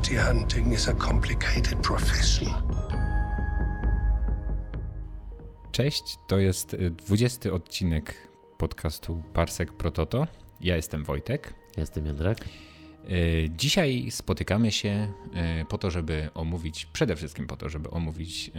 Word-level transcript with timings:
Bounty 0.00 0.16
hunting 0.16 0.72
is 0.72 0.88
a 0.88 0.94
complicated 0.94 1.78
profession. 1.78 2.48
Cześć, 5.72 6.18
to 6.26 6.38
jest 6.38 6.76
20 7.06 7.50
odcinek 7.52 8.14
podcastu 8.58 9.22
Parsek 9.32 9.72
Prototo. 9.72 10.26
Ja 10.60 10.76
jestem 10.76 11.04
Wojtek. 11.04 11.54
Ja 11.76 11.80
jestem 11.80 12.06
Jędrek. 12.06 12.38
Dzisiaj 13.48 14.10
spotykamy 14.10 14.72
się 14.72 15.12
po 15.68 15.78
to, 15.78 15.90
żeby 15.90 16.28
omówić, 16.34 16.86
przede 16.86 17.16
wszystkim 17.16 17.46
po 17.46 17.56
to, 17.56 17.68
żeby 17.68 17.90
omówić 17.90 18.50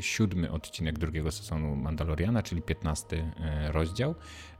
siódmy 0.00 0.50
odcinek 0.50 0.98
drugiego 0.98 1.32
sezonu 1.32 1.76
Mandaloriana, 1.76 2.42
czyli 2.42 2.62
15 2.62 3.32
rozdział, 3.72 4.14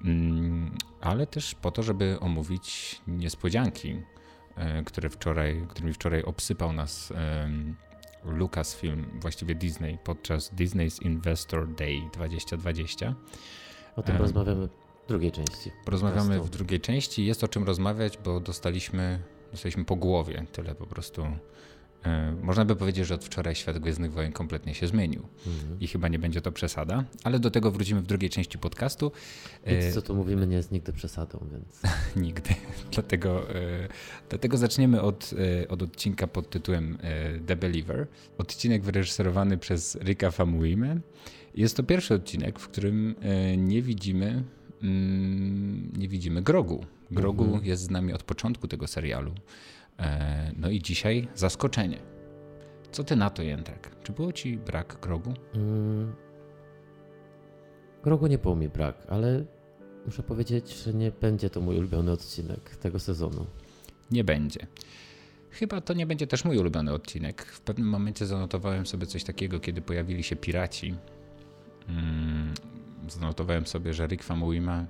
mm, 0.05 0.75
ale 1.01 1.27
też 1.27 1.55
po 1.55 1.71
to, 1.71 1.83
żeby 1.83 2.21
omówić 2.21 3.01
niespodzianki, 3.07 3.97
które 4.87 5.11
wczoraj, 5.11 5.67
którymi 5.69 5.93
wczoraj 5.93 6.23
obsypał 6.23 6.73
nas 6.73 7.13
Lucasfilm, 8.25 9.07
właściwie 9.21 9.55
Disney, 9.55 9.99
podczas 10.05 10.55
Disney's 10.55 11.03
Investor 11.03 11.69
Day 11.69 12.01
2020. 12.13 13.15
O 13.97 14.03
tym 14.03 14.15
um, 14.15 14.23
rozmawiamy 14.23 14.69
w 15.05 15.09
drugiej 15.09 15.33
części. 15.33 15.71
Porozmawiamy 15.85 16.41
w 16.41 16.51
drugiej 16.51 16.81
części. 16.81 17.27
Jest 17.27 17.45
o 17.45 17.49
czym 17.49 17.65
rozmawiać, 17.65 18.19
bo 18.19 18.41
dostaliśmy, 18.41 19.23
dostaliśmy 19.53 19.85
po 19.85 19.97
głowie 19.97 20.47
tyle 20.53 20.75
po 20.75 20.87
prostu. 20.87 21.27
E, 22.05 22.37
można 22.43 22.65
by 22.65 22.77
powiedzieć, 22.77 23.07
że 23.07 23.15
od 23.15 23.25
wczoraj 23.25 23.55
świat 23.55 23.79
Gwiezdnych 23.79 24.13
Wojen 24.13 24.33
kompletnie 24.33 24.75
się 24.75 24.87
zmienił 24.87 25.23
mhm. 25.47 25.81
i 25.81 25.87
chyba 25.87 26.09
nie 26.09 26.19
będzie 26.19 26.41
to 26.41 26.53
przesada, 26.53 27.05
ale 27.25 27.39
do 27.39 27.51
tego 27.51 27.71
wrócimy 27.71 28.01
w 28.01 28.07
drugiej 28.07 28.31
części 28.31 28.59
podcastu. 28.59 29.13
Nic, 29.67 29.85
e, 29.85 29.93
co 29.93 30.03
tu 30.03 30.15
mówimy, 30.15 30.47
nie 30.47 30.57
jest 30.57 30.73
nigdy 30.73 30.93
przesadą, 30.93 31.47
więc. 31.53 31.83
nigdy. 32.27 32.55
dlatego, 32.93 33.55
e, 33.55 33.89
dlatego 34.29 34.57
zaczniemy 34.57 35.03
od, 35.03 35.31
od 35.69 35.83
odcinka 35.83 36.27
pod 36.27 36.51
tytułem 36.51 36.99
The 37.47 37.57
Believer. 37.57 38.07
Odcinek 38.39 38.83
wyreżyserowany 38.83 39.59
przez 39.59 39.99
Rika 40.03 40.31
Famuime. 40.31 41.01
Jest 41.55 41.77
to 41.77 41.83
pierwszy 41.83 42.15
odcinek, 42.15 42.59
w 42.59 42.69
którym 42.69 43.15
nie 43.57 43.83
widzimy 43.83 44.45
Mm, 44.85 45.93
nie 45.97 46.09
widzimy 46.09 46.43
Grogu. 46.43 46.85
Grogu 47.11 47.45
mhm. 47.45 47.65
jest 47.65 47.83
z 47.83 47.91
nami 47.91 48.13
od 48.13 48.23
początku 48.23 48.69
tego 48.69 48.87
serialu. 48.87 49.33
E, 49.99 50.53
no 50.57 50.71
i 50.71 50.83
dzisiaj 50.83 51.29
zaskoczenie. 51.35 51.99
Co 52.93 53.05
ty 53.05 53.17
na 53.17 53.31
to, 53.31 53.43
Jędrek? 53.43 53.91
Czy 54.03 54.13
było 54.13 54.33
ci 54.33 54.57
brak 54.57 55.01
Grogu? 55.01 55.35
Mm. 55.55 56.13
Grogu 58.03 58.27
nie 58.27 58.39
było 58.39 58.57
mi 58.57 58.69
brak, 58.69 59.07
ale 59.09 59.45
muszę 60.07 60.23
powiedzieć, 60.23 60.85
że 60.85 60.95
nie 60.95 61.11
będzie 61.11 61.51
to 61.51 61.61
mój 61.61 61.79
ulubiony 61.79 62.13
odcinek 62.13 62.77
tego 62.77 62.99
sezonu. 62.99 63.47
Nie 64.11 64.25
będzie. 64.25 64.67
Chyba 65.51 65.81
to 65.81 65.95
nie 65.95 66.07
będzie 66.07 66.27
też 66.27 66.45
mój 66.45 66.59
ulubiony 66.59 66.93
odcinek. 66.93 67.43
W 67.43 67.61
pewnym 67.61 67.89
momencie 67.89 68.27
zanotowałem 68.27 68.87
sobie 68.87 69.07
coś 69.07 69.25
takiego, 69.25 69.61
kiedy 69.61 69.83
pojawili 69.83 70.23
się 70.23 70.37
piraci. 70.37 70.95
Mm, 71.89 72.55
zanotowałem 73.09 73.67
sobie, 73.67 73.95
że 73.95 74.07
Rick 74.07 74.25
Famuyiwa 74.25 74.87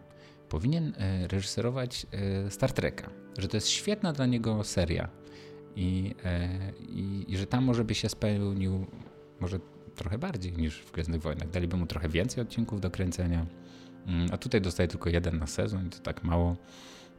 powinien 0.48 0.92
e, 0.98 1.28
reżyserować 1.28 2.06
e, 2.12 2.50
Star 2.50 2.73
Treka, 2.73 3.11
że 3.39 3.48
to 3.48 3.56
jest 3.56 3.69
świetna 3.69 4.12
dla 4.12 4.27
niego 4.27 4.64
seria 4.64 5.09
i, 5.77 6.14
e, 6.25 6.48
i, 6.89 7.25
i 7.28 7.37
że 7.37 7.47
tam 7.47 7.64
może 7.64 7.84
by 7.84 7.95
się 7.95 8.09
spełnił 8.09 8.87
może 9.41 9.59
trochę 9.95 10.19
bardziej 10.19 10.53
niż 10.53 10.81
w 10.81 10.92
Gwiezdnych 10.92 11.22
Wojnach. 11.22 11.50
Daliby 11.50 11.77
mu 11.77 11.87
trochę 11.87 12.09
więcej 12.09 12.42
odcinków 12.42 12.81
do 12.81 12.91
kręcenia, 12.91 13.47
mm, 14.06 14.28
a 14.33 14.37
tutaj 14.37 14.61
dostaje 14.61 14.89
tylko 14.89 15.11
jeden 15.11 15.39
na 15.39 15.47
sezon 15.47 15.87
i 15.87 15.91
to 15.91 15.98
tak 15.98 16.25
mało. 16.25 16.56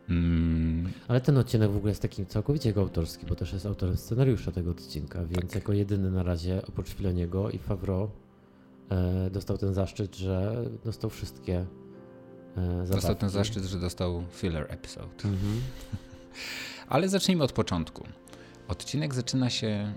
Mm. 0.10 0.90
Ale 1.08 1.22
ten 1.22 1.38
odcinek 1.38 1.72
w 1.72 1.78
ogóle 1.78 1.92
jest 1.92 2.02
taki 2.02 2.26
całkowicie 2.26 2.70
jego 2.70 2.82
autorski, 2.82 3.26
bo 3.26 3.36
też 3.36 3.54
jest 3.54 3.66
autorem 3.66 3.98
scenariusza 3.98 4.52
tego 4.52 4.72
odcinka, 4.72 5.26
więc 5.26 5.46
tak. 5.46 5.56
jako 5.56 5.74
jedyny 5.74 6.12
na 6.12 6.24
razie 6.24 6.62
oprócz 6.68 6.90
Filoniego 6.90 7.50
i 7.50 7.58
Favreau 7.58 8.10
E, 8.92 9.30
dostał 9.30 9.58
ten 9.58 9.74
zaszczyt, 9.74 10.16
że 10.16 10.66
dostał 10.86 11.10
wszystkie 11.10 11.66
zabawki. 12.56 12.92
Dostał 12.92 13.16
ten 13.16 13.30
zaszczyt, 13.30 13.64
że 13.64 13.80
dostał 13.80 14.24
filler 14.32 14.66
episode. 14.70 15.26
Mhm. 15.26 15.62
Ale 16.88 17.10
zacznijmy 17.10 17.44
od 17.44 17.52
początku. 17.52 18.08
Odcinek 18.68 19.14
zaczyna 19.14 19.50
się 19.50 19.94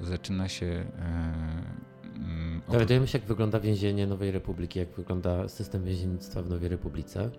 yy, 0.00 0.06
zaczyna 0.06 0.48
się 0.48 0.66
yy, 0.66 2.72
Dowiadujemy 2.72 3.08
się, 3.08 3.18
jak 3.18 3.28
wygląda 3.28 3.60
więzienie 3.60 4.06
Nowej 4.06 4.30
Republiki, 4.30 4.78
jak 4.78 4.88
wygląda 4.88 5.48
system 5.48 5.84
więziennictwa 5.84 6.42
w 6.42 6.50
Nowej 6.50 6.68
Republice. 6.68 7.30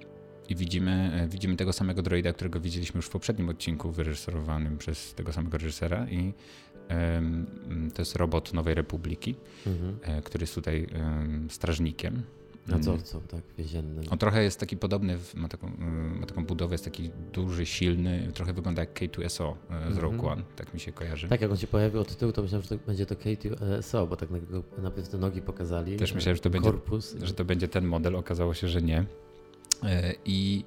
I 0.49 0.55
widzimy, 0.55 1.27
widzimy 1.31 1.55
tego 1.55 1.73
samego 1.73 2.01
droida, 2.01 2.33
którego 2.33 2.59
widzieliśmy 2.59 2.97
już 2.97 3.05
w 3.05 3.09
poprzednim 3.09 3.49
odcinku, 3.49 3.91
wyreżyserowanym 3.91 4.77
przez 4.77 5.13
tego 5.13 5.33
samego 5.33 5.57
reżysera. 5.57 6.07
I 6.09 6.33
to 7.93 8.01
jest 8.01 8.15
robot 8.15 8.53
Nowej 8.53 8.75
Republiki, 8.75 9.35
mhm. 9.67 9.99
E, 10.01 10.21
który 10.21 10.43
jest 10.43 10.55
tutaj 10.55 10.87
strażnikiem. 11.49 12.23
Nadzorcą, 12.67 13.21
tak, 13.21 13.41
więziennym. 13.57 14.03
On 14.09 14.17
trochę 14.17 14.43
jest 14.43 14.59
taki 14.59 14.77
podobny, 14.77 15.17
ma 15.35 15.47
taką, 15.47 15.71
ma 16.19 16.25
taką 16.25 16.45
budowę, 16.45 16.73
jest 16.73 16.85
taki 16.85 17.09
duży, 17.33 17.65
silny, 17.65 18.31
trochę 18.33 18.53
wygląda 18.53 18.81
jak 18.81 18.99
K2SO 18.99 19.53
e, 19.69 19.93
z 19.93 19.97
Rogue 19.97 20.15
mhm. 20.15 20.33
One, 20.33 20.43
tak 20.55 20.73
mi 20.73 20.79
się 20.79 20.91
kojarzy. 20.91 21.27
Tak, 21.27 21.41
jak 21.41 21.51
on 21.51 21.57
się 21.57 21.67
pojawił 21.67 22.01
od 22.01 22.15
tyłu, 22.15 22.31
to 22.31 22.41
myślałem, 22.41 22.63
że 22.63 22.69
to 22.69 22.85
będzie 22.87 23.05
to 23.05 23.15
K2SO, 23.15 24.07
bo 24.07 24.15
tak 24.15 24.29
najpierw 24.77 25.09
te 25.09 25.17
nogi 25.17 25.41
pokazali. 25.41 25.97
Też 25.97 26.13
myślałem, 26.13 26.35
że 26.35 26.41
to, 26.41 26.49
będzie, 26.49 26.71
że 27.21 27.33
to 27.33 27.45
będzie 27.45 27.67
ten 27.67 27.85
model, 27.85 28.15
okazało 28.15 28.53
się, 28.53 28.67
że 28.67 28.81
nie. 28.81 29.05
E, 29.83 30.13
I 30.25 30.63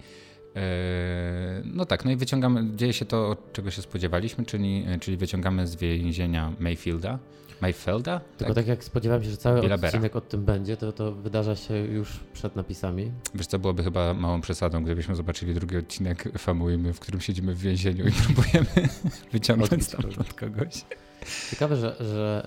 E, 0.56 1.62
no 1.64 1.86
tak, 1.86 2.04
no 2.04 2.10
i 2.10 2.16
wyciągamy, 2.16 2.76
dzieje 2.76 2.92
się 2.92 3.04
to, 3.04 3.36
czego 3.52 3.70
się 3.70 3.82
spodziewaliśmy, 3.82 4.44
czyli, 4.44 4.84
czyli 5.00 5.16
wyciągamy 5.16 5.66
z 5.66 5.76
więzienia 5.76 6.52
Mayfielda. 6.58 7.18
Mayfielda? 7.60 8.20
Tylko 8.20 8.54
tak, 8.54 8.64
tak 8.64 8.66
jak 8.66 8.84
spodziewałem 8.84 9.24
się, 9.24 9.30
że 9.30 9.36
cały 9.36 9.74
odcinek 9.74 10.16
o 10.16 10.20
tym 10.20 10.44
będzie, 10.44 10.76
to 10.76 10.92
to 10.92 11.12
wydarza 11.12 11.56
się 11.56 11.74
już 11.74 12.20
przed 12.32 12.56
napisami. 12.56 13.12
Wiesz 13.34 13.46
co, 13.46 13.58
byłoby 13.58 13.84
chyba 13.84 14.14
małą 14.14 14.40
przesadą, 14.40 14.84
gdybyśmy 14.84 15.16
zobaczyli 15.16 15.54
drugi 15.54 15.76
odcinek 15.76 16.38
Famujmy, 16.38 16.92
w 16.92 17.00
którym 17.00 17.20
siedzimy 17.20 17.54
w 17.54 17.60
więzieniu 17.60 18.08
i 18.08 18.12
próbujemy 18.24 18.88
wyciągnąć 19.32 19.84
stamtąd 19.84 20.34
kogoś. 20.34 20.84
Ciekawe, 21.50 21.76
że, 21.76 21.96
że 22.00 22.46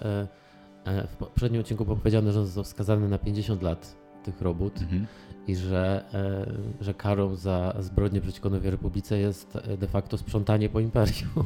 e, 0.86 0.92
e, 0.92 1.08
w 1.08 1.16
poprzednim 1.16 1.62
odcinku 1.62 1.86
było 1.86 1.98
powiedziane, 1.98 2.34
że 2.34 2.40
on 2.40 2.46
został 2.46 2.64
wskazany 2.64 3.10
na 3.10 3.18
50 3.18 3.62
lat 3.62 3.96
tych 4.24 4.42
robót. 4.42 4.82
Mhm 4.82 5.08
i 5.48 5.56
że, 5.56 6.06
e, 6.14 6.84
że 6.84 6.94
karą 6.94 7.36
za 7.36 7.76
zbrodnię 7.80 8.22
przeciwko 8.22 8.50
Nowej 8.50 8.72
Republice 8.72 9.18
jest 9.18 9.56
e, 9.56 9.78
de 9.78 9.88
facto 9.88 10.18
sprzątanie 10.18 10.70
po 10.70 10.80
imperium. 10.80 11.30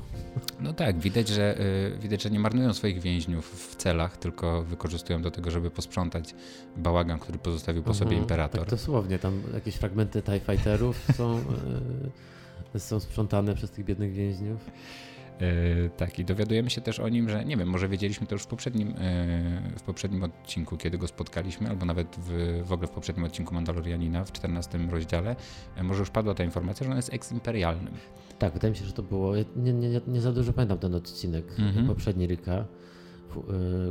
No 0.60 0.74
tak, 0.74 1.00
widać, 1.00 1.28
że, 1.28 1.60
e, 1.60 1.98
widać, 2.00 2.24
że 2.24 2.30
nie 2.30 2.40
marnują 2.40 2.74
swoich 2.74 3.02
więźniów 3.02 3.72
w 3.72 3.76
celach, 3.76 4.18
tylko 4.18 4.64
wykorzystują 4.64 5.22
do 5.22 5.32
tego, 5.32 5.52
żeby 5.52 5.72
posprzątać 5.72 6.36
bałagan, 6.78 7.20
który 7.20 7.38
pozostawił 7.38 7.84
po 7.84 7.94
sobie 7.94 8.18
imperator. 8.18 8.62
Tak 8.62 8.70
dosłownie, 8.70 9.20
tam 9.20 9.42
jakieś 9.54 9.76
fragmenty 9.76 10.22
TIE 10.22 10.40
Fighterów 10.40 11.08
są, 11.16 11.40
są 12.78 13.00
sprzątane 13.00 13.56
przez 13.56 13.72
tych 13.72 13.86
biednych 13.86 14.14
więźniów. 14.14 14.72
Yy, 15.42 15.90
tak, 15.98 16.20
i 16.20 16.26
dowiadujemy 16.26 16.70
się 16.70 16.82
też 16.82 17.00
o 17.00 17.10
nim, 17.10 17.30
że 17.30 17.46
nie 17.46 17.58
wiem, 17.58 17.70
może 17.70 17.90
wiedzieliśmy 17.90 18.28
to 18.28 18.36
już 18.36 18.44
w 18.44 18.48
poprzednim, 18.48 18.88
yy, 18.88 18.96
w 19.80 19.82
poprzednim 19.86 20.24
odcinku, 20.24 20.78
kiedy 20.78 20.98
go 20.98 21.08
spotkaliśmy, 21.08 21.70
albo 21.70 21.86
nawet 21.86 22.16
w, 22.20 22.62
w 22.66 22.72
ogóle 22.72 22.88
w 22.88 22.92
poprzednim 22.92 23.26
odcinku 23.26 23.54
Mandalorianina 23.54 24.24
w 24.24 24.32
14 24.32 24.78
rozdziale, 24.78 25.36
yy, 25.78 25.84
może 25.84 26.00
już 26.00 26.10
padła 26.10 26.34
ta 26.34 26.44
informacja, 26.44 26.84
że 26.84 26.92
on 26.92 26.98
jest 26.98 27.14
eksimperialnym. 27.14 27.94
Tak, 28.40 28.54
wydaje 28.54 28.72
mi 28.72 28.78
się, 28.78 28.86
że 28.86 28.94
to 28.94 29.04
było. 29.04 29.34
Nie, 29.56 29.74
nie, 29.74 30.02
nie 30.08 30.22
za 30.22 30.32
dużo 30.32 30.54
pamiętam 30.54 30.78
ten 30.78 30.96
odcinek, 30.96 31.46
mhm. 31.60 31.88
poprzedni 31.88 32.28
Ryka, 32.28 32.66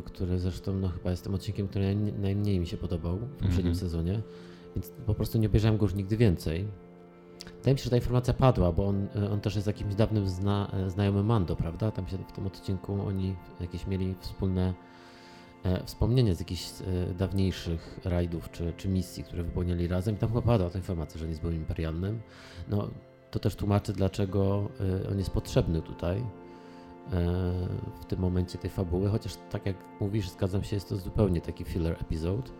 który 0.04 0.38
zresztą 0.38 0.72
no, 0.72 0.88
chyba 0.88 1.10
jest 1.10 1.24
tym 1.24 1.34
odcinkiem, 1.34 1.68
który 1.68 1.96
najmniej 1.96 2.60
mi 2.60 2.66
się 2.66 2.76
podobał 2.76 3.16
w 3.16 3.30
poprzednim 3.30 3.72
mhm. 3.72 3.74
sezonie, 3.74 4.22
więc 4.76 4.90
po 5.06 5.14
prostu 5.14 5.38
nie 5.38 5.46
obejrzałem 5.46 5.78
go 5.78 5.84
już 5.84 5.94
nigdy 5.94 6.16
więcej. 6.16 6.66
Wydaje 7.66 7.74
mi 7.74 7.78
się, 7.78 7.84
że 7.84 7.90
ta 7.90 7.96
informacja 7.96 8.34
padła, 8.34 8.72
bo 8.72 8.86
on, 8.86 9.08
e, 9.16 9.30
on 9.30 9.40
też 9.40 9.54
jest 9.54 9.66
jakimś 9.66 9.94
dawnym 9.94 10.28
zna, 10.28 10.70
e, 10.72 10.90
znajomym 10.90 11.26
Mando, 11.26 11.56
prawda? 11.56 11.90
Tam 11.90 12.08
się 12.08 12.18
w 12.18 12.32
tym 12.32 12.46
odcinku 12.46 13.06
oni 13.06 13.36
jakieś 13.60 13.86
mieli 13.86 14.14
wspólne 14.20 14.74
e, 15.64 15.84
wspomnienie 15.84 16.34
z 16.34 16.40
jakichś 16.40 16.62
e, 16.70 17.14
dawniejszych 17.14 18.00
rajdów 18.04 18.50
czy, 18.50 18.72
czy 18.76 18.88
misji, 18.88 19.24
które 19.24 19.42
wypełniali 19.42 19.88
razem. 19.88 20.14
I 20.14 20.18
tam 20.18 20.28
chyba 20.28 20.42
padła 20.42 20.70
ta 20.70 20.78
informacja, 20.78 21.18
że 21.18 21.24
nie 21.24 21.30
jest 21.30 21.40
byłem 21.40 21.56
imperialnym. 21.56 22.20
No, 22.68 22.88
to 23.30 23.38
też 23.38 23.56
tłumaczy, 23.56 23.92
dlaczego 23.92 24.68
e, 25.04 25.08
on 25.10 25.18
jest 25.18 25.30
potrzebny 25.30 25.82
tutaj 25.82 26.16
e, 26.16 26.24
w 28.00 28.04
tym 28.04 28.20
momencie 28.20 28.58
tej 28.58 28.70
fabuły, 28.70 29.08
chociaż 29.08 29.32
tak 29.50 29.66
jak 29.66 29.76
mówisz, 30.00 30.28
zgadzam 30.30 30.64
się, 30.64 30.76
jest 30.76 30.88
to 30.88 30.96
zupełnie 30.96 31.40
taki 31.40 31.64
filler 31.64 31.96
episode. 32.00 32.50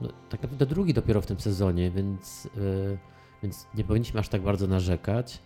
No, 0.00 0.08
tak 0.28 0.42
naprawdę 0.42 0.66
drugi 0.66 0.94
dopiero 0.94 1.20
w 1.20 1.26
tym 1.26 1.40
sezonie, 1.40 1.90
więc 1.90 2.48
więc 3.42 3.66
nie 3.74 3.84
powinniśmy 3.84 4.20
aż 4.20 4.28
tak 4.28 4.42
bardzo 4.42 4.66
narzekać. 4.66 5.38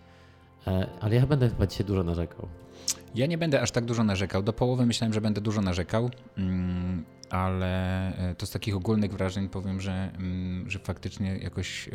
E, 0.67 0.87
ale 1.01 1.15
ja 1.15 1.27
będę 1.27 1.49
chyba 1.49 1.67
dzisiaj 1.67 1.87
dużo 1.87 2.03
narzekał. 2.03 2.49
Ja 3.15 3.27
nie 3.27 3.39
będę 3.39 3.61
aż 3.61 3.71
tak 3.71 3.85
dużo 3.85 4.05
narzekał. 4.05 4.43
Do 4.43 4.53
połowy 4.53 4.87
myślałem, 4.87 5.13
że 5.13 5.21
będę 5.21 5.41
dużo 5.41 5.61
narzekał, 5.61 6.11
mm, 6.37 7.05
ale 7.31 8.07
e, 8.17 8.35
to 8.35 8.47
z 8.47 8.51
takich 8.51 8.77
ogólnych 8.77 9.13
wrażeń 9.13 9.49
powiem, 9.49 9.81
że, 9.81 10.13
mm, 10.15 10.71
że 10.71 10.79
faktycznie 10.79 11.39
jakoś 11.39 11.89
e, 11.89 11.93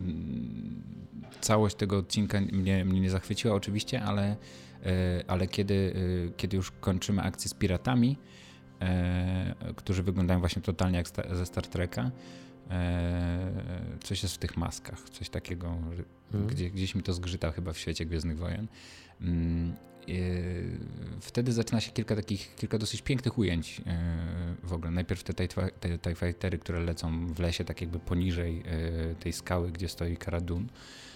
mm, 0.00 0.82
całość 1.40 1.76
tego 1.76 1.98
odcinka 1.98 2.40
mnie, 2.40 2.84
mnie 2.84 3.00
nie 3.00 3.10
zachwyciła 3.10 3.54
oczywiście, 3.54 4.02
ale, 4.02 4.36
ale 5.28 5.46
kiedy, 5.46 5.94
kiedy 6.36 6.56
już 6.56 6.70
kończymy 6.70 7.22
akcję 7.22 7.50
z 7.50 7.54
piratami, 7.54 8.18
którzy 9.76 10.02
wyglądają 10.02 10.40
właśnie 10.40 10.62
totalnie 10.62 10.98
jak 10.98 11.06
ze 11.32 11.46
Star 11.46 11.66
Treka, 11.66 12.10
coś 14.02 14.22
jest 14.22 14.34
w 14.34 14.38
tych 14.38 14.56
maskach, 14.56 15.10
coś 15.10 15.28
takiego, 15.28 15.78
hmm. 16.32 16.50
gdzie, 16.50 16.70
gdzieś 16.70 16.94
mi 16.94 17.02
to 17.02 17.12
zgrzyta 17.12 17.52
chyba 17.52 17.72
w 17.72 17.78
świecie 17.78 18.06
Gwiezdnych 18.06 18.38
Wojen. 18.38 18.68
Mm, 19.20 19.76
wtedy 21.20 21.52
zaczyna 21.52 21.80
się 21.80 21.92
kilka 21.92 22.16
takich, 22.16 22.54
kilka 22.56 22.78
dosyć 22.78 23.02
pięknych 23.02 23.38
ujęć 23.38 23.82
w 24.62 24.72
ogóle. 24.72 24.90
Najpierw 24.90 25.24
te 25.24 25.48
TIE 25.98 26.14
Fightery, 26.14 26.58
które 26.58 26.80
lecą 26.80 27.26
w 27.26 27.38
lesie, 27.38 27.64
tak 27.64 27.80
jakby 27.80 27.98
poniżej 27.98 28.62
tej 29.20 29.32
skały, 29.32 29.72
gdzie 29.72 29.88
stoi 29.88 30.16
Karadun. 30.16 30.64
E, 30.64 31.11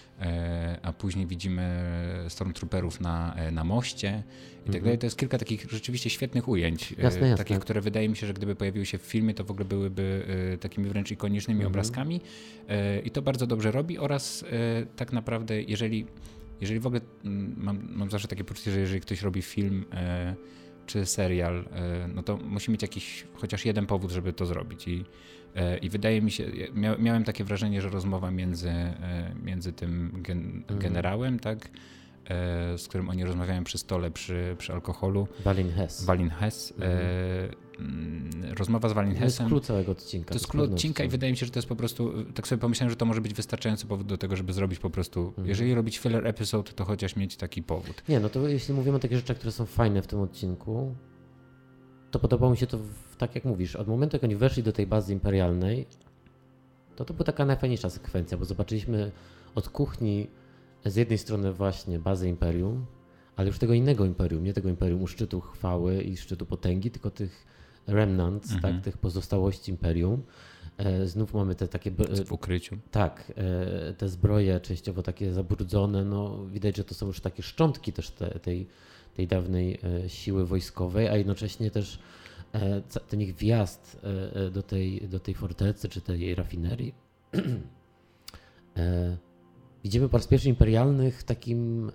a 0.81 0.93
później 0.93 1.27
widzimy 1.27 1.85
Stormtrooperów 2.29 3.01
na, 3.01 3.35
e, 3.35 3.51
na 3.51 3.63
moście 3.63 4.23
i 4.53 4.65
tak 4.65 4.67
mhm. 4.67 4.83
dalej. 4.83 4.97
To 4.97 5.05
jest 5.05 5.17
kilka 5.17 5.37
takich 5.37 5.71
rzeczywiście 5.71 6.09
świetnych 6.09 6.47
ujęć, 6.47 6.93
e, 6.97 7.01
jasne, 7.01 7.27
jasne. 7.27 7.37
takich, 7.45 7.59
które 7.59 7.81
wydaje 7.81 8.09
mi 8.09 8.15
się, 8.15 8.27
że 8.27 8.33
gdyby 8.33 8.55
pojawiły 8.55 8.85
się 8.85 8.97
w 8.97 9.01
filmie, 9.01 9.33
to 9.33 9.43
w 9.43 9.51
ogóle 9.51 9.65
byłyby 9.65 10.25
takimi 10.59 10.89
wręcz 10.89 11.11
ikonicznymi 11.11 11.59
mhm. 11.59 11.71
obrazkami 11.71 12.21
i 13.03 13.11
to 13.11 13.21
bardzo 13.21 13.47
dobrze 13.47 13.71
robi 13.71 13.97
oraz 13.97 14.45
tak 14.95 15.13
naprawdę, 15.13 15.61
jeżeli, 15.61 16.05
jeżeli 16.61 16.79
w 16.79 16.87
ogóle 16.87 17.01
mm, 17.25 17.55
mam, 17.57 17.87
mam 17.89 18.11
zawsze 18.11 18.27
takie 18.27 18.43
poczucie, 18.43 18.71
że 18.71 18.79
jeżeli 18.79 19.01
ktoś 19.01 19.21
robi 19.21 19.41
film 19.41 19.85
czy 20.85 21.05
serial, 21.05 21.69
no 22.15 22.23
to 22.23 22.37
musi 22.37 22.71
mieć 22.71 22.81
jakiś 22.81 23.25
chociaż 23.33 23.65
jeden 23.65 23.85
powód, 23.85 24.11
żeby 24.11 24.33
to 24.33 24.45
zrobić 24.45 24.87
i 24.87 25.05
E, 25.46 25.46
I 25.81 25.89
wydaje 25.89 26.21
mi 26.21 26.31
się, 26.31 26.51
miałem 26.99 27.23
takie 27.23 27.43
wrażenie, 27.43 27.81
że 27.81 27.89
rozmowa 27.89 28.31
między, 28.31 28.69
e, 28.69 29.35
między 29.43 29.73
tym 29.73 30.11
gen, 30.21 30.39
mhm. 30.57 30.79
generałem, 30.79 31.39
tak, 31.39 31.69
e, 32.25 32.77
z 32.77 32.87
którym 32.87 33.09
oni 33.09 33.23
rozmawiają 33.23 33.63
przy 33.63 33.77
stole, 33.77 34.11
przy, 34.11 34.55
przy 34.57 34.73
alkoholu. 34.73 35.27
Walin 35.45 35.71
Hess. 35.71 36.05
Hess. 36.39 36.73
Mhm. 36.77 37.67
Mm, 37.79 38.53
rozmowa 38.57 38.89
z 38.89 38.93
Walin 38.93 39.15
Hessem. 39.15 39.27
To 39.27 39.43
jest 39.43 39.49
klucz 39.49 39.63
całego 39.63 39.91
odcinka. 39.91 40.27
To 40.27 40.35
jest 40.35 40.47
klucz 40.47 40.71
odcinka 40.71 41.03
i 41.03 41.07
wydaje 41.07 41.31
mi 41.31 41.37
się, 41.37 41.45
że 41.45 41.51
to 41.51 41.59
jest 41.59 41.69
po 41.69 41.75
prostu, 41.75 42.23
tak 42.33 42.47
sobie 42.47 42.59
pomyślałem, 42.59 42.89
że 42.89 42.95
to 42.95 43.05
może 43.05 43.21
być 43.21 43.33
wystarczający 43.33 43.85
powód 43.85 44.07
do 44.07 44.17
tego, 44.17 44.35
żeby 44.35 44.53
zrobić 44.53 44.79
po 44.79 44.89
prostu, 44.89 45.27
mhm. 45.27 45.47
jeżeli 45.47 45.75
robić 45.75 45.97
filler 45.97 46.27
episode, 46.27 46.71
to 46.71 46.85
chociaż 46.85 47.15
mieć 47.15 47.37
taki 47.37 47.63
powód. 47.63 48.03
Nie, 48.09 48.19
no 48.19 48.29
to 48.29 48.47
jeśli 48.47 48.73
mówimy 48.73 48.97
o 48.97 48.99
takich 48.99 49.17
rzeczach, 49.17 49.37
które 49.37 49.51
są 49.51 49.65
fajne 49.65 50.01
w 50.01 50.07
tym 50.07 50.19
odcinku, 50.19 50.95
to 52.11 52.19
podobało 52.19 52.51
mi 52.51 52.57
się 52.57 52.67
to, 52.67 52.77
w, 52.77 53.06
tak 53.17 53.35
jak 53.35 53.45
mówisz, 53.45 53.75
od 53.75 53.87
momentu 53.87 54.15
jak 54.15 54.23
oni 54.23 54.35
weszli 54.35 54.63
do 54.63 54.71
tej 54.71 54.87
bazy 54.87 55.13
imperialnej, 55.13 55.85
to 56.95 57.05
to 57.05 57.13
była 57.13 57.25
taka 57.25 57.45
najfajniejsza 57.45 57.89
sekwencja, 57.89 58.37
bo 58.37 58.45
zobaczyliśmy 58.45 59.11
od 59.55 59.69
kuchni 59.69 60.27
z 60.85 60.95
jednej 60.95 61.17
strony 61.17 61.53
właśnie 61.53 61.99
bazę 61.99 62.29
imperium, 62.29 62.85
ale 63.35 63.47
już 63.47 63.59
tego 63.59 63.73
innego 63.73 64.05
imperium, 64.05 64.43
nie 64.43 64.53
tego 64.53 64.69
imperium 64.69 65.01
u 65.03 65.07
szczytu 65.07 65.41
chwały 65.41 66.03
i 66.03 66.17
szczytu 66.17 66.45
potęgi, 66.45 66.91
tylko 66.91 67.11
tych 67.11 67.45
remnants, 67.87 68.47
tak, 68.47 68.55
mhm. 68.55 68.73
tak, 68.75 68.83
tych 68.83 68.97
pozostałości 68.97 69.71
imperium. 69.71 70.23
E, 70.77 71.07
znów 71.07 71.33
mamy 71.33 71.55
te 71.55 71.67
takie. 71.67 71.91
W 72.25 72.31
ukryciu. 72.31 72.77
Tak, 72.91 73.33
e, 73.35 73.93
te 73.93 74.09
zbroje 74.09 74.59
częściowo 74.59 75.03
takie 75.03 75.33
zabrudzone. 75.33 76.05
No, 76.05 76.45
widać, 76.45 76.77
że 76.77 76.83
to 76.83 76.95
są 76.95 77.07
już 77.07 77.19
takie 77.21 77.43
szczątki 77.43 77.93
też 77.93 78.09
te, 78.09 78.39
tej 78.39 78.67
tej 79.17 79.27
dawnej 79.27 79.79
e, 80.05 80.09
siły 80.09 80.45
wojskowej, 80.45 81.07
a 81.07 81.17
jednocześnie 81.17 81.71
też 81.71 81.99
ten 83.07 83.21
ich 83.21 83.35
wjazd 83.35 83.97
e, 84.03 84.51
do 84.51 84.63
tej, 84.63 85.07
do 85.07 85.19
tej 85.19 85.33
fortecy 85.33 85.89
czy 85.89 86.01
tej 86.01 86.35
rafinerii. 86.35 86.93
Widzimy 89.83 90.09
po 90.09 90.17
raz 90.17 90.27
pierwszy 90.27 90.49
imperialnych 90.49 91.23
takim 91.23 91.91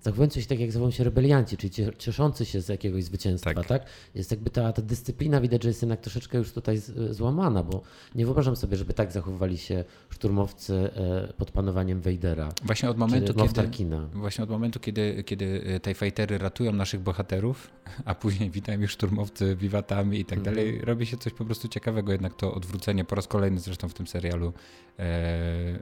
zachowujący 0.00 0.42
się 0.42 0.48
tak, 0.48 0.60
jak 0.60 0.72
zachowują 0.72 0.90
się 0.90 1.04
rebelianci, 1.04 1.56
czyli 1.56 1.72
cieszący 1.98 2.44
się 2.44 2.60
z 2.60 2.68
jakiegoś 2.68 3.04
zwycięstwa, 3.04 3.54
tak? 3.54 3.66
tak? 3.66 3.82
Jest 4.14 4.30
jakby 4.30 4.50
ta, 4.50 4.72
ta 4.72 4.82
dyscyplina, 4.82 5.40
widać, 5.40 5.62
że 5.62 5.68
jest 5.68 5.82
jednak 5.82 6.00
troszeczkę 6.00 6.38
już 6.38 6.52
tutaj 6.52 6.80
złamana, 7.10 7.62
bo 7.62 7.82
nie 8.14 8.24
wyobrażam 8.24 8.56
sobie, 8.56 8.76
żeby 8.76 8.94
tak 8.94 9.12
zachowywali 9.12 9.58
się 9.58 9.84
szturmowcy 10.10 10.74
e, 10.74 11.32
pod 11.32 11.50
panowaniem 11.50 12.00
Wejdera. 12.00 12.48
Właśnie 12.64 12.90
od 12.90 12.98
momentu, 12.98 13.34
kiedy, 13.34 13.98
właśnie 14.14 14.44
od 14.44 14.50
momentu, 14.50 14.80
kiedy, 14.80 15.24
kiedy 15.24 15.64
e, 15.66 15.80
te 15.80 15.94
fightery 15.94 16.38
ratują 16.38 16.72
naszych 16.72 17.00
bohaterów, 17.00 17.70
a 18.04 18.14
później 18.14 18.50
witają 18.50 18.80
już 18.80 18.92
szturmowcy 18.92 19.56
wiwatami 19.56 20.20
i 20.20 20.24
tak 20.24 20.38
mhm. 20.38 20.56
dalej, 20.56 20.80
robi 20.80 21.06
się 21.06 21.16
coś 21.16 21.32
po 21.32 21.44
prostu 21.44 21.68
ciekawego, 21.68 22.12
jednak 22.12 22.34
to 22.34 22.54
odwrócenie, 22.54 23.04
po 23.04 23.14
raz 23.14 23.26
kolejny 23.26 23.60
zresztą 23.60 23.88
w 23.88 23.94
tym 23.94 24.06
serialu, 24.06 24.52
e, 24.98 25.02
e 25.02 25.78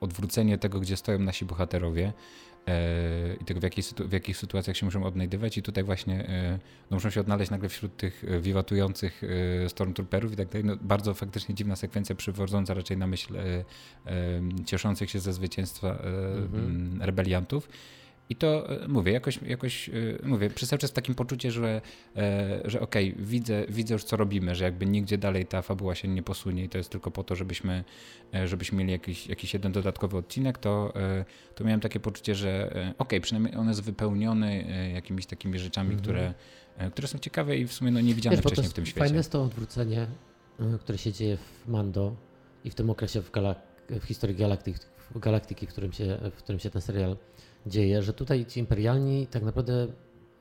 odwrócenie 0.00 0.58
tego, 0.58 0.80
gdzie 0.80 0.96
stoją 0.96 1.18
nasi 1.18 1.44
bohaterowie, 1.44 2.12
i 3.40 3.44
tego, 3.44 3.60
w, 3.60 3.62
jakich, 3.62 3.84
w 3.84 4.12
jakich 4.12 4.36
sytuacjach 4.36 4.76
się 4.76 4.86
muszą 4.86 5.04
odnajdywać. 5.04 5.58
I 5.58 5.62
tutaj 5.62 5.84
właśnie 5.84 6.28
e, 6.28 6.58
no, 6.90 6.96
muszą 6.96 7.10
się 7.10 7.20
odnaleźć 7.20 7.50
nagle 7.50 7.68
wśród 7.68 7.96
tych 7.96 8.24
e, 8.24 8.40
wiwatujących 8.40 9.22
stormtrooperów 9.68 10.32
i 10.32 10.36
tak 10.36 10.48
dalej. 10.48 10.64
No, 10.64 10.76
bardzo 10.80 11.14
faktycznie 11.14 11.54
dziwna 11.54 11.76
sekwencja, 11.76 12.14
przywodząca 12.14 12.74
raczej 12.74 12.96
na 12.96 13.06
myśl 13.06 13.34
cieszących 14.66 15.10
się 15.10 15.20
ze 15.20 15.32
zwycięstwa 15.32 15.90
mhm. 15.90 17.02
rebeliantów. 17.02 17.68
I 18.30 18.36
to 18.36 18.82
e, 18.82 18.88
mówię, 18.88 19.12
jakoś, 19.12 19.42
jakoś 19.42 19.88
e, 19.88 19.92
mówię, 20.22 20.50
przez 20.50 20.68
cały 20.68 20.78
czas 20.78 20.90
w 20.90 20.94
takim 20.94 21.14
poczucie, 21.14 21.50
że, 21.50 21.80
e, 22.16 22.60
że 22.64 22.80
okej, 22.80 23.12
okay, 23.12 23.24
widzę, 23.24 23.64
widzę 23.68 23.94
już 23.94 24.04
co 24.04 24.16
robimy, 24.16 24.54
że 24.54 24.64
jakby 24.64 24.86
nigdzie 24.86 25.18
dalej 25.18 25.46
ta 25.46 25.62
fabuła 25.62 25.94
się 25.94 26.08
nie 26.08 26.22
posunie 26.22 26.64
i 26.64 26.68
to 26.68 26.78
jest 26.78 26.90
tylko 26.90 27.10
po 27.10 27.24
to, 27.24 27.36
żebyśmy, 27.36 27.84
żebyśmy 28.44 28.78
mieli 28.78 28.92
jakiś, 28.92 29.26
jakiś 29.26 29.54
jeden 29.54 29.72
dodatkowy 29.72 30.16
odcinek, 30.16 30.58
to, 30.58 30.92
to 31.54 31.64
miałem 31.64 31.80
takie 31.80 32.00
poczucie, 32.00 32.34
że 32.34 32.66
okej, 32.70 32.94
okay, 32.98 33.20
przynajmniej 33.20 33.56
on 33.56 33.68
jest 33.68 33.82
wypełniony 33.82 34.64
jakimiś 34.94 35.26
takimi 35.26 35.58
rzeczami, 35.58 35.94
mhm. 35.94 36.02
które, 36.02 36.34
które 36.90 37.08
są 37.08 37.18
ciekawe 37.18 37.56
i 37.56 37.66
w 37.66 37.72
sumie 37.72 37.90
no, 37.90 38.00
nie 38.00 38.14
widziane 38.14 38.36
Wiesz, 38.36 38.44
wcześniej 38.44 38.68
w 38.68 38.72
tym 38.72 38.86
świecie. 38.86 39.00
Fajne 39.00 39.16
jest 39.16 39.32
to 39.32 39.42
odwrócenie, 39.42 40.06
które 40.80 40.98
się 40.98 41.12
dzieje 41.12 41.36
w 41.36 41.68
Mando 41.68 42.16
i 42.64 42.70
w 42.70 42.74
tym 42.74 42.90
okresie 42.90 43.22
w, 43.22 43.30
galak 43.30 43.58
w 43.90 44.04
historii 44.04 44.36
galaktyki, 44.36 44.78
w 45.14 45.18
galaktyki, 45.18 45.66
w 45.66 45.70
którym 45.70 45.92
się, 45.92 46.18
w 46.36 46.36
którym 46.36 46.58
się 46.58 46.70
ten 46.70 46.82
serial 46.82 47.16
dzieje, 47.66 48.02
że 48.02 48.12
tutaj 48.12 48.46
ci 48.46 48.60
imperialni 48.60 49.26
tak 49.26 49.42
naprawdę 49.42 49.86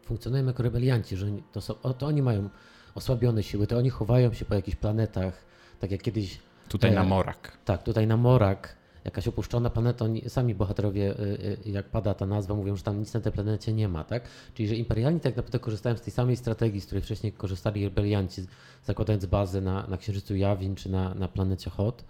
funkcjonują 0.05 0.45
jako 0.45 0.63
rebelianci, 0.63 1.17
że 1.17 1.27
to, 1.51 1.61
są, 1.61 1.73
to 1.73 2.05
oni 2.05 2.21
mają 2.21 2.49
osłabione 2.95 3.43
siły, 3.43 3.67
to 3.67 3.77
oni 3.77 3.89
chowają 3.89 4.33
się 4.33 4.45
po 4.45 4.55
jakichś 4.55 4.77
planetach, 4.77 5.45
tak 5.79 5.91
jak 5.91 6.01
kiedyś. 6.01 6.39
Tutaj 6.69 6.91
e, 6.91 6.93
na 6.93 7.03
Morak. 7.03 7.57
Tak, 7.65 7.83
tutaj 7.83 8.07
na 8.07 8.17
Morak, 8.17 8.75
jakaś 9.05 9.27
opuszczona 9.27 9.69
planeta, 9.69 10.05
oni, 10.05 10.29
sami 10.29 10.55
bohaterowie, 10.55 11.19
y, 11.19 11.57
y, 11.67 11.69
jak 11.69 11.89
pada 11.89 12.13
ta 12.13 12.25
nazwa, 12.25 12.55
mówią, 12.55 12.75
że 12.75 12.83
tam 12.83 12.99
nic 12.99 13.13
na 13.13 13.21
tej 13.21 13.31
planecie 13.31 13.73
nie 13.73 13.87
ma, 13.87 14.03
tak? 14.03 14.23
Czyli, 14.53 14.67
że 14.69 14.75
imperialni 14.75 15.19
tak 15.19 15.35
naprawdę 15.35 15.59
korzystają 15.59 15.97
z 15.97 16.01
tej 16.01 16.13
samej 16.13 16.35
strategii, 16.35 16.81
z 16.81 16.85
której 16.85 17.01
wcześniej 17.01 17.33
korzystali 17.33 17.83
rebelianci, 17.83 18.41
zakładając 18.83 19.25
bazę 19.25 19.61
na, 19.61 19.87
na 19.87 19.97
Księżycu 19.97 20.35
Jawin 20.35 20.75
czy 20.75 20.89
na, 20.89 21.13
na 21.13 21.27
planecie 21.27 21.69
Hot. 21.69 22.03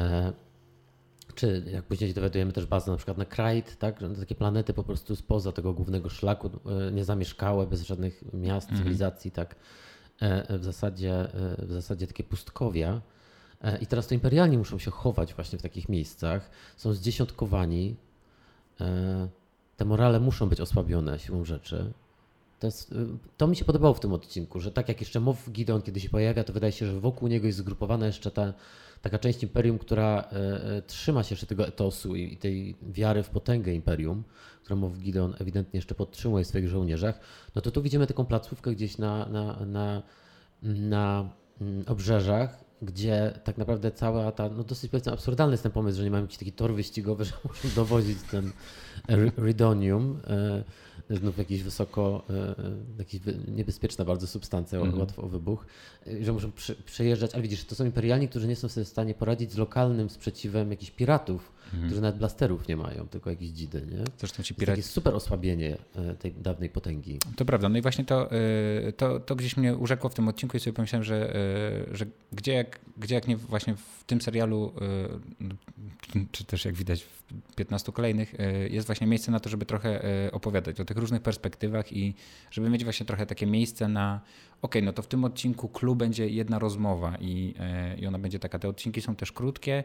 E, 0.00 0.32
czy 1.34 1.64
jak 1.72 1.84
później 1.84 2.10
się 2.10 2.14
dowiadujemy 2.14 2.52
też 2.52 2.66
bazę 2.66 2.90
na 2.90 2.96
przykład 2.96 3.18
na 3.18 3.24
Krajt, 3.24 3.76
tak? 3.78 3.98
takie 4.20 4.34
planety 4.34 4.74
po 4.74 4.84
prostu 4.84 5.16
spoza 5.16 5.52
tego 5.52 5.72
głównego 5.72 6.08
szlaku, 6.08 6.50
e, 6.88 6.92
niezamieszkałe, 6.92 7.66
bez 7.66 7.82
żadnych 7.82 8.24
miast, 8.32 8.68
mhm. 8.68 8.78
cywilizacji, 8.78 9.30
tak 9.30 9.56
e, 10.22 10.48
e, 10.48 10.58
w 10.58 10.64
zasadzie, 10.64 11.28
w 11.58 11.72
zasadzie 11.72 12.06
takie 12.06 12.24
pustkowia. 12.24 13.00
I 13.80 13.86
teraz 13.86 14.06
to 14.06 14.14
imperialni 14.14 14.58
muszą 14.58 14.78
się 14.78 14.90
chować 14.90 15.34
właśnie 15.34 15.58
w 15.58 15.62
takich 15.62 15.88
miejscach, 15.88 16.50
są 16.76 16.92
zdziesiątkowani, 16.92 17.96
te 19.76 19.84
morale 19.84 20.20
muszą 20.20 20.48
być 20.48 20.60
osłabione 20.60 21.18
siłą 21.18 21.44
rzeczy. 21.44 21.92
To, 22.58 22.66
jest, 22.66 22.94
to, 23.36 23.46
mi 23.46 23.56
się 23.56 23.64
podobało 23.64 23.94
w 23.94 24.00
tym 24.00 24.12
odcinku, 24.12 24.60
że 24.60 24.72
tak 24.72 24.88
jak 24.88 25.00
jeszcze 25.00 25.20
Mow 25.20 25.50
Gideon 25.50 25.82
kiedy 25.82 26.00
się 26.00 26.08
pojawia, 26.08 26.44
to 26.44 26.52
wydaje 26.52 26.72
się, 26.72 26.86
że 26.86 27.00
wokół 27.00 27.28
niego 27.28 27.46
jest 27.46 27.58
zgrupowana 27.58 28.06
jeszcze 28.06 28.30
ta 28.30 28.52
taka 29.02 29.18
część 29.18 29.42
imperium, 29.42 29.78
która 29.78 30.28
e, 30.32 30.64
e, 30.76 30.82
trzyma 30.82 31.22
się 31.22 31.32
jeszcze 31.32 31.46
tego 31.46 31.66
etosu 31.66 32.16
i, 32.16 32.36
tej 32.36 32.76
wiary 32.82 33.22
w 33.22 33.30
potęgę 33.30 33.74
imperium, 33.74 34.24
którą 34.62 34.76
Moff 34.76 34.98
Gideon 34.98 35.34
ewidentnie 35.38 35.78
jeszcze 35.78 35.94
podtrzymuje 35.94 36.44
w 36.44 36.48
swoich 36.48 36.68
żołnierzach, 36.68 37.20
no 37.54 37.62
to 37.62 37.70
tu 37.70 37.82
widzimy 37.82 38.06
taką 38.06 38.24
placówkę 38.24 38.70
gdzieś 38.72 38.98
na, 38.98 39.26
na, 39.26 39.66
na, 39.66 40.02
na 40.62 41.30
mm, 41.60 41.84
obrzeżach, 41.86 42.64
gdzie 42.82 43.40
tak 43.44 43.58
naprawdę 43.58 43.90
cała 43.90 44.32
ta, 44.32 44.48
no 44.48 44.64
dosyć 44.64 44.90
powiedzmy 44.90 45.12
absurdalny 45.12 45.52
jest 45.52 45.62
ten 45.62 45.72
pomysł, 45.72 45.98
że 45.98 46.04
nie 46.04 46.10
mamy 46.10 46.22
jakiś 46.22 46.38
taki 46.38 46.52
tor 46.52 46.74
wyścigowy, 46.74 47.24
że 47.28 47.32
muszą 47.44 47.68
dowozić 47.76 48.18
ten 48.30 48.50
Ridonium. 49.38 50.20
E, 50.26 50.64
znów 51.10 51.38
jakiś 51.38 51.62
wysoko, 51.62 52.22
e, 52.30 52.34
e, 52.34 52.54
jakiś 52.98 53.20
niebezpieczna 53.48 54.04
bardzo 54.04 54.26
substancja, 54.26 54.78
-hmm. 54.78 54.98
łatwo 54.98 55.22
o 55.22 55.28
wybuch, 55.28 55.66
e, 56.06 56.24
że 56.24 56.32
muszą 56.32 56.50
przejeżdżać, 56.84 57.34
ale 57.34 57.42
widzisz, 57.42 57.64
to 57.64 57.74
są 57.74 57.84
imperialni, 57.84 58.28
którzy 58.28 58.48
nie 58.48 58.56
są 58.56 58.68
sobie 58.68 58.84
w 58.84 58.88
stanie 58.88 59.14
poradzić 59.14 59.52
z 59.52 59.56
lokalnym 59.56 60.10
sprzeciwem 60.10 60.70
jakichś 60.70 60.90
piratów, 60.90 61.52
-hmm. 61.74 61.86
którzy 61.86 62.00
nawet 62.00 62.18
blasterów 62.18 62.68
nie 62.68 62.76
mają, 62.76 63.08
tylko 63.08 63.30
jakieś 63.30 63.48
dzidy, 63.48 63.86
nie? 63.90 64.04
Zresztą 64.18 64.42
ci 64.42 64.54
piraci... 64.54 64.76
To 64.76 64.78
jest 64.78 64.90
super 64.90 65.14
osłabienie 65.14 65.76
tej 66.18 66.32
dawnej 66.32 66.70
potęgi. 66.70 67.18
To 67.36 67.44
prawda, 67.44 67.68
no 67.68 67.78
i 67.78 67.82
właśnie 67.82 68.04
to, 68.04 68.30
to, 68.96 69.20
to 69.20 69.36
gdzieś 69.36 69.56
mnie 69.56 69.76
urzekło 69.76 70.10
w 70.10 70.14
tym 70.14 70.28
odcinku 70.28 70.56
i 70.56 70.60
sobie 70.60 70.74
pomyślałem, 70.74 71.04
że, 71.04 71.34
że 71.92 72.06
gdzie 72.32 72.52
jak 72.52 72.80
gdzie 73.00 73.14
jak 73.14 73.28
nie 73.28 73.36
właśnie 73.36 73.74
w 73.74 74.04
tym 74.06 74.20
serialu, 74.20 74.72
y, 76.16 76.26
czy 76.32 76.44
też 76.44 76.64
jak 76.64 76.74
widać 76.74 77.02
w 77.02 77.54
15 77.54 77.92
kolejnych, 77.92 78.34
jest 78.70 78.86
właśnie 78.86 79.06
miejsce 79.06 79.30
na 79.30 79.40
to, 79.40 79.50
żeby 79.50 79.66
trochę 79.66 80.02
opowiadać 80.32 80.80
o 80.80 80.84
tych 80.84 80.96
różnych 81.00 81.22
perspektywach 81.22 81.92
i 81.92 82.14
żeby 82.50 82.70
mieć 82.70 82.84
właśnie 82.84 83.06
trochę 83.06 83.26
takie 83.26 83.46
miejsce 83.46 83.88
na, 83.88 84.20
ok, 84.62 84.74
no 84.82 84.92
to 84.92 85.02
w 85.02 85.06
tym 85.06 85.24
odcinku 85.24 85.68
clue 85.68 85.94
będzie 85.94 86.28
jedna 86.28 86.58
rozmowa 86.58 87.16
i, 87.20 87.54
i 87.98 88.06
ona 88.06 88.18
będzie 88.18 88.38
taka, 88.38 88.58
te 88.58 88.68
odcinki 88.68 89.00
są 89.00 89.16
też 89.16 89.32
krótkie 89.32 89.84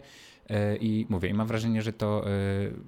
i 0.79 1.05
mówię, 1.09 1.29
i 1.29 1.33
mam 1.33 1.47
wrażenie, 1.47 1.81
że 1.81 1.93
to, 1.93 2.25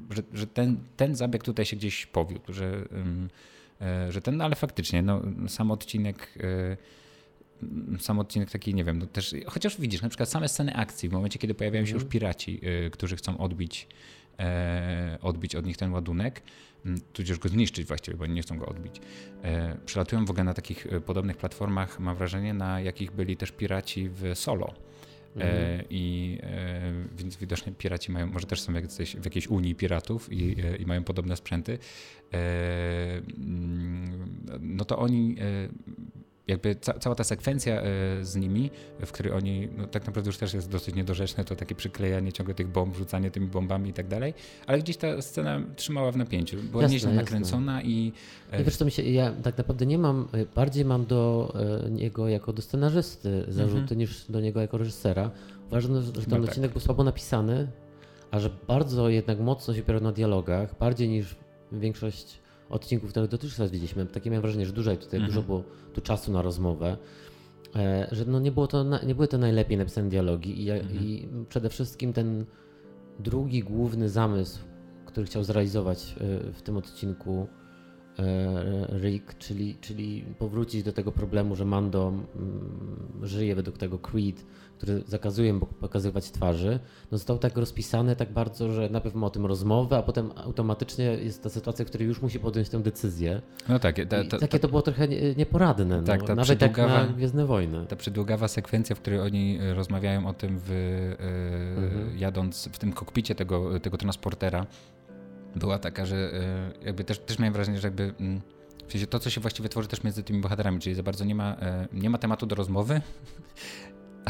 że, 0.09 0.23
że 0.33 0.47
ten, 0.47 0.77
ten 0.97 1.15
zabieg 1.15 1.43
tutaj 1.43 1.65
się 1.65 1.75
gdzieś 1.75 2.05
powiódł, 2.05 2.53
że, 2.53 2.87
że 4.09 4.21
ten, 4.21 4.37
no 4.37 4.43
ale 4.43 4.55
faktycznie, 4.55 5.01
no, 5.01 5.21
sam 5.47 5.71
odcinek 5.71 6.37
sam 7.99 8.19
odcinek 8.19 8.51
taki, 8.51 8.73
nie 8.73 8.83
wiem, 8.83 8.99
no 8.99 9.05
też, 9.05 9.35
chociaż 9.45 9.81
widzisz, 9.81 10.01
na 10.01 10.09
przykład 10.09 10.29
same 10.29 10.47
sceny 10.47 10.75
akcji, 10.75 11.09
w 11.09 11.11
momencie, 11.11 11.39
kiedy 11.39 11.53
pojawiają 11.53 11.85
się 11.85 11.93
już 11.93 12.03
mhm. 12.03 12.11
piraci, 12.11 12.59
y, 12.85 12.89
którzy 12.89 13.15
chcą 13.15 13.37
odbić, 13.37 13.87
e, 14.39 15.17
odbić 15.21 15.55
od 15.55 15.65
nich 15.65 15.77
ten 15.77 15.93
ładunek, 15.93 16.41
tudzież 17.13 17.39
go 17.39 17.49
zniszczyć 17.49 17.87
właściwie, 17.87 18.17
bo 18.17 18.25
nie 18.25 18.41
chcą 18.41 18.57
go 18.57 18.65
odbić. 18.65 19.01
E, 19.43 19.77
przylatują 19.85 20.25
w 20.25 20.29
ogóle 20.29 20.43
na 20.43 20.53
takich 20.53 20.85
y, 20.85 21.01
podobnych 21.01 21.37
platformach, 21.37 21.99
mam 21.99 22.15
wrażenie, 22.15 22.53
na 22.53 22.81
jakich 22.81 23.11
byli 23.11 23.37
też 23.37 23.51
piraci 23.51 24.09
w 24.09 24.31
Solo. 24.35 24.73
E, 25.37 25.39
mhm. 25.39 25.85
I 25.89 26.37
e, 26.43 26.91
więc 27.17 27.37
widocznie 27.37 27.73
piraci 27.73 28.11
mają, 28.11 28.27
może 28.27 28.47
też 28.47 28.61
są 28.61 28.73
jacyś, 28.73 29.15
w 29.15 29.25
jakiejś 29.25 29.47
unii 29.47 29.75
piratów 29.75 30.33
i, 30.33 30.61
e, 30.61 30.75
i 30.75 30.85
mają 30.85 31.03
podobne 31.03 31.35
sprzęty. 31.35 31.79
E, 32.33 33.21
no 34.59 34.85
to 34.85 34.97
oni 34.97 35.35
jakby 36.47 36.75
ca 36.75 36.93
cała 36.93 37.15
ta 37.15 37.23
sekwencja 37.23 37.81
e, 37.81 37.85
z 38.21 38.35
nimi, 38.35 38.69
w 39.05 39.11
której 39.11 39.33
oni, 39.33 39.67
no 39.77 39.87
tak 39.87 40.05
naprawdę 40.05 40.29
już 40.29 40.37
też 40.37 40.53
jest 40.53 40.69
dosyć 40.69 40.95
niedorzeczne, 40.95 41.43
to 41.43 41.55
takie 41.55 41.75
przyklejanie 41.75 42.33
ciągle 42.33 42.55
tych 42.55 42.67
bomb, 42.67 42.95
rzucanie 42.95 43.31
tymi 43.31 43.47
bombami 43.47 43.89
i 43.89 43.93
tak 43.93 44.07
dalej, 44.07 44.33
ale 44.67 44.79
gdzieś 44.79 44.97
ta 44.97 45.21
scena 45.21 45.61
trzymała 45.75 46.11
w 46.11 46.17
napięciu, 46.17 46.57
była 46.57 46.83
jasne, 46.83 46.93
nieźle 46.93 47.13
nakręcona 47.13 47.81
i... 47.81 48.13
E, 48.51 48.61
I 48.61 48.63
wiesz 48.63 48.77
co, 48.77 48.85
mi 48.85 48.91
się, 48.91 49.03
ja 49.03 49.31
tak 49.31 49.57
naprawdę 49.57 49.85
nie 49.85 49.97
mam, 49.97 50.27
e, 50.33 50.45
bardziej 50.45 50.85
mam 50.85 51.05
do 51.05 51.53
niego 51.89 52.27
jako 52.27 52.53
do 52.53 52.61
scenarzysty 52.61 53.45
zarzuty 53.47 53.81
mhm. 53.81 53.99
niż 53.99 54.25
do 54.29 54.41
niego 54.41 54.61
jako 54.61 54.77
reżysera. 54.77 55.31
Uważam, 55.67 56.01
że 56.01 56.13
ten 56.13 56.23
tak. 56.23 56.41
odcinek 56.41 56.69
tak. 56.69 56.71
był 56.71 56.81
słabo 56.81 57.03
napisany, 57.03 57.67
a 58.31 58.39
że 58.39 58.49
bardzo 58.67 59.09
jednak 59.09 59.39
mocno 59.39 59.73
się 59.73 59.81
opierał 59.81 60.01
na 60.01 60.11
dialogach, 60.11 60.77
bardziej 60.79 61.09
niż 61.09 61.35
większość 61.71 62.39
odcinków, 62.69 63.09
które 63.09 63.27
dotychczas 63.27 63.71
widzieliśmy, 63.71 64.05
takie 64.05 64.29
miałem 64.29 64.41
wrażenie, 64.41 64.65
że 64.65 64.73
dużo 64.73 64.95
tutaj 64.95 65.19
mhm. 65.19 65.25
dużo 65.25 65.43
było 65.43 65.63
tu 65.93 66.01
czasu 66.01 66.31
na 66.31 66.41
rozmowę, 66.41 66.97
e, 67.75 68.07
że 68.11 68.25
no 68.25 68.39
nie, 68.39 68.51
było 68.51 68.67
to, 68.67 68.85
nie 69.05 69.15
były 69.15 69.27
to 69.27 69.37
najlepiej 69.37 69.77
napisane 69.77 70.09
dialogi 70.09 70.63
i, 70.63 70.71
mhm. 70.71 71.05
i 71.05 71.27
przede 71.49 71.69
wszystkim 71.69 72.13
ten 72.13 72.45
drugi 73.19 73.63
główny 73.63 74.09
zamysł, 74.09 74.59
który 75.05 75.25
chciał 75.25 75.43
zrealizować 75.43 76.15
e, 76.19 76.53
w 76.53 76.61
tym 76.61 76.77
odcinku 76.77 77.47
e, 78.19 78.99
Rick, 78.99 79.37
czyli, 79.37 79.75
czyli 79.81 80.25
powrócić 80.39 80.83
do 80.83 80.93
tego 80.93 81.11
problemu, 81.11 81.55
że 81.55 81.65
Mando 81.65 82.07
mm, 82.07 83.19
żyje 83.23 83.55
według 83.55 83.77
tego 83.77 83.99
Creed, 83.99 84.45
który 84.77 85.03
zakazuje 85.07 85.59
pokazywać 85.59 86.31
twarzy, 86.31 86.79
no 87.11 87.17
został 87.17 87.37
tak 87.37 87.57
rozpisany 87.57 88.15
tak 88.15 88.31
bardzo, 88.31 88.71
że 88.71 88.89
najpierw 88.89 89.15
ma 89.15 89.27
o 89.27 89.29
tym 89.29 89.45
rozmowę, 89.45 89.97
a 89.97 90.03
potem 90.03 90.31
automatycznie 90.35 91.05
jest 91.05 91.43
ta 91.43 91.49
sytuacja, 91.49 91.85
w 91.85 91.87
której 91.87 92.07
już 92.07 92.21
musi 92.21 92.39
podjąć 92.39 92.69
tę 92.69 92.79
decyzję. 92.79 93.41
No 93.69 93.79
tak. 93.79 93.95
Ta, 94.09 94.23
ta, 94.23 94.39
takie 94.39 94.59
to 94.59 94.67
było 94.67 94.81
trochę 94.81 95.07
nieporadne, 95.37 96.01
no. 96.01 96.03
tak, 96.03 96.23
ta 96.23 96.35
nawet 96.35 96.61
jak 96.61 96.77
na 96.77 97.05
Gwiezdne 97.05 97.45
Wojny. 97.45 97.85
Ta 97.85 97.95
przydługawa 97.95 98.47
sekwencja, 98.47 98.95
w 98.95 98.99
której 98.99 99.19
oni 99.19 99.59
e, 99.61 99.73
rozmawiają 99.73 100.27
o 100.27 100.33
tym 100.33 100.59
w, 100.59 100.69
yy, 100.69 101.85
mhm. 101.85 102.17
jadąc 102.17 102.69
w 102.71 102.77
tym 102.77 102.93
kokpicie 102.93 103.35
tego, 103.35 103.79
tego 103.79 103.97
transportera, 103.97 104.65
była 105.55 105.79
taka, 105.79 106.05
że 106.05 106.15
yy, 106.15 106.85
jakby 106.85 107.03
też, 107.03 107.19
też 107.19 107.39
miałem 107.39 107.53
wrażenie, 107.53 107.79
że 107.79 107.87
jakby... 107.87 108.13
Yy, 108.19 108.41
w 108.87 108.91
sensie 108.91 109.07
to, 109.07 109.19
co 109.19 109.29
się 109.29 109.41
właściwie 109.41 109.69
tworzy 109.69 109.87
też 109.87 110.03
między 110.03 110.23
tymi 110.23 110.41
bohaterami, 110.41 110.79
czyli 110.79 110.95
za 110.95 111.03
bardzo 111.03 111.25
nie 111.25 111.35
ma, 111.35 111.57
nie 111.93 112.09
ma 112.09 112.17
tematu 112.17 112.45
do 112.45 112.55
rozmowy, 112.55 113.01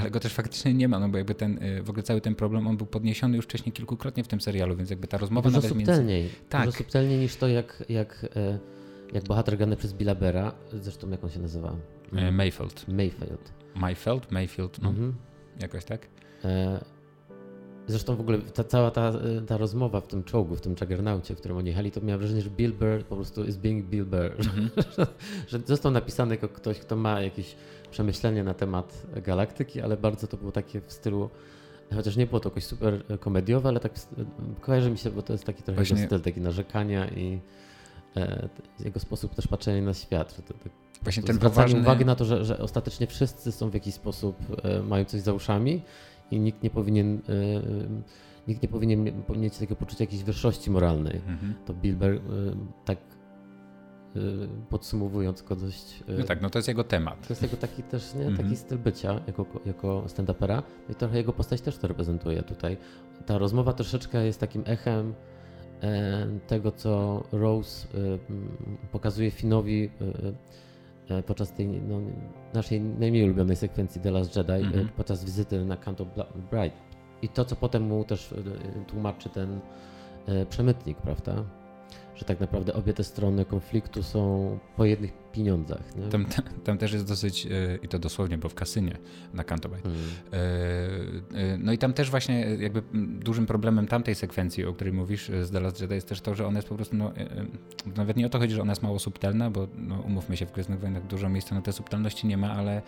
ale 0.01 0.11
go 0.11 0.19
też 0.19 0.33
faktycznie 0.33 0.73
nie 0.73 0.87
ma, 0.87 0.99
no 0.99 1.09
bo 1.09 1.17
jakby 1.17 1.35
ten, 1.35 1.63
y, 1.63 1.83
w 1.83 1.89
ogóle 1.89 2.03
cały 2.03 2.21
ten 2.21 2.35
problem, 2.35 2.67
on 2.67 2.77
był 2.77 2.87
podniesiony 2.87 3.35
już 3.35 3.45
wcześniej 3.45 3.73
kilkukrotnie 3.73 4.23
w 4.23 4.27
tym 4.27 4.41
serialu, 4.41 4.75
więc 4.75 4.89
jakby 4.89 5.07
ta 5.07 5.17
rozmowa 5.17 5.49
dużo 5.49 5.61
nawet 5.61 5.69
subtelniej, 5.69 6.21
między... 6.21 6.35
Tak. 6.49 6.65
Dużo 6.65 6.77
subtelniej 6.77 7.19
niż 7.19 7.35
to, 7.35 7.47
jak, 7.47 7.83
jak, 7.89 8.25
e, 8.35 8.59
jak 9.13 9.23
bohater 9.23 9.57
grany 9.57 9.75
przez 9.75 9.93
Billa 9.93 10.15
Bera, 10.15 10.51
zresztą 10.73 11.09
jak 11.09 11.23
on 11.23 11.29
się 11.29 11.39
nazywa? 11.39 11.75
E, 12.13 12.31
Mayfield. 12.31 12.87
Mayfield. 12.87 13.53
Mayfield, 13.75 14.31
Mayfield, 14.31 14.81
no. 14.81 14.89
Mhm. 14.89 15.15
Jakoś 15.59 15.85
tak? 15.85 16.07
E, 16.45 16.85
zresztą 17.87 18.15
w 18.15 18.19
ogóle 18.19 18.37
ta 18.37 18.63
cała 18.63 18.91
ta, 18.91 19.13
ta 19.47 19.57
rozmowa 19.57 20.01
w 20.01 20.07
tym 20.07 20.23
czołgu, 20.23 20.55
w 20.55 20.61
tym 20.61 20.75
Juggernaucie, 20.81 21.35
w 21.35 21.37
którym 21.37 21.57
oni 21.57 21.67
jechali, 21.67 21.91
to 21.91 22.01
miałem 22.01 22.19
wrażenie, 22.19 22.41
że 22.41 22.49
Bill 22.49 22.73
Burr 22.73 23.03
po 23.03 23.15
prostu 23.15 23.43
is 23.43 23.57
being 23.57 23.85
Bill 23.85 24.05
Burr. 24.05 24.35
Mm 24.39 24.69
-hmm. 24.69 24.69
że, 24.97 25.07
że 25.47 25.59
został 25.65 25.91
napisany 25.91 26.35
jako 26.35 26.49
ktoś, 26.49 26.79
kto 26.79 26.95
ma 26.95 27.21
jakieś 27.21 27.55
przemyślenie 27.91 28.43
na 28.43 28.53
temat 28.53 29.03
galaktyki, 29.23 29.81
ale 29.81 29.97
bardzo 29.97 30.27
to 30.27 30.37
było 30.37 30.51
takie 30.51 30.81
w 30.81 30.91
stylu, 30.91 31.29
chociaż 31.95 32.15
nie 32.15 32.27
było 32.27 32.39
to 32.39 32.49
jakoś 32.49 32.63
super 32.63 33.19
komediowe, 33.19 33.69
ale 33.69 33.79
tak 33.79 33.91
kojarzy 34.61 34.91
mi 34.91 34.97
się, 34.97 35.11
bo 35.11 35.21
to 35.21 35.33
jest 35.33 35.45
taki 35.45 35.63
trochę 35.63 35.75
Właśnie... 35.75 36.05
styl, 36.05 36.21
taki 36.21 36.41
narzekania 36.41 37.07
i 37.07 37.39
e, 38.15 38.49
jego 38.79 38.99
sposób 38.99 39.35
też 39.35 39.47
patrzenia 39.47 39.81
na 39.81 39.93
świat. 39.93 40.35
Że 40.35 40.41
to, 40.41 40.53
tak, 40.53 40.71
Właśnie 41.03 41.23
ten 41.23 41.37
poważny... 41.37 41.79
uwagi 41.79 42.05
na 42.05 42.15
to, 42.15 42.25
że, 42.25 42.45
że 42.45 42.59
ostatecznie 42.59 43.07
wszyscy 43.07 43.51
są 43.51 43.69
w 43.69 43.73
jakiś 43.73 43.93
sposób, 43.93 44.37
e, 44.63 44.83
mają 44.83 45.05
coś 45.05 45.21
za 45.21 45.33
uszami 45.33 45.81
i 46.31 46.39
nikt 46.39 46.63
nie 46.63 46.69
powinien 46.69 47.15
e, 47.15 47.21
nikt 48.47 48.61
nie 48.61 48.69
powinien 48.69 49.23
mieć 49.35 49.53
takiego 49.53 49.75
poczucia 49.75 50.03
jakiejś 50.03 50.23
wyższości 50.23 50.71
moralnej. 50.71 51.15
Mhm. 51.27 51.53
To 51.65 51.73
Bilber 51.73 52.21
tak 52.85 52.97
Y, 54.17 54.47
podsumowując 54.69 55.41
go 55.41 55.55
dość... 55.55 56.03
No 56.19 56.25
tak, 56.25 56.41
no 56.41 56.49
to 56.49 56.59
jest 56.59 56.67
jego 56.67 56.83
temat. 56.83 57.27
To 57.27 57.33
jest 57.33 57.41
jego 57.41 57.57
taki 57.57 57.83
też, 57.83 58.13
nie, 58.13 58.37
taki 58.37 58.49
-hmm. 58.49 58.55
styl 58.55 58.77
bycia 58.77 59.21
jako, 59.27 59.45
jako 59.65 60.03
stand-upera 60.07 60.55
no 60.55 60.91
i 60.91 60.95
trochę 60.95 61.17
jego 61.17 61.33
postać 61.33 61.61
też 61.61 61.77
to 61.77 61.87
reprezentuje 61.87 62.43
tutaj. 62.43 62.77
Ta 63.25 63.37
rozmowa 63.37 63.73
troszeczkę 63.73 64.25
jest 64.25 64.39
takim 64.39 64.63
echem 64.65 65.13
e, 65.81 66.27
tego, 66.47 66.71
co 66.71 67.23
Rose 67.31 67.87
e, 67.87 68.87
pokazuje 68.91 69.31
Finowi 69.31 69.89
e, 70.01 70.05
e, 70.05 70.33
podczas 71.25 71.51
tej 71.51 71.67
no, 71.67 72.01
naszej 72.53 72.81
najmniej 72.81 73.23
ulubionej 73.23 73.55
sekwencji 73.55 74.01
The 74.01 74.11
Last 74.11 74.35
Jedi, 74.35 74.51
mm 74.51 74.71
-hmm. 74.71 74.87
podczas 74.87 75.25
wizyty 75.25 75.65
na 75.65 75.77
Canto 75.77 76.05
Bright. 76.51 76.77
I 77.21 77.29
to, 77.29 77.45
co 77.45 77.55
potem 77.55 77.83
mu 77.83 78.03
też 78.03 78.33
tłumaczy 78.87 79.29
ten 79.29 79.59
przemytnik, 80.49 80.97
prawda? 80.97 81.43
Że 82.17 82.25
tak 82.25 82.39
naprawdę 82.39 82.73
obie 82.73 82.93
te 82.93 83.03
strony 83.03 83.45
konfliktu 83.45 84.03
są 84.03 84.59
po 84.75 84.85
jednych 84.85 85.13
pieniądzach. 85.31 85.83
Tam, 86.11 86.25
tam, 86.25 86.45
tam, 86.63 86.77
też 86.77 86.93
jest 86.93 87.07
dosyć, 87.07 87.45
e, 87.45 87.49
i 87.83 87.87
to 87.87 87.99
dosłownie, 87.99 88.37
bo 88.37 88.49
w 88.49 88.53
kasynie 88.53 88.97
na 89.33 89.43
Cantobite. 89.43 89.81
Hmm. 89.81 91.63
No 91.63 91.71
i 91.71 91.77
tam 91.77 91.93
też 91.93 92.09
właśnie 92.09 92.39
jakby 92.39 92.83
dużym 93.19 93.45
problemem 93.45 93.87
tamtej 93.87 94.15
sekwencji, 94.15 94.65
o 94.65 94.73
której 94.73 94.93
mówisz 94.93 95.31
z 95.41 95.51
The 95.51 95.59
Last 95.59 95.81
Jedi 95.81 95.95
jest 95.95 96.09
też 96.09 96.21
to, 96.21 96.35
że 96.35 96.47
ona 96.47 96.57
jest 96.57 96.69
po 96.69 96.75
prostu, 96.75 96.95
no, 96.95 97.11
nawet 97.95 98.17
nie 98.17 98.25
o 98.25 98.29
to 98.29 98.39
chodzi, 98.39 98.55
że 98.55 98.61
ona 98.61 98.71
jest 98.71 98.83
mało 98.83 98.99
subtelna, 98.99 99.49
bo 99.49 99.67
no, 99.77 99.99
umówmy 99.99 100.37
się, 100.37 100.45
w 100.45 100.51
Gwiezdnych 100.51 100.79
Wojnach 100.79 101.07
dużo 101.07 101.29
miejsca 101.29 101.55
na 101.55 101.61
te 101.61 101.73
subtelności 101.73 102.27
nie 102.27 102.37
ma, 102.37 102.53
ale, 102.53 102.81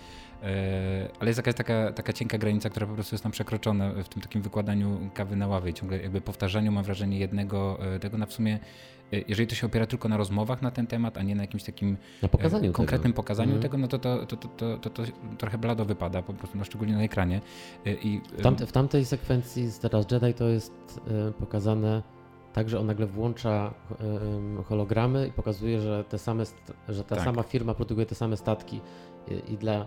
ale 1.19 1.29
jest 1.29 1.37
jakaś 1.37 1.55
taka, 1.55 1.91
taka 1.91 2.13
cienka 2.13 2.37
granica, 2.37 2.69
która 2.69 2.87
po 2.87 2.93
prostu 2.93 3.15
jest 3.15 3.23
tam 3.23 3.31
przekroczona 3.31 3.91
w 4.03 4.09
tym 4.09 4.21
takim 4.21 4.41
wykładaniu 4.41 5.09
kawy 5.13 5.35
na 5.35 5.47
ławie, 5.47 5.73
ciągle 5.73 6.01
jakby 6.01 6.21
powtarzaniu, 6.21 6.71
mam 6.71 6.83
wrażenie, 6.83 7.19
jednego 7.19 7.79
tego 8.01 8.17
na 8.17 8.25
w 8.25 8.33
sumie 8.33 8.59
jeżeli 9.11 9.47
to 9.47 9.55
się 9.55 9.67
opiera 9.67 9.87
tylko 9.87 10.09
na 10.09 10.17
rozmowach 10.17 10.61
na 10.61 10.71
ten 10.71 10.87
temat, 10.87 11.17
a 11.17 11.23
nie 11.23 11.35
na 11.35 11.43
jakimś 11.43 11.63
takim 11.63 11.97
na 12.21 12.27
pokazaniu 12.27 12.71
konkretnym 12.73 13.11
tego. 13.11 13.23
pokazaniu 13.23 13.51
mm. 13.51 13.61
tego, 13.61 13.77
no 13.77 13.87
to 13.87 13.99
to, 13.99 14.25
to, 14.25 14.37
to, 14.37 14.77
to, 14.77 14.89
to 14.89 15.03
trochę 15.37 15.57
blado 15.57 15.85
wypada 15.85 16.21
po 16.21 16.33
prostu, 16.33 16.57
no 16.57 16.63
szczególnie 16.63 16.93
na 16.93 17.03
ekranie. 17.03 17.41
I, 17.85 18.21
w, 18.37 18.41
tamte, 18.41 18.65
w 18.65 18.71
tamtej 18.71 19.05
sekwencji 19.05 19.67
z 19.67 19.79
Teraz 19.79 20.05
Jedi 20.11 20.33
to 20.33 20.47
jest 20.47 21.01
pokazane 21.39 22.03
tak, 22.53 22.69
że 22.69 22.79
on 22.79 22.85
nagle 22.85 23.07
włącza 23.07 23.73
hologramy 24.65 25.27
i 25.27 25.31
pokazuje, 25.31 25.81
że, 25.81 26.03
te 26.03 26.17
same, 26.17 26.43
że 26.89 27.03
ta 27.03 27.15
tak. 27.15 27.25
sama 27.25 27.43
firma 27.43 27.73
produkuje 27.73 28.05
te 28.05 28.15
same 28.15 28.37
statki 28.37 28.81
i 29.47 29.57
dla 29.57 29.85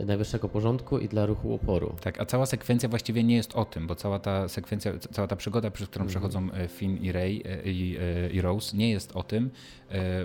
najwyższego 0.00 0.48
porządku 0.48 0.98
i 0.98 1.08
dla 1.08 1.26
ruchu 1.26 1.54
oporu. 1.54 1.94
Tak, 2.00 2.20
a 2.20 2.26
cała 2.26 2.46
sekwencja 2.46 2.88
właściwie 2.88 3.24
nie 3.24 3.36
jest 3.36 3.56
o 3.56 3.64
tym, 3.64 3.86
bo 3.86 3.94
cała 3.94 4.18
ta 4.18 4.48
sekwencja, 4.48 4.92
cała 4.98 5.28
ta 5.28 5.36
przygoda, 5.36 5.70
przez 5.70 5.88
którą 5.88 6.02
mm. 6.02 6.10
przechodzą 6.10 6.52
e, 6.52 6.68
Finn 6.68 6.96
i 6.96 7.12
Rey 7.12 7.42
e, 7.44 7.70
i, 7.70 7.96
e, 8.00 8.30
i, 8.30 8.40
Rose, 8.40 8.76
nie 8.76 8.90
jest 8.90 9.12
o 9.16 9.22
tym, 9.22 9.50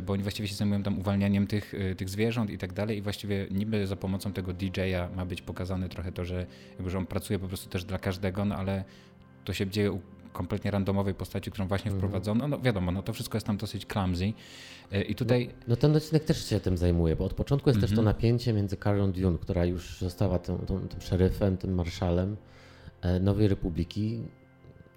bo 0.05 0.13
oni 0.13 0.24
właściwie 0.24 0.47
się 0.47 0.55
zajmują 0.55 0.83
tam 0.83 1.00
uwalnianiem 1.00 1.47
tych, 1.47 1.74
tych 1.97 2.09
zwierząt 2.09 2.50
i 2.50 2.57
tak 2.57 2.74
dalej 2.74 2.97
i 2.97 3.01
właściwie 3.01 3.47
niby 3.51 3.88
za 3.88 3.95
pomocą 3.95 4.33
tego 4.33 4.53
DJ-a 4.53 5.09
ma 5.15 5.25
być 5.25 5.41
pokazane 5.41 5.89
trochę 5.89 6.12
to, 6.12 6.25
że, 6.25 6.45
jakby, 6.71 6.89
że 6.89 6.97
on 6.97 7.05
pracuje 7.05 7.39
po 7.39 7.47
prostu 7.47 7.69
też 7.69 7.83
dla 7.83 8.00
każdego, 8.00 8.45
no 8.45 8.55
ale 8.55 8.83
to 9.45 9.53
się 9.53 9.67
dzieje 9.67 10.00
kompletnie 10.38 10.72
randomowej 10.72 11.13
postaci, 11.13 11.51
którą 11.51 11.67
właśnie 11.67 11.91
mhm. 11.91 12.00
wprowadzono. 12.00 12.48
No 12.48 12.60
wiadomo, 12.60 12.91
no 12.91 13.03
to 13.03 13.13
wszystko 13.13 13.38
jest 13.38 13.48
tam 13.48 13.58
dosyć 13.58 13.86
clumsy. 13.86 14.34
E, 14.91 15.01
I 15.01 15.15
tutaj... 15.15 15.48
No, 15.48 15.53
no 15.67 15.75
ten 15.75 15.96
odcinek 15.96 16.24
też 16.24 16.46
się 16.50 16.60
tym 16.60 16.77
zajmuje, 16.77 17.15
bo 17.15 17.25
od 17.25 17.34
początku 17.34 17.70
jest 17.70 17.82
też 17.82 17.89
to 17.89 18.01
mhm. 18.01 18.06
napięcie 18.06 18.53
między 18.53 18.77
Carol 18.77 19.12
Dune, 19.12 19.38
która 19.38 19.65
już 19.65 20.00
została 20.00 20.39
tym, 20.39 20.58
tym, 20.58 20.88
tym 20.88 21.01
szeryfem, 21.01 21.58
tym 21.58 21.74
marszalem 21.74 22.38
e, 23.01 23.20
Nowej 23.20 23.48
Republiki, 23.48 24.24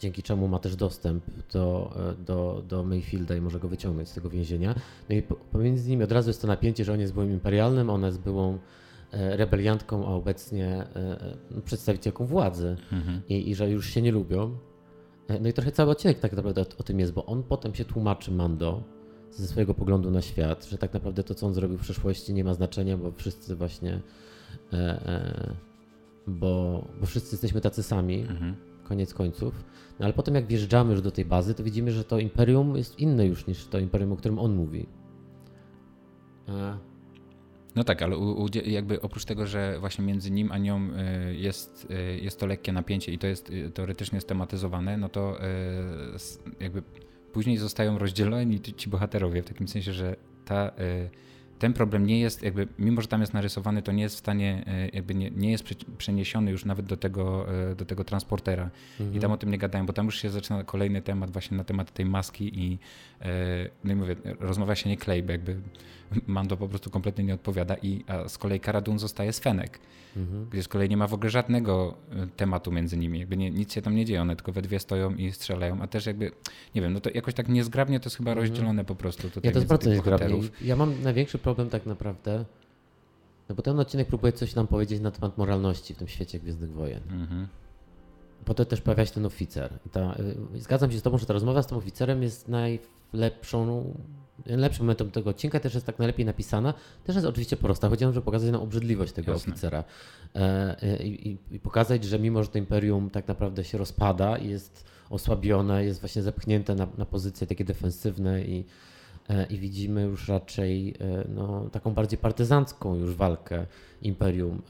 dzięki 0.00 0.22
czemu 0.22 0.48
ma 0.48 0.58
też 0.58 0.76
dostęp 0.76 1.24
do, 1.52 1.92
e, 2.10 2.24
do, 2.24 2.62
do 2.68 2.84
Mayfielda 2.84 3.36
i 3.36 3.40
może 3.40 3.60
go 3.60 3.68
wyciągnąć 3.68 4.08
z 4.08 4.14
tego 4.14 4.30
więzienia. 4.30 4.74
No 5.08 5.16
i 5.16 5.22
pomiędzy 5.52 5.90
nimi 5.90 6.04
od 6.04 6.12
razu 6.12 6.30
jest 6.30 6.42
to 6.42 6.48
napięcie, 6.48 6.84
że 6.84 6.92
on 6.92 7.00
jest 7.00 7.12
byłym 7.12 7.30
imperialnym, 7.30 7.90
ona 7.90 8.06
jest 8.06 8.20
byłą 8.20 8.58
rebeliantką, 9.12 10.06
a 10.06 10.10
obecnie 10.10 10.84
przedstawicielką 11.64 12.26
władzy 12.26 12.76
mhm. 12.92 13.22
I, 13.28 13.50
i 13.50 13.54
że 13.54 13.70
już 13.70 13.90
się 13.90 14.02
nie 14.02 14.12
lubią. 14.12 14.58
No 15.40 15.48
i 15.48 15.52
trochę 15.52 15.72
cały 15.72 15.90
odcinek 15.90 16.18
tak 16.18 16.32
naprawdę 16.32 16.60
o, 16.60 16.64
o 16.78 16.82
tym 16.82 17.00
jest, 17.00 17.12
bo 17.12 17.26
on 17.26 17.42
potem 17.42 17.74
się 17.74 17.84
tłumaczy 17.84 18.32
Mando, 18.32 18.82
ze 19.30 19.46
swojego 19.46 19.74
poglądu 19.74 20.10
na 20.10 20.22
świat, 20.22 20.66
że 20.66 20.78
tak 20.78 20.94
naprawdę 20.94 21.24
to, 21.24 21.34
co 21.34 21.46
on 21.46 21.54
zrobił 21.54 21.78
w 21.78 21.80
przeszłości, 21.80 22.34
nie 22.34 22.44
ma 22.44 22.54
znaczenia, 22.54 22.96
bo 22.96 23.12
wszyscy 23.12 23.56
właśnie, 23.56 24.00
e, 24.72 24.76
e, 24.76 25.54
bo, 26.26 26.84
bo 27.00 27.06
wszyscy 27.06 27.34
jesteśmy 27.34 27.60
tacy 27.60 27.82
sami, 27.82 28.20
mhm. 28.20 28.56
koniec 28.84 29.14
końców. 29.14 29.64
No 29.98 30.04
ale 30.04 30.14
potem, 30.14 30.34
jak 30.34 30.46
wjeżdżamy 30.46 30.92
już 30.92 31.02
do 31.02 31.10
tej 31.10 31.24
bazy, 31.24 31.54
to 31.54 31.64
widzimy, 31.64 31.92
że 31.92 32.04
to 32.04 32.18
imperium 32.18 32.76
jest 32.76 32.98
inne 32.98 33.26
już 33.26 33.46
niż 33.46 33.66
to 33.66 33.78
imperium, 33.78 34.12
o 34.12 34.16
którym 34.16 34.38
on 34.38 34.54
mówi. 34.54 34.86
E. 36.48 36.89
No 37.74 37.84
tak, 37.84 38.02
ale 38.02 38.16
u, 38.16 38.42
u, 38.42 38.48
jakby 38.64 39.00
oprócz 39.00 39.24
tego, 39.24 39.46
że 39.46 39.76
właśnie 39.80 40.04
między 40.04 40.30
nim 40.30 40.52
a 40.52 40.58
nią 40.58 40.90
e, 40.96 41.34
jest, 41.34 41.86
e, 41.90 42.02
jest 42.18 42.40
to 42.40 42.46
lekkie 42.46 42.72
napięcie 42.72 43.12
i 43.12 43.18
to 43.18 43.26
jest 43.26 43.52
teoretycznie 43.74 44.20
stematyzowane, 44.20 44.96
no 44.96 45.08
to 45.08 45.38
jakby 46.60 46.82
później 47.32 47.56
zostają 47.56 47.98
rozdzieleni 47.98 48.60
ci 48.60 48.90
bohaterowie, 48.90 49.42
w 49.42 49.46
takim 49.46 49.68
sensie, 49.68 49.92
że 49.92 50.16
ta, 50.44 50.56
e, 50.56 51.10
ten 51.60 51.72
problem 51.72 52.06
nie 52.06 52.20
jest, 52.20 52.42
jakby, 52.42 52.68
mimo 52.78 53.00
że 53.00 53.08
tam 53.08 53.20
jest 53.20 53.34
narysowany, 53.34 53.82
to 53.82 53.92
nie 53.92 54.02
jest 54.02 54.14
w 54.14 54.18
stanie, 54.18 54.64
e, 54.66 54.88
jakby 54.88 55.14
nie, 55.14 55.30
nie 55.30 55.50
jest 55.50 55.64
przeniesiony 55.98 56.50
już 56.50 56.64
nawet 56.64 56.86
do 56.86 56.96
tego, 56.96 57.46
e, 57.70 57.74
do 57.74 57.84
tego 57.84 58.04
transportera. 58.04 58.70
Mhm. 59.00 59.16
I 59.16 59.20
tam 59.20 59.32
o 59.32 59.36
tym 59.36 59.50
nie 59.50 59.58
gadają, 59.58 59.86
bo 59.86 59.92
tam 59.92 60.06
już 60.06 60.18
się 60.18 60.30
zaczyna 60.30 60.64
kolejny 60.64 61.02
temat 61.02 61.30
właśnie 61.30 61.56
na 61.56 61.64
temat 61.64 61.92
tej 61.92 62.06
maski 62.06 62.60
i 62.60 62.78
no 63.84 63.92
i 63.92 63.96
mówię, 63.96 64.16
rozmowa 64.40 64.74
się 64.74 64.90
nie 64.90 64.96
klei, 64.96 65.22
bo 65.22 65.32
jakby 65.32 65.56
Mando 66.26 66.56
po 66.56 66.68
prostu 66.68 66.90
kompletnie 66.90 67.24
nie 67.24 67.34
odpowiada 67.34 67.76
i 67.82 68.04
a 68.06 68.28
z 68.28 68.38
kolei 68.38 68.60
Karadun 68.60 68.98
zostaje 68.98 69.32
z 69.32 69.40
Fenek, 69.40 69.78
mhm. 70.16 70.46
gdzie 70.50 70.62
z 70.62 70.68
kolei 70.68 70.88
nie 70.88 70.96
ma 70.96 71.06
w 71.06 71.14
ogóle 71.14 71.30
żadnego 71.30 71.96
e, 72.10 72.26
tematu 72.26 72.72
między 72.72 72.96
nimi, 72.96 73.18
jakby 73.18 73.36
nie, 73.36 73.50
nic 73.50 73.72
się 73.72 73.82
tam 73.82 73.94
nie 73.94 74.04
dzieje, 74.04 74.22
one 74.22 74.36
tylko 74.36 74.52
we 74.52 74.62
dwie 74.62 74.78
stoją 74.78 75.14
i 75.14 75.32
strzelają, 75.32 75.82
a 75.82 75.86
też 75.86 76.06
jakby, 76.06 76.30
nie 76.74 76.82
wiem, 76.82 76.92
no 76.92 77.00
to 77.00 77.10
jakoś 77.14 77.34
tak 77.34 77.48
niezgrabnie 77.48 78.00
to 78.00 78.06
jest 78.06 78.16
chyba 78.16 78.30
mhm. 78.30 78.46
rozdzielone 78.46 78.84
po 78.84 78.94
prostu 78.94 79.22
tutaj 79.30 79.42
Ja 79.44 79.52
to 79.52 79.58
jest 79.58 79.68
bardzo 79.68 79.90
niezgrabnie. 79.90 80.38
Ja 80.62 80.76
mam 80.76 81.02
największy 81.02 81.38
problem 81.38 81.49
tak 81.70 81.86
naprawdę, 81.86 82.44
no 83.48 83.54
bo 83.54 83.62
ten 83.62 83.80
odcinek 83.80 84.08
próbuje 84.08 84.32
coś 84.32 84.54
nam 84.54 84.66
powiedzieć 84.66 85.00
na 85.00 85.10
temat 85.10 85.38
moralności 85.38 85.94
w 85.94 85.98
tym 85.98 86.08
świecie 86.08 86.40
Gwiezdnych 86.40 86.72
Wojen. 86.72 87.02
Mhm. 87.10 87.48
Potem 88.44 88.66
też 88.66 88.80
pojawia 88.80 89.06
się 89.06 89.12
ten 89.12 89.26
oficer. 89.26 89.78
Ta, 89.92 90.16
y, 90.54 90.60
zgadzam 90.60 90.92
się 90.92 90.98
z 90.98 91.02
tobą, 91.02 91.18
że 91.18 91.26
ta 91.26 91.32
rozmowa 91.32 91.62
z 91.62 91.66
tym 91.66 91.78
oficerem 91.78 92.22
jest 92.22 92.48
najlepszą 92.48 93.94
lepszym 94.46 94.84
momentem 94.86 95.10
tego 95.10 95.30
odcinka 95.30 95.60
też 95.60 95.74
jest 95.74 95.86
tak 95.86 95.98
najlepiej 95.98 96.26
napisana. 96.26 96.74
Też 97.04 97.16
jest 97.16 97.28
oczywiście 97.28 97.56
prosta. 97.56 97.88
Chodzi 97.88 98.04
o 98.04 98.08
to, 98.08 98.12
żeby 98.12 98.24
pokazać 98.24 98.50
nam 98.50 98.60
obrzydliwość 98.60 99.12
tego 99.12 99.32
Jasne. 99.32 99.52
oficera 99.52 99.84
e, 100.34 100.82
e, 100.82 101.06
i, 101.06 101.38
i, 101.50 101.60
pokazać, 101.60 102.04
że 102.04 102.18
mimo, 102.18 102.42
że 102.42 102.48
to 102.48 102.58
imperium 102.58 103.10
tak 103.10 103.28
naprawdę 103.28 103.64
się 103.64 103.78
rozpada 103.78 104.38
i 104.38 104.48
jest 104.48 104.84
osłabione, 105.10 105.84
jest 105.84 106.00
właśnie 106.00 106.22
zepchnięte 106.22 106.74
na, 106.74 106.86
na 106.98 107.04
pozycje 107.04 107.46
takie 107.46 107.64
defensywne 107.64 108.42
i, 108.42 108.64
i 109.50 109.58
widzimy 109.58 110.02
już 110.02 110.28
raczej 110.28 110.94
no, 111.28 111.68
taką 111.72 111.94
bardziej 111.94 112.18
partyzancką 112.18 112.94
już 112.94 113.14
walkę 113.14 113.66
imperium 114.02 114.62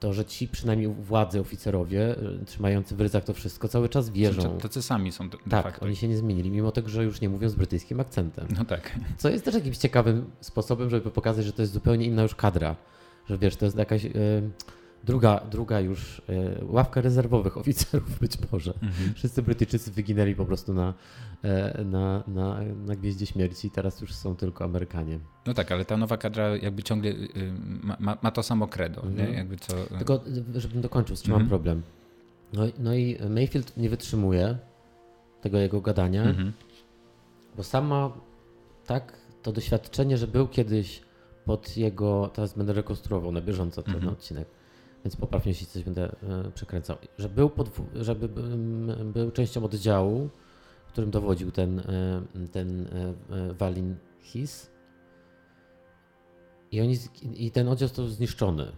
to, 0.00 0.12
że 0.12 0.24
ci 0.24 0.48
przynajmniej 0.48 0.88
władze, 0.88 1.40
oficerowie 1.40 2.14
trzymający 2.46 2.96
w 2.96 3.00
ryzach 3.00 3.24
to 3.24 3.34
wszystko 3.34 3.68
cały 3.68 3.88
czas 3.88 4.10
wierzą. 4.10 4.58
Tacy 4.58 4.82
sami 4.82 5.12
są 5.12 5.28
de 5.28 5.38
Tak, 5.50 5.64
facto. 5.64 5.86
oni 5.86 5.96
się 5.96 6.08
nie 6.08 6.16
zmienili, 6.16 6.50
mimo 6.50 6.72
tego, 6.72 6.88
że 6.88 7.04
już 7.04 7.20
nie 7.20 7.28
mówią 7.28 7.48
z 7.48 7.54
brytyjskim 7.54 8.00
akcentem. 8.00 8.48
No 8.58 8.64
tak. 8.64 8.98
Co 9.18 9.28
jest 9.28 9.44
też 9.44 9.54
jakimś 9.54 9.76
ciekawym 9.76 10.30
sposobem, 10.40 10.90
żeby 10.90 11.10
pokazać, 11.10 11.44
że 11.44 11.52
to 11.52 11.62
jest 11.62 11.72
zupełnie 11.72 12.06
inna 12.06 12.22
już 12.22 12.34
kadra. 12.34 12.76
Że 13.28 13.38
wiesz, 13.38 13.56
to 13.56 13.64
jest 13.64 13.78
jakaś... 13.78 14.04
Yy, 14.04 14.12
druga, 15.04 15.40
druga 15.50 15.80
już 15.80 16.18
y, 16.18 16.22
ławka 16.62 17.00
rezerwowych 17.00 17.56
oficerów 17.56 18.18
być 18.18 18.38
może. 18.52 18.72
Mhm. 18.82 19.14
Wszyscy 19.14 19.42
Brytyjczycy 19.42 19.90
wyginęli 19.90 20.34
po 20.34 20.44
prostu 20.44 20.74
na, 20.74 20.94
e, 21.42 21.84
na, 21.84 22.24
na, 22.26 22.60
na 22.86 22.96
Gwieździe 22.96 23.26
Śmierci 23.26 23.70
teraz 23.70 24.00
już 24.00 24.14
są 24.14 24.36
tylko 24.36 24.64
Amerykanie. 24.64 25.18
No 25.46 25.54
tak, 25.54 25.72
ale 25.72 25.84
ta 25.84 25.96
nowa 25.96 26.16
kadra 26.16 26.56
jakby 26.56 26.82
ciągle 26.82 27.10
y, 27.10 27.52
ma, 27.98 28.18
ma 28.22 28.30
to 28.30 28.42
samo 28.42 28.66
credo. 28.66 29.02
Mhm. 29.02 29.30
Nie? 29.30 29.36
Jakby 29.36 29.56
co... 29.56 29.74
Tylko 29.98 30.20
żebym 30.54 30.80
dokończył, 30.80 31.16
z 31.16 31.22
czym 31.22 31.32
mhm. 31.32 31.42
mam 31.42 31.48
problem. 31.48 31.82
No, 32.52 32.62
no 32.78 32.94
i 32.94 33.18
Mayfield 33.30 33.76
nie 33.76 33.90
wytrzymuje 33.90 34.58
tego 35.40 35.58
jego 35.58 35.80
gadania, 35.80 36.22
mhm. 36.22 36.52
bo 37.56 37.62
sam 37.62 37.86
ma 37.86 38.12
tak 38.86 39.12
to 39.42 39.52
doświadczenie, 39.52 40.18
że 40.18 40.26
był 40.26 40.48
kiedyś 40.48 41.02
pod 41.44 41.76
jego, 41.76 42.30
teraz 42.34 42.54
będę 42.54 42.72
rekonstruował 42.72 43.32
na 43.32 43.40
bieżąco 43.40 43.82
ten 43.82 43.94
mhm. 43.94 44.12
odcinek, 44.12 44.48
więc 45.04 45.16
poprawnie, 45.16 45.50
jeśli 45.50 45.66
coś 45.66 45.84
będę 45.84 46.04
e, 46.22 46.50
przekręcał, 46.54 46.96
że 47.18 47.28
był, 47.28 47.50
żeby 47.94 48.28
był 49.04 49.30
częścią 49.30 49.64
oddziału, 49.64 50.28
którym 50.88 51.10
dowodził 51.10 51.50
ten, 51.50 51.78
e, 51.78 52.22
ten 52.52 52.88
Walin 53.58 53.92
e, 53.92 53.96
His. 54.20 54.70
I, 56.72 56.80
oni, 56.80 56.96
I 57.34 57.50
ten 57.50 57.68
oddział 57.68 57.88
został 57.88 58.08
zniszczony. 58.08 58.72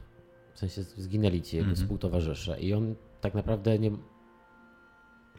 W 0.55 0.59
sensie 0.59 0.83
zginęli 0.83 1.43
ci 1.43 1.57
jego 1.57 1.65
mm 1.65 1.77
-hmm. 1.77 1.83
współtowarzysze. 1.83 2.61
I 2.61 2.75
on 2.75 2.95
tak 3.21 3.35
naprawdę 3.35 3.79
nie. 3.79 3.91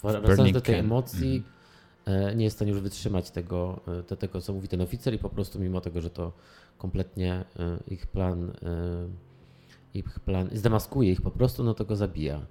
Wracając 0.04 0.52
do 0.52 0.62
tej 0.62 0.76
emocji, 0.76 1.44
mm 2.06 2.22
-hmm. 2.32 2.36
nie 2.36 2.44
jest 2.44 2.56
w 2.56 2.58
stanie 2.58 2.72
już 2.72 2.82
wytrzymać 2.82 3.32
tego, 3.32 3.80
tego, 4.20 4.42
co 4.42 4.54
mówi 4.54 4.68
ten 4.68 4.82
oficer, 4.82 5.14
i 5.14 5.18
po 5.18 5.30
prostu, 5.30 5.60
mimo 5.60 5.82
tego, 5.82 6.02
że 6.02 6.10
to 6.10 6.32
kompletnie 6.78 7.46
ich 7.88 8.08
plan 8.08 8.52
ich 9.94 10.20
plan, 10.20 10.50
zdemaskuje 10.52 11.12
ich 11.12 11.22
po 11.22 11.32
prostu, 11.32 11.64
no 11.64 11.74
to 11.74 11.86
go 11.86 11.96
zabija. 11.96 12.46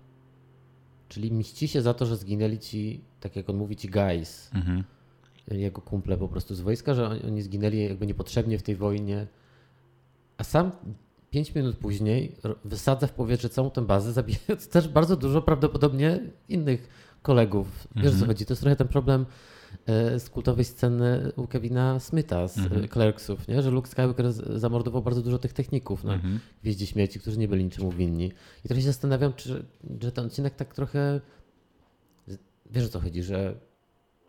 Czyli 1.09 1.33
mści 1.33 1.69
się 1.69 1.83
za 1.83 1.95
to, 1.95 2.07
że 2.07 2.17
zginęli 2.17 2.59
ci, 2.59 3.01
tak 3.21 3.37
jak 3.37 3.51
on 3.51 3.57
mówi, 3.57 3.77
ci 3.77 3.89
guys, 3.89 4.51
mhm. 4.55 4.85
jego 5.49 5.81
kumple 5.81 6.17
po 6.17 6.29
prostu 6.29 6.55
z 6.55 6.61
wojska, 6.61 6.95
że 6.95 7.09
oni 7.27 7.43
zginęli 7.43 7.79
jakby 7.83 8.07
niepotrzebnie 8.07 8.59
w 8.59 8.63
tej 8.63 8.77
wojnie. 8.77 9.27
A 10.39 10.45
sam 10.45 10.71
pięć 11.31 11.55
minut 11.55 11.77
później 11.77 12.37
wysadza 12.65 13.07
w 13.07 13.13
powietrze 13.13 13.49
całą 13.49 13.71
tę 13.71 13.87
bazę, 13.87 14.13
zabijając 14.13 14.69
też 14.75 14.89
bardzo 14.89 15.17
dużo 15.17 15.43
prawdopodobnie 15.43 16.21
innych 16.49 16.89
kolegów. 17.23 17.89
Wiesz 17.97 18.05
mhm. 18.05 18.21
co 18.21 18.27
chodzi? 18.27 18.47
To 18.47 18.53
jest 18.53 18.63
trochę 18.63 18.77
ten 18.77 18.89
problem 18.89 19.27
z 20.19 20.31
kultowej 20.31 20.65
sceny 20.65 21.33
u 21.37 21.47
Kevina 21.47 22.01
Smitha 22.01 22.49
z 22.49 22.59
mhm. 22.59 22.89
Clerksów, 22.89 23.49
nie? 23.49 23.63
że 23.63 23.71
Luke 23.71 23.89
Skywalker 23.89 24.33
zamordował 24.33 25.03
bardzo 25.03 25.23
dużo 25.23 25.39
tych 25.39 25.53
techników 25.53 26.05
na 26.05 26.15
mhm. 26.15 26.41
Gwieździe 26.63 26.87
Śmierci, 26.87 27.21
którzy 27.21 27.39
nie 27.39 27.49
byli 27.49 27.65
niczemu 27.65 27.93
winni. 27.93 28.33
I 28.65 28.69
trochę 28.69 28.81
się 28.81 28.87
zastanawiam, 28.87 29.33
czy, 29.35 29.65
że 30.01 30.13
ten 30.13 30.27
odcinek 30.27 30.55
tak 30.55 30.75
trochę, 30.75 31.21
wiesz 32.71 32.85
o 32.85 32.89
co 32.89 33.01
chodzi, 33.01 33.23
że 33.23 33.55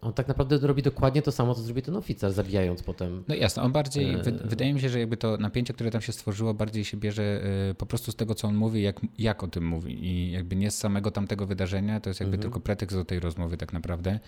on 0.04 0.14
tak 0.14 0.28
naprawdę 0.28 0.58
robi 0.58 0.82
dokładnie 0.82 1.22
to 1.22 1.32
samo, 1.32 1.56
co 1.56 1.62
zrobi 1.62 1.82
ten 1.82 1.96
oficer, 1.96 2.34
zabijając 2.34 2.84
potem. 2.84 3.24
No 3.28 3.36
jasne, 3.36 3.64
on 3.64 3.72
bardziej, 3.72 4.14
e... 4.14 4.22
wydaje 4.46 4.74
mi 4.74 4.82
się, 4.82 4.90
że 4.90 5.00
jakby 5.00 5.18
to 5.18 5.38
napięcie, 5.38 5.74
które 5.74 5.92
tam 5.92 6.02
się 6.02 6.12
stworzyło, 6.12 6.54
bardziej 6.54 6.86
się 6.86 6.98
bierze 6.98 7.24
e, 7.70 7.74
po 7.74 7.86
prostu 7.86 8.12
z 8.12 8.16
tego, 8.16 8.36
co 8.36 8.48
on 8.48 8.56
mówi, 8.56 8.82
jak, 8.82 9.02
jak 9.18 9.44
o 9.44 9.48
tym 9.48 9.66
mówi. 9.68 10.06
I 10.06 10.32
jakby 10.32 10.56
nie 10.56 10.72
z 10.72 10.78
samego 10.78 11.12
tamtego 11.12 11.46
wydarzenia, 11.46 12.00
to 12.00 12.10
jest 12.10 12.20
jakby 12.20 12.36
mhm. 12.36 12.42
tylko 12.42 12.60
pretekst 12.60 12.98
do 12.98 13.06
tej 13.06 13.20
rozmowy 13.20 13.58
tak 13.58 13.74
naprawdę. 13.74 14.20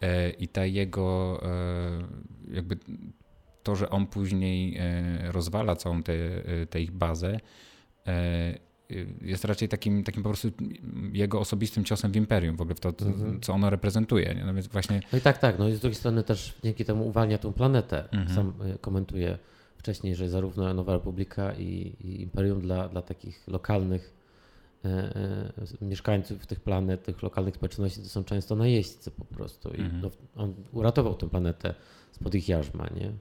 E, 0.00 0.30
I 0.30 0.48
ta 0.48 0.64
jego 0.64 1.40
e, 1.42 2.54
jakby 2.54 2.78
to, 3.62 3.76
że 3.76 3.90
on 3.90 4.06
później 4.06 4.76
e, 4.78 5.32
rozwala 5.32 5.76
całą 5.76 6.02
tę 6.70 6.80
ich 6.80 6.92
bazę, 6.92 7.40
jest 9.20 9.44
raczej 9.44 9.68
takim, 9.68 10.04
takim 10.04 10.22
po 10.22 10.28
prostu 10.28 10.48
jego 11.12 11.40
osobistym 11.40 11.84
ciosem 11.84 12.12
w 12.12 12.16
imperium, 12.16 12.56
w 12.56 12.60
ogóle 12.60 12.74
w 12.74 12.80
to, 12.80 12.88
mhm. 12.88 13.40
co 13.40 13.52
ono 13.52 13.70
reprezentuje. 13.70 14.42
No, 14.46 14.54
więc 14.54 14.66
właśnie... 14.66 15.00
no 15.12 15.18
i 15.18 15.20
tak, 15.20 15.38
tak. 15.38 15.58
No 15.58 15.68
i 15.68 15.72
z 15.72 15.80
drugiej 15.80 15.94
strony 15.94 16.22
też 16.22 16.54
dzięki 16.64 16.84
temu 16.84 17.08
uwalnia 17.08 17.38
tą 17.38 17.52
planetę. 17.52 18.04
Mhm. 18.12 18.28
Sam 18.28 18.52
komentuje 18.80 19.38
wcześniej, 19.76 20.14
że 20.14 20.28
zarówno 20.28 20.74
Nowa 20.74 20.92
Republika 20.92 21.54
i, 21.54 21.96
i 22.00 22.22
imperium 22.22 22.60
dla, 22.60 22.88
dla 22.88 23.02
takich 23.02 23.48
lokalnych 23.48 24.15
mieszkańców 25.80 26.46
tych 26.46 26.60
planet, 26.60 27.02
tych 27.02 27.22
lokalnych 27.22 27.54
społeczności 27.54 28.02
to 28.02 28.08
są 28.08 28.24
często 28.24 28.56
najeźdźcy 28.56 29.10
po 29.10 29.24
prostu. 29.24 29.68
I 29.68 29.80
mhm. 29.80 30.02
no, 30.02 30.10
on 30.36 30.54
uratował 30.72 31.14
tę 31.14 31.28
planetę 31.28 31.74
spod 32.12 32.34
ich 32.34 32.48
jarzma, 32.48 32.86
nie? 32.96 33.12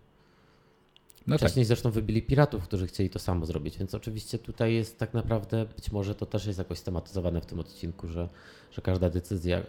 No 1.27 1.37
Wcześniej 1.37 1.63
tak. 1.63 1.67
zresztą 1.67 1.91
wybili 1.91 2.21
piratów, 2.21 2.63
którzy 2.63 2.87
chcieli 2.87 3.09
to 3.09 3.19
samo 3.19 3.45
zrobić, 3.45 3.77
więc 3.77 3.95
oczywiście 3.95 4.39
tutaj 4.39 4.73
jest 4.73 4.99
tak 4.99 5.13
naprawdę, 5.13 5.65
być 5.75 5.91
może 5.91 6.15
to 6.15 6.25
też 6.25 6.45
jest 6.45 6.59
jakoś 6.59 6.81
tematyzowane 6.81 7.41
w 7.41 7.45
tym 7.45 7.59
odcinku, 7.59 8.07
że, 8.07 8.29
że 8.71 8.81
każda 8.81 9.09
decyzja 9.09 9.61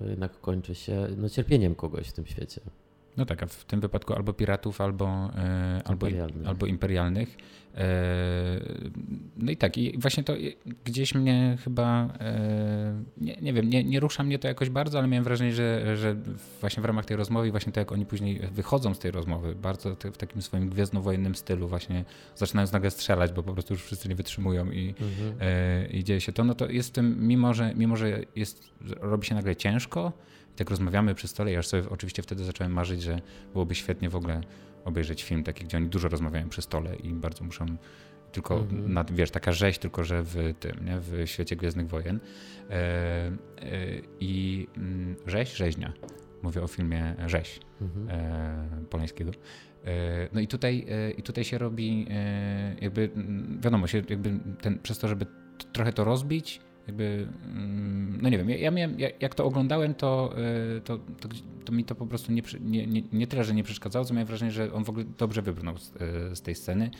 jednak 0.00 0.40
kończy 0.40 0.74
się 0.74 1.08
no, 1.16 1.28
cierpieniem 1.28 1.74
kogoś 1.74 2.08
w 2.08 2.12
tym 2.12 2.26
świecie. 2.26 2.60
No 3.16 3.26
tak, 3.26 3.42
a 3.42 3.46
w 3.46 3.64
tym 3.64 3.80
wypadku 3.80 4.14
albo 4.14 4.32
piratów, 4.32 4.80
albo, 4.80 5.30
e, 5.36 5.82
albo, 5.84 6.06
imperialnych. 6.06 6.48
albo 6.48 6.66
imperialnych. 6.66 7.36
E, 7.74 8.60
no 9.36 9.50
i 9.50 9.56
tak, 9.56 9.78
i 9.78 9.98
właśnie 9.98 10.24
to 10.24 10.34
gdzieś 10.84 11.14
mnie 11.14 11.58
chyba, 11.64 12.08
e, 12.20 13.02
nie, 13.16 13.36
nie 13.42 13.52
wiem, 13.52 13.70
nie, 13.70 13.84
nie 13.84 14.00
rusza 14.00 14.22
mnie 14.22 14.38
to 14.38 14.48
jakoś 14.48 14.70
bardzo, 14.70 14.98
ale 14.98 15.08
miałem 15.08 15.24
wrażenie, 15.24 15.52
że, 15.52 15.96
że 15.96 16.16
właśnie 16.60 16.82
w 16.82 16.84
ramach 16.84 17.04
tej 17.04 17.16
rozmowy 17.16 17.48
i 17.48 17.50
właśnie 17.50 17.72
to 17.72 17.80
jak 17.80 17.92
oni 17.92 18.06
później 18.06 18.40
wychodzą 18.52 18.94
z 18.94 18.98
tej 18.98 19.10
rozmowy, 19.10 19.54
bardzo 19.54 19.94
w 19.94 20.16
takim 20.16 20.42
swoim 20.42 20.68
gwiezdnowojennym 20.68 21.34
stylu 21.34 21.68
właśnie 21.68 22.04
zaczynają 22.36 22.68
nagle 22.72 22.90
strzelać, 22.90 23.32
bo 23.32 23.42
po 23.42 23.52
prostu 23.52 23.74
już 23.74 23.84
wszyscy 23.84 24.08
nie 24.08 24.14
wytrzymują 24.14 24.70
i, 24.70 24.94
mhm. 25.00 25.90
i 25.90 26.04
dzieje 26.04 26.20
się 26.20 26.32
to, 26.32 26.44
no 26.44 26.54
to 26.54 26.66
jest 26.68 26.88
w 26.88 26.92
tym, 26.92 27.26
mimo 27.26 27.54
że, 27.54 27.74
mimo 27.74 27.96
że 27.96 28.20
jest, 28.36 28.70
robi 29.00 29.26
się 29.26 29.34
nagle 29.34 29.56
ciężko, 29.56 30.12
i 30.52 30.54
tak 30.54 30.70
rozmawiamy 30.70 31.14
przy 31.14 31.28
stole, 31.28 31.50
ja 31.50 31.56
już 31.56 31.66
sobie 31.66 31.90
oczywiście 31.90 32.22
wtedy 32.22 32.44
zacząłem 32.44 32.72
marzyć, 32.72 33.02
że 33.02 33.20
byłoby 33.52 33.74
świetnie 33.74 34.10
w 34.10 34.16
ogóle 34.16 34.40
obejrzeć 34.84 35.22
film 35.22 35.44
taki, 35.44 35.64
gdzie 35.64 35.76
oni 35.76 35.88
dużo 35.88 36.08
rozmawiają 36.08 36.48
przy 36.48 36.62
stole 36.62 36.96
i 36.96 37.12
bardzo 37.12 37.44
muszą 37.44 37.66
tylko, 38.32 38.56
mhm. 38.56 38.92
nad, 38.92 39.12
wiesz, 39.12 39.30
taka 39.30 39.52
rzeź, 39.52 39.78
tylko 39.78 40.04
że 40.04 40.22
w 40.22 40.54
tym, 40.60 40.84
nie? 40.84 41.00
w 41.00 41.22
świecie 41.24 41.56
Gwiezdnych 41.56 41.88
Wojen. 41.88 42.20
E, 42.70 42.72
e, 42.74 43.32
I 44.20 44.66
mm, 44.76 45.16
rzeź, 45.26 45.56
rzeźnia. 45.56 45.92
Mówię 46.42 46.62
o 46.62 46.66
filmie 46.66 47.14
Rzeź 47.26 47.60
mhm. 47.80 48.08
e, 48.10 48.84
Polańskiego. 48.90 49.30
E, 49.84 50.28
no 50.32 50.40
i 50.40 50.48
tutaj, 50.48 50.86
e, 50.88 51.10
i 51.10 51.22
tutaj 51.22 51.44
się 51.44 51.58
robi, 51.58 52.06
e, 52.10 52.76
jakby, 52.80 53.10
mm, 53.14 53.60
wiadomo, 53.60 53.86
się 53.86 54.02
jakby 54.08 54.38
ten, 54.60 54.78
przez 54.78 54.98
to, 54.98 55.08
żeby 55.08 55.26
trochę 55.72 55.92
to 55.92 56.04
rozbić, 56.04 56.60
jakby, 56.86 57.28
mm, 57.44 58.18
no 58.22 58.28
nie 58.28 58.38
wiem, 58.38 58.50
ja, 58.50 58.70
miałem, 58.70 58.96
jak 59.20 59.34
to 59.34 59.44
oglądałem, 59.44 59.94
to, 59.94 60.34
y, 60.76 60.80
to, 60.80 60.98
to, 60.98 61.28
to 61.64 61.72
mi 61.72 61.84
to 61.84 61.94
po 61.94 62.06
prostu 62.06 62.32
nie, 62.32 62.42
nie, 62.60 62.86
nie, 62.86 63.02
nie, 63.12 63.26
tyle, 63.26 63.44
że 63.44 63.54
nie 63.54 63.64
przeszkadzało, 63.64 64.04
co 64.04 64.14
miałem 64.14 64.26
wrażenie, 64.26 64.52
że 64.52 64.72
on 64.72 64.84
w 64.84 64.88
ogóle 64.88 65.04
dobrze 65.18 65.42
wybrnął 65.42 65.78
z, 65.78 65.88
y, 65.90 66.36
z 66.36 66.42
tej 66.42 66.54
sceny. 66.54 66.90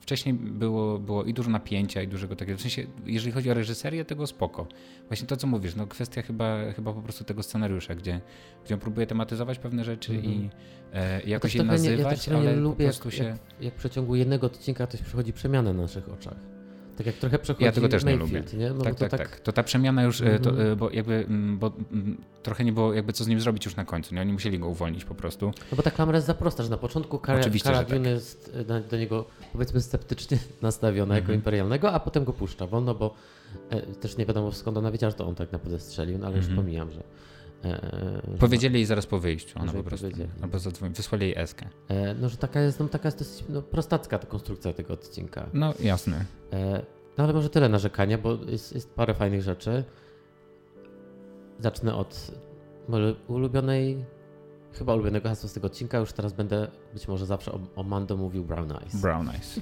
Wcześniej 0.00 0.34
było, 0.34 0.98
było 0.98 1.24
i 1.24 1.34
dużo 1.34 1.50
napięcia, 1.50 2.02
i 2.02 2.08
dużego 2.08 2.36
takiego. 2.36 2.58
W 2.58 2.60
sensie, 2.60 2.86
jeżeli 3.06 3.32
chodzi 3.32 3.50
o 3.50 3.54
reżyserię, 3.54 4.04
tego 4.04 4.26
spoko. 4.26 4.66
Właśnie 5.08 5.26
to, 5.26 5.36
co 5.36 5.46
mówisz, 5.46 5.74
no 5.74 5.86
kwestia 5.86 6.22
chyba, 6.22 6.72
chyba 6.72 6.92
po 6.92 7.02
prostu 7.02 7.24
tego 7.24 7.42
scenariusza, 7.42 7.94
gdzie, 7.94 8.20
gdzie 8.64 8.74
on 8.74 8.80
próbuje 8.80 9.06
tematyzować 9.06 9.58
pewne 9.58 9.84
rzeczy 9.84 10.12
mm 10.12 10.24
-hmm. 10.24 10.28
i 10.28 10.50
e, 10.92 11.22
jakoś 11.22 11.54
ja 11.54 11.62
je 11.62 11.68
nazywać, 11.68 12.26
nie, 12.26 12.32
ja 12.32 12.38
ale 12.38 12.56
lubię, 12.56 12.76
po 12.76 12.90
prostu 12.90 13.08
jak, 13.08 13.14
się... 13.14 13.24
Jak, 13.24 13.38
jak 13.60 13.74
w 13.74 13.76
przeciągu 13.76 14.16
jednego 14.16 14.46
odcinka 14.46 14.86
ktoś 14.86 15.02
przechodzi 15.02 15.32
przemianę 15.32 15.72
na 15.72 15.82
naszych 15.82 16.08
oczach. 16.08 16.59
Tak 17.00 17.06
jak 17.06 17.16
trochę 17.16 17.38
przechodzi 17.38 17.64
Ja 17.64 17.72
tego 17.72 17.88
też 17.88 18.04
Mayfield, 18.04 18.32
nie 18.32 18.38
lubię. 18.38 18.58
Nie? 18.58 18.70
No 18.70 18.84
tak, 18.84 18.94
to 18.94 19.00
tak, 19.00 19.10
tak, 19.10 19.20
tak. 19.30 19.40
To 19.40 19.52
ta 19.52 19.62
przemiana 19.62 20.02
już, 20.02 20.20
mm 20.20 20.36
-hmm. 20.36 20.40
to, 20.40 20.50
mhm. 20.50 20.78
bo 20.78 20.90
jakby, 20.90 21.26
bo 21.58 21.72
trochę 22.42 22.64
nie 22.64 22.72
było 22.72 22.94
jakby 22.94 23.12
co 23.12 23.24
z 23.24 23.28
nim 23.28 23.40
zrobić 23.40 23.64
już 23.64 23.76
na 23.76 23.84
końcu, 23.84 24.14
nie? 24.14 24.20
Oni 24.20 24.32
musieli 24.32 24.58
go 24.58 24.68
uwolnić 24.68 25.04
po 25.04 25.14
prostu. 25.14 25.46
No 25.46 25.76
bo 25.76 25.82
ta 25.82 25.90
klamra 25.90 26.16
jest 26.16 26.26
za 26.26 26.34
prosta, 26.34 26.62
że 26.62 26.70
na 26.70 26.76
początku 26.76 27.20
Cara, 27.26 27.40
Oczywiście, 27.40 27.70
Cara 27.70 27.84
tak. 27.84 28.04
jest 28.04 28.56
e, 28.70 28.80
do 28.80 28.96
niego 28.96 29.24
powiedzmy 29.52 29.80
sceptycznie 29.80 30.38
nastawiona 30.62 31.14
mm 31.14 31.16
-hmm. 31.16 31.28
jako 31.28 31.32
imperialnego, 31.32 31.92
a 31.92 32.00
potem 32.00 32.24
go 32.24 32.32
puszcza 32.32 32.66
wolno, 32.66 32.94
bo 32.94 33.14
e, 33.70 33.80
też 33.80 34.16
nie 34.16 34.26
wiadomo 34.26 34.52
skąd 34.52 34.76
ona 34.76 34.90
wiedziała, 34.90 35.10
że 35.10 35.16
to 35.16 35.26
on 35.26 35.34
tak 35.34 35.52
naprawdę 35.52 35.80
strzelił, 35.80 36.18
no 36.18 36.26
ale 36.26 36.34
mm 36.34 36.40
-hmm. 36.40 36.48
już 36.48 36.50
mhm. 36.50 36.66
pomijam, 36.66 36.90
że 36.90 37.02
E, 37.64 38.36
Powiedzieli 38.38 38.74
jej 38.74 38.86
zaraz 38.86 39.06
po 39.06 39.18
wyjściu, 39.18 39.58
ona 39.58 39.72
po 39.72 39.82
prostu, 39.82 40.06
albo 40.42 40.58
zadzwoni, 40.58 40.94
wysłali 40.94 41.26
jej 41.26 41.38
eskę. 41.38 41.68
E, 41.88 42.14
no, 42.14 42.28
że 42.28 42.36
taka 42.36 42.60
jest, 42.60 42.80
no, 42.80 42.88
taka 42.88 43.08
jest 43.08 43.18
dosyć 43.18 43.44
no, 43.48 43.62
prostacka 43.62 44.18
ta 44.18 44.26
konstrukcja 44.26 44.72
tego 44.72 44.94
odcinka. 44.94 45.46
No, 45.52 45.74
jasne. 45.80 46.24
E, 46.52 46.82
no, 47.18 47.24
ale 47.24 47.32
może 47.32 47.50
tyle 47.50 47.68
narzekania, 47.68 48.18
bo 48.18 48.38
jest, 48.48 48.74
jest 48.74 48.94
parę 48.94 49.14
fajnych 49.14 49.42
rzeczy. 49.42 49.84
Zacznę 51.58 51.94
od 51.94 52.30
mojej 52.88 53.16
ulubionej, 53.28 54.04
chyba 54.72 54.94
ulubionego 54.94 55.28
hasła 55.28 55.48
z 55.48 55.52
tego 55.52 55.66
odcinka. 55.66 55.98
Już 55.98 56.12
teraz 56.12 56.32
będę 56.32 56.68
być 56.94 57.08
może 57.08 57.26
zawsze 57.26 57.52
o, 57.52 57.60
o 57.76 57.82
Mando 57.82 58.16
mówił 58.16 58.44
Brown 58.44 58.72
Eyes. 58.72 58.96
Brown 59.00 59.28
Eyes. 59.28 59.60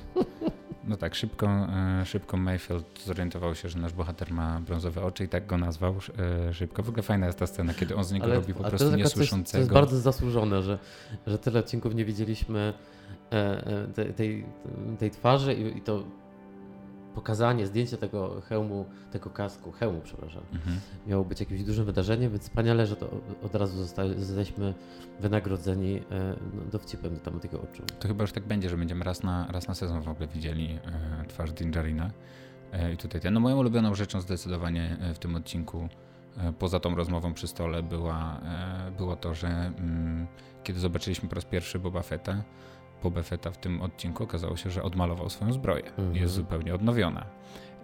No 0.88 0.96
tak, 0.96 1.14
szybko, 1.14 1.46
e, 1.46 2.06
szybko 2.06 2.36
Mayfield 2.36 3.02
zorientował 3.04 3.54
się, 3.54 3.68
że 3.68 3.78
nasz 3.78 3.92
bohater 3.92 4.32
ma 4.32 4.60
brązowe 4.60 5.02
oczy 5.02 5.24
i 5.24 5.28
tak 5.28 5.46
go 5.46 5.58
nazwał 5.58 5.94
e, 6.48 6.54
szybko. 6.54 6.82
W 6.82 6.88
ogóle 6.88 7.02
fajna 7.02 7.26
jest 7.26 7.38
ta 7.38 7.46
scena, 7.46 7.74
kiedy 7.74 7.96
on 7.96 8.04
z 8.04 8.12
niego 8.12 8.24
ale, 8.24 8.34
robi 8.34 8.54
po 8.54 8.64
prostu 8.64 8.96
niesłyszącego. 8.96 9.52
To 9.52 9.58
jest 9.58 9.72
bardzo 9.72 9.98
zasłużone, 9.98 10.62
że, 10.62 10.78
że 11.26 11.38
tyle 11.38 11.60
odcinków 11.60 11.94
nie 11.94 12.04
widzieliśmy 12.04 12.74
e, 13.32 13.86
tej, 14.16 14.44
tej, 14.98 15.10
twarzy 15.10 15.54
i 15.54 15.80
to 15.80 16.04
pokazanie, 17.18 17.66
zdjęcie 17.66 17.96
tego 17.96 18.40
hełmu, 18.40 18.84
tego 19.12 19.30
kasku, 19.30 19.72
hełmu, 19.72 20.00
przepraszam, 20.04 20.42
mhm. 20.52 20.80
miało 21.06 21.24
być 21.24 21.40
jakimś 21.40 21.62
dużym 21.62 21.84
wydarzeniem, 21.84 22.30
więc 22.30 22.42
wspaniale, 22.42 22.86
że 22.86 22.96
to 22.96 23.10
od 23.42 23.54
razu 23.54 23.84
zostaliśmy 24.16 24.74
wynagrodzeni 25.20 25.96
e, 25.96 26.02
no, 26.54 26.62
dowcipem 26.72 27.20
temat 27.20 27.42
tego 27.42 27.60
oczu. 27.60 27.82
To 27.98 28.08
chyba 28.08 28.24
już 28.24 28.32
tak 28.32 28.46
będzie, 28.46 28.68
że 28.68 28.76
będziemy 28.76 29.04
raz 29.04 29.22
na, 29.22 29.46
raz 29.50 29.68
na 29.68 29.74
sezon 29.74 30.02
w 30.02 30.08
ogóle 30.08 30.28
widzieli 30.28 30.78
e, 31.22 31.24
twarz 31.28 31.52
Dinjarina. 31.52 32.10
E, 32.72 32.92
I 32.92 32.96
tutaj 32.96 33.20
ten, 33.20 33.34
no 33.34 33.40
moją 33.40 33.58
ulubioną 33.58 33.94
rzeczą 33.94 34.20
zdecydowanie 34.20 34.96
w 35.14 35.18
tym 35.18 35.36
odcinku, 35.36 35.88
poza 36.58 36.80
tą 36.80 36.94
rozmową 36.94 37.34
przy 37.34 37.46
stole, 37.46 37.82
była, 37.82 38.40
było 38.96 39.16
to, 39.16 39.34
że 39.34 39.48
mm, 39.48 40.26
kiedy 40.64 40.80
zobaczyliśmy 40.80 41.28
po 41.28 41.34
raz 41.34 41.44
pierwszy 41.44 41.78
Boba 41.78 42.02
Fetta, 42.02 42.42
Boba 43.02 43.22
Fetta 43.22 43.50
w 43.50 43.58
tym 43.58 43.82
odcinku 43.82 44.24
okazało 44.24 44.56
się, 44.56 44.70
że 44.70 44.82
odmalował 44.82 45.30
swoją 45.30 45.52
zbroję. 45.52 45.84
Mhm. 45.84 46.16
Jest 46.16 46.34
zupełnie 46.34 46.74
odnowiona. 46.74 47.26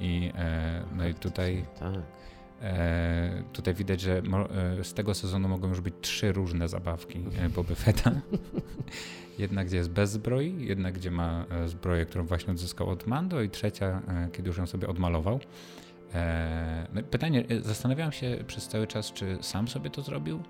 I, 0.00 0.32
e, 0.34 0.84
no 0.96 1.08
i 1.08 1.14
tutaj, 1.14 1.64
tak. 1.78 1.94
e, 2.62 3.42
tutaj 3.52 3.74
widać, 3.74 4.00
że 4.00 4.22
mo, 4.22 4.50
e, 4.50 4.84
z 4.84 4.94
tego 4.94 5.14
sezonu 5.14 5.48
mogą 5.48 5.68
już 5.68 5.80
być 5.80 5.94
trzy 6.00 6.32
różne 6.32 6.68
zabawki 6.68 7.24
e, 7.38 7.48
Boba 7.48 7.74
Fetta. 7.74 8.10
jedna, 9.38 9.64
gdzie 9.64 9.76
jest 9.76 9.90
bez 9.90 10.10
zbroi, 10.10 10.66
jedna, 10.66 10.92
gdzie 10.92 11.10
ma 11.10 11.44
e, 11.50 11.68
zbroję, 11.68 12.06
którą 12.06 12.26
właśnie 12.26 12.52
odzyskał 12.52 12.90
od 12.90 13.06
Mando 13.06 13.42
i 13.42 13.50
trzecia, 13.50 14.02
e, 14.08 14.28
kiedy 14.32 14.48
już 14.48 14.58
ją 14.58 14.66
sobie 14.66 14.88
odmalował. 14.88 15.40
No 16.94 17.02
pytanie, 17.02 17.44
zastanawiałem 17.60 18.12
się 18.12 18.44
przez 18.46 18.68
cały 18.68 18.86
czas, 18.86 19.12
czy 19.12 19.38
sam 19.40 19.68
sobie 19.68 19.90
to 19.90 20.02
zrobił, 20.02 20.42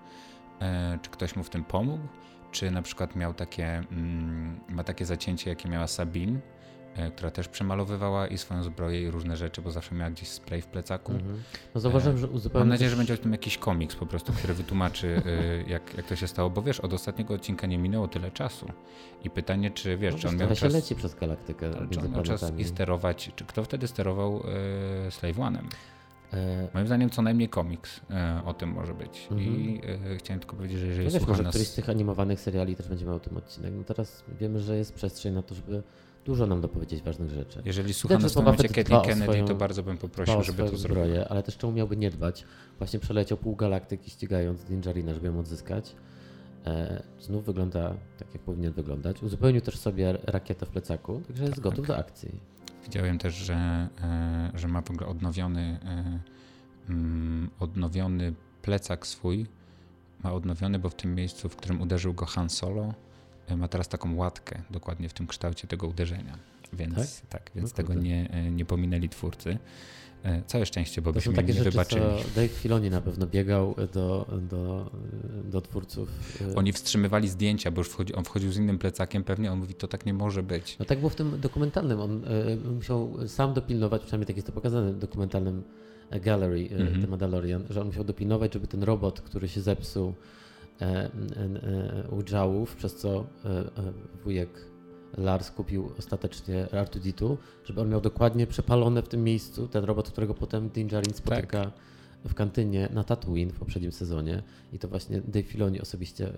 czy 1.03 1.11
ktoś 1.11 1.37
mu 1.37 1.42
w 1.42 1.50
tym 1.50 1.64
pomógł, 1.64 2.09
czy 2.55 2.71
na 2.71 2.83
przykład 2.83 3.17
miał 3.17 3.35
takie, 3.35 3.67
mm, 3.67 4.61
ma 4.69 4.85
takie 4.85 5.05
zacięcie, 5.05 5.51
jakie 5.51 5.69
miała 5.69 5.87
Sabine, 5.87 6.40
e, 6.97 7.11
która 7.11 7.31
też 7.31 7.49
przemalowywała 7.49 8.27
i 8.27 8.38
swoją 8.38 8.62
zbroję 8.62 9.03
i 9.03 9.11
różne 9.11 9.37
rzeczy, 9.37 9.62
bo 9.62 9.71
zawsze 9.71 9.95
miała 9.95 10.11
gdzieś 10.11 10.29
spray 10.29 10.62
w 10.62 10.67
plecaku. 10.67 11.12
Mhm. 11.12 11.43
No 11.75 11.81
zauważyłem, 11.81 12.19
że 12.19 12.27
uzupełnić... 12.27 12.61
Mam 12.61 12.69
nadzieję, 12.69 12.90
że 12.90 12.97
będzie 12.97 13.14
o 13.14 13.17
tym 13.17 13.33
jakiś 13.33 13.59
komiks 13.59 13.97
po 13.97 14.07
prostu, 14.07 14.33
który 14.33 14.55
wytłumaczy, 14.55 15.23
e, 15.27 15.71
jak, 15.75 15.95
jak 15.95 16.07
to 16.07 16.17
się 16.17 16.29
stało, 16.29 16.51
bo 16.51 16.62
wiesz, 16.62 16.81
od 16.81 16.93
ostatniego 16.93 17.35
odcinka 17.35 17.67
nie 17.67 17.79
minęło 17.79 18.09
tyle 18.09 18.31
czasu. 18.31 18.67
I 19.25 19.31
pytanie, 19.31 19.71
czy 19.71 19.97
wiesz, 19.97 20.14
no, 20.14 20.21
czy 20.21 20.29
on 20.29 20.37
miał 20.37 20.49
czas... 20.49 20.73
leci 20.73 20.95
przez 20.95 21.14
galaktykę 21.14 21.71
Czy 21.90 22.01
on 22.01 22.12
miał 22.12 22.23
czas 22.23 22.53
i 22.59 22.64
sterować, 22.64 23.33
czy 23.37 23.45
kto 23.45 23.64
wtedy 23.64 23.88
sterował 23.88 24.43
e, 25.07 25.11
Slave 25.11 25.37
One'em? 25.37 25.64
E, 26.35 26.68
Moim 26.75 26.87
zdaniem 26.87 27.11
co 27.11 27.23
najmniej 27.23 27.49
komiks 27.49 28.01
e, 28.11 28.42
o 28.44 28.55
tym 28.55 28.70
może 28.70 28.94
być. 28.94 29.29
I 29.38 29.81
mhm. 29.85 30.12
e, 30.12 30.16
chciałem 30.16 30.40
tylko 30.40 30.57
powiedzieć, 30.57 30.79
że 30.79 30.87
jeżeli 30.87 31.07
no 31.07 31.12
wiesz, 31.12 31.29
może 31.29 31.42
nas... 31.42 31.51
któryś 31.51 31.68
z 31.68 31.75
tych 31.75 31.88
animowanych 31.88 32.40
seriali 32.40 32.77
też 32.77 32.88
będzie 32.88 33.07
miał 33.07 33.14
o 33.14 33.20
tym 33.20 33.37
odcinek. 33.37 33.73
No 33.77 33.85
teraz 33.85 34.25
wiemy, 34.40 34.61
że 34.61 34.77
jest 34.77 34.94
przestrzeń 34.94 35.35
na 35.35 35.42
to, 35.42 35.55
żeby 35.55 35.83
dużo 36.25 36.47
nam 36.47 36.61
dopowiedzieć 36.61 37.03
ważnych 37.03 37.31
rzeczy. 37.31 37.62
Jeżeli 37.64 37.94
słucha 37.94 38.18
nas 38.18 38.33
w 38.33 38.35
tym 38.35 38.44
momencie 38.44 38.68
Kathleen 38.68 39.03
Kennedy, 39.03 39.23
swoją, 39.23 39.44
to 39.44 39.55
bardzo 39.55 39.83
bym 39.83 39.99
poprosił, 39.99 40.42
żeby 40.42 40.70
to 40.70 40.77
zrobił. 40.77 41.14
Ale 41.29 41.42
też 41.42 41.57
czemu 41.57 41.73
miałby 41.73 41.97
nie 41.97 42.11
dbać? 42.11 42.44
Właśnie 42.79 43.01
przeleciał 43.01 43.38
pół 43.38 43.57
galaktyki 43.57 44.11
ścigając 44.11 44.64
Dingerina, 44.64 45.14
żeby 45.14 45.27
ją 45.27 45.38
odzyskać. 45.38 45.94
E, 46.66 47.03
znów 47.20 47.44
wygląda 47.44 47.94
tak, 48.18 48.35
jak 48.35 48.42
powinien 48.42 48.73
wyglądać. 48.73 49.23
Uzupełnił 49.23 49.61
też 49.61 49.79
sobie 49.79 50.18
rakietę 50.27 50.66
w 50.66 50.68
plecaku, 50.68 51.20
także 51.27 51.42
jest 51.42 51.55
tak. 51.55 51.64
gotów 51.64 51.87
do 51.87 51.97
akcji. 51.97 52.40
Widziałem 52.85 53.18
też, 53.18 53.35
że, 53.35 53.88
e, 54.03 54.51
że 54.55 54.68
ma 54.68 54.83
w 54.83 54.90
ogóle 54.90 55.07
odnowiony, 55.07 55.79
e, 55.85 56.18
mm, 56.90 57.51
odnowiony 57.61 58.35
plecak 58.62 59.07
swój. 59.07 59.47
Ma 60.23 60.33
odnowiony, 60.33 60.79
bo 60.79 60.88
w 60.88 60.94
tym 60.94 61.14
miejscu, 61.14 61.49
w 61.49 61.57
którym 61.57 61.81
uderzył 61.81 62.14
go 62.14 62.27
Han 62.27 62.51
Solo, 62.51 62.94
e, 63.47 63.57
ma 63.57 63.68
teraz 63.68 63.88
taką 63.88 64.14
łatkę, 64.14 64.62
dokładnie 64.70 65.09
w 65.09 65.12
tym 65.12 65.27
kształcie 65.27 65.68
tego 65.68 65.87
uderzenia. 65.87 66.38
Więc, 66.74 67.20
tak? 67.20 67.28
tak 67.28 67.50
więc 67.54 67.70
no 67.70 67.76
tego 67.76 67.94
nie, 67.94 68.50
nie 68.50 68.64
pominęli 68.64 69.08
twórcy. 69.08 69.58
E, 70.24 70.42
całe 70.46 70.66
szczęście, 70.66 71.02
bo 71.02 71.10
to 71.10 71.14
byśmy 71.14 71.32
takie 71.32 71.52
nie 71.52 71.58
rzeczy, 71.58 71.70
wybaczyli. 71.70 72.02
Co 72.02 72.40
Dave 72.40 72.48
Filoni 72.48 72.90
na 72.90 73.00
pewno 73.00 73.26
biegał 73.26 73.74
do, 73.92 74.26
do, 74.50 74.90
do 75.44 75.60
twórców. 75.60 76.08
E, 76.52 76.54
Oni 76.54 76.72
wstrzymywali 76.72 77.28
zdjęcia, 77.28 77.70
bo 77.70 77.80
już 77.80 77.88
wchodzi, 77.88 78.14
on 78.14 78.24
wchodził 78.24 78.52
z 78.52 78.56
innym 78.56 78.78
plecakiem 78.78 79.24
pewnie, 79.24 79.52
on 79.52 79.58
mówi, 79.58 79.74
to 79.74 79.88
tak 79.88 80.06
nie 80.06 80.14
może 80.14 80.42
być. 80.42 80.78
No 80.78 80.84
tak 80.84 80.98
było 80.98 81.10
w 81.10 81.14
tym 81.14 81.40
dokumentalnym. 81.40 82.00
On 82.00 82.22
musiał 82.74 83.28
sam 83.28 83.54
dopilnować, 83.54 84.02
przynajmniej 84.02 84.26
tak 84.26 84.37
jest 84.37 84.46
to 84.46 84.52
pokazane 84.52 84.92
w 84.92 84.98
dokumentalnym 84.98 85.62
Gallery, 86.10 86.68
mm 86.70 86.88
-hmm. 86.88 87.00
The 87.00 87.06
Mandalorian, 87.06 87.64
że 87.70 87.80
on 87.80 87.87
musiał 87.87 88.04
dopilnować, 88.04 88.54
żeby 88.54 88.66
ten 88.66 88.82
robot, 88.82 89.20
który 89.20 89.48
się 89.48 89.60
zepsuł 89.60 90.14
e, 90.80 90.84
e, 90.84 91.10
u 92.10 92.22
Jałów, 92.32 92.76
przez 92.76 92.94
co 92.96 93.26
wujek 94.24 94.73
Lars 95.18 95.50
kupił 95.50 95.90
ostatecznie 95.98 96.66
R2D2, 96.72 97.37
żeby 97.64 97.81
on 97.81 97.88
miał 97.88 98.00
dokładnie 98.00 98.46
przepalone 98.46 99.03
w 99.03 99.09
tym 99.09 99.24
miejscu 99.24 99.68
ten 99.68 99.85
robot, 99.85 100.11
którego 100.11 100.35
potem 100.35 100.68
Din 100.68 100.88
Djarin 100.88 101.14
spotyka 101.14 101.64
Tak. 101.64 101.72
w 102.24 102.35
kantynie 102.35 102.88
na 102.92 103.05
Tatooine 103.05 103.53
w 103.53 103.59
poprzednim 103.59 103.92
sezonie 103.92 104.42
i 104.72 104.79
to 104.79 104.88
właśnie 104.88 105.20
Dave 105.20 105.46
Filoni 105.46 105.81
osobiście 105.81 106.29
y, 106.29 106.33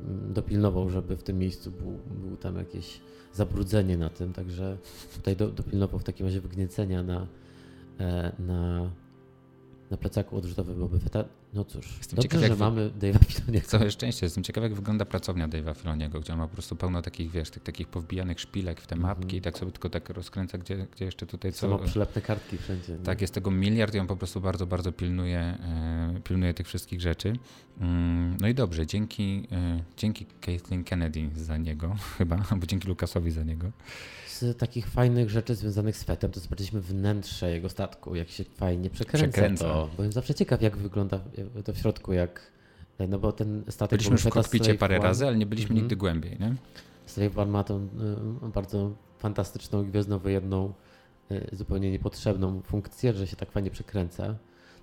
mm, 0.00 0.32
dopilnował, 0.32 0.90
żeby 0.90 1.16
w 1.16 1.22
tym 1.22 1.38
miejscu 1.38 1.70
był, 1.70 1.98
był 2.28 2.36
tam 2.36 2.56
jakieś 2.56 3.00
zabrudzenie 3.32 3.98
na 3.98 4.10
tym, 4.10 4.32
także 4.32 4.76
tutaj 5.14 5.36
do, 5.36 5.48
dopilnował 5.48 5.98
w 5.98 6.04
takim 6.04 6.26
razie 6.26 6.40
wygniecenia 6.40 7.02
na, 7.02 7.26
e, 8.00 8.32
na, 8.38 8.90
na 9.90 9.96
plecaku 9.96 10.36
odrzutowym 10.36 10.80
Boba 10.80 10.98
Fetta. 10.98 11.24
No 11.54 11.64
cóż, 11.64 11.86
Jestem 11.98 12.16
dobrze, 12.16 12.22
ciekaw, 12.22 12.42
jak 12.42 12.50
że 12.50 12.56
wy- 12.56 12.64
mamy 12.64 12.90
Dave'a 13.00 13.24
Filoniego. 13.24 13.66
Całe 13.66 13.90
szczęście. 13.90 14.26
Jestem 14.26 14.44
ciekaw, 14.44 14.62
jak 14.64 14.74
wygląda 14.74 15.04
pracownia 15.04 15.48
Dave'a 15.48 15.76
Filoniego, 15.76 16.20
gdzie 16.20 16.32
on 16.32 16.38
ma 16.38 16.46
po 16.48 16.52
prostu 16.54 16.76
pełno 16.76 17.02
takich, 17.02 17.30
wiesz, 17.30 17.50
tych 17.50 17.62
takich 17.62 17.88
powbijanych 17.88 18.40
szpilek 18.40 18.80
w 18.80 18.86
te 18.86 18.94
Mhm. 18.96 19.18
mapki 19.18 19.36
i 19.36 19.40
tak 19.40 19.58
sobie 19.58 19.72
tylko 19.72 19.90
tak 19.90 20.08
rozkręca, 20.10 20.58
gdzie, 20.58 20.86
gdzie 20.92 21.04
jeszcze 21.04 21.26
tutaj 21.26 21.52
co... 21.52 21.58
Samo 21.60 21.78
przylepne 21.78 22.22
kartki 22.22 22.58
wszędzie. 22.58 22.92
nie? 22.92 22.98
Tak, 22.98 23.20
jest 23.20 23.34
tego 23.34 23.50
miliard 23.50 23.94
i 23.94 23.98
on 23.98 24.06
po 24.06 24.16
prostu 24.16 24.40
bardzo, 24.40 24.66
bardzo 24.66 24.92
pilnuje, 24.92 25.38
e, 25.38 26.20
pilnuje 26.24 26.54
tych 26.54 26.66
wszystkich 26.66 27.00
rzeczy. 27.00 27.32
Mm, 27.80 28.36
No 28.40 28.48
i 28.48 28.54
dobrze, 28.54 28.86
dzięki, 28.86 29.46
e, 29.52 29.82
dzięki 29.96 30.26
Caitlin 30.40 30.84
Kennedy 30.84 31.30
za 31.36 31.56
niego, 31.56 31.96
chyba, 32.18 32.44
albo 32.50 32.66
dzięki 32.66 32.88
Lukasowi 32.88 33.30
za 33.30 33.44
niego. 33.44 33.70
Z 34.40 34.58
takich 34.58 34.86
fajnych 34.88 35.30
rzeczy 35.30 35.54
związanych 35.54 35.96
z 35.96 36.04
fetem, 36.04 36.30
to 36.30 36.40
zobaczyliśmy 36.40 36.80
wnętrze 36.80 37.50
jego 37.50 37.68
statku, 37.68 38.14
jak 38.14 38.28
się 38.28 38.44
fajnie 38.44 38.90
przekręca, 38.90 39.28
Przekręca. 39.32 39.64
to. 39.64 39.88
Byłem 39.96 40.12
zawsze 40.12 40.34
ciekaw, 40.34 40.62
jak 40.62 40.76
wygląda 40.76 41.20
to 41.64 41.72
w 41.72 41.78
środku, 41.78 42.12
jak... 42.12 42.52
No 43.08 43.18
bo 43.18 43.32
ten 43.32 43.64
statek... 43.68 43.98
Byliśmy 43.98 44.12
już 44.12 44.22
w 44.24 44.28
kokpicie 44.28 44.74
parę 44.74 44.96
One- 44.98 45.04
razy, 45.08 45.26
ale 45.26 45.36
nie 45.36 45.46
byliśmy 45.46 45.68
Mhm. 45.70 45.80
nigdy 45.82 45.96
głębiej, 45.96 46.36
nie? 46.40 46.54
Slave 47.06 47.38
One 47.38 47.50
ma 47.50 47.64
tą 47.64 47.88
y, 48.44 48.48
bardzo 48.54 48.92
fantastyczną, 49.18 49.84
gwiezdnowojenną, 49.90 50.72
y, 51.32 51.48
zupełnie 51.52 51.90
niepotrzebną 51.90 52.62
funkcję, 52.62 53.12
że 53.14 53.26
się 53.26 53.36
tak 53.36 53.50
fajnie 53.50 53.70
przekręca. 53.70 54.26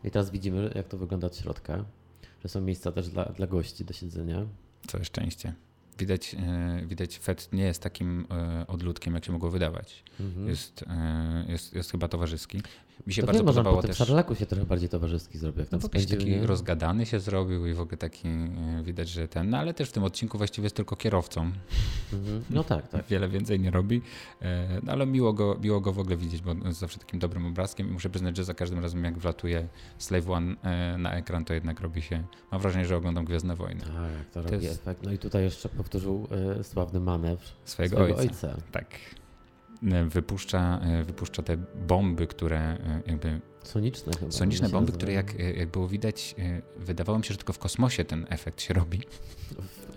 No 0.03 0.07
I 0.07 0.11
teraz 0.11 0.31
widzimy, 0.31 0.71
jak 0.75 0.87
to 0.87 0.97
wygląda 0.97 1.27
od 1.27 1.37
środka, 1.37 1.85
że 2.43 2.49
są 2.49 2.61
miejsca 2.61 2.91
też 2.91 3.09
dla, 3.09 3.25
dla 3.25 3.47
gości 3.47 3.85
do 3.85 3.93
siedzenia. 3.93 4.45
Całe 4.87 5.05
szczęście. 5.05 5.53
Widać, 5.97 6.35
e, 6.39 6.85
widać 6.85 7.17
Fed 7.17 7.49
nie 7.53 7.63
jest 7.63 7.81
takim 7.81 8.27
e, 8.31 8.67
odludkiem, 8.67 9.13
jak 9.13 9.25
się 9.25 9.31
mogło 9.31 9.51
wydawać. 9.51 10.03
Mhm. 10.19 10.47
Jest, 10.47 10.83
e, 10.87 11.45
jest, 11.47 11.73
jest 11.73 11.91
chyba 11.91 12.07
towarzyski. 12.07 12.61
Mi 13.07 13.13
się 13.13 13.21
to 13.21 13.25
bardzo 13.25 13.39
wiem, 13.39 13.45
może 13.45 13.59
podobało 13.59 13.75
po 13.77 13.81
tym 13.81 13.87
też... 13.87 13.97
szarlaku 13.97 14.35
się 14.35 14.45
trochę 14.45 14.65
bardziej 14.65 14.89
towarzyski 14.89 15.37
zrobił, 15.37 15.59
jak 15.59 15.71
No 15.71 15.77
tam 15.79 15.89
spędził, 15.89 16.17
taki 16.19 16.29
nie? 16.31 16.47
rozgadany 16.47 17.05
się 17.05 17.19
zrobił 17.19 17.65
i 17.67 17.73
w 17.73 17.81
ogóle 17.81 17.97
taki 17.97 18.27
e, 18.27 18.83
widać, 18.83 19.09
że 19.09 19.27
ten, 19.27 19.49
no 19.49 19.57
ale 19.57 19.73
też 19.73 19.89
w 19.89 19.91
tym 19.91 20.03
odcinku 20.03 20.37
właściwie 20.37 20.65
jest 20.65 20.75
tylko 20.75 20.95
kierowcą. 20.95 21.51
Mhm. 22.13 22.43
No 22.49 22.63
tak, 22.63 22.87
tak. 22.87 23.05
Wiele 23.09 23.29
więcej 23.29 23.59
nie 23.59 23.71
robi, 23.71 24.01
e, 24.41 24.67
no 24.83 24.91
ale 24.91 25.05
miło 25.05 25.33
go, 25.33 25.57
miło 25.61 25.81
go 25.81 25.93
w 25.93 25.99
ogóle 25.99 26.17
widzieć, 26.17 26.41
bo 26.41 26.55
jest 26.67 26.79
zawsze 26.79 26.99
takim 26.99 27.19
dobrym 27.19 27.45
obrazkiem 27.45 27.89
i 27.89 27.91
muszę 27.91 28.09
przyznać, 28.09 28.37
że 28.37 28.43
za 28.43 28.53
każdym 28.53 28.79
razem 28.79 29.03
jak 29.03 29.17
wlatuje 29.17 29.67
Slave 29.97 30.29
One 30.29 30.55
e, 30.63 30.97
na 30.97 31.13
ekran, 31.13 31.45
to 31.45 31.53
jednak 31.53 31.81
robi 31.81 32.01
się, 32.01 32.23
mam 32.51 32.61
wrażenie, 32.61 32.85
że 32.85 32.97
oglądam 32.97 33.25
Gwiezdne 33.25 33.55
Wojny. 33.55 33.81
Tak, 33.81 33.91
to, 34.33 34.43
To 34.43 34.51
robi 34.51 34.65
jest- 34.65 34.81
efekt. 34.81 35.03
No 35.03 35.11
i 35.11 35.17
tutaj 35.17 35.43
jeszcze 35.43 35.69
powtórzył 35.69 36.27
sławny 36.63 36.99
manewr 36.99 37.43
Swojego, 37.65 37.95
swojego 37.95 38.19
ojca. 38.19 38.31
ojca. 38.47 38.61
Tak. 38.71 38.85
E, 39.83 40.05
Wypuszcza, 40.05 40.79
e, 40.83 41.03
wypuszcza 41.03 41.43
te 41.43 41.57
bomby, 41.87 42.27
które 42.27 42.59
e, 42.59 43.01
jakby 43.07 43.41
Soniczne 43.63 44.13
chyba. 44.19 44.31
Soniczne 44.31 44.69
bomby, 44.69 44.91
które 44.91 45.13
nazywają. 45.13 45.47
jak, 45.47 45.57
jak 45.57 45.69
było 45.69 45.87
widać, 45.87 46.35
wydawało 46.77 47.17
mi 47.19 47.25
się, 47.25 47.33
że 47.33 47.37
tylko 47.37 47.53
w 47.53 47.59
kosmosie 47.59 48.05
ten 48.05 48.25
efekt 48.29 48.61
się 48.61 48.73
robi. 48.73 49.01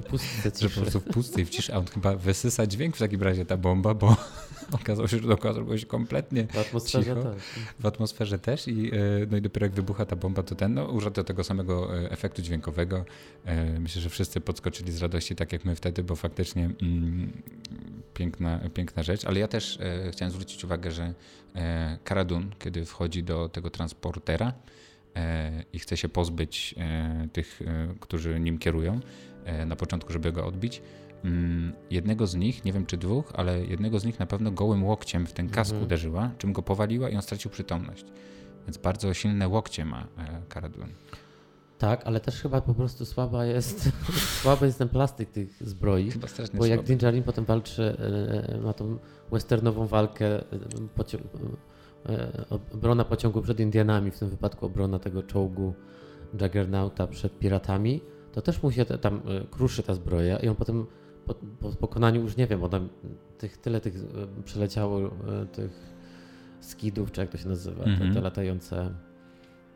W 0.01 0.05
pustce 0.07 0.51
Że 0.61 0.69
po 0.71 0.81
prostu 0.81 1.01
w 1.01 1.05
pustej 1.05 1.45
w 1.45 1.51
ciszy, 1.51 1.75
a 1.75 1.79
on 1.79 1.87
chyba 1.87 2.17
wysysa 2.17 2.67
dźwięk 2.67 2.97
w 2.97 2.99
takim 2.99 3.23
razie 3.23 3.45
ta 3.45 3.57
bomba, 3.57 3.95
bo 3.95 4.17
okazało 4.83 5.09
się, 5.09 5.17
że 5.19 5.29
dookoła 5.29 5.55
zrobiło 5.55 5.79
się 5.79 5.87
kompletnie 5.87 6.47
W 6.47 6.59
atmosferze 6.59 7.15
cicho. 7.15 7.23
tak. 7.23 7.39
w 7.81 7.87
atmosferze 7.87 8.39
też 8.39 8.69
i, 8.69 8.91
e, 8.95 8.97
no 9.31 9.37
i 9.37 9.43
dopiero 9.43 9.67
jak 9.67 9.75
wybucha 9.75 10.07
ta 10.07 10.17
bomba, 10.17 10.43
to 10.43 10.55
ten, 10.55 10.75
no 10.75 10.85
użył 10.85 11.11
do 11.11 11.25
tego 11.25 11.45
samego 11.45 11.99
e, 11.99 12.11
efektu 12.11 12.43
dźwiękowego. 12.43 13.05
E, 13.45 13.81
Myślę, 13.81 14.03
że 14.03 14.11
wszyscy 14.11 14.41
podskoczyli 14.41 14.93
z 14.93 15.03
radości, 15.03 15.37
tak 15.37 15.53
jak 15.53 15.65
my 15.65 15.77
wtedy, 15.77 16.03
bo 16.03 16.17
faktycznie 16.17 16.71
mm, 16.83 17.33
piękna, 18.15 18.61
piękna 18.75 19.03
rzecz, 19.03 19.25
ale 19.25 19.41
ja 19.41 19.49
też 19.49 19.79
chciałem 20.13 20.33
zwrócić 20.33 20.65
uwagę, 20.65 20.91
że 20.91 21.15
Cara 22.09 22.25
Dune, 22.25 22.47
kiedy 22.59 22.85
wchodzi 22.85 23.23
do 23.23 23.49
tego 23.49 23.71
transportera 23.71 24.53
i 25.73 25.79
chce 25.79 25.97
się 25.97 26.09
pozbyć 26.09 26.75
tych, 27.33 27.61
którzy 28.01 28.41
nim 28.41 28.59
kierują 28.59 29.01
na 29.67 29.77
początku, 29.77 30.13
żeby 30.13 30.33
go 30.33 30.47
odbić, 30.47 30.83
mm, 31.25 31.73
jednego 31.91 32.27
z 32.27 32.35
nich, 32.35 32.65
nie 32.65 32.73
wiem 32.73 32.87
czy 32.87 32.97
dwóch, 32.97 33.33
ale 33.35 33.65
jednego 33.65 33.99
z 33.99 34.05
nich 34.05 34.19
na 34.19 34.27
pewno 34.27 34.51
gołym 34.51 34.85
łokciem 34.85 35.27
w 35.27 35.33
ten 35.33 35.49
kask 35.49 35.71
Mhm. 35.71 35.87
uderzyła, 35.87 36.31
czym 36.39 36.53
go 36.53 36.63
powaliła 36.63 37.09
i 37.11 37.17
on 37.17 37.23
stracił 37.23 37.51
przytomność. 37.51 38.05
Więc 38.67 38.79
bardzo 38.79 39.15
silne 39.15 39.49
łokcie 39.49 39.85
ma 39.85 40.07
e, 40.19 40.43
Cara 40.55 40.69
Dune. 40.69 40.93
Tak, 41.79 42.03
ale 42.05 42.21
też 42.21 42.43
chyba 42.43 42.61
po 42.61 42.75
prostu 42.75 43.07
słaba 43.07 43.45
jest, 43.45 43.93
słaby 44.43 44.67
jest 44.67 44.79
ten 44.79 44.89
plastyk 44.89 45.31
tych 45.31 45.69
zbroi. 45.69 46.11
Chyba 46.11 46.29
strasznie 46.29 46.59
Bo 46.59 46.67
jak 46.67 46.79
słaby. 46.79 46.89
Din 46.89 46.99
Djarin 46.99 47.23
potem 47.23 47.45
walczy, 47.45 47.97
e, 48.55 48.59
ma 48.59 48.73
tą 48.73 48.99
westernową 49.33 49.87
walkę, 49.87 50.27
e, 50.27 50.43
e, 52.09 52.45
obrona 52.73 53.05
pociągu 53.05 53.43
przed 53.43 53.61
Indianami, 53.61 54.11
w 54.11 54.19
tym 54.19 54.29
wypadku 54.29 54.67
obrona 54.67 54.99
tego 54.99 55.23
czołgu 55.23 55.75
Juggernauta 56.41 57.07
przed 57.07 57.39
piratami, 57.39 58.01
to 58.33 58.43
też 58.43 58.63
mu 58.63 58.73
się 58.73 58.85
tam 58.85 59.15
e, 59.17 59.45
kruszy 59.51 59.83
ta 59.83 59.95
zbroja 59.95 60.39
i 60.39 60.49
on 60.49 60.57
potem 60.57 60.87
po, 61.27 61.35
po 61.35 61.73
pokonaniu 61.73 62.23
już 62.23 62.37
nie 62.37 62.47
wiem, 62.47 62.61
bo 62.61 62.69
tam 62.69 62.89
tych, 63.39 63.57
tyle 63.59 63.81
tych 63.81 63.97
e, 63.97 64.43
przeleciało 64.45 65.01
e, 65.01 65.47
tych 65.47 65.71
skidów, 66.61 67.13
czy 67.13 67.21
jak 67.21 67.31
to 67.31 67.39
się 67.39 67.49
nazywa, 67.49 67.85
te, 67.85 67.91
Mhm. 67.91 68.15
te 68.15 68.21
latające 68.21 68.95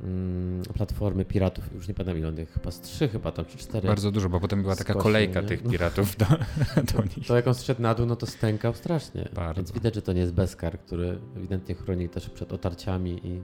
mm, 0.01 0.63
platformy 0.63 1.25
piratów, 1.25 1.75
już 1.75 1.89
nie 1.89 1.95
pamiętam 1.95 2.19
ile 2.19 2.47
chyba 2.47 2.71
z 2.71 2.81
trzy 2.81 3.09
chyba 3.09 3.33
tam, 3.33 3.45
czy 3.45 3.59
cztery. 3.59 3.89
Bardzo 3.89 4.11
dużo, 4.11 4.29
bo 4.29 4.41
potem 4.41 4.63
była 4.63 4.77
taka 4.77 4.95
kolejka 4.95 5.41
nie? 5.41 5.49
tych 5.49 5.63
piratów 5.63 6.17
do, 6.17 6.27
do 6.93 7.03
nich. 7.03 7.27
To 7.27 7.37
jak 7.37 7.47
on 7.47 7.55
zszedł 7.55 7.83
na 7.83 7.95
dół, 7.95 8.07
no 8.07 8.17
to 8.17 8.27
stękał 8.27 8.75
strasznie. 8.75 9.29
Bardzo. 9.35 9.55
Więc 9.61 9.73
widać, 9.73 9.95
że 9.95 10.03
to 10.03 10.13
nie 10.13 10.21
jest 10.21 10.33
Beskar, 10.33 10.79
który 10.79 11.19
ewidentnie 11.37 11.75
chroni 11.75 12.09
też 12.09 12.31
przed 12.31 12.53
otarciami 12.53 13.21
i 13.27 13.43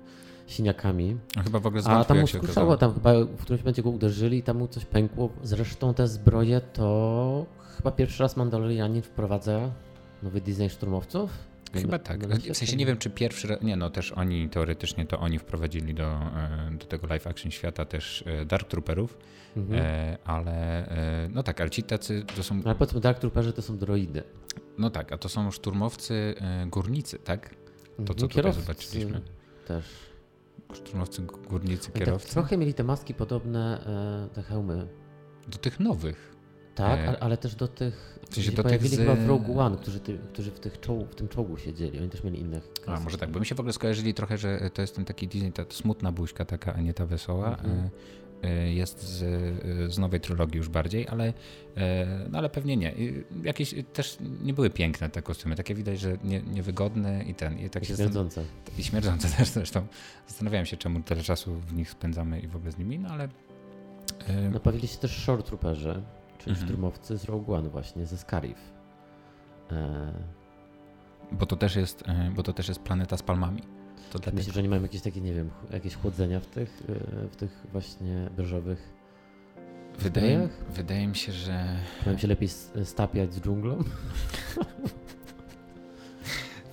siniakami. 0.50 1.16
On 1.38 1.44
chyba 1.44 1.58
w 1.60 1.66
ogóle 1.66 1.80
A 1.80 1.84
zwątpił, 1.84 2.06
tam 2.08 2.18
mu 2.18 2.44
okazało. 2.44 2.76
tam 2.76 2.94
chyba 2.94 3.12
w 3.24 3.36
którymś 3.42 3.62
momencie 3.62 3.82
go 3.82 3.90
uderzyli 3.90 4.38
i 4.38 4.42
tam 4.42 4.56
mu 4.58 4.68
coś 4.68 4.84
pękło. 4.84 5.30
Zresztą 5.42 5.94
te 5.94 6.08
zbroje 6.08 6.60
to 6.60 7.46
chyba 7.76 7.90
pierwszy 7.90 8.22
raz 8.22 8.36
Mandalorianin 8.36 9.02
wprowadza 9.02 9.70
nowy 10.22 10.40
design 10.40 10.68
szturmowców. 10.68 11.30
Chyba 11.74 11.98
tak. 11.98 12.26
W 12.26 12.56
sensie 12.56 12.76
nie 12.76 12.86
wiem, 12.86 12.96
czy 12.98 13.10
pierwszy 13.10 13.48
raz. 13.48 13.62
Nie, 13.62 13.76
no 13.76 13.90
też 13.90 14.12
oni 14.12 14.48
teoretycznie 14.48 15.06
to 15.06 15.18
oni 15.20 15.38
wprowadzili 15.38 15.94
do, 15.94 16.04
e, 16.04 16.70
do 16.80 16.86
tego 16.86 17.06
live 17.06 17.26
action 17.26 17.50
świata 17.50 17.84
też 17.84 18.24
e, 18.26 18.44
Dark 18.44 18.68
Trooperów, 18.68 19.18
Mhm. 19.56 19.80
e, 19.84 20.18
ale 20.24 20.86
no 21.34 21.42
tak, 21.42 21.60
ale 21.60 21.70
ci 21.70 21.82
tacy 21.82 22.24
to 22.36 22.42
są. 22.42 22.60
Ale 22.64 22.74
powiedzmy, 22.74 23.00
Dark 23.00 23.18
Trooperzy 23.18 23.52
to 23.52 23.62
są 23.62 23.78
droidy. 23.78 24.22
No 24.78 24.90
tak, 24.90 25.12
a 25.12 25.18
to 25.18 25.28
są 25.28 25.50
szturmowcy 25.50 26.34
górnicy, 26.66 27.18
tak? 27.18 27.48
To, 27.50 27.54
co 27.96 28.00
Mhm, 28.02 28.16
tutaj 28.18 28.28
kierowcy 28.28 28.60
zobaczyliśmy. 28.60 29.20
Też. 29.68 29.84
Szturmowcy 30.74 31.22
górnicy, 31.50 31.90
tak 31.92 32.02
kierowcy. 32.04 32.30
trochę 32.30 32.56
mieli 32.56 32.74
te 32.74 32.84
maski 32.84 33.14
podobne, 33.14 33.84
e, 34.30 34.34
te 34.34 34.42
hełmy. 34.42 34.86
Do 35.48 35.58
tych 35.58 35.80
nowych. 35.80 36.30
Tak, 36.74 36.98
E, 37.00 37.08
ale, 37.08 37.18
ale 37.20 37.36
też 37.36 37.54
do 37.54 37.68
tych, 37.68 38.18
którzy 38.22 38.34
sensie 38.34 38.50
do 38.56 38.62
tych 38.62 38.70
pojawili 38.70 38.96
z- 38.96 38.98
chyba 38.98 39.14
w 39.14 39.26
Rogue 39.26 39.58
One, 39.60 39.76
którzy, 39.76 40.00
ty, 40.00 40.18
którzy 40.32 40.50
w, 40.50 40.60
tych 40.60 40.80
czołg, 40.80 41.10
w 41.10 41.14
tym 41.14 41.28
czołgu 41.28 41.56
siedzieli. 41.56 41.98
Oni 41.98 42.08
też 42.08 42.24
mieli 42.24 42.40
innych. 42.40 42.68
A 42.86 43.00
może 43.00 43.18
tak, 43.18 43.30
bo 43.30 43.40
mi 43.40 43.46
się 43.46 43.54
w 43.54 43.60
ogóle 43.60 43.72
skojarzyli 43.72 44.14
trochę, 44.14 44.38
że 44.38 44.70
to 44.74 44.82
jest 44.82 44.96
ten 44.96 45.04
taki 45.04 45.28
Disney, 45.28 45.52
ta 45.52 45.64
smutna 45.70 46.12
buźka 46.12 46.44
taka, 46.44 46.74
a 46.74 46.80
nie 46.80 46.94
ta 46.94 47.06
wesoła. 47.06 47.48
Mhm. 47.50 47.90
E, 48.42 48.72
Jest 48.72 49.02
z, 49.02 49.18
z 49.94 49.98
nowej 49.98 50.20
trylogii 50.20 50.56
już 50.58 50.68
bardziej, 50.68 51.08
ale, 51.08 51.32
e, 51.76 52.06
no 52.30 52.38
ale 52.38 52.50
pewnie 52.50 52.76
nie. 52.76 52.92
I 52.92 53.24
Jakieś 53.42 53.74
też 53.92 54.16
nie 54.42 54.54
były 54.54 54.70
piękne 54.70 55.08
te 55.10 55.22
kostiumy, 55.22 55.56
takie 55.56 55.74
widać, 55.74 56.00
że 56.00 56.16
nie, 56.24 56.42
niewygodne 56.42 57.22
i 57.24 57.34
ten. 57.34 57.58
I 57.58 57.70
tak 57.70 57.82
zastan- 57.82 57.96
Śmierdzące. 57.96 58.44
I 58.78 58.84
śmierdzące 58.84 59.28
też 59.28 59.48
zresztą. 59.48 59.86
Zastanawiałem 60.28 60.66
się, 60.66 60.76
czemu 60.76 61.00
tyle 61.02 61.22
czasu 61.22 61.54
w 61.54 61.72
nich 61.72 61.90
spędzamy 61.90 62.40
i 62.40 62.48
w 62.48 62.56
ogóle 62.56 62.72
z 62.72 62.78
nimi, 62.78 62.98
no 62.98 63.08
ale. 63.08 63.28
e, 64.28 64.50
No 64.50 64.60
pojawili 64.60 64.88
się 64.88 64.98
też 64.98 65.24
short 65.24 65.46
trooperzy, 65.46 66.02
czyli 66.38 66.50
Mhm. 66.50 66.68
szturmowcy 66.68 67.18
z 67.18 67.24
Rogue 67.24 67.54
One 67.54 67.68
właśnie, 67.68 68.06
ze 68.06 68.18
Scarif. 68.18 68.58
E, 69.72 70.12
Bo 71.32 71.46
to 71.46 71.56
też 71.56 71.76
jest, 71.76 72.04
bo 72.34 72.42
to 72.42 72.52
też 72.52 72.68
jest 72.68 72.80
planeta 72.80 73.16
z 73.16 73.22
palmami. 73.22 73.62
To 74.10 74.18
dlatego. 74.18 74.36
myślę, 74.36 74.52
że 74.52 74.60
oni 74.60 74.68
mają 74.68 74.82
jakieś 74.82 75.02
takie, 75.02 75.20
nie 75.20 75.34
wiem, 75.34 75.50
jakieś 75.72 75.94
chłodzenia 75.94 76.40
w 76.40 76.46
tych, 76.46 76.82
e, 76.88 77.28
w 77.28 77.36
tych 77.36 77.66
właśnie 77.72 78.30
beżowych. 78.36 79.00
Wydaje, 79.98 80.48
wydaje 80.70 81.06
mi 81.06 81.16
się, 81.16 81.32
że 81.32 81.76
Mają 82.06 82.18
się 82.18 82.28
lepiej 82.28 82.48
stapiać 82.84 83.34
z 83.34 83.40
dżunglą. 83.40 83.78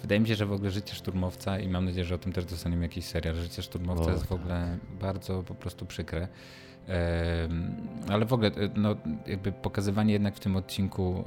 Wydaje 0.01 0.21
mi 0.21 0.27
się, 0.27 0.35
że 0.35 0.45
w 0.45 0.51
ogóle 0.51 0.71
życie 0.71 0.95
szturmowca 0.95 1.59
i 1.59 1.69
mam 1.69 1.85
nadzieję, 1.85 2.05
że 2.05 2.15
o 2.15 2.17
tym 2.17 2.33
też 2.33 2.45
dostaniemy 2.45 2.83
jakiś 2.83 3.05
serial. 3.05 3.35
Życie 3.35 3.61
szturmowca 3.61 4.05
O, 4.05 4.09
jest 4.09 4.23
w 4.23 4.27
tak. 4.27 4.39
ogóle 4.39 4.77
bardzo 4.99 5.43
po 5.43 5.55
prostu 5.55 5.85
przykre. 5.85 6.27
Ale 8.09 8.25
w 8.25 8.33
ogóle 8.33 8.51
no, 8.75 8.95
jakby 9.27 9.51
pokazywanie 9.51 10.13
jednak 10.13 10.35
w 10.35 10.39
tym 10.39 10.55
odcinku 10.55 11.23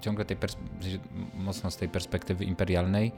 ciągle 0.00 0.24
tej 0.24 0.36
mocno 1.34 1.70
z 1.70 1.76
tej 1.76 1.88
perspektywy 1.88 2.44
imperialnej 2.44 3.12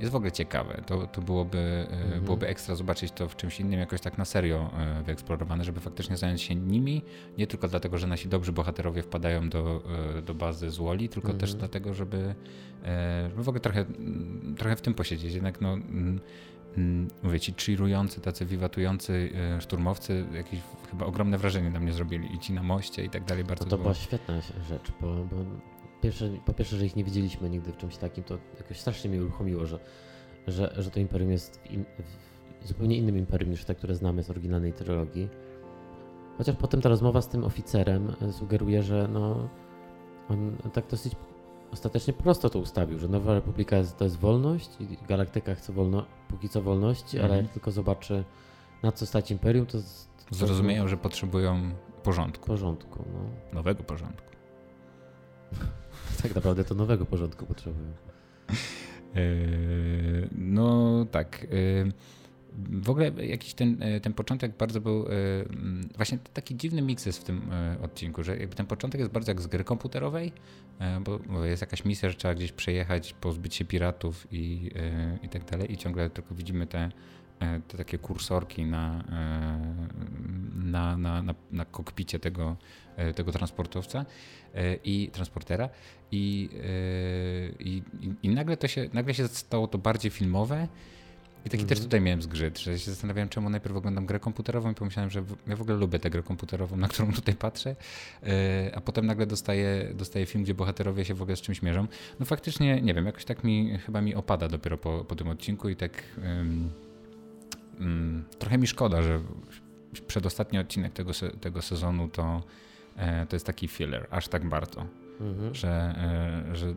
jest 0.00 0.12
w 0.12 0.16
ogóle 0.16 0.32
ciekawe. 0.32 0.82
To, 0.86 1.06
to 1.06 1.20
byłoby, 1.20 1.86
mhm. 1.90 2.24
byłoby 2.24 2.46
ekstra 2.46 2.74
zobaczyć 2.74 3.12
to 3.12 3.28
w 3.28 3.36
czymś 3.36 3.60
innym 3.60 3.80
jakoś 3.80 4.00
tak 4.00 4.18
na 4.18 4.24
serio 4.24 4.70
wyeksplorowane, 5.04 5.64
żeby 5.64 5.80
faktycznie 5.80 6.16
zająć 6.16 6.42
się 6.42 6.54
nimi, 6.54 7.02
nie 7.38 7.46
tylko 7.46 7.68
dlatego, 7.68 7.98
że 7.98 8.06
nasi 8.06 8.28
dobrzy 8.28 8.52
bohaterowie 8.52 9.02
wpadają 9.02 9.48
do, 9.48 9.82
do 10.26 10.34
bazy 10.34 10.70
z 10.70 10.76
Woli, 10.76 11.08
tylko 11.08 11.28
mhm. 11.28 11.40
też 11.40 11.54
dlatego, 11.54 11.94
żeby, 11.94 12.34
żeby 13.30 13.42
w 13.42 13.48
ogóle 13.48 13.60
trochę, 13.60 13.84
trochę 14.56 14.76
w 14.76 14.80
tym 14.80 14.94
posiedzieć. 14.94 15.34
Jednak 15.34 15.60
no, 15.60 15.78
Mm, 15.98 16.20
mówię 17.22 17.40
ci, 17.40 17.54
chillujący, 17.58 18.20
tacy 18.20 18.46
wiwatujący 18.46 19.30
e, 19.56 19.60
szturmowcy, 19.60 20.24
jakieś 20.32 20.60
chyba 20.90 21.06
ogromne 21.06 21.38
wrażenie 21.38 21.70
na 21.70 21.80
mnie 21.80 21.92
zrobili 21.92 22.34
i 22.34 22.38
ci 22.38 22.52
na 22.52 22.62
moście 22.62 23.04
i 23.04 23.10
tak 23.10 23.24
dalej. 23.24 23.44
Bardzo 23.44 23.64
to, 23.64 23.70
to 23.70 23.78
była 23.78 23.94
świetna 23.94 24.40
rzecz, 24.68 24.92
bo, 25.00 25.06
bo 25.06 25.36
pierwsze, 26.02 26.30
po 26.44 26.52
pierwsze, 26.52 26.76
że 26.76 26.86
ich 26.86 26.96
nie 26.96 27.04
widzieliśmy 27.04 27.50
nigdy 27.50 27.72
w 27.72 27.76
czymś 27.76 27.96
takim, 27.96 28.24
to 28.24 28.38
jakoś 28.58 28.80
strasznie 28.80 29.10
mnie 29.10 29.22
uruchomiło, 29.22 29.66
że, 29.66 29.78
że, 30.46 30.74
że 30.78 30.90
to 30.90 31.00
imperium 31.00 31.30
jest 31.30 31.60
w, 31.60 31.70
in, 31.70 31.84
zupełnie 32.64 32.96
innym 32.96 33.18
imperium 33.18 33.50
niż 33.50 33.64
te, 33.64 33.74
które 33.74 33.94
znamy 33.94 34.22
z 34.22 34.30
oryginalnej 34.30 34.72
trylogii. 34.72 35.28
Chociaż 36.38 36.56
potem 36.56 36.80
ta 36.80 36.88
rozmowa 36.88 37.22
z 37.22 37.28
tym 37.28 37.44
oficerem 37.44 38.14
e, 38.22 38.32
sugeruje, 38.32 38.82
że 38.82 39.08
no, 39.12 39.48
on 40.28 40.56
tak 40.72 40.86
dosyć 40.86 41.14
ostatecznie 41.72 42.12
prosto 42.12 42.50
to 42.50 42.58
ustawił, 42.58 42.98
że 42.98 43.08
Nowa 43.08 43.34
Republika 43.34 43.76
jest, 43.76 43.96
to 43.96 44.04
jest 44.04 44.16
wolność 44.16 44.70
i 44.80 45.06
Galaktyka 45.08 45.54
chce 45.54 45.72
wolno, 45.72 46.06
póki 46.28 46.48
co 46.48 46.62
wolności, 46.62 47.16
mhm. 47.16 47.32
ale 47.32 47.42
jak 47.42 47.52
tylko 47.52 47.70
zobaczy 47.70 48.24
na 48.82 48.92
co 48.92 49.06
stać 49.06 49.30
Imperium, 49.30 49.66
to... 49.66 49.78
to 50.28 50.34
Zrozumieją, 50.34 50.88
że 50.88 50.96
potrzebują 50.96 51.70
porządku. 52.02 52.46
Porządku, 52.46 53.04
no. 53.14 53.20
Nowego 53.52 53.82
porządku. 53.82 54.28
tak 56.22 56.34
naprawdę 56.34 56.64
to 56.64 56.74
nowego 56.74 57.06
porządku 57.06 57.46
potrzebują. 57.46 57.92
Yy, 59.14 60.28
no 60.56 61.06
tak. 61.10 61.46
Yy, 61.50 61.92
w 62.56 62.90
ogóle 62.90 63.10
jakiś 63.26 63.54
ten, 63.54 63.82
e, 63.82 64.00
ten 64.00 64.12
początek 64.12 64.56
bardzo 64.56 64.80
był, 64.80 65.06
e, 65.06 65.08
właśnie 65.96 66.18
taki 66.34 66.56
dziwny 66.56 66.82
miks 66.82 67.06
jest 67.06 67.18
w 67.18 67.24
tym 67.24 67.52
e, 67.52 67.76
odcinku, 67.82 68.22
że 68.22 68.36
jakby 68.36 68.56
ten 68.56 68.66
początek 68.66 68.98
jest 68.98 69.12
bardzo 69.12 69.30
jak 69.30 69.40
z 69.40 69.46
gry 69.46 69.64
komputerowej, 69.64 70.32
bo 71.30 71.44
jest 71.44 71.60
jakaś 71.60 71.84
misja, 71.84 72.08
że 72.08 72.14
trzeba 72.14 72.34
gdzieś 72.34 72.52
przejechać, 72.52 73.12
pozbyć 73.12 73.54
się 73.54 73.64
piratów 73.64 74.26
i, 74.30 74.70
i 75.22 75.28
tak 75.28 75.44
dalej 75.44 75.72
i 75.72 75.76
ciągle 75.76 76.10
tylko 76.10 76.34
widzimy 76.34 76.66
te, 76.66 76.90
te 77.68 77.76
takie 77.78 77.98
kursorki 77.98 78.64
na, 78.64 79.04
na, 80.54 80.96
na, 80.96 81.22
na, 81.22 81.34
na 81.50 81.64
kokpicie 81.64 82.18
tego, 82.18 82.56
tego 83.14 83.32
transportowca 83.32 84.06
i 84.84 85.10
transportera. 85.12 85.68
I, 86.12 86.50
i, 87.60 87.82
i 88.22 88.28
nagle 88.28 88.56
to 88.56 88.68
się, 88.68 88.88
nagle 88.92 89.14
się 89.14 89.28
stało 89.28 89.66
to 89.66 89.78
bardziej 89.78 90.10
filmowe 90.10 90.68
i 91.46 91.50
taki 91.50 91.64
też 91.64 91.78
mhm. 91.78 91.84
tutaj 91.84 92.00
miałem 92.00 92.22
zgrzyt, 92.22 92.58
że 92.58 92.78
się 92.78 92.90
zastanawiałem, 92.90 93.28
czemu 93.28 93.50
najpierw 93.50 93.76
oglądam 93.76 94.06
grę 94.06 94.20
komputerową 94.20 94.70
i 94.70 94.74
pomyślałem, 94.74 95.10
że 95.10 95.24
ja 95.46 95.56
w 95.56 95.62
ogóle 95.62 95.76
lubię 95.76 95.98
tę 95.98 96.10
grę 96.10 96.22
komputerową, 96.22 96.76
na 96.76 96.88
którą 96.88 97.12
tutaj 97.20 97.34
patrzę, 97.34 97.76
e, 98.22 98.70
a 98.74 98.80
potem 98.80 99.06
nagle 99.06 99.26
dostaję, 99.26 99.92
dostaję 99.94 100.26
film, 100.26 100.44
gdzie 100.44 100.54
bohaterowie 100.54 101.04
się 101.04 101.14
w 101.14 101.22
ogóle 101.22 101.36
z 101.36 101.40
czymś 101.40 101.62
mierzą. 101.62 101.86
No 102.20 102.26
faktycznie, 102.26 102.80
nie 102.82 102.94
wiem, 102.94 103.06
jakoś 103.06 103.24
tak 103.24 103.44
mi, 103.44 103.78
chyba 103.78 104.00
mi 104.00 104.14
opada 104.14 104.48
dopiero 104.48 104.78
po, 104.78 105.04
po 105.04 105.16
tym 105.16 105.28
odcinku 105.28 105.68
i 105.68 105.76
tak 105.76 106.02
um, 106.16 106.70
um, 107.80 108.24
trochę 108.38 108.58
mi 108.58 108.66
szkoda, 108.66 109.02
że 109.02 109.20
przedostatni 110.06 110.58
odcinek 110.58 110.92
tego, 110.92 111.12
tego 111.40 111.62
sezonu 111.62 112.08
to, 112.08 112.42
e, 112.96 113.26
to 113.26 113.36
jest 113.36 113.46
taki 113.46 113.68
filler, 113.68 114.06
aż 114.10 114.28
tak 114.28 114.48
bardzo, 114.48 114.86
mhm. 115.20 115.54
że, 115.54 115.94
e, 116.48 116.56
że 116.56 116.74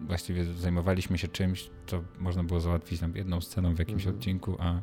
właściwie 0.00 0.44
zajmowaliśmy 0.44 1.18
się 1.18 1.28
czymś, 1.28 1.70
co 1.86 2.02
można 2.18 2.44
było 2.44 2.60
załatwić 2.60 3.00
nam 3.00 3.16
jedną 3.16 3.40
sceną 3.40 3.74
w 3.74 3.78
jakimś 3.78 4.02
mhm. 4.02 4.16
odcinku, 4.16 4.56
a... 4.58 4.80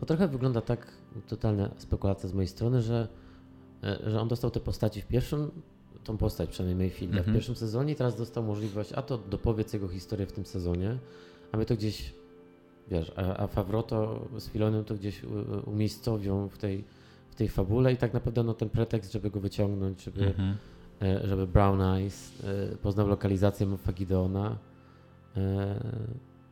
To 0.00 0.06
trochę 0.06 0.28
wygląda 0.28 0.60
tak, 0.60 0.86
totalna 1.28 1.70
spekulacja 1.78 2.28
z 2.28 2.32
mojej 2.32 2.48
strony, 2.48 2.82
że, 2.82 3.08
e, 3.82 4.10
że 4.10 4.20
on 4.20 4.28
dostał 4.28 4.50
te 4.50 4.60
postaci 4.60 5.02
w 5.02 5.06
pierwszym, 5.06 5.50
tą 6.04 6.16
postać 6.16 6.50
przynajmniej 6.50 6.88
Mayfielda 6.88 7.18
mhm. 7.18 7.32
w 7.32 7.36
pierwszym 7.36 7.56
sezonie 7.56 7.92
i 7.92 7.96
teraz 7.96 8.16
dostał 8.16 8.44
możliwość, 8.44 8.92
a 8.92 9.02
to 9.02 9.18
dopowiedz 9.18 9.72
jego 9.72 9.88
historię 9.88 10.26
w 10.26 10.32
tym 10.32 10.46
sezonie, 10.46 10.98
a 11.52 11.56
my 11.56 11.66
to 11.66 11.76
gdzieś, 11.76 12.14
wiesz, 12.90 13.12
a, 13.16 13.36
a 13.36 13.46
Favroto 13.46 14.28
z 14.38 14.48
Filonem 14.48 14.84
to 14.84 14.94
gdzieś 14.94 15.22
umiejscowią 15.66 16.48
w 16.48 16.58
tej, 16.58 16.84
w 17.30 17.34
tej 17.34 17.48
fabule 17.48 17.92
i 17.92 17.96
tak 17.96 18.14
naprawdę 18.14 18.42
no, 18.42 18.54
ten 18.54 18.70
pretekst, 18.70 19.12
żeby 19.12 19.30
go 19.30 19.40
wyciągnąć, 19.40 20.04
żeby... 20.04 20.26
Mhm 20.26 20.56
żeby 21.24 21.46
Brown 21.46 21.80
Eyes 21.80 22.32
e, 22.72 22.76
poznał 22.76 23.08
lokalizację 23.08 23.66
Mafagidona, 23.66 24.56
e, 25.36 25.80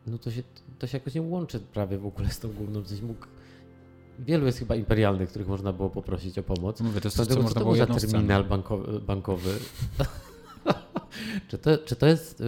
no 0.06 0.18
to 0.18 0.30
się, 0.30 0.42
to 0.78 0.86
się 0.86 0.98
jakoś 0.98 1.14
nie 1.14 1.22
łączy 1.22 1.60
prawie 1.60 1.98
w 1.98 2.06
ogóle 2.06 2.30
z 2.30 2.38
tą 2.38 2.52
główną, 2.52 2.82
coś 2.82 3.00
mógł 3.00 3.26
Wielu 4.18 4.46
jest 4.46 4.58
chyba 4.58 4.76
imperialnych, 4.76 5.28
których 5.28 5.48
można 5.48 5.72
było 5.72 5.90
poprosić 5.90 6.38
o 6.38 6.42
pomoc. 6.42 6.80
Mówię, 6.80 7.00
to 7.00 7.08
jest 7.08 7.16
co, 7.16 7.26
co 7.26 7.42
można 7.42 7.60
to 7.60 7.60
było 7.60 7.76
za 7.76 7.86
terminal 7.86 8.44
bankowy? 8.44 9.00
bankowy? 9.00 9.50
czy, 11.48 11.58
to, 11.58 11.78
czy 11.78 11.96
to 11.96 12.06
jest, 12.06 12.42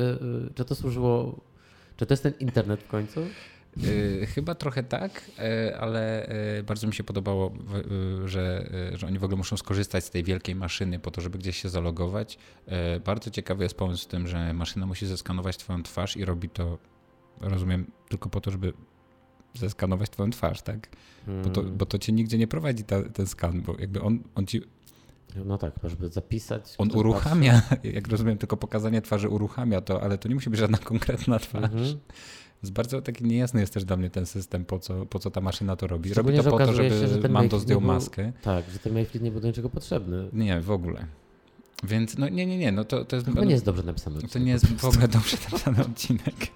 czy 0.55 0.65
to 0.65 0.75
służyło, 0.75 1.41
czy 1.97 2.07
to 2.07 2.13
jest 2.13 2.23
ten 2.23 2.33
internet 2.41 2.83
w 2.83 2.89
końcu? 2.89 3.21
Y, 3.83 4.27
chyba 4.27 4.55
trochę 4.55 4.83
tak, 4.83 5.31
y, 5.69 5.77
ale 5.77 6.29
y, 6.59 6.63
bardzo 6.63 6.87
mi 6.87 6.95
się 6.95 7.05
podobało, 7.05 7.53
że, 8.25 8.71
że 8.95 9.07
oni 9.07 9.19
w 9.19 9.25
ogóle 9.25 9.37
muszą 9.37 9.57
skorzystać 9.57 10.05
z 10.05 10.11
tej 10.11 10.25
wielkiej 10.25 10.55
maszyny 10.55 10.99
po 10.99 11.11
to, 11.11 11.21
żeby 11.21 11.39
gdzieś 11.39 11.63
się 11.63 11.69
zalogować. 11.69 12.39
Bardzo 13.05 13.31
ciekawy 13.31 13.65
jest 13.65 13.77
pomysł 13.77 14.03
z 14.03 14.07
tym, 14.07 14.29
że 14.29 14.53
maszyna 14.53 14.87
musi 14.87 15.07
zeskanować 15.07 15.57
twoją 15.57 15.83
twarz 15.83 16.17
i 16.17 16.25
robi 16.25 16.49
to, 16.49 16.79
rozumiem, 17.41 17.87
tylko 18.09 18.29
po 18.29 18.41
to, 18.41 18.51
żeby 18.51 18.73
zeskanować 19.55 20.11
twoją 20.11 20.31
twarz, 20.31 20.63
tak? 20.63 20.89
Bo, 21.45 21.51
to, 21.51 21.63
bo 21.63 21.87
to 21.87 21.99
cię 21.99 22.13
nigdzie 22.13 22.39
nie 22.39 22.47
prowadzi 22.47 22.85
ta, 22.85 23.03
ten 23.03 23.27
skan, 23.27 23.63
bo 23.63 23.77
jakby 23.79 24.03
on, 24.03 24.19
on 24.35 24.47
ci 24.47 24.63
no 25.45 25.59
tak, 25.59 25.73
żeby 25.85 26.09
zapisać. 26.09 26.75
On 26.79 26.91
uruchamia, 26.95 27.63
jak 27.95 28.09
rozumiem, 28.09 28.39
tylko 28.39 28.57
pokazanie 28.57 29.03
twarzy 29.03 29.29
uruchamia 29.29 29.81
to, 29.81 30.03
ale 30.03 30.19
to 30.19 30.29
nie 30.29 30.35
musi 30.35 30.51
być 30.51 30.61
żadna 30.61 30.79
konkretna 30.79 31.39
twarz. 31.39 31.65
Mhm. 31.65 31.99
Bardzo 32.71 33.03
taki 33.03 33.25
niejasny 33.25 33.61
jest 33.61 33.75
też 33.75 33.85
dla 33.85 33.97
mnie 33.97 34.11
ten 34.11 34.27
system, 34.27 34.65
po 34.65 34.79
co, 34.79 35.07
po 35.07 35.19
co 35.19 35.31
ta 35.31 35.41
maszyna 35.41 35.77
to 35.77 35.87
robi. 35.87 36.15
Robi 36.15 36.37
to 36.37 36.51
po 36.51 36.59
to, 36.59 36.73
żeby 36.73 37.23
się, 37.23 37.29
Mando 37.29 37.59
zdjął 37.59 37.81
był, 37.81 37.89
maskę. 37.89 38.33
Tak, 38.43 38.71
że 38.71 38.79
ten 38.79 38.95
Mayfleet 38.95 39.25
nie 39.25 39.31
był 39.31 39.41
do 39.41 39.49
niczego 39.49 39.71
potrzebny. 39.71 40.29
Nie, 40.33 40.61
w 40.61 40.71
ogóle. 40.71 41.07
Więc 41.85 42.19
no 42.19 42.29
nie, 42.29 42.47
nie, 42.47 42.59
nie, 42.59 42.73
no 42.73 42.85
to, 42.85 43.05
to 43.05 43.17
jest... 43.17 43.27
To 43.27 43.33
no, 43.35 43.45
nie 43.45 43.53
jest 43.53 43.65
dobrze 43.65 43.83
napisany 43.83 44.17
odcinek. 44.17 44.33
To 44.33 44.39
nie 44.39 44.53
jest 44.53 44.67
w 44.67 44.85
ogóle 44.85 45.09
dobrze 45.09 45.37
napisany 45.45 45.81
odcinek. 45.81 46.35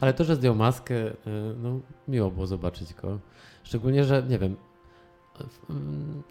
Ale 0.00 0.14
to, 0.14 0.24
że 0.24 0.36
zdjął 0.36 0.54
maskę, 0.54 0.94
y, 0.94 1.14
no 1.62 1.80
miło 2.08 2.30
było 2.30 2.46
zobaczyć 2.46 2.94
go. 2.94 3.18
Szczególnie, 3.62 4.04
że 4.04 4.22
nie 4.28 4.38
wiem, 4.38 4.56
mm, 5.70 6.22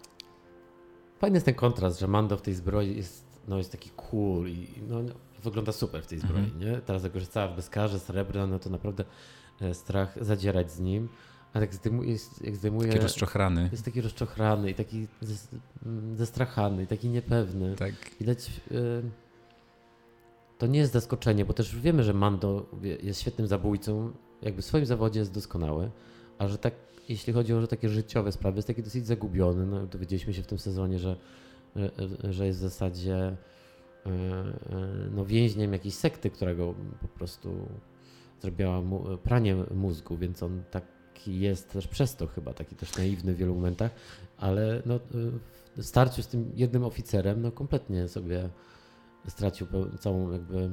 fajny 1.18 1.36
jest 1.36 1.46
ten 1.46 1.54
kontrast, 1.54 2.00
że 2.00 2.08
Mando 2.08 2.36
w 2.36 2.42
tej 2.42 2.54
zbroi 2.54 2.96
jest, 2.96 3.24
no, 3.48 3.58
jest 3.58 3.72
taki 3.72 3.90
cool 3.90 4.48
i 4.48 4.68
no, 4.88 5.02
wygląda 5.44 5.72
super 5.72 6.02
w 6.02 6.06
tej 6.06 6.18
zbroi, 6.18 6.38
mm 6.38 6.50
-hmm. 6.50 6.60
nie? 6.60 6.80
Teraz 6.80 7.04
jak 7.04 7.14
już 7.14 7.26
cała 7.26 7.48
w 7.48 7.56
bezkarze, 7.56 7.98
srebrna, 7.98 8.46
no 8.46 8.58
to 8.58 8.70
naprawdę 8.70 9.04
e, 9.60 9.74
strach 9.74 10.24
zadzierać 10.24 10.72
z 10.72 10.80
nim. 10.80 11.08
A 11.52 11.60
jak 11.60 11.74
zdejmuje, 11.74 12.16
jak 12.40 12.56
zdejmuje 12.56 12.88
taki 12.88 13.02
rozczochrany. 13.02 13.68
Jest 13.72 13.84
taki 13.84 14.00
rozczochrany 14.00 14.70
i 14.70 14.74
taki 14.74 15.08
zestrachany 16.16 16.82
i 16.82 16.86
taki 16.86 17.08
niepewny. 17.08 17.76
Tak. 17.76 17.94
Widać, 18.20 18.50
y, 18.70 19.02
to 20.58 20.66
nie 20.66 20.78
jest 20.78 20.92
zaskoczenie, 20.92 21.44
bo 21.44 21.52
też 21.52 21.76
wiemy, 21.76 22.02
że 22.02 22.14
Mando 22.14 22.66
jest 23.02 23.20
świetnym 23.20 23.46
zabójcą, 23.46 24.12
jakby 24.42 24.62
w 24.62 24.64
swoim 24.64 24.86
zawodzie 24.86 25.20
jest 25.20 25.32
doskonały, 25.32 25.90
a 26.38 26.48
że 26.48 26.58
tak, 26.58 26.74
jeśli 27.08 27.32
chodzi 27.32 27.54
o 27.54 27.60
że 27.60 27.68
takie 27.68 27.88
życiowe 27.88 28.32
sprawy, 28.32 28.58
jest 28.58 28.68
taki 28.68 28.82
dosyć 28.82 29.06
zagubiony. 29.06 29.66
No, 29.66 29.86
dowiedzieliśmy 29.86 30.34
się 30.34 30.42
w 30.42 30.46
tym 30.46 30.58
sezonie, 30.58 30.98
że, 30.98 31.16
że 32.30 32.46
jest 32.46 32.58
w 32.58 32.62
zasadzie 32.62 33.36
E, 33.44 33.44
e, 33.44 33.48
no, 35.10 35.26
więźniem 35.26 35.72
jakiejś 35.72 35.94
sekty, 35.94 36.30
którego 36.30 36.74
po 37.00 37.08
prostu 37.08 37.68
zrobiła 38.40 38.80
mu, 38.80 39.18
pranie 39.22 39.56
mózgu, 39.74 40.16
więc 40.16 40.42
on 40.42 40.62
taki 40.70 41.40
jest 41.40 41.72
też 41.72 41.88
przez 41.88 42.16
to 42.16 42.26
chyba, 42.26 42.54
taki 42.54 42.76
też 42.76 42.96
naiwny 42.96 43.34
w 43.34 43.36
wielu 43.36 43.54
momentach, 43.54 43.90
ale 44.36 44.82
no, 44.86 45.00
w 45.76 45.84
starciu 45.84 46.22
z 46.22 46.28
tym 46.28 46.52
jednym 46.54 46.84
oficerem 46.84 47.42
no, 47.42 47.52
kompletnie 47.52 48.08
sobie 48.08 48.48
stracił 49.28 49.66
całą 50.00 50.32
jakby 50.32 50.70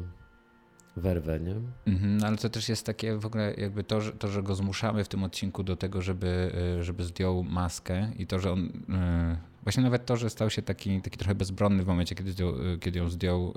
werwę, 0.95 1.39
nie? 1.39 1.55
Mhm, 1.85 2.17
no 2.17 2.27
ale 2.27 2.37
to 2.37 2.49
też 2.49 2.69
jest 2.69 2.85
takie 2.85 3.17
w 3.17 3.25
ogóle 3.25 3.53
jakby 3.57 3.83
to 3.83 4.01
że, 4.01 4.11
to, 4.11 4.27
że 4.27 4.43
go 4.43 4.55
zmuszamy 4.55 5.03
w 5.03 5.07
tym 5.07 5.23
odcinku 5.23 5.63
do 5.63 5.75
tego, 5.75 6.01
żeby, 6.01 6.51
e, 6.79 6.83
żeby 6.83 7.03
zdjął 7.03 7.43
maskę 7.43 8.11
i 8.17 8.27
to, 8.27 8.39
że 8.39 8.51
on 8.51 8.69
Właśnie 9.63 9.83
nawet 9.83 10.05
to, 10.05 10.17
że 10.17 10.29
stał 10.29 10.49
się 10.49 10.61
taki, 10.61 11.01
taki 11.01 11.17
trochę 11.17 11.35
bezbronny 11.35 11.83
w 11.83 11.87
momencie, 11.87 12.15
kiedy, 12.15 12.31
zdjął, 12.31 12.53
kiedy 12.79 12.99
ją 12.99 13.09
zdjął, 13.09 13.53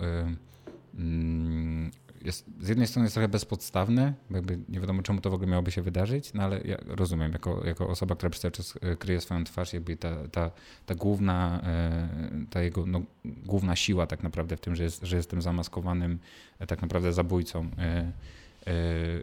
mm, 0.95 1.91
jest, 2.25 2.47
z 2.61 2.69
jednej 2.69 2.87
strony 2.87 3.05
jest 3.07 3.15
trochę 3.15 3.29
bezpodstawne, 3.29 4.15
jakby 4.31 4.59
nie 4.69 4.81
wiadomo 4.81 5.03
czemu 5.03 5.21
to 5.21 5.31
w 5.31 5.35
ogóle 5.35 5.51
miałoby 5.51 5.71
się 5.71 5.83
wydarzyć, 5.83 6.33
no 6.35 6.43
ale 6.43 6.61
ja 6.61 6.77
rozumiem, 6.87 7.33
jako, 7.33 7.67
jako 7.67 7.89
osoba, 7.89 8.15
która 8.15 8.31
przez 8.31 8.43
cały 8.43 8.53
czas 8.53 8.79
e, 8.81 8.97
kryje 8.97 9.21
swoją 9.21 9.45
twarz, 9.45 9.73
jakby 9.73 9.97
ta, 9.97 10.29
ta, 10.29 10.51
ta 10.87 10.95
główna, 10.95 11.61
e, 11.65 12.09
ta 12.51 12.63
jego 12.63 12.87
no, 12.87 13.03
główna 13.25 13.77
siła 13.77 14.07
tak 14.07 14.23
naprawdę 14.23 14.57
w 14.57 14.61
tym, 14.61 14.77
że, 14.77 14.85
jest, 14.85 15.03
że 15.03 15.17
jestem 15.17 15.43
zamaskowanym 15.43 16.19
tak 16.67 16.83
naprawdę 16.83 17.13
zabójcą, 17.13 17.71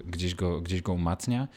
gdzieś 0.05 0.35
go, 0.35 0.61
gdzieś 0.61 0.81
go 0.81 0.93
umacnia. 0.93 1.47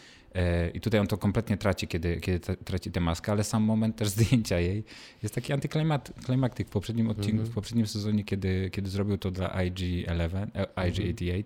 I 0.74 0.80
tutaj 0.80 1.00
on 1.00 1.06
to 1.06 1.18
kompletnie 1.18 1.56
traci, 1.56 1.88
kiedy, 1.88 2.20
kiedy 2.20 2.40
traci 2.56 2.90
tę 2.90 3.00
maskę, 3.00 3.32
ale 3.32 3.44
sam 3.44 3.62
moment 3.62 3.96
też 3.96 4.08
zdjęcia 4.16 4.60
jej 4.60 4.84
jest 5.22 5.34
taki 5.34 5.52
antyklimaktyk 5.52 6.68
w 6.68 6.70
poprzednim 6.70 7.10
odcinku, 7.10 7.36
mm 7.36 7.46
-hmm. 7.46 7.50
w 7.50 7.54
poprzednim 7.54 7.86
sezonie, 7.86 8.24
kiedy, 8.24 8.70
kiedy 8.70 8.90
zrobił 8.90 9.18
to 9.18 9.30
dla 9.30 9.48
IG-11, 9.48 10.46
IG-88, 10.76 11.44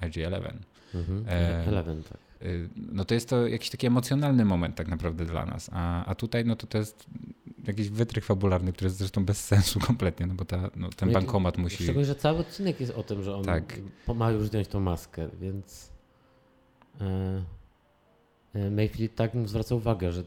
IG-11. 0.00 0.52
Mm 0.94 1.06
-hmm. 1.06 1.24
e, 1.28 1.64
11, 1.66 2.08
tak. 2.08 2.18
E, 2.42 2.46
no 2.76 3.04
to 3.04 3.14
jest 3.14 3.28
to 3.28 3.48
jakiś 3.48 3.70
taki 3.70 3.86
emocjonalny 3.86 4.44
moment 4.44 4.76
tak 4.76 4.88
naprawdę 4.88 5.24
dla 5.24 5.46
nas, 5.46 5.70
a, 5.72 6.04
a 6.04 6.14
tutaj 6.14 6.44
no 6.44 6.56
to 6.56 6.66
to 6.66 6.78
jest 6.78 7.06
jakiś 7.66 7.88
wytrych 7.88 8.24
fabularny, 8.24 8.72
który 8.72 8.86
jest 8.86 8.96
zresztą 8.96 9.24
bez 9.24 9.44
sensu 9.44 9.80
kompletnie, 9.86 10.26
no 10.26 10.34
bo 10.34 10.44
ta, 10.44 10.70
no, 10.76 10.88
ten 10.96 11.08
no 11.08 11.12
bankomat 11.12 11.58
musi... 11.58 11.84
Szczególnie, 11.84 12.06
że 12.06 12.14
cały 12.14 12.38
odcinek 12.38 12.80
jest 12.80 12.92
o 12.92 13.02
tym, 13.02 13.22
że 13.22 13.36
on 13.36 13.44
tak. 13.44 13.80
ma 14.14 14.30
już 14.30 14.46
zdjąć 14.46 14.68
tą 14.68 14.80
maskę, 14.80 15.28
więc... 15.40 15.90
E, 17.00 17.04
E, 17.04 17.42
Mayfield 18.70 19.14
tak 19.14 19.34
mu 19.34 19.48
zwraca 19.48 19.74
uwagę, 19.74 20.12
że 20.12 20.22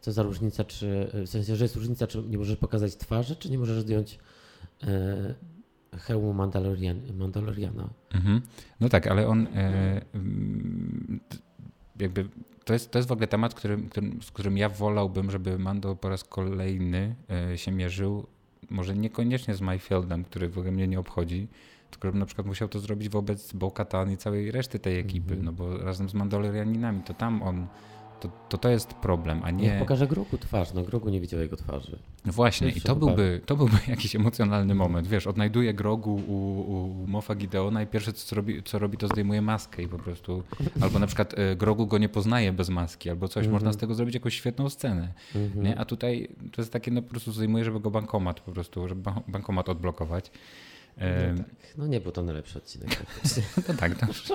co 0.00 0.12
za 0.12 0.22
różnica, 0.22 0.64
czy 0.64 1.10
w 1.14 1.28
sensie, 1.28 1.56
że 1.56 1.64
jest 1.64 1.76
różnica, 1.76 2.06
czy 2.06 2.22
nie 2.22 2.38
możesz 2.38 2.56
pokazać 2.56 2.96
twarzy, 2.96 3.36
czy 3.36 3.50
nie 3.50 3.58
możesz 3.58 3.80
zdjąć 3.80 4.18
e, 4.82 5.34
hełmu 5.98 6.32
Mandalorian, 6.32 7.00
Mandaloriana. 7.18 7.90
Mhm. 8.14 8.42
No 8.80 8.88
tak, 8.88 9.06
ale 9.06 9.28
on 9.28 9.46
e, 9.54 10.00
jakby 12.00 12.28
to 12.64 12.72
jest, 12.72 12.90
to 12.90 12.98
jest 12.98 13.08
w 13.08 13.12
ogóle 13.12 13.26
temat, 13.26 13.54
którym, 13.54 13.88
którym, 13.88 14.22
z 14.22 14.30
którym 14.30 14.56
ja 14.56 14.68
wolałbym, 14.68 15.30
żeby 15.30 15.58
Mando 15.58 15.96
po 15.96 16.08
raz 16.08 16.24
kolejny 16.24 17.14
e, 17.52 17.58
się 17.58 17.72
mierzył. 17.72 18.26
Może 18.70 18.94
niekoniecznie 18.96 19.54
z 19.54 19.60
Mayfieldem, 19.60 20.24
który 20.24 20.48
w 20.48 20.58
ogóle 20.58 20.72
mnie 20.72 20.88
nie 20.88 21.00
obchodzi, 21.00 21.48
bym 22.00 22.18
na 22.18 22.26
przykład 22.26 22.46
musiał 22.46 22.68
to 22.68 22.80
zrobić 22.80 23.08
wobec 23.08 23.52
Bo-Katan 23.52 24.10
i 24.12 24.16
całej 24.16 24.50
reszty 24.50 24.78
tej 24.78 24.98
ekipy, 24.98 25.34
mm 25.34 25.40
-hmm. 25.40 25.44
no 25.44 25.52
bo 25.52 25.78
razem 25.78 26.08
z 26.08 26.14
Mandalorianinami 26.14 27.02
to 27.02 27.14
tam 27.14 27.42
on, 27.42 27.66
to, 28.22 28.28
to, 28.48 28.58
to 28.58 28.68
jest 28.68 28.94
problem, 28.94 29.40
a 29.44 29.50
nie... 29.50 29.62
Niech 29.62 29.78
pokaże 29.78 30.06
Grogu 30.06 30.38
twarz, 30.38 30.72
no 30.72 30.82
Grogu 30.82 31.08
nie 31.08 31.20
widział 31.20 31.40
jego 31.40 31.56
twarzy. 31.56 31.98
Właśnie 32.24 32.68
i 32.68 32.80
to 32.80 32.96
byłby, 32.96 33.40
to 33.46 33.56
byłby 33.56 33.76
jakiś 33.88 34.16
emocjonalny 34.16 34.74
moment, 34.74 35.08
wiesz, 35.08 35.26
odnajduje 35.26 35.74
Grogu 35.74 36.14
u, 36.14 36.60
u 37.02 37.06
Mofa 37.06 37.34
Gideona 37.34 37.82
i 37.82 37.86
pierwsze 37.86 38.12
co 38.12 38.36
robi, 38.36 38.62
co 38.62 38.78
robi 38.78 38.98
to 38.98 39.08
zdejmuje 39.08 39.42
maskę 39.42 39.82
i 39.82 39.88
po 39.88 39.98
prostu, 39.98 40.42
albo 40.80 40.98
na 40.98 41.06
przykład 41.06 41.34
e, 41.38 41.56
Grogu 41.56 41.86
go 41.86 41.98
nie 41.98 42.08
poznaje 42.08 42.52
bez 42.52 42.68
maski, 42.68 43.10
albo 43.10 43.28
coś, 43.28 43.46
-hmm. 43.46 43.50
można 43.50 43.72
z 43.72 43.76
tego 43.76 43.94
zrobić 43.94 44.14
jakąś 44.14 44.34
świetną 44.34 44.68
scenę, 44.68 45.12
-hmm. 45.34 45.62
nie? 45.62 45.78
A 45.78 45.84
tutaj 45.84 46.28
to 46.52 46.62
jest 46.62 46.72
takie, 46.72 46.90
no 46.90 47.02
po 47.02 47.10
prostu 47.10 47.32
zdejmuje, 47.32 47.64
żeby 47.64 47.80
go 47.80 47.90
bankomat 47.90 48.40
po 48.40 48.52
prostu, 48.52 48.88
żeby 48.88 49.10
bankomat 49.28 49.68
odblokować. 49.68 50.30
No, 50.96 51.36
tak. 51.36 51.46
no 51.78 51.86
nie 51.86 52.00
był 52.00 52.12
to 52.12 52.22
najlepszy 52.22 52.58
odcinek. 52.58 53.02
no 53.68 53.74
tak, 53.74 54.06
dobrze. 54.06 54.34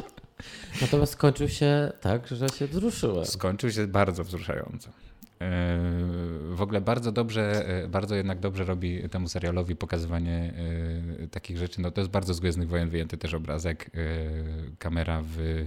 Natomiast 0.81 1.13
skończył 1.13 1.49
się 1.49 1.91
tak, 2.01 2.27
że 2.27 2.49
się 2.49 2.67
wzruszyłem. 2.67 3.25
Skończył 3.25 3.71
się 3.71 3.87
bardzo 3.87 4.23
wzruszająco. 4.23 4.89
W 6.51 6.61
ogóle 6.61 6.81
bardzo 6.81 7.11
dobrze, 7.11 7.65
bardzo 7.89 8.15
jednak 8.15 8.39
dobrze 8.39 8.63
robi 8.63 9.09
temu 9.09 9.27
serialowi 9.27 9.75
pokazywanie 9.75 10.53
takich 11.31 11.57
rzeczy. 11.57 11.81
No 11.81 11.91
to 11.91 12.01
jest 12.01 12.11
bardzo 12.11 12.33
z 12.33 12.39
Gwiezdnych 12.39 12.69
Wojen 12.69 12.89
wyjęty 12.89 13.17
też 13.17 13.33
obrazek. 13.33 13.91
Kamera 14.79 15.21
w, 15.21 15.65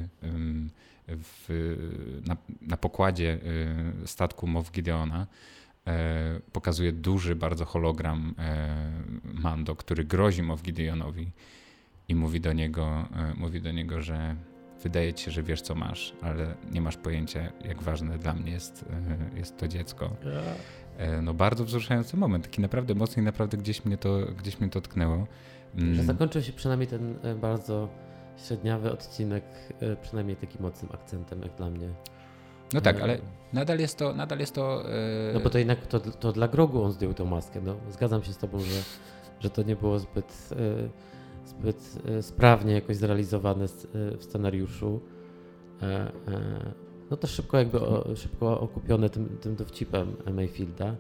w 1.09 1.49
na, 2.27 2.37
na, 2.61 2.77
pokładzie 2.77 3.39
statku 4.07 4.47
Mow 4.47 4.71
Gideona 4.73 5.27
E, 5.27 5.60
pokazuje 6.53 6.93
duży 6.93 7.37
bardzo 7.37 7.65
hologram 7.65 8.35
e, 8.39 8.93
Mando, 9.25 9.77
który 9.77 10.05
grozi 10.05 10.43
Moff 10.43 10.63
Gideonowi 10.63 11.31
i 12.09 12.15
mówi 12.15 12.41
do 12.41 12.53
niego, 12.53 13.09
e, 13.17 13.35
mówi 13.35 13.61
do 13.61 13.73
niego, 13.73 14.01
że 14.01 14.37
wydaje 14.83 15.15
ci 15.15 15.25
się, 15.25 15.31
że 15.31 15.43
wiesz 15.43 15.63
co 15.63 15.75
masz, 15.75 16.15
ale 16.23 16.55
nie 16.73 16.81
masz 16.81 16.97
pojęcia 16.97 17.53
jak 17.65 17.83
ważne 17.83 18.19
dla 18.19 18.35
mnie 18.35 18.53
jest, 18.53 18.85
jest 19.37 19.57
to 19.57 19.69
dziecko. 19.69 20.17
No 21.23 21.35
bardzo 21.35 21.65
wzruszający 21.65 22.17
moment, 22.17 22.45
taki 22.45 22.61
naprawdę 22.61 22.95
mocny 22.95 23.23
i 23.23 23.25
naprawdę 23.25 23.57
gdzieś 23.57 23.85
mnie 23.85 23.97
to, 23.97 24.19
gdzieś 24.39 24.61
mnie 24.61 24.71
to 24.71 24.81
tknęło. 24.81 25.27
Mm. 25.77 25.95
Że 25.95 26.05
zakończył 26.05 26.43
się 26.43 26.53
przynajmniej 26.53 26.89
ten 26.89 27.17
bardzo 27.41 27.89
średniawy 28.47 28.93
odcinek, 28.93 29.45
przynajmniej 30.03 30.37
takim 30.37 30.63
mocnym 30.63 30.93
akcentem 30.93 31.43
jak 31.43 31.55
dla 31.55 31.71
mnie. 31.71 31.89
No 32.75 32.81
tak, 32.81 33.01
ale 33.01 33.19
nadal 33.53 33.79
jest 33.79 33.99
to. 33.99 34.15
Nadal 34.15 34.39
jest 34.39 34.55
to 34.55 34.83
yy... 35.29 35.35
No 35.35 35.41
bo 35.41 35.51
to 35.51 35.59
jednak 35.59 35.87
to, 35.87 36.01
to 36.01 36.33
dla 36.33 36.49
Grogu 36.49 36.83
on 36.83 36.93
zdjął 36.93 37.15
tą 37.15 37.25
maskę. 37.25 37.61
No, 37.61 37.77
zgadzam 37.91 38.23
się 38.23 38.33
z 38.33 38.39
Tobą, 38.39 38.61
że, 38.61 38.83
że 39.41 39.51
to 39.51 39.63
nie 39.63 39.77
było 39.77 39.99
zbyt, 39.99 40.51
yy, 40.51 40.91
zbyt 41.45 42.05
yy, 42.05 42.23
sprawnie 42.23 42.75
jakoś 42.75 42.97
zrealizowane 42.97 43.67
w 43.95 44.25
scenariuszu. 44.25 45.01
No 47.11 47.17
to 47.17 47.27
szybko 47.27 47.59
jakby 47.59 47.81
o, 47.81 48.17
szybko 48.17 48.61
okupione 48.61 49.11
tym, 49.11 49.39
tym 49.41 49.57
dowcipem 49.57 50.17
Mayfielda 50.35 50.97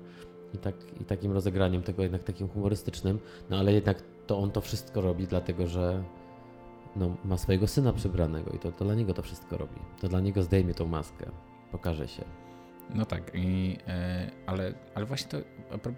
i, 0.54 0.58
tak, 0.58 0.74
i 1.00 1.04
takim 1.04 1.32
rozegraniem 1.32 1.82
tego 1.82 2.02
jednak 2.02 2.24
takim 2.24 2.48
humorystycznym, 2.48 3.18
no 3.50 3.58
ale 3.58 3.72
jednak 3.72 4.02
to 4.26 4.38
on 4.38 4.50
to 4.50 4.60
wszystko 4.60 5.00
robi 5.00 5.26
dlatego, 5.26 5.66
że 5.66 6.02
no, 6.96 7.16
ma 7.24 7.36
swojego 7.36 7.66
syna 7.66 7.92
przybranego 7.92 8.50
i 8.50 8.58
to, 8.58 8.72
to 8.72 8.84
dla 8.84 8.94
niego 8.94 9.14
to 9.14 9.22
wszystko 9.22 9.56
robi. 9.56 9.76
To 10.00 10.08
dla 10.08 10.20
niego 10.20 10.42
zdejmie 10.42 10.74
tą 10.74 10.86
maskę 10.86 11.26
pokaże 11.72 12.08
się. 12.08 12.24
No 12.94 13.06
tak, 13.06 13.30
i, 13.34 13.78
e, 13.88 14.30
ale, 14.46 14.72
ale 14.94 15.06
właśnie 15.06 15.28
to, 15.28 15.38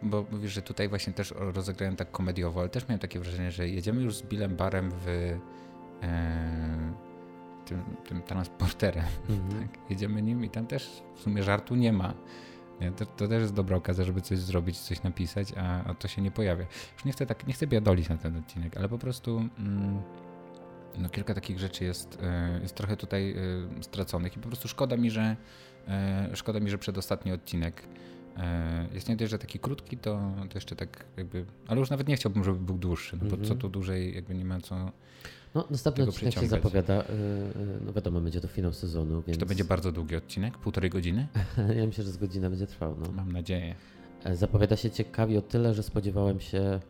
bo 0.02 0.24
mówisz, 0.30 0.52
że 0.52 0.62
tutaj 0.62 0.88
właśnie 0.88 1.12
też 1.12 1.34
rozegrałem 1.36 1.96
tak 1.96 2.10
komediowo, 2.10 2.60
ale 2.60 2.68
też 2.68 2.88
miałem 2.88 2.98
takie 2.98 3.18
wrażenie, 3.20 3.50
że 3.50 3.68
jedziemy 3.68 4.02
już 4.02 4.16
z 4.16 4.22
Billem 4.22 4.56
Barem 4.56 4.90
w 4.90 5.08
e, 5.08 5.38
tym, 7.64 7.82
tym 8.08 8.22
transporterem, 8.22 9.04
mhm. 9.28 9.68
tak? 9.68 9.90
jedziemy 9.90 10.22
nim 10.22 10.44
i 10.44 10.50
tam 10.50 10.66
też 10.66 11.02
w 11.14 11.20
sumie 11.20 11.42
żartu 11.42 11.74
nie 11.74 11.92
ma. 11.92 12.14
To, 12.96 13.06
to, 13.06 13.28
też 13.28 13.40
jest 13.40 13.54
dobra 13.54 13.76
okazja, 13.76 14.04
żeby 14.04 14.20
coś 14.20 14.38
zrobić, 14.38 14.78
coś 14.78 15.02
napisać, 15.02 15.52
a, 15.56 15.84
a, 15.84 15.94
to 15.94 16.08
się 16.08 16.22
nie 16.22 16.30
pojawia. 16.30 16.66
Już 16.94 17.04
nie 17.04 17.12
chcę 17.12 17.26
tak, 17.26 17.46
nie 17.46 17.52
chcę 17.52 17.66
biadolić 17.66 18.08
na 18.08 18.16
ten 18.16 18.36
odcinek, 18.36 18.76
ale 18.76 18.88
po 18.88 18.98
prostu... 18.98 19.48
Mm, 19.58 20.02
no, 20.98 21.08
kilka 21.08 21.34
takich 21.34 21.58
rzeczy 21.58 21.84
jest, 21.84 22.18
e, 22.22 22.60
jest 22.62 22.74
trochę 22.74 22.96
tutaj 22.96 23.34
e, 23.78 23.82
straconych 23.82 24.36
i 24.36 24.40
po 24.40 24.48
prostu 24.48 24.68
szkoda 24.68 24.96
mi, 24.96 25.10
że 25.10 25.36
e, 25.88 26.30
szkoda 26.34 26.60
mi, 26.60 26.70
że 26.70 26.78
przedostatni 26.78 27.32
odcinek 27.32 27.82
jest 28.92 29.08
nie 29.08 29.16
dość, 29.16 29.30
że 29.30 29.38
taki 29.38 29.58
krótki, 29.58 29.98
to, 29.98 30.32
to 30.48 30.54
jeszcze 30.54 30.76
tak 30.76 31.04
jakby, 31.16 31.44
ale 31.66 31.80
już 31.80 31.90
nawet 31.90 32.08
nie 32.08 32.16
chciałbym, 32.16 32.44
żeby 32.44 32.58
był 32.58 32.78
dłuższy, 32.78 33.16
no 33.16 33.24
bo 33.24 33.36
co 33.36 33.42
mhm. 33.42 33.58
tu 33.58 33.68
dłużej 33.68 34.14
jakby 34.14 34.34
nie 34.34 34.44
ma 34.44 34.60
co 34.60 34.92
no, 35.54 35.64
następny 35.70 36.04
odcinek 36.04 36.34
się 36.34 36.46
zapowiada, 36.46 37.04
no 37.86 37.92
wiadomo, 37.92 38.20
będzie 38.20 38.40
to 38.40 38.48
finał 38.48 38.72
sezonu, 38.72 39.22
więc... 39.26 39.36
Czy 39.36 39.40
to 39.40 39.46
będzie 39.46 39.64
bardzo 39.64 39.92
długi 39.92 40.16
odcinek? 40.16 40.58
Półtorej 40.58 40.90
godziny? 40.90 41.26
ja 41.78 41.86
myślę, 41.86 42.04
że 42.04 42.10
z 42.10 42.16
godzina 42.16 42.50
będzie 42.50 42.66
trwał, 42.66 42.96
no. 42.98 43.12
Mam 43.12 43.32
nadzieję. 43.32 43.74
Zapowiada 44.32 44.76
się 44.76 44.90
ciekawie 44.90 45.38
o 45.38 45.42
tyle, 45.42 45.74
że 45.74 45.82
spodziewałem 45.82 46.40
się, 46.40 46.80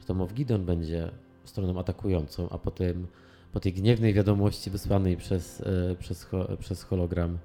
że 0.00 0.06
to 0.06 0.14
Mow 0.14 0.32
Gideon 0.34 0.64
będzie 0.64 1.10
stroną 1.44 1.80
atakującą, 1.80 2.48
a 2.50 2.58
potem 2.58 3.06
po 3.52 3.60
tej 3.60 3.72
gniewnej 3.72 4.14
wiadomości 4.14 4.70
wysłanej 4.70 5.16
przez, 5.16 5.60
e, 5.60 5.96
przez, 5.98 6.28
przez 6.58 6.82
hologram 6.82 7.38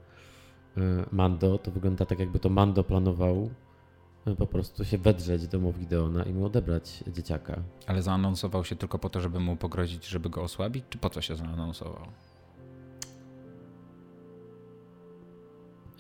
e, 0.78 0.82
Mando, 1.12 1.58
to 1.58 1.72
wygląda 1.72 2.06
tak, 2.06 2.20
jakby 2.20 2.40
to 2.40 2.50
Mando 2.50 2.84
planował 2.84 3.50
e, 4.26 4.36
po 4.36 4.48
prostu 4.48 4.86
się 4.86 4.98
wedrzeć 4.98 5.48
do 5.48 5.60
Gideona 5.60 6.24
i 6.24 6.34
mu 6.34 6.46
odebrać 6.46 7.04
dzieciaka. 7.14 7.62
Ale 7.88 8.02
zaanonsował 8.02 8.66
się 8.66 8.76
tylko 8.76 9.00
po 9.00 9.10
to, 9.10 9.22
żeby 9.22 9.40
mu 9.40 9.56
pogrozić, 9.56 10.08
żeby 10.08 10.30
go 10.30 10.42
osłabić, 10.44 10.86
czy 10.90 10.98
po 10.98 11.10
co 11.10 11.22
się 11.22 11.36
zaanonsował? 11.36 12.08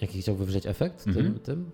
Jaki 0.01 0.21
chciał 0.21 0.35
wywrzeć 0.35 0.65
efekt 0.65 1.07
mhm. 1.07 1.25
tym? 1.25 1.39
tym? 1.39 1.71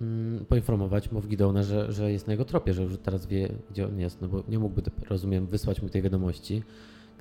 Mm, 0.00 0.44
poinformować 0.44 1.12
Mow 1.12 1.26
Gideona, 1.26 1.62
że, 1.62 1.92
że 1.92 2.12
jest 2.12 2.26
na 2.26 2.32
jego 2.32 2.44
tropie, 2.44 2.74
że 2.74 2.82
już 2.82 2.98
teraz 3.02 3.26
wie, 3.26 3.48
gdzie 3.70 3.86
on 3.86 3.98
jest, 3.98 4.20
no 4.20 4.28
bo 4.28 4.42
nie 4.48 4.58
mógłby, 4.58 4.82
rozumiem, 5.08 5.46
wysłać 5.46 5.82
mu 5.82 5.88
tej 5.88 6.02
wiadomości, 6.02 6.62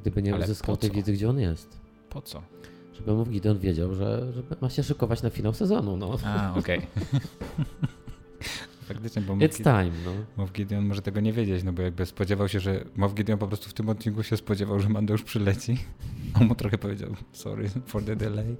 gdyby 0.02 0.24
nie 0.24 0.34
Ale 0.34 0.44
uzyskał 0.46 0.78
tej 0.78 0.92
wiedzy, 0.92 1.14
gdzie 1.14 1.30
on 1.30 1.40
jest. 1.40 1.80
Po 2.10 2.22
co? 2.22 2.42
Żeby 2.94 3.14
Moff 3.14 3.30
Gideon 3.30 3.60
wiedział, 3.60 3.96
że, 3.96 4.34
że 4.34 4.44
ma 4.62 4.70
się 4.70 4.84
szykować 4.84 5.22
na 5.22 5.30
finał 5.30 5.54
sezonu. 5.54 5.98
No. 5.98 6.18
A, 6.26 6.54
okej. 6.58 6.78
Okay. 6.78 7.22
Faktycznie, 8.94 9.22
bo 9.22 9.34
It's 9.34 9.64
time, 9.64 9.92
no. 10.06 10.12
Moff 10.38 10.52
Gideon 10.52 10.86
może 10.86 11.02
tego 11.02 11.20
nie 11.20 11.34
wiedzieć, 11.34 11.64
no 11.64 11.74
bo 11.74 11.82
jakby 11.82 12.06
spodziewał 12.06 12.48
się, 12.48 12.60
że 12.60 12.86
Moff 12.96 13.14
Gideon 13.14 13.40
po 13.40 13.48
prostu 13.48 13.70
w 13.70 13.74
tym 13.74 13.90
odcinku 13.90 14.24
się 14.24 14.38
spodziewał, 14.38 14.80
że 14.80 14.90
Mando 14.90 15.14
już 15.14 15.24
przyleci. 15.24 15.78
On 16.42 16.48
mu 16.48 16.56
trochę 16.56 16.78
powiedział, 16.78 17.10
sorry 17.32 17.70
for 17.86 18.04
the 18.04 18.16
delay. 18.16 18.56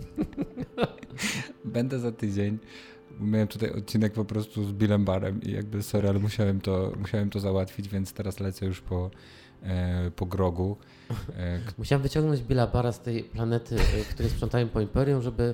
Będę 1.66 2.00
za 2.00 2.12
tydzień. 2.12 2.58
Miałem 3.20 3.48
tutaj 3.48 3.72
odcinek 3.72 4.14
po 4.14 4.26
prostu 4.26 4.64
z 4.64 4.72
Billem 4.72 5.06
Barem 5.06 5.42
i 5.42 5.52
jakby 5.52 5.84
sorry, 5.84 6.10
ale 6.10 6.20
musiałem 6.20 6.62
to, 6.62 6.94
musiałem 7.00 7.30
to 7.30 7.40
załatwić, 7.40 7.90
więc 7.90 8.14
teraz 8.14 8.40
lecę 8.40 8.66
już 8.66 8.82
po, 8.82 9.12
e, 9.64 10.12
po 10.16 10.26
grogu. 10.26 10.78
E, 11.38 11.60
Musiałem 11.78 12.04
wyciągnąć 12.04 12.42
Billa 12.42 12.68
Bara 12.68 12.92
z 12.92 13.00
tej 13.00 13.24
planety, 13.24 13.78
w 13.78 14.14
której 14.14 14.32
sprzątają 14.32 14.70
po 14.70 14.82
Imperium, 14.82 15.22
żeby 15.22 15.54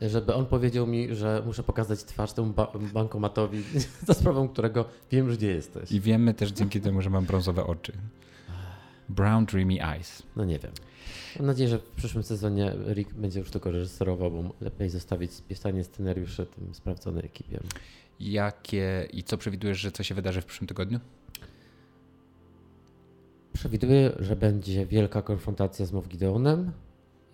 żeby 0.00 0.34
on 0.34 0.46
powiedział 0.46 0.86
mi, 0.86 1.14
że 1.14 1.42
muszę 1.46 1.62
pokazać 1.62 2.04
twarz 2.04 2.32
temu 2.32 2.52
ba 2.52 2.72
bankomatowi, 2.92 3.62
za 4.06 4.14
sprawą 4.14 4.48
którego 4.48 4.84
wiem, 5.10 5.30
że 5.30 5.36
gdzie 5.36 5.50
jesteś. 5.50 5.92
I 5.92 6.00
wiemy 6.00 6.34
też 6.34 6.50
dzięki 6.50 6.80
temu, 6.80 7.02
że 7.02 7.10
mam 7.10 7.24
brązowe 7.24 7.66
oczy. 7.66 7.92
Brown 9.08 9.46
Dreamy 9.46 9.84
Eyes. 9.84 10.22
No 10.36 10.44
nie 10.44 10.58
wiem. 10.58 10.72
Mam 11.36 11.46
nadzieję, 11.46 11.68
że 11.68 11.78
w 11.78 11.82
przyszłym 11.82 12.24
sezonie 12.24 12.72
Rick 12.94 13.12
będzie 13.14 13.40
już 13.40 13.50
tylko 13.50 13.70
reżyserował, 13.70 14.30
bo 14.30 14.54
lepiej 14.60 14.90
zostawić 14.90 15.32
pisanie 15.48 15.84
scenariuszy 15.84 16.46
tym 16.46 16.74
sprawdzonej 16.74 17.24
ekipie. 17.26 17.60
Jakie 18.20 19.08
i 19.12 19.22
co 19.22 19.38
przewidujesz, 19.38 19.78
że 19.78 19.92
co 19.92 20.02
się 20.02 20.14
wydarzy 20.14 20.40
w 20.40 20.44
przyszłym 20.46 20.68
tygodniu? 20.68 21.00
Przewiduję, 23.52 24.12
że 24.18 24.36
będzie 24.36 24.86
wielka 24.86 25.22
konfrontacja 25.22 25.86
z 25.86 25.92
Moff 25.92 26.08
Gideonem 26.08 26.72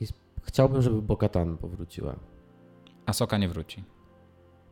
i 0.00 0.06
chciałbym, 0.42 0.82
żeby 0.82 1.02
Bokatan 1.02 1.56
powróciła. 1.56 2.16
Asoka 3.06 3.38
nie 3.38 3.48
wróci. 3.48 3.84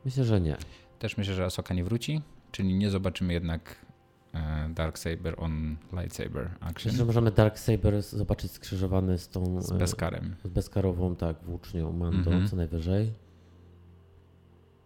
Myślę, 0.04 0.24
że 0.24 0.40
nie. 0.40 0.56
Też 0.98 1.16
myślę, 1.16 1.34
że 1.34 1.44
Asoka 1.44 1.74
nie 1.74 1.84
wróci, 1.84 2.22
czyli 2.52 2.74
nie 2.74 2.90
zobaczymy 2.90 3.32
jednak 3.32 3.76
e, 4.34 4.68
Dark 4.74 4.98
Saber 4.98 5.34
on 5.36 5.76
lightsaber 5.92 6.50
action. 6.60 6.72
Myślę, 6.74 6.92
że 6.92 7.04
możemy 7.04 7.30
Dark 7.30 7.58
Saber 7.58 8.02
zobaczyć 8.02 8.52
skrzyżowany 8.52 9.18
z 9.18 9.28
tą... 9.28 9.62
Z 9.62 9.72
e, 9.72 9.78
Beskarem. 9.78 10.36
Z 10.44 10.48
Beskarową, 10.48 11.16
tak, 11.16 11.36
włócznią 11.44 11.92
Mando 11.92 12.30
mm 12.30 12.44
-hmm. 12.44 12.50
co 12.50 12.56
najwyżej. 12.56 13.12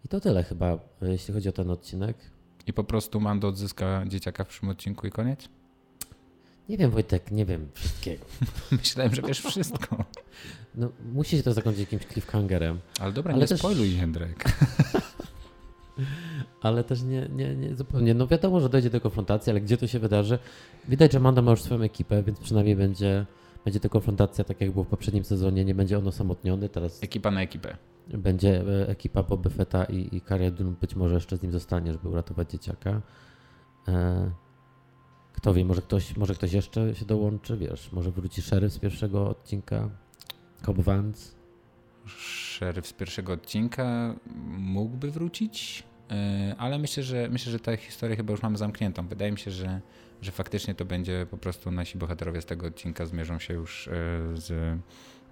I 0.05 0.09
to 0.09 0.21
tyle 0.21 0.45
chyba, 0.45 0.73
e, 0.73 0.79
jeśli 1.03 1.35
chodzi 1.35 1.49
o 1.49 1.53
ten 1.53 1.71
odcinek. 1.71 2.17
I 2.67 2.73
po 2.73 2.85
prostu 2.85 3.21
Mando 3.21 3.49
odzyska 3.49 4.05
dzieciaka 4.07 4.45
w 4.45 4.49
przyszłym 4.49 4.71
odcinku 4.71 5.07
i 5.07 5.11
koniec? 5.11 5.49
Nie 6.69 6.79
wiem, 6.79 6.91
Wojtek, 6.91 7.31
nie 7.31 7.47
wiem 7.47 7.69
wszystkiego. 7.75 8.25
Myślałem, 8.73 9.14
że 9.14 9.23
wiesz 9.23 9.41
wszystko. 9.41 10.05
No, 10.75 10.91
musi 11.12 11.37
się 11.37 11.43
to 11.43 11.53
zakończyć 11.53 11.81
jakimś 11.81 12.07
cliffhangerem. 12.07 12.79
Ale 13.01 13.12
dobra, 13.12 13.33
Ale 13.33 13.43
nie 13.43 13.49
też... 13.49 13.59
spoiluj, 13.59 13.97
Jędrek. 13.97 14.45
ale 16.62 16.85
też 16.85 17.03
nie, 17.03 17.29
nie, 17.29 17.55
nie 17.55 17.75
zupełnie. 17.75 18.14
No 18.14 18.27
wiadomo, 18.27 18.61
że 18.61 18.69
dojdzie 18.69 18.91
do 18.91 19.01
konfrontacji, 19.01 19.51
ale 19.51 19.61
gdzie 19.61 19.77
to 19.77 19.87
się 19.87 19.99
wydarzy? 19.99 20.39
Widać, 20.89 21.12
że 21.12 21.21
Manda 21.21 21.43
ma 21.43 21.51
już 21.51 21.62
swoją 21.62 21.83
ekipę, 21.83 22.23
więc 22.23 22.41
przynajmniej 22.41 22.77
będzie, 22.77 23.27
będzie 23.64 23.81
to 23.81 23.91
konfrontacja 23.91 24.45
tak 24.45 24.61
jak 24.61 24.73
było 24.73 24.85
w 24.85 24.89
poprzednim 24.89 25.25
sezonie. 25.25 25.64
Nie 25.64 25.75
będzie 25.75 25.99
on 25.99 26.09
osamotniony. 26.09 26.69
Teraz 26.69 27.03
Ekipa 27.03 27.31
na 27.31 27.43
ekipę. 27.43 27.77
Będzie 28.09 28.61
e, 28.61 28.89
ekipa 28.89 29.23
Boba 29.23 29.51
Fetta 29.51 29.85
i, 29.85 30.17
i 30.17 30.21
Cara 30.21 30.51
Dune 30.51 30.75
być 30.81 30.97
może 30.97 31.14
jeszcze 31.14 31.37
z 31.37 31.43
nim 31.43 31.53
zostanie, 31.53 31.93
żeby 31.93 32.09
uratować 32.09 32.51
dzieciaka. 32.51 33.01
E 33.89 34.31
kto 35.47 35.55
wie, 35.55 35.64
może 35.64 35.82
ktoś, 35.82 36.16
może 36.16 36.34
ktoś 36.34 36.53
jeszcze 36.53 36.94
się 36.94 37.05
dołączy, 37.05 37.57
wiesz, 37.57 37.92
może 37.92 38.11
wróci 38.11 38.42
szeryf 38.42 38.72
z 38.72 38.78
pierwszego 38.78 39.28
odcinka, 39.28 39.90
Cobb 40.62 40.80
Vance. 40.80 41.36
Szeryf 42.07 42.86
z 42.86 42.92
pierwszego 42.92 43.32
odcinka 43.32 44.14
mógłby 44.59 45.11
wrócić, 45.11 45.84
e, 46.11 46.55
ale 46.59 46.78
myślę, 46.78 47.03
że 47.03 47.28
myślę, 47.30 47.53
że 47.53 47.59
tę 47.59 47.76
historię 47.76 48.16
chyba 48.16 48.32
już 48.32 48.42
mamy 48.42 48.59
zamkniętą. 48.59 49.09
Wydaje 49.09 49.32
mi 49.32 49.38
się, 49.38 49.51
że, 49.51 49.80
że 50.22 50.32
faktycznie 50.32 50.74
to 50.74 50.84
będzie 50.84 51.26
po 51.30 51.36
prostu 51.38 51.70
nasi 51.70 51.99
bohaterowie 51.99 52.42
z 52.42 52.47
tego 52.47 52.66
odcinka 52.66 53.07
zmierzą 53.07 53.38
się 53.38 53.55
już 53.55 53.88
e, 53.88 53.92
z, 54.34 54.78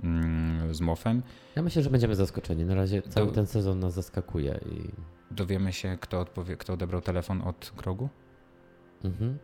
mm, 0.02 0.74
z 0.74 0.80
Mofem. 0.80 1.22
Ja 1.56 1.62
myślę, 1.62 1.82
że 1.82 1.90
będziemy 1.90 2.14
zaskoczeni. 2.14 2.64
Na 2.64 2.74
razie 2.74 3.02
cały 3.02 3.26
Do... 3.26 3.32
ten 3.32 3.46
sezon 3.46 3.78
nas 3.78 3.94
zaskakuje 3.94 4.60
i 4.70 4.88
dowiemy 5.34 5.72
się, 5.72 5.98
kto, 6.00 6.20
odpowie, 6.20 6.56
kto 6.56 6.72
odebrał 6.72 7.00
telefon 7.00 7.42
od 7.42 7.72
Grogu? 7.76 8.08
Mhm. 9.04 9.38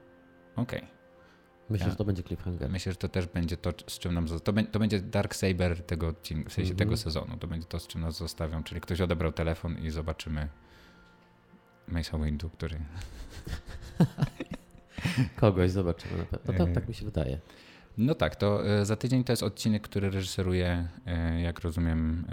Okej. 0.57 0.79
Okay. 0.79 1.01
Myślę, 1.71 1.87
ja, 1.87 1.91
że 1.91 1.97
to 1.97 2.05
będzie 2.05 2.23
cliffhanger. 2.23 2.71
Myślę, 2.71 2.93
że 2.93 2.99
to 2.99 3.09
też 3.09 3.27
będzie 3.27 3.57
to, 3.57 3.73
z 3.87 3.99
czym 3.99 4.15
nam. 4.15 4.27
To, 4.27 4.53
to 4.73 4.79
będzie 4.79 5.01
Dark 5.01 5.35
Saber 5.35 5.83
tego 5.83 6.09
odcinka, 6.09 6.51
w 6.51 6.53
sensie 6.53 6.71
mm 6.71 6.77
-hmm. 6.77 6.79
tego 6.79 6.97
sezonu. 6.97 7.37
To 7.37 7.47
będzie 7.47 7.67
to, 7.67 7.81
z 7.81 7.87
czym 7.87 8.01
nas 8.01 8.17
zostawią. 8.17 8.63
Czyli 8.63 8.81
ktoś 8.81 9.01
odebrał 9.01 9.33
telefon 9.33 9.79
i 9.79 9.91
zobaczymy 9.91 10.49
Mesa 11.89 12.19
Windu, 12.19 12.51
który. 12.51 12.81
Kogoś 15.37 15.71
zobaczymy 15.71 16.19
na 16.19 16.25
pewno. 16.25 16.55
No 16.59 16.67
to, 16.67 16.75
tak 16.75 16.89
mi 16.89 16.95
się 16.95 17.05
wydaje. 17.05 17.39
No 17.99 18.15
tak, 18.15 18.37
to 18.37 18.69
e, 18.69 18.87
za 18.87 18.97
tydzień 18.97 19.25
to 19.25 19.33
jest 19.33 19.43
odcinek, 19.43 19.83
który 19.83 20.11
reżyseruje, 20.11 20.89
e, 21.07 21.41
jak 21.41 21.61
rozumiem, 21.61 22.25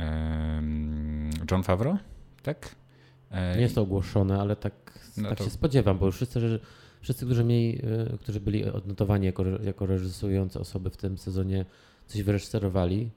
John 1.52 1.64
Favreau, 1.64 1.98
tak? 2.44 2.76
E, 3.32 3.56
Nie 3.56 3.62
jest 3.62 3.76
to 3.76 3.82
ogłoszone, 3.82 4.42
ale 4.42 4.56
tak, 4.56 4.74
no 5.18 5.30
tak 5.30 5.38
to... 5.38 5.44
się 5.44 5.50
spodziewam, 5.50 5.98
bo 5.98 6.06
już 6.06 6.16
wszyscy 6.16 6.60
wszyscy, 7.02 7.26
którzy, 7.26 7.44
mieli, 7.44 7.82
e, 8.12 8.18
którzy 8.18 8.40
byli 8.40 8.66
odnotowani 8.66 9.26
jako, 9.26 9.46
jako 9.46 9.86
reżyserujące 9.86 10.60
osoby 10.60 10.90
w 10.90 10.98
tym 10.98 11.18
sezonie, 11.18 11.66
coś 12.08 12.22
wyreżyserowali. 12.24 13.10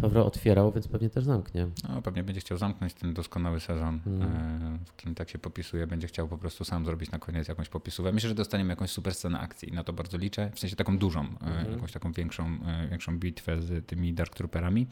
Favreau 0.00 0.26
otwierał, 0.26 0.72
więc 0.72 0.88
pewnie 0.88 1.10
też 1.10 1.24
zamknie. 1.24 1.68
No, 1.88 2.02
pewnie 2.02 2.22
będzie 2.22 2.40
chciał 2.40 2.58
zamknąć 2.58 2.94
ten 2.94 3.14
doskonały 3.14 3.60
sezon, 3.60 4.00
mm. 4.06 4.78
w 4.84 4.92
którym 4.92 5.14
tak 5.14 5.30
się 5.30 5.38
popisuje. 5.38 5.86
Będzie 5.86 6.06
chciał 6.06 6.28
po 6.28 6.38
prostu 6.38 6.64
sam 6.64 6.84
zrobić 6.84 7.10
na 7.10 7.18
koniec 7.18 7.48
jakąś 7.48 7.68
popisówkę. 7.68 8.12
Myślę, 8.12 8.28
że 8.28 8.34
dostaniemy 8.34 8.72
jakąś 8.72 8.90
super 8.90 9.14
scenę 9.14 9.40
akcji. 9.40 9.72
Na 9.72 9.84
to 9.84 9.92
bardzo 9.92 10.18
liczę. 10.18 10.50
W 10.54 10.58
sensie 10.58 10.76
taką 10.76 10.98
dużą, 10.98 11.20
mm. 11.20 11.72
jakąś 11.72 11.92
taką 11.92 12.12
większą, 12.12 12.58
większą 12.90 13.18
bitwę 13.18 13.62
z 13.62 13.86
tymi 13.86 14.14
Dark 14.14 14.34
Trooperami. 14.34 14.86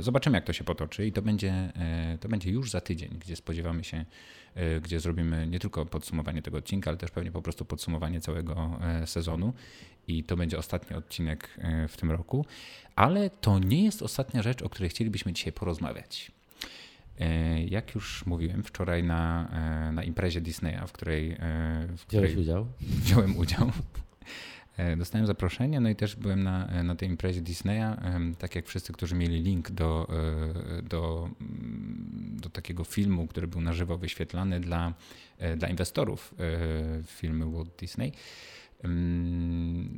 Zobaczymy, 0.00 0.36
jak 0.36 0.44
to 0.44 0.52
się 0.52 0.64
potoczy 0.64 1.06
i 1.06 1.12
to 1.12 1.22
będzie, 1.22 1.72
to 2.20 2.28
będzie 2.28 2.50
już 2.50 2.70
za 2.70 2.80
tydzień, 2.80 3.18
gdzie 3.20 3.36
spodziewamy 3.36 3.84
się 3.84 4.04
gdzie 4.82 5.00
zrobimy 5.00 5.46
nie 5.46 5.58
tylko 5.58 5.86
podsumowanie 5.86 6.42
tego 6.42 6.58
odcinka, 6.58 6.90
ale 6.90 6.96
też 6.98 7.10
pewnie 7.10 7.32
po 7.32 7.42
prostu 7.42 7.64
podsumowanie 7.64 8.20
całego 8.20 8.78
e, 8.82 9.06
sezonu. 9.06 9.52
I 10.08 10.24
to 10.24 10.36
będzie 10.36 10.58
ostatni 10.58 10.96
odcinek 10.96 11.48
e, 11.58 11.88
w 11.88 11.96
tym 11.96 12.10
roku. 12.10 12.46
Ale 12.96 13.30
to 13.30 13.58
nie 13.58 13.84
jest 13.84 14.02
ostatnia 14.02 14.42
rzecz, 14.42 14.62
o 14.62 14.68
której 14.68 14.90
chcielibyśmy 14.90 15.32
dzisiaj 15.32 15.52
porozmawiać. 15.52 16.32
Jak 17.66 17.94
już 17.94 18.26
mówiłem 18.26 18.62
wczoraj 18.62 19.02
na, 19.04 19.48
na 19.92 20.02
imprezie 20.04 20.40
Disneya, 20.40 20.86
w 20.86 20.92
której, 20.92 21.36
w 21.96 22.04
której 22.06 22.28
Wziąłeś 22.28 22.46
udział? 22.46 22.66
wziąłem 22.80 23.36
udział. 23.36 23.72
E, 24.78 24.96
dostałem 24.96 25.26
zaproszenie, 25.26 25.80
no 25.80 25.88
i 25.88 25.96
też 25.96 26.16
byłem 26.16 26.42
na, 26.42 26.66
e, 26.66 26.82
na 26.82 26.96
tej 26.96 27.08
imprezie 27.08 27.40
Disneya, 27.40 27.96
tak 28.38 28.54
jak 28.54 28.66
wszyscy, 28.66 28.92
którzy 28.92 29.14
mieli 29.14 29.42
link 29.42 29.70
do, 29.70 30.08
e, 30.78 30.82
do, 30.82 31.30
mm, 31.40 32.36
do 32.40 32.50
takiego 32.50 32.84
filmu, 32.84 33.26
który 33.26 33.48
był 33.48 33.60
na 33.60 33.72
żywo 33.72 33.98
wyświetlany 33.98 34.60
dla, 34.60 34.94
dla 35.56 35.68
inwestorów 35.68 36.34
filmy 37.06 37.50
Walt 37.50 37.76
Disney. 37.78 38.12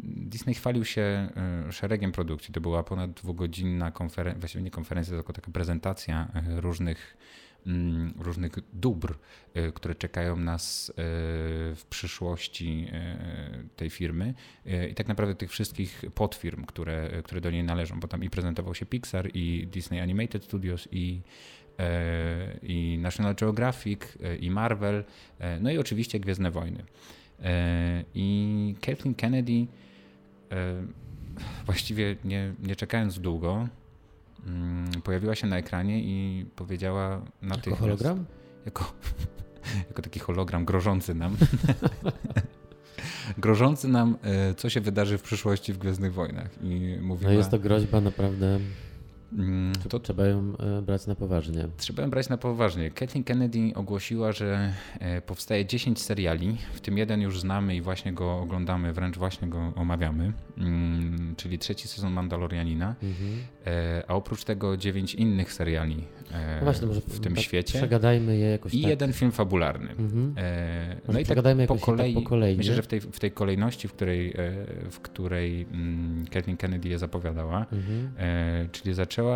Disney 0.02 0.54
chwalił 0.54 0.84
się 0.84 1.28
szeregiem 1.70 2.12
produkcji. 2.12 2.54
To 2.54 2.60
była 2.60 2.82
ponad 2.82 3.12
dwugodzinna 3.12 3.90
konferencja, 3.90 4.40
właściwie 4.40 4.64
nie 4.64 4.70
konferencja, 4.70 5.14
tylko 5.14 5.32
taka 5.32 5.50
prezentacja 5.50 6.28
różnych 6.56 7.16
różnych 8.18 8.52
dóbr, 8.72 9.18
y, 9.56 9.72
które 9.72 9.94
czekają 9.94 10.36
nas 10.36 10.88
y, 10.90 10.92
w 11.76 11.82
przyszłości 11.90 12.86
y, 13.64 13.68
tej 13.76 13.90
firmy 13.90 14.34
i 14.90 14.94
tak 14.94 15.08
naprawdę 15.08 15.34
tych 15.34 15.50
wszystkich 15.50 16.02
podfirm, 16.14 16.64
które, 16.64 17.22
które 17.24 17.40
do 17.40 17.50
niej 17.50 17.64
należą, 17.64 18.00
bo 18.00 18.08
tam 18.08 18.24
i 18.24 18.30
prezentował 18.30 18.74
się 18.74 18.86
Pixar 18.86 19.30
i 19.34 19.66
Disney 19.72 20.00
Animated 20.00 20.44
Studios 20.44 20.88
i 20.92 21.20
i 22.62 22.98
National 23.02 23.34
Geographic, 23.34 24.00
i 24.40 24.50
Marvel, 24.50 25.04
no 25.60 25.70
i 25.70 25.78
oczywiście 25.78 26.20
Gwiezdne 26.20 26.50
Wojny. 26.50 26.84
I 28.14 28.74
Kathleen 28.80 29.14
Kennedy, 29.14 29.66
właściwie 31.66 32.16
nie, 32.24 32.54
nie 32.62 32.76
czekając 32.76 33.18
długo, 33.18 33.68
Mm, 33.68 33.79
pojawiła 35.04 35.34
się 35.34 35.46
na 35.46 35.58
ekranie 35.58 36.02
i 36.02 36.46
powiedziała 36.56 37.22
na 37.42 37.54
Jako 37.54 37.76
hologram? 37.76 38.24
Jako, 38.66 38.92
jako 39.88 40.02
taki 40.02 40.20
hologram 40.20 40.64
grożący 40.64 41.14
nam. 41.14 41.36
grożący 43.38 43.88
nam, 43.88 44.16
e, 44.22 44.54
co 44.54 44.70
się 44.70 44.80
wydarzy 44.80 45.18
w 45.18 45.22
przyszłości 45.22 45.72
w 45.72 45.78
Gwiezdnych 45.78 46.14
Wojnach. 46.14 46.62
I 46.62 46.98
mówiła, 47.00 47.30
no 47.30 47.38
jest 47.38 47.50
to 47.50 47.58
groźba 47.58 48.00
naprawdę 48.00 48.46
Mm, 48.46 48.62
to 49.88 50.00
trzeba 50.00 50.26
ją 50.26 50.52
e, 50.58 50.82
brać 50.82 51.06
na 51.06 51.14
poważnie. 51.14 51.68
Trzeba 51.76 52.02
ją 52.02 52.10
brać 52.10 52.28
na 52.28 52.36
poważnie. 52.36 52.90
Kathleen 52.90 53.24
Kennedy 53.24 53.72
ogłosiła, 53.74 54.32
że 54.32 54.72
e, 55.00 55.22
powstaje 55.22 55.66
10 55.66 56.02
seriali, 56.02 56.56
w 56.74 56.80
tym 56.80 56.98
jeden 56.98 57.20
już 57.20 57.40
znamy 57.40 57.76
i 57.76 57.80
właśnie 57.80 58.12
go 58.12 58.38
oglądamy, 58.38 58.92
wręcz 58.92 59.18
właśnie 59.18 59.48
go 59.48 59.72
omawiamy, 59.76 60.32
mm, 60.58 61.34
czyli 61.36 61.58
trzeci 61.58 61.88
sezon 61.88 62.12
Mandalorianina, 62.12 62.94
mhm. 63.02 63.30
E, 63.66 64.02
a 64.08 64.14
oprócz 64.14 64.44
tego 64.44 64.76
9 64.76 65.14
innych 65.14 65.52
seriali 65.52 66.04
no 66.32 66.64
właśnie, 66.64 66.88
w 66.88 67.20
tym 67.20 67.34
tak 67.34 67.44
świecie. 67.44 67.78
Przegadajmy 67.78 68.36
je 68.36 68.50
jakoś 68.50 68.74
I 68.74 68.82
tak. 68.82 68.90
jeden 68.90 69.12
film 69.12 69.32
fabularny. 69.32 69.90
Mhm. 69.90 70.34
No 71.08 71.18
i 71.18 71.24
tak 71.24 71.38
po 71.68 71.76
kolei, 71.76 72.14
tak 72.14 72.22
po 72.22 72.28
kolei, 72.28 72.56
myślę, 72.56 72.74
że 72.74 72.82
w 72.82 72.86
tej, 72.86 73.00
w 73.00 73.20
tej 73.20 73.30
kolejności, 73.30 73.88
w 73.88 73.92
której, 73.92 74.34
w 74.90 75.00
której 75.00 75.66
mm, 75.72 76.24
Kathleen 76.30 76.56
Kennedy 76.56 76.88
je 76.88 76.98
zapowiadała, 76.98 77.66
mhm. 77.72 78.68
czyli 78.72 78.94
zaczęła 78.94 79.30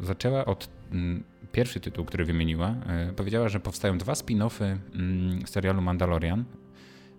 zaczęła, 0.00 0.40
e, 0.40 0.44
od 0.44 0.68
mm, 0.92 1.22
pierwszy 1.52 1.80
tytuł, 1.80 2.04
który 2.04 2.24
wymieniła. 2.24 2.74
E, 2.86 3.12
powiedziała, 3.12 3.48
że 3.48 3.60
powstają 3.60 3.98
dwa 3.98 4.12
spin-offy 4.12 4.76
mm, 4.94 5.46
serialu 5.46 5.82
Mandalorian 5.82 6.44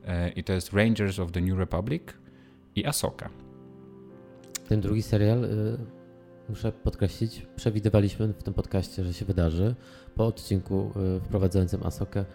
e, 0.06 0.30
i 0.30 0.44
to 0.44 0.54
jest 0.54 0.74
Rangers 0.74 1.20
of 1.20 1.32
the 1.32 1.42
New 1.42 1.60
Republic 1.60 2.04
i 2.76 2.86
Asoka. 2.86 3.30
Ten 4.70 4.82
drugi 4.82 5.02
serial, 5.02 5.44
y, 5.44 5.78
muszę 6.50 6.72
podkreślić, 6.72 7.48
przewidywaliśmy 7.56 8.28
w 8.28 8.44
tym 8.44 8.54
podcaście, 8.54 9.04
że 9.04 9.14
się 9.14 9.26
wydarzy. 9.26 9.76
Po 10.16 10.26
odcinku 10.26 10.92
y, 11.18 11.20
wprowadzającym 11.20 11.84
Asokę 11.84 12.26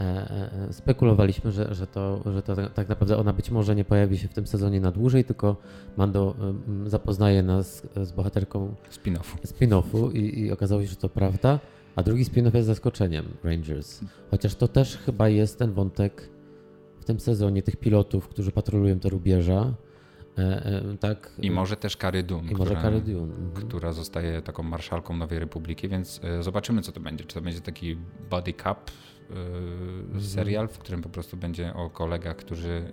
e, 0.00 0.04
e, 0.04 0.72
spekulowaliśmy, 0.72 1.52
że, 1.52 1.74
że, 1.74 1.86
to, 1.86 2.22
że 2.32 2.42
to 2.42 2.56
tak 2.74 2.88
naprawdę 2.88 3.18
ona 3.18 3.32
być 3.32 3.50
może 3.50 3.74
nie 3.74 3.84
pojawi 3.84 4.18
się 4.18 4.28
w 4.28 4.34
tym 4.34 4.46
sezonie 4.46 4.80
na 4.80 4.92
dłużej, 4.92 5.24
tylko 5.24 5.56
Mando 5.96 6.34
y, 6.86 6.90
zapoznaje 6.90 7.42
nas 7.42 7.88
z 8.02 8.12
bohaterką 8.12 8.74
spin-offu, 8.90 9.36
spin-offu 9.46 10.16
i, 10.16 10.40
i 10.40 10.52
okazało 10.52 10.82
się, 10.82 10.88
że 10.88 10.96
to 10.96 11.08
prawda. 11.08 11.58
A 11.96 12.02
drugi 12.02 12.24
spin-off 12.24 12.54
jest 12.54 12.66
zaskoczeniem 12.66 13.24
Rangers. 13.44 14.00
Chociaż 14.30 14.54
to 14.54 14.68
też 14.68 14.96
chyba 14.96 15.28
jest 15.28 15.58
ten 15.58 15.72
wątek 15.72 16.28
w 17.00 17.04
tym 17.04 17.20
sezonie 17.20 17.62
tych 17.62 17.76
pilotów, 17.76 18.28
którzy 18.28 18.52
patrolują 18.52 18.98
te 18.98 19.08
rubieża. 19.08 19.74
E, 20.38 20.42
e, 20.66 20.96
tak. 21.00 21.32
I 21.38 21.50
może 21.50 21.76
też 21.76 21.96
Kary 21.96 22.22
Dune, 22.22 22.48
I 22.52 22.54
może 22.54 22.74
Kary 22.76 23.00
Dune. 23.00 23.34
Mhm. 23.34 23.52
która 23.68 23.92
zostaje 23.92 24.42
taką 24.42 24.62
marszałką 24.62 25.16
Nowej 25.16 25.38
Republiki, 25.38 25.88
więc 25.88 26.20
e, 26.24 26.42
zobaczymy, 26.42 26.82
co 26.82 26.92
to 26.92 27.00
będzie. 27.00 27.24
Czy 27.24 27.34
to 27.34 27.40
będzie 27.40 27.60
taki 27.60 27.96
body 28.30 28.52
cup 28.52 28.66
e, 28.66 29.34
Mhm. 30.06 30.20
serial, 30.22 30.68
w 30.68 30.78
którym 30.78 31.02
po 31.02 31.08
prostu 31.08 31.36
będzie 31.36 31.74
o 31.74 31.90
kolegach, 31.90 32.36
którzy, 32.36 32.84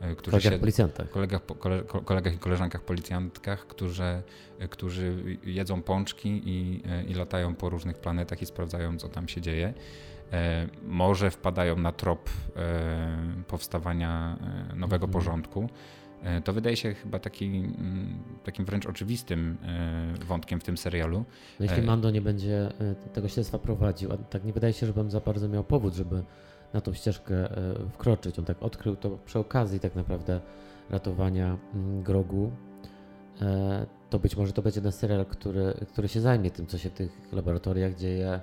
e, 0.00 0.06
e, 0.10 0.14
którzy 0.16 0.30
Kolegach 0.30 0.52
się, 0.52 0.58
policjantach. 0.58 1.10
kolegach, 1.10 1.40
kole, 1.58 1.82
ko- 1.82 2.00
kolegach 2.00 2.34
i 2.34 2.38
koleżankach 2.38 2.82
policjantkach, 2.82 3.66
którzy, 3.66 4.22
e, 4.58 4.68
którzy 4.70 5.38
jedzą 5.44 5.82
pączki 5.82 6.42
i, 6.44 6.82
e, 6.88 7.04
i 7.04 7.14
latają 7.14 7.54
po 7.54 7.68
różnych 7.68 7.98
planetach 7.98 8.42
i 8.42 8.46
sprawdzają, 8.46 8.98
co 8.98 9.08
tam 9.08 9.28
się 9.28 9.40
dzieje. 9.40 9.74
E, 10.32 10.68
Może 10.86 11.30
wpadają 11.30 11.76
na 11.78 11.92
trop 11.92 12.30
e, 12.56 13.16
powstawania 13.48 14.36
e, 14.70 14.74
nowego 14.74 15.06
Mhm. 15.06 15.12
porządku. 15.12 15.68
E, 16.24 16.40
To 16.40 16.52
wydaje 16.52 16.76
się 16.76 16.94
chyba 16.94 17.18
taki, 17.18 17.46
mm, 17.46 18.18
takim 18.44 18.64
wręcz 18.64 18.86
oczywistym 18.86 19.56
e, 19.62 20.24
wątkiem 20.24 20.60
w 20.60 20.64
tym 20.64 20.76
serialu. 20.76 21.18
No 21.60 21.64
jeśli 21.64 21.78
E. 21.78 21.82
Mando 21.82 22.10
nie 22.10 22.20
będzie 22.22 22.68
tego 23.12 23.28
śledztwa 23.28 23.58
prowadził, 23.58 24.12
a 24.12 24.16
tak 24.16 24.44
nie 24.44 24.52
wydaje 24.52 24.72
się, 24.72 24.86
żebym 24.86 25.10
za 25.10 25.20
bardzo 25.20 25.48
miał 25.48 25.64
powód, 25.64 25.94
żeby 25.94 26.22
na 26.72 26.80
tą 26.80 26.92
ścieżkę 26.92 27.48
wkroczyć. 27.92 28.38
On 28.38 28.44
tak 28.44 28.62
odkrył 28.62 28.96
to 28.96 29.18
przy 29.24 29.38
okazji 29.38 29.80
tak 29.80 29.94
naprawdę 29.94 30.40
ratowania 30.90 31.58
mm, 31.74 32.02
Grogu. 32.02 32.52
To 34.10 34.18
być 34.18 34.36
może 34.36 34.52
to 34.52 34.62
będzie 34.62 34.80
ten 34.80 34.92
serial, 34.92 35.26
który, 35.26 35.74
który 35.88 36.08
się 36.08 36.20
zajmie 36.20 36.50
tym, 36.50 36.66
co 36.66 36.78
się 36.78 36.90
w 36.90 36.92
tych 36.92 37.32
laboratoriach 37.32 37.94
dzieje, 37.94 38.40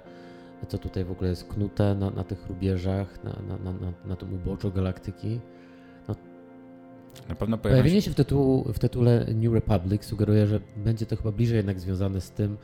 co 0.67 0.77
tutaj 0.77 1.05
w 1.05 1.11
ogóle 1.11 1.29
jest 1.29 1.47
knute 1.47 1.95
na, 1.95 2.09
na 2.09 2.23
tych 2.23 2.47
rubieżach, 2.47 3.23
na, 3.23 3.31
na, 3.47 3.57
na, 3.57 3.79
na, 3.79 3.93
na 4.05 4.15
tym 4.15 4.33
uboczu 4.33 4.71
galaktyki. 4.71 5.39
Na 7.29 7.35
pewno 7.35 7.57
Pojawienie 7.57 8.01
się 8.01 8.11
w, 8.11 8.15
tytułu, 8.15 8.73
w 8.73 8.79
tytule 8.79 9.25
New 9.35 9.53
Republic 9.53 10.05
sugeruje, 10.05 10.47
że 10.47 10.59
będzie 10.77 11.05
to 11.05 11.15
chyba 11.15 11.31
bliżej 11.31 11.57
jednak 11.57 11.79
związane 11.79 12.21
z 12.21 12.31
tym. 12.31 12.57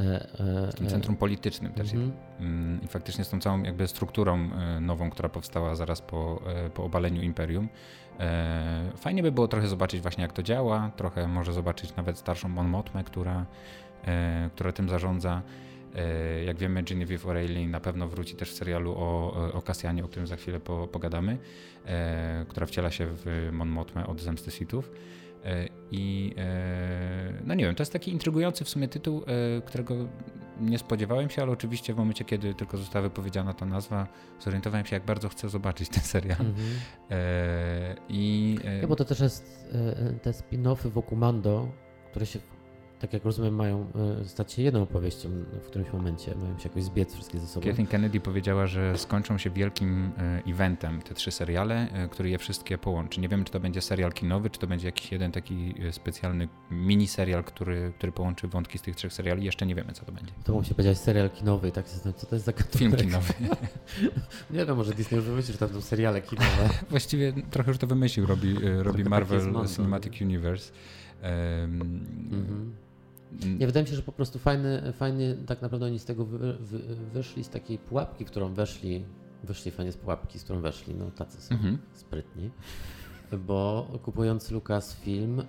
E, 0.00 0.28
e, 0.66 0.72
w 0.72 0.74
tym 0.74 0.86
centrum 0.86 1.16
politycznym 1.16 1.72
też. 1.72 1.92
mhm. 1.92 2.12
Mm, 2.40 2.80
I 2.82 2.88
faktycznie 2.88 3.24
z 3.24 3.28
tą 3.28 3.40
całą 3.40 3.62
jakby 3.62 3.88
strukturą 3.88 4.50
e, 4.52 4.80
nową, 4.80 5.10
która 5.10 5.28
powstała 5.28 5.74
zaraz 5.74 6.02
po, 6.02 6.42
po 6.74 6.84
obaleniu 6.84 7.22
Imperium. 7.22 7.68
Fajnie 8.96 9.22
by 9.22 9.32
było 9.32 9.48
trochę 9.48 9.68
zobaczyć 9.68 10.00
właśnie 10.00 10.22
jak 10.22 10.32
to 10.32 10.42
działa, 10.42 10.90
trochę 10.96 11.28
może 11.28 11.52
zobaczyć 11.52 11.96
nawet 11.96 12.18
starszą 12.18 12.48
Mon 12.48 12.68
Mothmę, 12.68 13.04
która, 13.04 13.46
która 14.54 14.72
tym 14.72 14.88
zarządza. 14.88 15.42
Jak 16.46 16.58
wiemy, 16.58 16.82
Genevieve 16.82 17.28
O'Reilly 17.28 17.68
na 17.68 17.80
pewno 17.80 18.08
wróci 18.08 18.34
też 18.34 18.50
w 18.50 18.54
serialu 18.54 18.94
o, 18.96 19.34
o 19.52 19.62
Cassianie, 19.62 20.04
o 20.04 20.08
którym 20.08 20.26
za 20.26 20.36
chwilę 20.36 20.60
po, 20.60 20.88
pogadamy, 20.88 21.38
która 22.48 22.66
wciela 22.66 22.90
się 22.90 23.06
w 23.10 23.48
Mon 23.52 23.68
Mothmę 23.68 24.06
od 24.06 24.20
Zemsty 24.20 24.50
Sithów. 24.50 24.90
E, 25.44 25.66
I 25.90 26.34
e, 26.38 27.42
no 27.44 27.54
nie 27.54 27.64
wiem, 27.64 27.74
to 27.74 27.82
jest 27.82 27.92
taki 27.92 28.10
intrygujący 28.10 28.64
w 28.64 28.68
sumie 28.68 28.88
tytuł, 28.88 29.24
e, 29.26 29.60
którego 29.60 29.94
nie 30.60 30.78
spodziewałem 30.78 31.30
się, 31.30 31.42
ale 31.42 31.52
oczywiście 31.52 31.94
w 31.94 31.96
momencie, 31.96 32.24
kiedy 32.24 32.54
tylko 32.54 32.76
została 32.76 33.02
wypowiedziana 33.02 33.54
ta 33.54 33.66
nazwa, 33.66 34.06
zorientowałem 34.40 34.86
się, 34.86 34.96
jak 34.96 35.04
bardzo 35.04 35.28
chcę 35.28 35.48
zobaczyć 35.48 35.88
ten 35.88 36.02
serial. 36.02 36.40
Mhm. 36.40 36.68
E, 37.10 37.96
I 38.08 38.56
e, 38.64 38.80
Nie, 38.80 38.88
bo 38.88 38.96
to 38.96 39.04
też 39.04 39.20
jest 39.20 39.68
e, 39.72 40.12
te 40.12 40.30
spin-offy 40.30 40.90
wokół 40.90 41.18
Mando, 41.18 41.68
które 42.10 42.26
się, 42.26 42.38
tak 43.00 43.12
jak 43.12 43.24
rozumiem, 43.24 43.54
mają 43.54 43.86
e, 44.20 44.24
stać 44.24 44.52
się 44.52 44.62
jedną 44.62 44.82
opowieścią 44.82 45.28
w 45.62 45.66
którymś 45.66 45.92
momencie, 45.92 46.34
mają 46.34 46.58
się 46.58 46.68
jakoś 46.68 46.82
zbiec 46.84 47.14
wszystkie 47.14 47.38
ze 47.38 47.46
sobą. 47.46 47.66
Kathleen 47.66 47.86
Kennedy 47.86 48.20
powiedziała, 48.20 48.66
że 48.66 48.98
skończą 48.98 49.38
się 49.38 49.50
wielkim 49.50 50.10
e, 50.18 50.42
eventem 50.46 51.02
te 51.02 51.14
trzy 51.14 51.30
seriale, 51.30 51.92
e, 51.92 52.08
który 52.08 52.30
je 52.30 52.38
wszystkie 52.38 52.78
połączy. 52.78 53.20
Nie 53.20 53.28
wiem, 53.28 53.44
czy 53.44 53.52
to 53.52 53.60
będzie 53.60 53.80
serial 53.80 54.12
kinowy, 54.12 54.50
czy 54.50 54.60
to 54.60 54.66
będzie 54.66 54.86
jakiś 54.88 55.12
jeden 55.12 55.32
taki 55.32 55.74
specjalny 55.90 56.48
miniserial, 56.70 57.44
który, 57.44 57.92
który 57.98 58.12
połączy 58.12 58.48
wątki 58.48 58.78
z 58.78 58.82
tych 58.82 58.96
trzech 58.96 59.12
seriali. 59.12 59.44
Jeszcze 59.44 59.66
nie 59.66 59.74
wiemy, 59.74 59.92
co 59.92 60.04
to 60.04 60.12
będzie. 60.12 60.32
To 60.44 60.64
się 60.64 60.74
powiedzieć 60.74 60.98
serial 60.98 61.30
kinowy 61.30 61.72
tak 61.72 61.86
się 61.86 61.92
zastanawiam, 61.92 62.20
co 62.20 62.26
to 62.26 62.34
jest 62.36 62.46
za 62.46 62.52
gatunek. 62.52 62.78
Film 62.78 62.96
kinowy. 62.96 63.34
Nie 64.50 64.66
wiem, 64.66 64.76
może 64.76 64.94
Disney 64.94 65.16
już 65.16 65.24
wymyślił, 65.24 65.52
że 65.52 65.58
tam 65.58 65.68
są 65.68 65.80
seriale 65.80 66.22
kinowe. 66.22 66.68
Właściwie 66.90 67.32
trochę 67.50 67.70
już 67.70 67.78
to 67.78 67.86
wymyślił, 67.86 68.26
robi, 68.26 68.54
robi 68.78 69.04
Marvel 69.04 69.42
Mando, 69.52 69.68
Cinematic 69.68 70.20
Universe. 70.20 70.72
Em, 71.22 71.80
Mhm. 72.32 72.72
Nie, 73.58 73.66
wydaje 73.66 73.84
mi 73.84 73.90
się, 73.90 73.96
że 73.96 74.02
po 74.02 74.12
prostu 74.12 74.38
fajny, 74.38 74.92
fajnie 74.92 75.34
tak 75.46 75.62
naprawdę 75.62 75.86
oni 75.86 75.98
z 75.98 76.04
tego 76.04 76.24
wy, 76.24 76.38
wy, 76.60 76.78
wyszli, 77.12 77.44
z 77.44 77.48
takiej 77.48 77.78
pułapki, 77.78 78.24
którą 78.24 78.54
weszli, 78.54 79.04
wyszli 79.44 79.70
fajnie 79.70 79.92
z 79.92 79.96
pułapki, 79.96 80.38
z 80.38 80.44
którą 80.44 80.60
weszli, 80.60 80.94
no 80.94 81.10
tacy 81.10 81.42
są 81.42 81.54
Mhm. 81.54 81.78
sprytni, 81.92 82.50
bo 83.46 83.88
kupując 84.02 84.50
Lucasfilm, 84.50 85.40
e, 85.40 85.44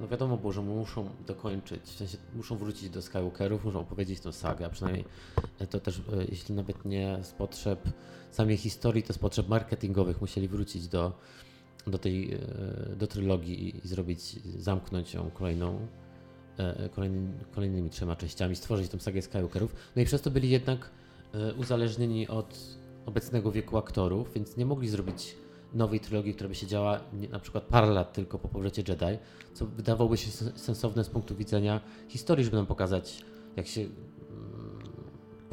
no 0.00 0.08
wiadomo 0.08 0.36
było, 0.36 0.52
że 0.52 0.62
muszą 0.62 1.08
dokończyć, 1.26 1.82
w 1.82 1.96
sensie 1.96 2.18
muszą 2.34 2.56
wrócić 2.56 2.90
do 2.90 3.02
Skywalkerów, 3.02 3.64
muszą 3.64 3.80
opowiedzieć 3.80 4.20
tę 4.20 4.32
sagę, 4.32 4.66
a 4.66 4.68
przynajmniej 4.68 5.04
e, 5.58 5.66
to 5.66 5.80
też, 5.80 5.98
e, 5.98 6.02
jeśli 6.28 6.54
nawet 6.54 6.84
nie 6.84 7.18
z 7.22 7.32
potrzeb 7.32 7.88
samej 8.30 8.56
historii, 8.56 9.02
to 9.02 9.12
z 9.12 9.18
potrzeb 9.18 9.48
marketingowych 9.48 10.20
musieli 10.20 10.48
wrócić 10.48 10.88
do, 10.88 11.12
do 11.86 11.98
tej, 11.98 12.38
do 12.96 13.06
trylogii 13.06 13.68
i, 13.68 13.84
i 13.84 13.88
zrobić, 13.88 14.20
zamknąć 14.58 15.14
ją 15.14 15.30
kolejną 15.30 15.86
e, 16.58 16.88
kolejny, 16.88 17.32
kolejnymi 17.54 17.90
trzema 17.90 18.16
częściami, 18.16 18.56
stworzyć 18.56 18.88
tą 18.88 18.98
sagę 18.98 19.22
Skywalkerów. 19.22 19.74
No 19.96 20.02
i 20.02 20.04
przez 20.04 20.22
to 20.22 20.30
byli 20.30 20.50
jednak 20.50 20.90
e, 21.34 21.54
uzależnieni 21.54 22.28
od 22.28 22.58
obecnego 23.06 23.52
wieku 23.52 23.78
aktorów, 23.78 24.34
więc 24.34 24.56
nie 24.56 24.66
mogli 24.66 24.88
zrobić 24.88 25.36
nowej 25.74 26.00
trylogii, 26.00 26.34
która 26.34 26.48
by 26.48 26.54
się 26.54 26.66
działa 26.66 27.00
na 27.30 27.38
przykład 27.38 27.64
parę 27.64 27.86
lat 27.86 28.12
tylko 28.12 28.38
po 28.38 28.48
powrocie 28.48 28.82
Jedi, 28.88 29.18
co 29.54 29.66
wydawałoby 29.66 30.16
się 30.16 30.30
sen- 30.30 30.58
sensowne 30.58 31.04
z 31.04 31.08
punktu 31.08 31.36
widzenia 31.36 31.80
historii, 32.08 32.44
żeby 32.44 32.56
nam 32.56 32.66
pokazać, 32.66 33.24
jak 33.56 33.66
się 33.66 33.86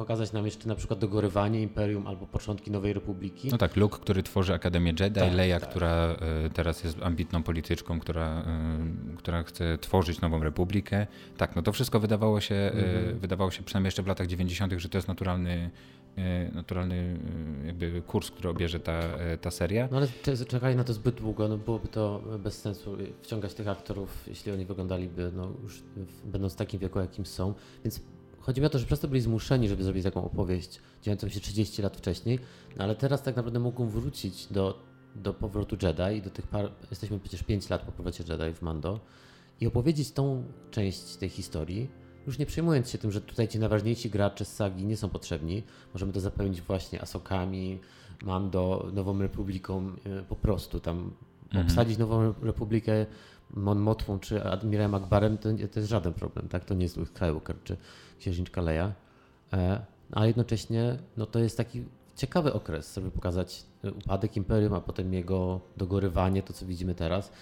pokazać 0.00 0.32
nam 0.32 0.44
jeszcze 0.44 0.68
na 0.68 0.74
przykład 0.74 0.98
dogorywanie 0.98 1.62
Imperium 1.62 2.06
albo 2.06 2.26
początki 2.26 2.70
Nowej 2.70 2.92
Republiki. 2.92 3.48
No 3.52 3.58
tak, 3.58 3.76
Luke, 3.76 3.98
który 3.98 4.22
tworzy 4.22 4.54
Akademię 4.54 4.92
Jedi, 5.00 5.20
Tak, 5.20 5.32
Leia, 5.34 5.60
tak. 5.60 5.70
która 5.70 5.88
e, 6.46 6.50
teraz 6.54 6.84
jest 6.84 7.02
ambitną 7.02 7.42
polityczką, 7.42 8.00
która, 8.00 8.40
e, 8.40 9.16
która 9.16 9.42
chce 9.42 9.78
tworzyć 9.78 10.20
nową 10.20 10.42
republikę. 10.42 11.06
Tak, 11.36 11.56
no 11.56 11.62
to 11.62 11.72
wszystko 11.72 12.00
wydawało 12.00 12.40
się, 12.40 12.54
e, 12.54 12.72
Mhm. 12.72 13.18
wydawało 13.18 13.50
się 13.50 13.62
przynajmniej 13.62 13.86
jeszcze 13.88 14.02
w 14.02 14.06
latach 14.06 14.26
90., 14.26 14.72
że 14.80 14.88
to 14.88 14.98
jest 14.98 15.08
naturalny, 15.08 15.70
naturalny 16.52 17.18
jakby 17.66 18.02
kurs, 18.06 18.30
który 18.30 18.48
obierze 18.48 18.80
ta, 18.80 19.00
ta 19.40 19.50
seria. 19.50 19.88
No 19.90 19.96
ale 19.96 20.06
cze- 20.22 20.44
czekali 20.46 20.76
na 20.76 20.84
to 20.84 20.92
zbyt 20.92 21.14
długo, 21.14 21.48
no 21.48 21.58
byłoby 21.58 21.88
to 21.88 22.22
bez 22.38 22.60
sensu 22.60 22.96
wciągać 23.22 23.54
tych 23.54 23.68
aktorów, 23.68 24.24
jeśli 24.26 24.52
oni 24.52 24.64
wyglądaliby 24.64 25.32
no, 25.36 25.52
już 25.62 25.82
będąc 26.24 26.52
w 26.52 26.56
takim 26.56 26.80
wieku, 26.80 26.98
jakim 27.00 27.26
są. 27.26 27.54
Więc 27.84 28.00
chodzi 28.50 28.60
mi 28.60 28.66
o 28.66 28.70
to, 28.70 28.78
że 28.78 28.86
przez 28.86 29.00
to 29.00 29.08
byli 29.08 29.20
zmuszeni, 29.20 29.68
żeby 29.68 29.84
zrobić 29.84 30.04
taką 30.04 30.24
opowieść 30.24 30.80
dziejącą 31.02 31.28
się 31.28 31.40
30 31.40 31.82
lat 31.82 31.96
wcześniej, 31.96 32.38
no 32.76 32.84
ale 32.84 32.96
teraz 32.96 33.22
tak 33.22 33.36
naprawdę 33.36 33.58
mogą 33.58 33.88
wrócić 33.88 34.46
do, 34.46 34.82
do 35.14 35.34
powrotu 35.34 35.76
Jedi 35.82 36.18
i 36.18 36.22
do 36.22 36.30
tych 36.30 36.46
par... 36.46 36.70
Jesteśmy 36.90 37.18
przecież 37.18 37.42
5 37.42 37.70
lat 37.70 37.82
po 37.82 37.92
powrocie 37.92 38.24
Jedi 38.28 38.54
w 38.54 38.62
Mando 38.62 39.00
i 39.60 39.66
opowiedzieć 39.66 40.12
tą 40.12 40.44
część 40.70 41.16
tej 41.16 41.28
historii, 41.28 41.90
już 42.26 42.38
nie 42.38 42.46
przejmując 42.46 42.90
się 42.90 42.98
tym, 42.98 43.12
że 43.12 43.20
tutaj 43.20 43.48
ci 43.48 43.58
najważniejsi 43.58 44.10
gracze 44.10 44.44
z 44.44 44.54
sagi 44.54 44.86
nie 44.86 44.96
są 44.96 45.08
potrzebni. 45.08 45.62
Możemy 45.94 46.12
to 46.12 46.20
zapełnić 46.20 46.60
właśnie 46.60 47.02
Asokami, 47.02 47.78
Mando, 48.22 48.90
Nową 48.92 49.18
Republiką, 49.18 49.92
e, 50.04 50.22
po 50.22 50.36
prostu 50.36 50.80
tam 50.80 51.12
Mhm. 51.50 51.66
obsadzić 51.66 51.98
Nową 51.98 52.34
Republikę 52.42 53.06
Mon 53.54 53.78
Motwą 53.78 54.18
czy 54.18 54.44
Admirałem 54.44 54.94
Akbarem, 54.94 55.38
to, 55.38 55.48
to 55.72 55.80
jest 55.80 55.90
żaden 55.90 56.12
problem, 56.12 56.48
tak? 56.48 56.64
To 56.64 56.74
nie 56.74 56.82
jest 56.82 56.98
Skywalker 57.06 57.56
czy 57.64 57.76
Księżniczka 58.18 58.62
Leia. 58.62 58.92
E, 59.52 59.80
ale 60.12 60.26
jednocześnie 60.26 60.98
no, 61.16 61.26
to 61.26 61.38
jest 61.38 61.56
taki 61.56 61.84
ciekawy 62.16 62.52
okres, 62.52 62.94
żeby 62.94 63.10
pokazać 63.10 63.64
e, 63.84 63.92
upadek 63.92 64.36
Imperium, 64.36 64.74
a 64.74 64.80
potem 64.80 65.14
jego 65.14 65.60
dogorywanie, 65.76 66.42
to 66.42 66.52
co 66.52 66.66
widzimy 66.66 66.94
teraz. 66.94 67.32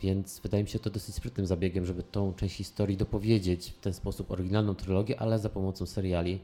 Więc 0.00 0.40
wydaje 0.40 0.62
mi 0.62 0.68
się 0.68 0.78
to 0.78 0.90
dosyć 0.90 1.14
sprytnym 1.14 1.46
zabiegiem, 1.46 1.86
żeby 1.86 2.02
tą 2.02 2.34
część 2.34 2.56
historii 2.56 2.96
dopowiedzieć 2.96 3.70
w 3.70 3.80
ten 3.80 3.92
sposób 3.92 4.30
oryginalną 4.30 4.74
trylogię, 4.74 5.20
ale 5.20 5.38
za 5.38 5.48
pomocą 5.48 5.86
seriali, 5.86 6.40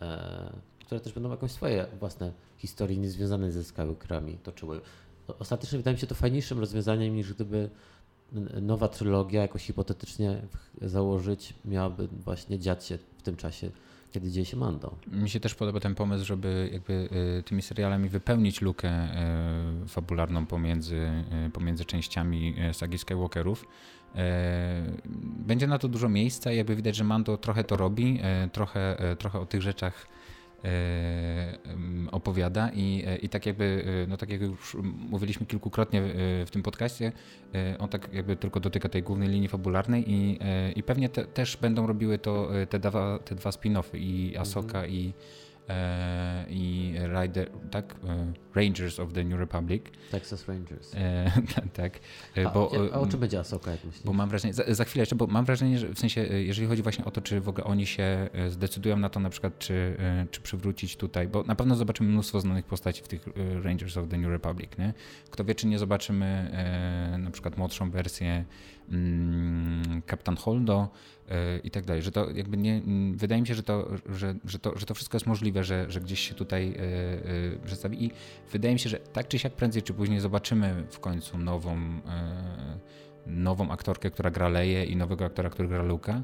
e, 0.00 0.52
które 0.80 1.00
też 1.00 1.12
będą 1.12 1.30
jakąś 1.30 1.50
swoje 1.52 1.86
własne 2.00 2.32
historie 2.56 2.96
niezwiązane 2.96 3.52
ze 3.52 3.64
Skywalkerami 3.64 4.38
toczyły. 4.42 4.80
ostatecznie 5.38 5.78
wydaje 5.78 5.94
mi 5.94 6.00
się 6.00 6.06
to 6.06 6.14
fajniejszym 6.14 6.58
rozwiązaniem 6.58 7.16
niż 7.16 7.34
gdyby 7.34 7.70
nowa 8.62 8.88
trylogia 8.88 9.42
jakoś 9.42 9.64
hipotetycznie 9.64 10.42
założyć 10.82 11.54
miałaby 11.64 12.08
właśnie 12.08 12.58
dziać 12.58 12.84
się 12.84 12.98
w 13.18 13.22
tym 13.22 13.36
czasie 13.36 13.70
kiedy 14.12 14.30
dzieje 14.30 14.46
się 14.46 14.56
Mando. 14.56 14.94
Mi 15.06 15.30
się 15.30 15.40
też 15.40 15.54
podoba 15.54 15.80
ten 15.80 15.94
pomysł, 15.94 16.24
żeby 16.24 16.70
jakby 16.72 17.08
y, 17.38 17.42
tymi 17.42 17.62
serialami 17.62 18.08
wypełnić 18.08 18.60
lukę 18.60 19.08
y, 19.84 19.88
fabularną 19.88 20.46
pomiędzy, 20.46 20.96
y, 21.46 21.50
pomiędzy 21.50 21.84
częściami 21.84 22.54
sagi 22.72 22.98
Skywalkerów. 22.98 23.66
Będzie 25.46 25.66
na 25.66 25.78
to 25.78 25.88
dużo 25.88 26.08
miejsca 26.08 26.52
i 26.52 26.56
jakby 26.56 26.76
widać, 26.76 26.96
że 26.96 27.04
Mando 27.04 27.36
trochę 27.36 27.64
to 27.64 27.76
robi, 27.76 28.20
trochę, 28.52 28.96
trochę 29.18 29.40
o 29.40 29.46
tych 29.46 29.62
rzeczach 29.62 30.06
opowiada 32.10 32.70
i, 32.74 33.04
e, 33.06 33.16
i 33.16 33.28
tak 33.28 33.46
jakby, 33.46 33.84
e, 34.04 34.06
no 34.06 34.16
tak 34.16 34.30
jak 34.30 34.40
już 34.40 34.76
mówiliśmy 35.10 35.46
kilkukrotnie 35.46 36.02
w 36.46 36.48
tym 36.50 36.62
podcaście, 36.62 37.12
on 37.78 37.88
tak 37.88 38.12
jakby 38.12 38.36
tylko 38.36 38.60
dotyka 38.60 38.88
tej 38.88 39.02
głównej 39.02 39.28
linii 39.28 39.48
fabularnej 39.48 40.04
i, 40.12 40.38
i 40.76 40.82
pewnie 40.82 41.08
te, 41.08 41.24
też 41.24 41.56
będą 41.56 41.86
robiły 41.86 42.18
to 42.18 42.48
te 42.70 42.78
dwa, 42.78 43.18
te 43.18 43.34
dwa 43.34 43.50
spin-offy 43.50 43.98
i 43.98 44.36
Asoka 44.36 44.78
mhm. 44.78 44.94
i 44.94 45.12
E, 45.12 45.49
i 46.48 46.94
Rider, 47.22 47.50
tak? 47.70 47.96
E, 48.04 48.32
Rangers 48.54 49.00
of 49.00 49.12
the 49.12 49.24
New 49.24 49.38
Republic. 49.38 49.82
Texas 50.10 50.48
Rangers. 50.48 50.94
E, 50.94 51.32
tak. 51.82 52.00
A, 52.46 52.50
bo, 52.50 52.72
a 52.92 52.98
o 52.98 53.06
czym 53.06 53.20
będzie 53.20 53.38
Asoka, 53.38 53.70
jak 53.70 53.84
myślisz? 53.84 54.04
Bo 54.04 54.12
mam 54.12 54.28
wrażenie, 54.28 54.54
za, 54.54 54.74
za, 54.74 54.84
chwilę 54.84 55.02
jeszcze, 55.02 55.16
bo 55.16 55.26
mam 55.26 55.44
wrażenie, 55.44 55.78
że 55.78 55.88
w 55.88 55.98
sensie, 55.98 56.20
jeżeli 56.20 56.68
chodzi 56.68 56.82
właśnie 56.82 57.04
o 57.04 57.10
to, 57.10 57.20
czy 57.20 57.40
w 57.40 57.48
ogóle 57.48 57.64
oni 57.64 57.86
się 57.86 58.28
zdecydują 58.48 58.96
na 58.96 59.08
to 59.08 59.20
na 59.20 59.30
przykład, 59.30 59.58
czy, 59.58 59.96
czy 60.30 60.40
przywrócić 60.40 60.96
tutaj, 60.96 61.28
bo 61.28 61.42
na 61.42 61.54
pewno 61.54 61.74
zobaczymy 61.74 62.08
mnóstwo 62.08 62.40
znanych 62.40 62.64
postaci 62.64 63.02
w 63.02 63.08
tych 63.08 63.28
Rangers 63.62 63.96
of 63.96 64.08
the 64.08 64.18
New 64.18 64.30
Republic, 64.30 64.70
nie? 64.78 64.94
Kto 65.30 65.44
wie, 65.44 65.54
czy 65.54 65.66
nie 65.66 65.78
zobaczymy 65.78 66.50
na 67.18 67.30
przykład 67.30 67.58
młodszą 67.58 67.90
wersję 67.90 68.44
Kapitan 70.06 70.36
Holdo, 70.36 70.88
i 71.64 71.70
tak 71.70 71.84
dalej, 71.84 72.02
że 72.02 72.12
to 72.12 72.30
jakby 72.30 72.56
nie, 72.56 72.82
wydaje 73.14 73.40
mi 73.40 73.46
się, 73.46 73.54
że 73.54 73.62
to, 73.62 73.88
że, 74.08 74.34
że 74.44 74.58
to, 74.58 74.78
że 74.78 74.86
to 74.86 74.94
wszystko 74.94 75.16
jest 75.16 75.26
możliwe, 75.26 75.64
że, 75.64 75.90
że 75.90 76.00
gdzieś 76.00 76.20
się 76.20 76.34
tutaj 76.34 76.68
e, 76.68 76.82
e, 76.82 77.66
przedstawi 77.66 78.04
i 78.04 78.10
wydaje 78.52 78.74
mi 78.74 78.80
się, 78.80 78.88
że 78.88 78.98
tak 78.98 79.28
czy 79.28 79.38
siak 79.38 79.52
prędzej 79.52 79.82
czy 79.82 79.94
później 79.94 80.20
zobaczymy 80.20 80.84
w 80.90 81.00
końcu 81.00 81.38
nową, 81.38 81.78
nową 83.26 83.70
aktorkę, 83.70 84.10
która 84.10 84.30
gra 84.30 84.48
Leję 84.48 84.84
i 84.84 84.96
nowego 84.96 85.24
aktora, 85.24 85.50
który 85.50 85.68
gra 85.68 85.82
Luka. 85.82 86.22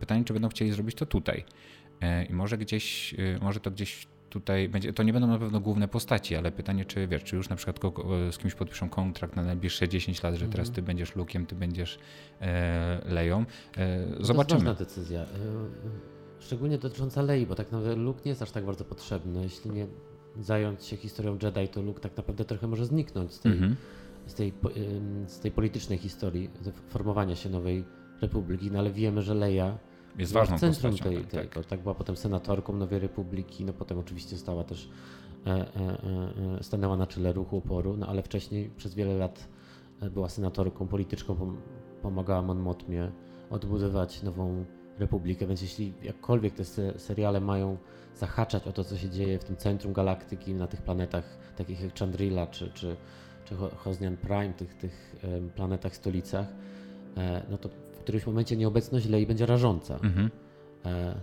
Pytanie, 0.00 0.24
czy 0.24 0.32
będą 0.32 0.48
chcieli 0.48 0.72
zrobić 0.72 0.96
to 0.96 1.06
tutaj. 1.06 1.44
I 2.28 2.32
może 2.32 2.58
gdzieś, 2.58 3.14
może 3.40 3.60
to 3.60 3.70
gdzieś 3.70 4.06
tutaj 4.40 4.68
będzie, 4.68 4.92
to 4.92 5.02
nie 5.02 5.12
będą 5.12 5.28
na 5.28 5.38
pewno 5.38 5.60
główne 5.60 5.88
postaci, 5.88 6.36
ale 6.36 6.52
pytanie, 6.52 6.84
czy 6.84 7.06
wiesz, 7.06 7.24
czy 7.24 7.36
już 7.36 7.48
na 7.48 7.56
przykład 7.56 7.80
z 8.30 8.38
kimś 8.38 8.54
podpiszą 8.54 8.88
kontrakt 8.88 9.36
na 9.36 9.42
najbliższe 9.42 9.88
10 9.88 10.22
lat, 10.22 10.34
że 10.34 10.48
teraz 10.48 10.68
mhm. 10.68 10.74
ty 10.74 10.82
będziesz 10.82 11.16
Lukiem, 11.16 11.46
ty 11.46 11.54
będziesz 11.54 11.98
e, 12.40 13.00
Leją. 13.04 13.44
E, 13.76 14.06
zobaczymy. 14.20 14.34
To 14.46 14.54
jest 14.54 14.64
ważna 14.64 14.74
decyzja. 14.74 15.20
E, 15.20 15.26
szczególnie 16.38 16.78
dotycząca 16.78 17.22
Lei, 17.22 17.46
bo 17.46 17.54
tak 17.54 17.72
naprawdę 17.72 17.96
Luke 17.96 18.20
nie 18.24 18.28
jest 18.28 18.42
aż 18.42 18.50
tak 18.50 18.64
bardzo 18.64 18.84
potrzebny. 18.84 19.42
Jeśli 19.42 19.70
nie 19.70 19.86
zająć 20.40 20.84
się 20.84 20.96
historią 20.96 21.38
Jedi, 21.42 21.68
to 21.68 21.82
Luke 21.82 22.00
tak 22.00 22.16
naprawdę 22.16 22.44
trochę 22.44 22.66
może 22.66 22.86
zniknąć 22.86 23.32
z 23.32 23.40
tej, 23.40 23.52
mhm. 23.52 23.76
z 24.26 24.34
tej, 24.34 24.52
z 25.26 25.40
tej 25.40 25.50
politycznej 25.50 25.98
historii, 25.98 26.50
formowania 26.88 27.36
się 27.36 27.50
nowej 27.50 27.84
republiki, 28.20 28.70
no 28.70 28.78
ale 28.78 28.90
wiemy, 28.90 29.22
że 29.22 29.34
Leia 29.34 29.78
jest 30.18 30.32
ważną 30.32 30.58
centrum 30.58 30.92
postacią, 30.92 31.14
tej, 31.14 31.24
tak, 31.24 31.30
tego. 31.30 31.64
Tak. 31.64 31.80
była 31.80 31.94
potem 31.94 32.16
senatorką 32.16 32.72
Nowej 32.72 32.98
Republiki, 32.98 33.64
no 33.64 33.72
potem 33.72 33.98
oczywiście 33.98 34.36
stała 34.36 34.64
też, 34.64 34.90
e, 35.46 35.50
e, 35.50 35.64
e, 36.58 36.62
stanęła 36.62 36.96
na 36.96 37.06
czele 37.06 37.32
ruchu 37.32 37.56
oporu, 37.56 37.96
no 37.96 38.06
ale 38.06 38.22
wcześniej 38.22 38.70
przez 38.76 38.94
wiele 38.94 39.14
lat 39.14 39.48
e, 40.00 40.10
była 40.10 40.28
senatorką, 40.28 40.88
polityczką, 40.88 41.36
pom 41.36 41.56
pomagała 42.02 42.42
Mon 42.42 42.58
Motmie 42.58 43.10
odbudować 43.50 44.22
nową 44.22 44.64
republikę, 44.98 45.46
więc 45.46 45.62
jeśli 45.62 45.92
jakkolwiek 46.02 46.54
te 46.54 46.64
seriale 46.98 47.40
mają 47.40 47.76
zahaczać 48.14 48.66
o 48.66 48.72
to, 48.72 48.84
co 48.84 48.96
się 48.96 49.10
dzieje 49.10 49.38
w 49.38 49.44
tym 49.44 49.56
centrum 49.56 49.92
galaktyki, 49.92 50.54
na 50.54 50.66
tych 50.66 50.82
planetach 50.82 51.38
takich 51.56 51.80
jak 51.80 51.98
Chandrila 51.98 52.46
czy, 52.46 52.70
czy, 52.70 52.96
czy 53.44 53.54
Hosnian 53.76 54.16
Prime, 54.16 54.52
tych, 54.52 54.74
tych 54.74 55.16
planetach, 55.54 55.96
stolicach, 55.96 56.46
e, 57.16 57.42
no 57.50 57.58
to 57.58 57.68
którymś 58.06 58.26
momencie 58.26 58.56
nieobecność 58.56 59.08
Lei 59.08 59.26
będzie 59.26 59.46
rażąca. 59.46 59.94
Mhm. 59.94 60.30
E, 60.84 61.20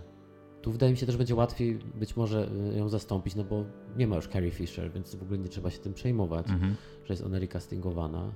tu 0.62 0.72
wydaje 0.72 0.92
mi 0.92 0.98
się 0.98 1.06
też 1.06 1.16
będzie 1.16 1.34
łatwiej 1.34 1.78
być 1.94 2.16
może 2.16 2.48
e, 2.74 2.78
ją 2.78 2.88
zastąpić, 2.88 3.34
no 3.34 3.44
bo 3.44 3.64
nie 3.96 4.06
ma 4.06 4.16
już 4.16 4.28
Carrie 4.28 4.50
Fisher, 4.50 4.92
więc 4.92 5.14
w 5.14 5.22
ogóle 5.22 5.38
nie 5.38 5.48
trzeba 5.48 5.70
się 5.70 5.78
tym 5.78 5.94
przejmować, 5.94 6.48
mhm. 6.48 6.74
że 7.04 7.12
jest 7.12 7.22
ona 7.22 7.38
recastingowana. 7.38 8.32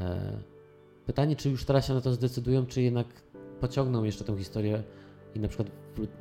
E, 0.00 0.38
pytanie, 1.06 1.36
czy 1.36 1.50
już 1.50 1.64
teraz 1.64 1.86
się 1.86 1.94
na 1.94 2.00
to 2.00 2.12
zdecydują, 2.12 2.66
czy 2.66 2.82
jednak 2.82 3.06
pociągną 3.60 4.04
jeszcze 4.04 4.24
tę 4.24 4.38
historię 4.38 4.82
i 5.36 5.40
na 5.40 5.48
przykład, 5.48 5.70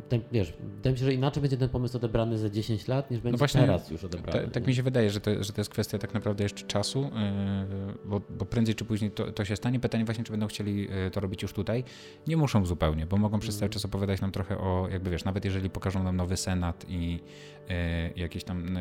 ten, 0.10 0.22
wiesz, 0.32 0.54
wydaje 0.76 0.94
mi 0.94 1.00
się, 1.00 1.06
że 1.06 1.14
inaczej 1.14 1.42
będzie 1.42 1.58
ten 1.58 1.70
pomysł 1.70 1.98
odebrany 1.98 2.38
za 2.38 2.50
10 2.50 2.88
lat, 2.88 3.12
niż 3.12 3.20
będzie 3.20 3.32
no 3.32 3.38
właśnie, 3.38 3.62
teraz 3.62 3.90
już 3.90 4.04
odebrany. 4.04 4.48
tak 4.48 4.68
mi 4.68 4.76
się 4.76 4.84
wydaje, 4.84 5.10
że 5.10 5.22
to, 5.22 5.44
że 5.44 5.54
to 5.54 5.62
jest 5.62 5.70
kwestia 5.70 5.98
tak 5.98 6.14
naprawdę 6.14 6.44
jeszcze 6.44 6.68
czasu, 6.68 7.02
yy, 7.02 7.94
bo, 8.06 8.22
bo 8.30 8.46
prędzej 8.46 8.76
czy 8.76 8.86
później 8.86 9.12
to, 9.12 9.32
to 9.32 9.46
się 9.46 9.56
stanie. 9.56 9.80
Pytanie 9.80 10.06
właśnie, 10.06 10.24
czy 10.24 10.32
będą 10.32 10.48
chcieli 10.48 10.82
yy, 10.82 11.12
to 11.12 11.20
robić 11.20 11.42
już 11.42 11.54
tutaj. 11.54 11.84
Nie 12.28 12.38
muszą 12.38 12.66
zupełnie, 12.66 13.06
bo 13.06 13.18
mogą 13.18 13.40
przez 13.40 13.56
cały 13.56 13.66
mm. 13.66 13.74
czas 13.74 13.86
opowiadać 13.86 14.22
nam 14.22 14.32
trochę 14.32 14.58
o, 14.58 14.88
jakby 14.92 15.10
wiesz, 15.10 15.24
nawet 15.24 15.46
jeżeli 15.46 15.70
pokażą 15.70 16.04
nam 16.04 16.16
nowy 16.16 16.38
senat 16.38 16.86
i 16.90 17.12
yy, 17.14 17.76
jakieś 18.16 18.44
tam 18.44 18.78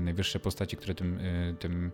najwyższe 0.00 0.40
postaci, 0.40 0.76
które 0.76 0.94
tym, 0.94 1.18
tym 1.58 1.72
Mm, 1.72 1.92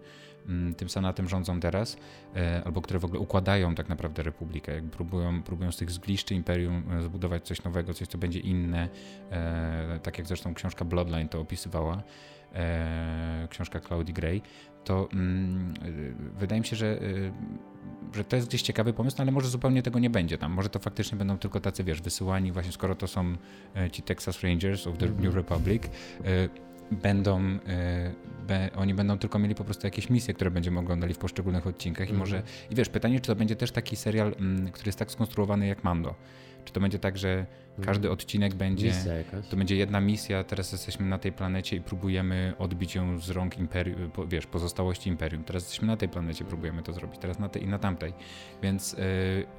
tym 0.76 0.88
senatem 0.88 1.28
rządzą 1.28 1.60
teraz, 1.60 1.96
e, 2.36 2.62
albo 2.64 2.82
które 2.82 2.98
w 2.98 3.04
ogóle 3.04 3.20
układają 3.20 3.74
tak 3.74 3.88
naprawdę 3.88 4.22
republikę, 4.22 4.74
jak 4.74 4.84
próbują, 4.84 5.42
próbują 5.42 5.72
z 5.72 5.76
tych 5.76 5.90
zgliszczy 5.90 6.34
imperium 6.34 6.82
e, 6.90 7.02
zbudować 7.02 7.46
coś 7.46 7.64
nowego, 7.64 7.94
coś, 7.94 8.08
co 8.08 8.18
będzie 8.18 8.40
inne, 8.40 8.88
e, 9.30 10.00
tak 10.02 10.18
jak 10.18 10.26
zresztą 10.26 10.54
książka 10.54 10.84
Bloodline 10.84 11.28
to 11.28 11.40
opisywała, 11.40 12.02
książka 13.48 13.80
Claudii 13.80 14.14
Gray, 14.14 14.42
to 14.84 15.08
mm, 15.12 15.74
wydaje 16.38 16.60
mi 16.60 16.66
się, 16.66 16.76
że, 16.76 17.00
że 18.14 18.24
to 18.24 18.36
jest 18.36 18.48
gdzieś 18.48 18.62
ciekawy 18.62 18.92
pomysł, 18.92 19.16
no 19.18 19.22
ale 19.22 19.32
może 19.32 19.48
zupełnie 19.48 19.82
tego 19.82 19.98
nie 19.98 20.10
będzie 20.10 20.38
tam. 20.38 20.52
Może 20.52 20.68
to 20.68 20.78
faktycznie 20.78 21.18
będą 21.18 21.38
tylko 21.38 21.60
tacy, 21.60 21.84
wiesz, 21.84 22.02
wysyłani 22.02 22.52
właśnie, 22.52 22.72
skoro 22.72 22.94
to 22.94 23.06
są 23.06 23.36
ci 23.92 24.02
Texas 24.02 24.42
Rangers 24.42 24.86
of 24.86 24.98
the 24.98 25.06
mm. 25.06 25.20
New 25.20 25.34
Republic, 25.34 25.82
będą, 26.90 27.40
y, 27.44 27.58
be, 28.46 28.70
oni 28.76 28.94
będą 28.94 29.18
tylko 29.18 29.38
mieli 29.38 29.54
po 29.54 29.64
prostu 29.64 29.86
jakieś 29.86 30.10
misje, 30.10 30.34
które 30.34 30.50
będziemy 30.50 30.80
oglądali 30.80 31.14
w 31.14 31.18
poszczególnych 31.18 31.66
odcinkach 31.66 32.08
i 32.08 32.10
mm. 32.10 32.18
może, 32.18 32.42
i 32.70 32.74
wiesz, 32.74 32.88
pytanie, 32.88 33.20
czy 33.20 33.26
to 33.26 33.36
będzie 33.36 33.56
też 33.56 33.70
taki 33.70 33.96
serial, 33.96 34.34
mm, 34.40 34.72
który 34.72 34.88
jest 34.88 34.98
tak 34.98 35.10
skonstruowany 35.10 35.66
jak 35.66 35.84
Mando, 35.84 36.14
czy 36.68 36.72
to 36.72 36.80
będzie 36.80 36.98
tak, 36.98 37.18
że 37.18 37.46
każdy 37.82 38.10
odcinek 38.10 38.54
będzie. 38.54 38.92
To 39.50 39.56
będzie 39.56 39.76
jedna 39.76 40.00
misja, 40.00 40.44
teraz 40.44 40.72
jesteśmy 40.72 41.06
na 41.06 41.18
tej 41.18 41.32
planecie 41.32 41.76
i 41.76 41.80
próbujemy 41.80 42.54
odbić 42.58 42.94
ją 42.94 43.18
z 43.18 43.30
rąk 43.30 43.58
imperium, 43.58 44.10
wiesz, 44.28 44.46
pozostałości 44.46 45.08
imperium. 45.10 45.44
Teraz 45.44 45.62
jesteśmy 45.62 45.86
na 45.86 45.96
tej 45.96 46.08
planecie, 46.08 46.44
próbujemy 46.44 46.82
to 46.82 46.92
zrobić, 46.92 47.20
teraz 47.20 47.38
na 47.38 47.48
tej 47.48 47.62
i 47.62 47.66
na 47.66 47.78
tamtej. 47.78 48.12
Więc 48.62 48.92
yy, 48.92 48.98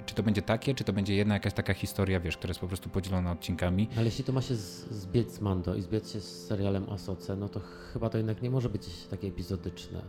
czy 0.06 0.16
to 0.16 0.24
będzie 0.24 0.42
takie, 0.42 0.76
czy 0.76 0.84
to 0.84 0.94
będzie 0.94 1.16
jedna 1.16 1.34
jakaś 1.34 1.54
taka 1.54 1.74
historia, 1.74 2.20
wiesz, 2.20 2.38
która 2.38 2.52
jest 2.52 2.60
po 2.60 2.68
prostu 2.68 2.90
podzielona 2.90 3.32
odcinkami. 3.32 3.90
Ale 3.96 4.06
jeśli 4.06 4.24
to 4.24 4.34
ma 4.34 4.42
się 4.42 4.56
zbiec 4.56 5.32
z 5.32 5.42
Mando 5.42 5.76
i 5.76 5.82
zbiec 5.82 6.12
się 6.14 6.22
z 6.22 6.48
serialem 6.48 6.90
Asoce, 6.90 7.36
no 7.36 7.50
to 7.50 7.60
chyba 7.94 8.10
to 8.10 8.18
jednak 8.18 8.42
nie 8.42 8.50
może 8.50 8.70
być 8.70 8.88
takie 9.10 9.28
epizodyczne. 9.28 10.02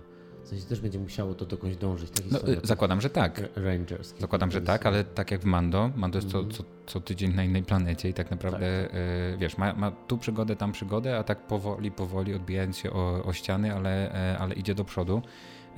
Sensie 0.50 0.66
też 0.66 0.80
będzie 0.80 0.98
musiało 0.98 1.34
to 1.34 1.46
dokądś 1.46 1.76
dążyć. 1.76 2.10
No, 2.30 2.38
zakładam, 2.62 3.00
że 3.00 3.10
tak. 3.10 3.42
Rangers. 3.56 4.14
Zakładam, 4.18 4.50
że 4.50 4.60
tak, 4.62 4.86
ale 4.86 5.04
tak 5.04 5.30
jak 5.30 5.40
w 5.40 5.44
Mando, 5.44 5.90
Mando 5.96 6.18
jest 6.18 6.34
mm 6.34 6.46
-hmm. 6.46 6.50
co, 6.50 6.62
co, 6.62 6.68
co, 6.86 7.00
tydzień 7.00 7.34
na 7.34 7.44
innej 7.44 7.62
planecie 7.62 8.08
i 8.08 8.14
tak 8.14 8.30
naprawdę, 8.30 8.84
tak. 8.86 8.94
Y, 9.34 9.36
wiesz, 9.38 9.58
ma, 9.58 9.74
ma, 9.74 9.90
tu 9.90 10.18
przygodę, 10.18 10.56
tam 10.56 10.72
przygodę, 10.72 11.18
a 11.18 11.22
tak 11.22 11.46
powoli, 11.46 11.90
powoli 11.90 12.34
odbijając 12.34 12.76
się 12.76 12.92
o, 12.92 13.24
o 13.24 13.32
ściany, 13.32 13.74
ale, 13.74 14.14
e, 14.32 14.38
ale 14.38 14.54
idzie 14.54 14.74
do 14.74 14.84
przodu. 14.84 15.22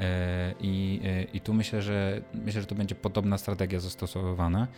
E, 0.00 0.54
I, 0.60 1.00
I 1.32 1.40
tu 1.40 1.54
myślę, 1.54 1.82
że 1.82 2.22
myślę, 2.34 2.60
że 2.60 2.66
to 2.66 2.74
będzie 2.74 2.94
podobna 2.94 3.38
strategia 3.38 3.80
zastosowana. 3.80 4.68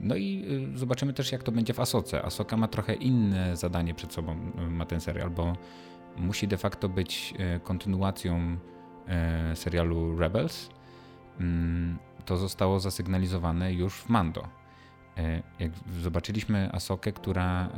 No 0.00 0.16
i 0.16 0.44
zobaczymy 0.74 1.12
też, 1.12 1.32
jak 1.32 1.42
to 1.42 1.52
będzie 1.52 1.74
w 1.74 1.80
Asoce. 1.80 2.22
Asoka 2.22 2.56
ma 2.56 2.68
trochę 2.68 2.94
inne 2.94 3.56
zadanie 3.56 3.94
przed 3.94 4.12
sobą, 4.12 4.36
ma 4.70 4.86
ten 4.86 5.00
serial, 5.00 5.30
bo 5.30 5.56
musi 6.18 6.48
de 6.48 6.56
facto 6.56 6.88
być 6.88 7.34
e, 7.38 7.60
kontynuacją 7.60 8.56
e, 9.08 9.56
serialu 9.56 10.18
Rebels. 10.18 10.70
Mm, 11.40 11.98
to 12.24 12.36
zostało 12.36 12.80
zasygnalizowane 12.80 13.72
już 13.72 13.94
w 13.94 14.08
Mando. 14.08 14.48
E, 15.16 15.42
jak 15.58 15.72
zobaczyliśmy 16.00 16.72
Asokę, 16.72 17.12
która, 17.12 17.68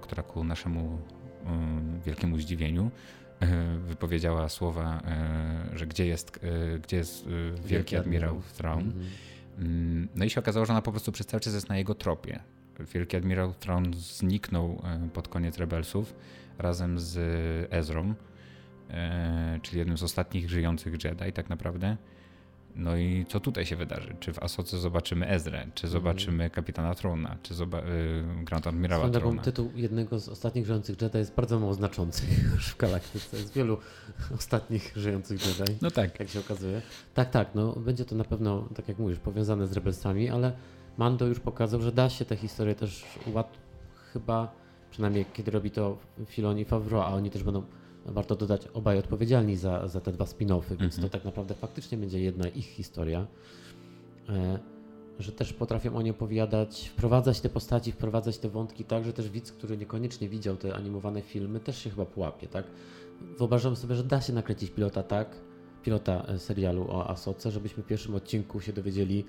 która 0.00 0.22
ku 0.22 0.44
naszemu 0.44 0.98
wielkiemu 2.06 2.38
zdziwieniu 2.38 2.90
wypowiedziała 3.86 4.48
słowa, 4.48 5.02
że 5.72 5.86
gdzie 5.86 6.06
jest, 6.06 6.40
gdzie 6.82 6.96
jest 6.96 7.28
wielki 7.64 7.96
admirał 7.96 8.42
Thrawn. 8.56 8.80
Mhm. 8.80 9.04
Mm, 9.58 10.08
no 10.14 10.24
i 10.24 10.30
się 10.30 10.40
okazało, 10.40 10.66
że 10.66 10.72
ona 10.72 10.82
po 10.82 10.90
prostu 10.90 11.12
przez 11.12 11.26
cały 11.26 11.40
czas 11.40 11.54
jest 11.54 11.68
na 11.68 11.78
jego 11.78 11.94
tropie. 11.94 12.40
Wielki 12.94 13.16
admirał 13.16 13.54
Thrawn 13.54 13.94
zniknął 13.94 14.82
pod 15.12 15.28
koniec 15.28 15.58
Rebelsów 15.58 16.14
razem 16.58 16.98
z 16.98 17.18
Ezrą. 17.72 18.14
czyli 19.62 19.78
jednym 19.78 19.98
z 19.98 20.02
ostatnich 20.02 20.50
żyjących 20.50 21.04
Jedi 21.04 21.32
tak 21.32 21.50
naprawdę. 21.50 21.96
No 22.76 22.96
i 22.96 23.26
co 23.28 23.40
tutaj 23.40 23.66
się 23.66 23.76
wydarzy? 23.76 24.16
Czy 24.20 24.32
w 24.32 24.42
Asoce 24.42 24.78
zobaczymy 24.78 25.28
Ezrę? 25.28 25.66
Czy 25.74 25.88
zobaczymy 25.88 26.44
mm. 26.44 26.50
Kapitana 26.50 26.94
Trona? 26.94 27.36
Czy 27.42 27.54
zoba- 27.54 27.82
y, 28.40 28.44
Grand 28.44 28.66
Admirała 28.66 29.10
Trona? 29.10 29.42
tytuł 29.42 29.70
jednego 29.74 30.18
z 30.18 30.28
ostatnich 30.28 30.66
żyjących 30.66 31.02
Jedi 31.02 31.18
jest 31.18 31.34
bardzo 31.34 31.60
mało 31.60 31.74
znaczący 31.74 32.22
już 32.54 32.68
w 32.68 32.76
galaktyce. 32.76 33.36
Jest 33.36 33.54
wielu 33.54 33.78
ostatnich 34.38 34.92
żyjących 34.96 35.46
Jedi. 35.46 35.78
No 35.82 35.90
tak. 35.90 36.20
Jak 36.20 36.28
się 36.28 36.40
okazuje. 36.40 36.82
Tak, 37.14 37.30
tak. 37.30 37.48
No, 37.54 37.72
będzie 37.72 38.04
to 38.04 38.14
na 38.14 38.24
pewno, 38.24 38.68
tak 38.76 38.88
jak 38.88 38.98
mówisz, 38.98 39.18
powiązane 39.18 39.66
z 39.66 39.72
Rebelsami, 39.72 40.30
ale 40.30 40.52
Mando 40.98 41.26
już 41.26 41.40
pokazał, 41.40 41.82
że 41.82 41.92
da 41.92 42.10
się 42.10 42.24
tę 42.24 42.36
historię 42.36 42.74
też 42.74 43.04
łat... 43.26 43.58
chyba, 44.12 44.54
przynajmniej 44.94 45.24
kiedy 45.32 45.50
robi 45.50 45.70
to 45.70 45.98
Filoni 46.26 46.62
i 46.62 46.64
Favreau, 46.64 47.02
a 47.02 47.14
oni 47.14 47.30
też 47.30 47.42
będą 47.42 47.62
warto 48.06 48.36
dodać, 48.36 48.68
obaj 48.74 48.98
odpowiedzialni 48.98 49.56
za, 49.56 49.88
za 49.88 50.00
te 50.00 50.12
dwa 50.12 50.24
spin-offy, 50.24 50.76
więc 50.76 50.94
to 50.94 51.02
mhm. 51.02 51.10
tak 51.10 51.24
naprawdę 51.24 51.54
faktycznie 51.54 51.98
będzie 51.98 52.20
jedna 52.20 52.48
ich 52.48 52.66
historia. 52.66 53.26
E, 54.28 54.58
że 55.18 55.32
też 55.32 55.52
potrafią 55.52 55.96
oni 55.96 56.10
opowiadać, 56.10 56.88
wprowadzać 56.88 57.40
te 57.40 57.48
postaci, 57.48 57.92
wprowadzać 57.92 58.38
te 58.38 58.48
wątki 58.48 58.84
tak, 58.84 59.04
że 59.04 59.12
też 59.12 59.30
widz, 59.30 59.52
który 59.52 59.76
niekoniecznie 59.76 60.28
widział 60.28 60.56
te 60.56 60.74
animowane 60.74 61.22
filmy, 61.22 61.60
też 61.60 61.78
się 61.78 61.90
chyba 61.90 62.06
pułapie, 62.06 62.46
tak? 62.48 62.64
Wyobrażam 63.38 63.76
sobie, 63.76 63.94
że 63.94 64.04
da 64.04 64.20
się 64.20 64.32
nakręcić 64.32 64.70
pilota 64.70 65.02
tak, 65.02 65.36
pilota 65.82 66.24
e, 66.26 66.38
serialu 66.38 66.86
o 66.90 67.10
Asoce, 67.10 67.50
żebyśmy 67.50 67.82
w 67.82 67.86
pierwszym 67.86 68.14
odcinku 68.14 68.60
się 68.60 68.72
dowiedzieli, 68.72 69.24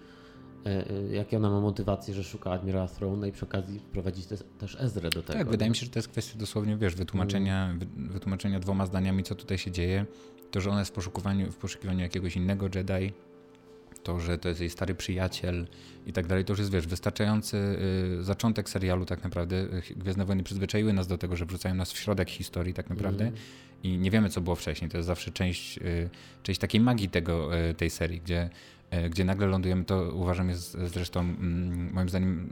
jakie 1.12 1.38
ona 1.38 1.50
ma 1.50 1.62
motywację, 1.62 2.14
że 2.14 2.24
szuka 2.24 2.52
Admirała 2.52 2.88
Throne 2.88 3.18
no 3.18 3.26
i 3.26 3.32
przy 3.32 3.46
okazji 3.46 3.80
wprowadzić 3.80 4.26
te, 4.26 4.38
też 4.38 4.78
Ezrę 4.80 5.10
do 5.10 5.24
tego. 5.24 5.40
Tak, 5.40 5.50
wydaje 5.50 5.70
mi 5.70 5.76
się, 5.76 5.86
że 5.86 5.92
to 5.92 6.00
jest 6.00 6.10
kwestia 6.10 6.40
dosłownie, 6.40 6.78
wiesz, 6.78 6.96
wytłumaczenia, 6.96 7.66
mm. 7.66 7.88
wytłumaczenia 7.98 8.60
dwoma 8.60 8.86
zdaniami, 8.86 9.24
co 9.24 9.36
tutaj 9.36 9.58
się 9.58 9.72
dzieje. 9.72 10.06
To, 10.52 10.62
że 10.62 10.70
ona 10.70 10.80
jest 10.80 10.92
w 10.92 10.94
poszukiwaniu, 10.94 11.52
w 11.52 11.58
poszukiwaniu 11.58 12.00
jakiegoś 12.00 12.36
innego 12.36 12.66
Jedi, 12.76 13.14
to, 14.04 14.20
że 14.20 14.38
to 14.38 14.50
jest 14.50 14.62
jej 14.62 14.70
stary 14.70 14.96
przyjaciel 14.96 15.68
i 16.08 16.14
tak 16.14 16.28
dalej, 16.28 16.46
to 16.46 16.54
już 16.54 16.60
jest, 16.60 16.72
wiesz, 16.72 16.88
wystarczający 16.88 17.58
y, 18.20 18.24
zaczątek 18.24 18.70
serialu 18.70 19.06
tak 19.06 19.24
naprawdę. 19.24 19.68
Gwiezdne 19.96 20.26
Wojny 20.26 20.44
przyzwyczaiły 20.44 20.94
nas 20.94 21.08
do 21.08 21.18
tego, 21.18 21.36
że 21.36 21.46
wrzucają 21.46 21.76
nas 21.76 21.94
w 21.94 21.98
środek 21.98 22.30
historii 22.30 22.74
tak 22.74 22.90
naprawdę 22.90 23.24
mm. 23.24 23.36
i 23.84 23.98
nie 23.98 24.12
wiemy, 24.12 24.30
co 24.30 24.42
było 24.42 24.56
wcześniej. 24.56 24.92
To 24.92 24.98
jest 24.98 25.08
zawsze 25.08 25.32
część, 25.32 25.78
y, 25.78 26.10
część 26.44 26.60
takiej 26.60 26.82
magii 26.82 27.10
tego, 27.10 27.60
y, 27.70 27.74
tej 27.74 27.90
serii, 27.90 28.22
gdzie 28.22 28.42
E, 28.42 28.50
gdzie 29.10 29.26
nagle 29.26 29.48
lądujemy, 29.48 29.86
to 29.86 30.12
uważam 30.14 30.50
jest 30.50 30.78
zresztą 30.86 31.20
mm, 31.20 31.94
moim 31.94 32.10
zdaniem 32.10 32.50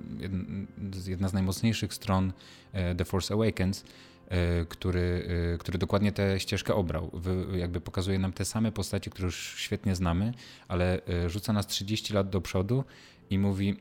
jedna 1.07 1.27
z 1.27 1.33
najmocniejszych 1.33 1.93
stron 1.93 2.33
e, 2.73 2.95
The 2.95 3.05
Force 3.05 3.33
Awakens, 3.33 3.83
e, 4.27 4.65
który, 4.65 5.27
który 5.59 5.77
dokładnie 5.77 6.11
tę 6.11 6.39
ścieżkę 6.39 6.73
obrał. 6.75 7.11
Jakby 7.55 7.81
pokazuje 7.81 8.19
nam 8.19 8.33
te 8.33 8.45
same 8.45 8.71
postacie, 8.71 9.11
które 9.11 9.25
już 9.25 9.55
świetnie 9.57 9.95
znamy, 9.95 10.33
ale 10.67 11.01
rzuca 11.27 11.53
nas 11.53 11.67
30 11.67 12.13
lat 12.13 12.29
do 12.29 12.41
przodu 12.41 12.83
i 13.29 13.39
mówi, 13.39 13.77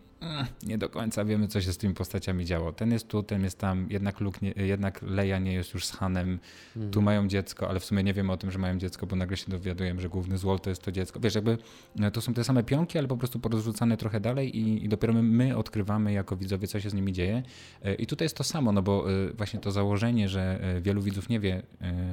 nie 0.63 0.79
do 0.79 0.89
końca 0.89 1.25
wiemy, 1.25 1.49
co 1.49 1.61
się 1.61 1.73
z 1.73 1.79
tymi 1.79 1.95
postaciami 1.95 2.45
działo. 2.45 2.73
Ten 2.73 2.93
jest 2.93 3.09
tu, 3.09 3.23
ten 3.23 3.45
jest 3.45 3.59
tam, 3.59 3.87
jednak, 3.91 4.21
Luke 4.21 4.39
nie, 4.43 4.53
jednak 4.57 5.03
Leia 5.03 5.39
nie 5.39 5.53
jest 5.53 5.75
już 5.75 5.87
z 5.87 5.91
Hanem, 5.91 6.39
tu 6.75 6.81
mhm. 6.81 7.05
mają 7.05 7.29
dziecko, 7.29 7.69
ale 7.69 7.81
w 7.81 7.85
sumie 7.85 8.03
nie 8.03 8.15
wiemy 8.15 8.33
o 8.33 8.37
tym, 8.37 8.51
że 8.51 8.59
mają 8.59 8.79
dziecko, 8.79 9.07
bo 9.07 9.17
nagle 9.17 9.37
się 9.37 9.51
dowiadujemy, 9.51 10.01
że 10.01 10.09
główny 10.09 10.39
złol 10.39 10.61
to 10.61 10.71
jest 10.71 10.83
to 10.83 10.93
dziecko. 10.93 11.21
Wiesz, 11.21 11.35
jakby 11.35 11.59
no, 11.97 12.11
to 12.11 12.21
są 12.21 12.35
te 12.35 12.45
same 12.45 12.63
pionki, 12.63 12.99
ale 12.99 13.09
po 13.09 13.17
prostu 13.17 13.41
porozrzucane 13.41 13.97
trochę 13.97 14.21
dalej 14.21 14.59
i, 14.59 14.85
i 14.85 14.89
dopiero 14.89 15.15
my, 15.15 15.23
my, 15.23 15.57
odkrywamy 15.57 16.13
jako 16.13 16.37
widzowie, 16.37 16.69
co 16.69 16.81
się 16.81 16.91
z 16.91 16.95
nimi 16.95 17.13
dzieje. 17.13 17.43
E, 17.83 17.95
I 17.95 18.07
tutaj 18.07 18.25
jest 18.25 18.37
to 18.37 18.45
samo, 18.45 18.73
no 18.73 18.83
bo 18.83 19.13
e, 19.13 19.33
właśnie 19.33 19.61
to 19.61 19.71
założenie, 19.71 20.29
że 20.29 20.61
e, 20.63 20.81
wielu 20.81 21.03
widzów 21.03 21.29
nie 21.29 21.41
wie, 21.41 21.63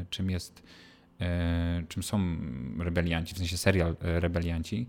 czym 0.09 0.29
jest 0.29 0.63
czym 1.87 2.03
są 2.03 2.37
rebelianci, 2.79 3.35
w 3.35 3.37
sensie 3.37 3.57
serial 3.57 3.95
rebelianci, 4.01 4.87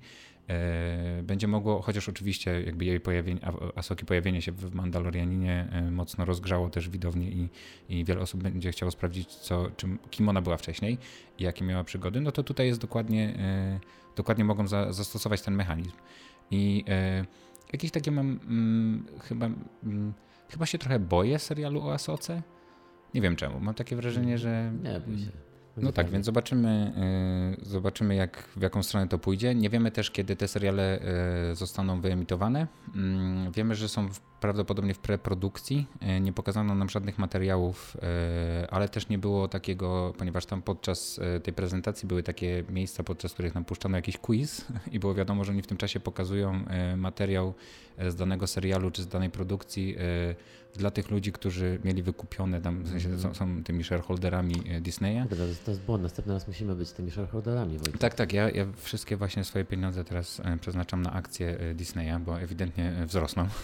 E, 0.51 1.23
będzie 1.23 1.49
mogło, 1.49 1.83
chociaż 1.83 2.09
oczywiście 2.09 2.63
jakby 2.63 2.85
jej 2.85 3.01
pojawienie, 3.01 3.41
Asoki 3.77 4.07
pojawienie 4.07 4.43
się 4.43 4.53
w 4.53 4.75
Mandalorianinie 4.75 5.69
e, 5.73 5.91
mocno 5.91 6.25
rozgrzało 6.25 6.71
też 6.71 6.89
widownię 6.89 7.31
i, 7.31 7.49
i 7.89 8.05
wiele 8.05 8.21
osób 8.21 8.43
będzie 8.43 8.73
chciało 8.73 8.93
sprawdzić, 8.93 9.35
co, 9.35 9.71
czym, 9.77 9.99
kim 10.11 10.29
ona 10.29 10.43
była 10.43 10.57
wcześniej 10.57 10.99
i 11.39 11.43
jakie 11.43 11.65
miała 11.65 11.85
przygody, 11.85 12.21
no 12.21 12.33
to 12.33 12.43
tutaj 12.43 12.67
jest 12.67 12.81
dokładnie, 12.81 13.35
e, 13.39 13.81
dokładnie 14.17 14.45
mogą 14.45 14.67
za, 14.67 14.93
zastosować 14.93 15.43
ten 15.43 15.55
mechanizm. 15.55 15.97
I 16.51 16.85
jakieś 17.73 17.91
takie 17.91 18.11
mam 18.11 18.41
mm, 18.43 19.07
chyba, 19.21 19.47
mm, 19.85 20.13
chyba 20.49 20.67
się 20.67 20.79
trochę 20.79 20.99
boję 20.99 21.39
serialu 21.39 21.83
o 21.83 21.95
Asoce. 21.95 22.43
Nie 23.15 23.21
wiem 23.21 23.37
czemu. 23.37 23.61
Mam 23.61 23.75
takie 23.75 23.97
wrażenie, 23.97 24.39
że. 24.39 24.73
Nie 24.83 25.01
bój 25.01 25.19
się. 25.19 25.50
No 25.83 25.93
tak, 25.93 26.11
więc 26.11 26.27
zobaczymy, 26.27 26.93
y, 27.63 27.71
zobaczymy 27.71 28.15
jak, 28.15 28.49
w 28.57 28.63
jaką 28.63 28.83
stronę 28.83 29.09
to 29.09 29.19
pójdzie. 29.19 29.55
Nie 29.55 29.71
wiemy 29.71 29.91
też, 29.91 30.11
kiedy 30.11 30.37
te 30.37 30.49
seriale 30.49 31.01
y, 31.53 31.55
zostaną 31.55 32.01
wyemitowane. 32.01 32.67
Mm, 32.95 33.53
wiemy, 33.53 33.75
że 33.75 33.89
są 33.89 34.09
prawdopodobnie 34.41 34.95
w 34.95 34.99
preprodukcji. 34.99 35.87
Y, 36.17 36.21
nie 36.21 36.33
pokazano 36.33 36.75
nam 36.75 36.89
żadnych 36.89 37.19
materiałów, 37.19 37.97
ale 38.71 38.89
też 38.89 39.09
nie 39.09 39.19
było 39.19 39.49
takiego, 39.49 40.15
ponieważ 40.19 40.47
tam 40.47 40.63
podczas 40.63 41.21
tej 41.43 41.55
prezentacji 41.55 42.09
były 42.09 42.23
takie 42.23 42.65
miejsca, 42.71 43.03
podczas 43.03 43.33
których 43.33 43.55
nam 43.55 43.65
puszczano 43.65 43.97
jakiś 43.97 44.19
quiz 44.19 44.65
i 44.93 44.99
było 44.99 45.15
wiadomo, 45.15 45.45
że 45.45 45.53
oni 45.53 45.63
w 45.63 45.67
tym 45.67 45.77
czasie 45.77 46.01
pokazują 46.01 46.65
materiał 46.97 47.55
z 48.09 48.15
danego 48.15 48.47
serialu 48.47 48.91
czy 48.91 49.03
z 49.03 49.09
danej 49.09 49.31
produkcji 49.31 49.97
dla 50.77 50.91
tych 50.91 51.11
ludzi, 51.11 51.33
którzy 51.33 51.79
mieli 51.85 52.03
wykupione 52.03 52.61
tam, 52.61 52.83
w 52.83 52.89
sensie 52.89 53.09
mm. 53.09 53.21
są, 53.21 53.35
są, 53.35 53.65
tymi 53.65 53.85
shareholderami 53.85 54.55
e, 54.69 54.81
Disneya. 54.81 55.27
To 55.29 55.35
jest, 55.45 55.65
to 55.65 55.71
jest 55.71 55.83
błąd, 55.83 56.03
następny 56.03 56.33
raz 56.33 56.49
musimy 56.49 56.75
być 56.75 56.93
tymi 56.93 57.11
shareholderami. 57.11 57.79
Wojtek. 57.79 57.99
Tak, 57.99 58.15
tak, 58.15 58.33
ja, 58.33 58.51
ja 58.51 58.67
wszystkie 58.77 59.17
właśnie 59.17 59.45
swoje 59.45 59.65
pieniądze 59.65 60.05
teraz 60.05 60.41
e, 60.41 60.57
przeznaczam 60.57 61.03
na 61.03 61.13
akcje 61.13 61.59
e, 61.59 61.75
Disneya, 61.75 62.21
bo 62.25 62.41
ewidentnie 62.41 62.93
wzrosną. 63.07 63.49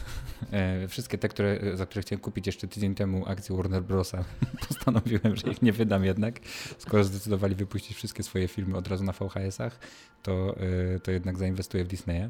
Wszystkie 0.88 1.18
te, 1.18 1.28
które, 1.28 1.58
za 1.74 1.86
które 1.86 2.02
chciałem 2.02 2.20
kupić 2.20 2.46
jeszcze 2.46 2.68
tydzień 2.68 2.94
temu 2.94 3.28
akcje 3.28 3.56
Warner 3.56 3.82
Brosa, 3.82 4.24
postanowiłem, 4.68 5.36
że 5.36 5.50
ich 5.50 5.62
nie 5.62 5.72
wydam 5.72 6.04
jednak, 6.04 6.40
skoro 6.78 7.04
zdecydowali 7.04 7.54
wypuścić 7.54 7.96
wszystkie 7.96 8.22
swoje 8.22 8.48
filmy 8.48 8.76
od 8.76 8.88
razu 8.88 9.04
na 9.04 9.12
VHS-ach, 9.12 9.78
to, 10.22 10.56
to 11.02 11.10
jednak 11.10 11.38
zainwestuję 11.38 11.84
w 11.84 11.88
Disneya. 11.88 12.28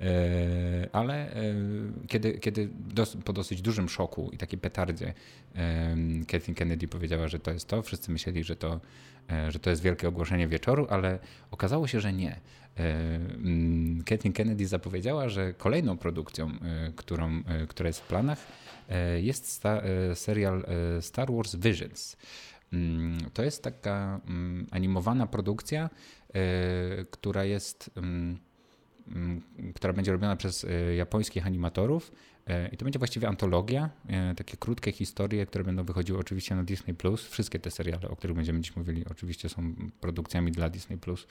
E, 0.00 0.88
ale 0.92 1.14
e, 1.14 1.54
kiedy, 2.08 2.32
kiedy 2.32 2.68
dos, 2.94 3.16
po 3.24 3.32
dosyć 3.32 3.62
dużym 3.62 3.88
szoku 3.88 4.30
i 4.32 4.38
takiej 4.38 4.58
petardzie 4.58 5.14
Kathleen 6.28 6.54
Kennedy 6.54 6.88
powiedziała, 6.88 7.28
że 7.28 7.38
to 7.38 7.50
jest 7.50 7.68
to, 7.68 7.82
wszyscy 7.82 8.10
myśleli, 8.10 8.44
że 8.44 8.56
to, 8.56 8.80
e, 9.30 9.52
że 9.52 9.58
to 9.58 9.70
jest 9.70 9.82
wielkie 9.82 10.08
ogłoszenie 10.08 10.48
wieczoru, 10.48 10.86
ale 10.90 11.18
okazało 11.50 11.86
się, 11.86 12.00
że 12.00 12.12
nie. 12.12 12.40
Mm, 12.78 14.02
Kathleen 14.04 14.32
Kennedy 14.32 14.66
zapowiedziała, 14.66 15.28
że 15.28 15.54
kolejną 15.54 15.98
produkcją, 15.98 16.50
którą, 16.96 17.42
która 17.68 17.86
jest 17.86 18.00
w 18.00 18.06
planach, 18.06 18.46
jest 19.22 19.48
sta, 19.48 19.82
serial 20.14 20.64
Star 21.00 21.32
Wars 21.32 21.56
Visions. 21.56 22.16
Mm, 22.72 23.18
to 23.34 23.42
jest 23.42 23.62
taka 23.62 24.20
mm, 24.28 24.66
animowana 24.70 25.26
produkcja, 25.26 25.90
która 27.10 27.44
jest 27.44 27.90
która 29.74 29.92
będzie 29.92 30.12
robiona 30.12 30.36
przez 30.36 30.64
e, 30.64 30.94
japońskich 30.94 31.46
animatorów. 31.46 32.12
E, 32.48 32.68
I 32.68 32.76
to 32.76 32.84
będzie 32.84 32.98
właściwie 32.98 33.28
antologia, 33.28 33.90
e, 34.08 34.34
takie 34.34 34.56
krótkie 34.56 34.92
historie, 34.92 35.46
które 35.46 35.64
będą 35.64 35.84
wychodziły 35.84 36.18
oczywiście 36.18 36.54
na 36.54 36.64
Disney 36.64 36.94
Plus. 36.94 37.28
Wszystkie 37.28 37.58
te 37.58 37.70
seriale, 37.70 38.08
o 38.08 38.16
których 38.16 38.36
będziemy 38.36 38.60
dziś 38.60 38.76
mówili, 38.76 39.04
oczywiście 39.10 39.48
są 39.48 39.74
produkcjami 40.00 40.52
dla 40.52 40.68
Disney 40.68 40.98
Plus. 40.98 41.26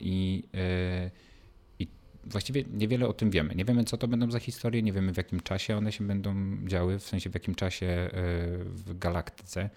I, 0.00 0.44
I 1.78 1.88
właściwie 2.24 2.64
niewiele 2.72 3.08
o 3.08 3.12
tym 3.12 3.30
wiemy. 3.30 3.54
Nie 3.54 3.64
wiemy, 3.64 3.84
co 3.84 3.96
to 3.96 4.08
będą 4.08 4.30
za 4.30 4.38
historie, 4.38 4.82
nie 4.82 4.92
wiemy, 4.92 5.12
w 5.12 5.16
jakim 5.16 5.40
czasie 5.40 5.76
one 5.76 5.92
się 5.92 6.06
będą 6.06 6.56
działy, 6.66 6.98
w 6.98 7.02
sensie 7.02 7.30
w 7.30 7.34
jakim 7.34 7.54
czasie 7.54 8.10
w 8.64 8.98
galaktyce. 8.98 9.70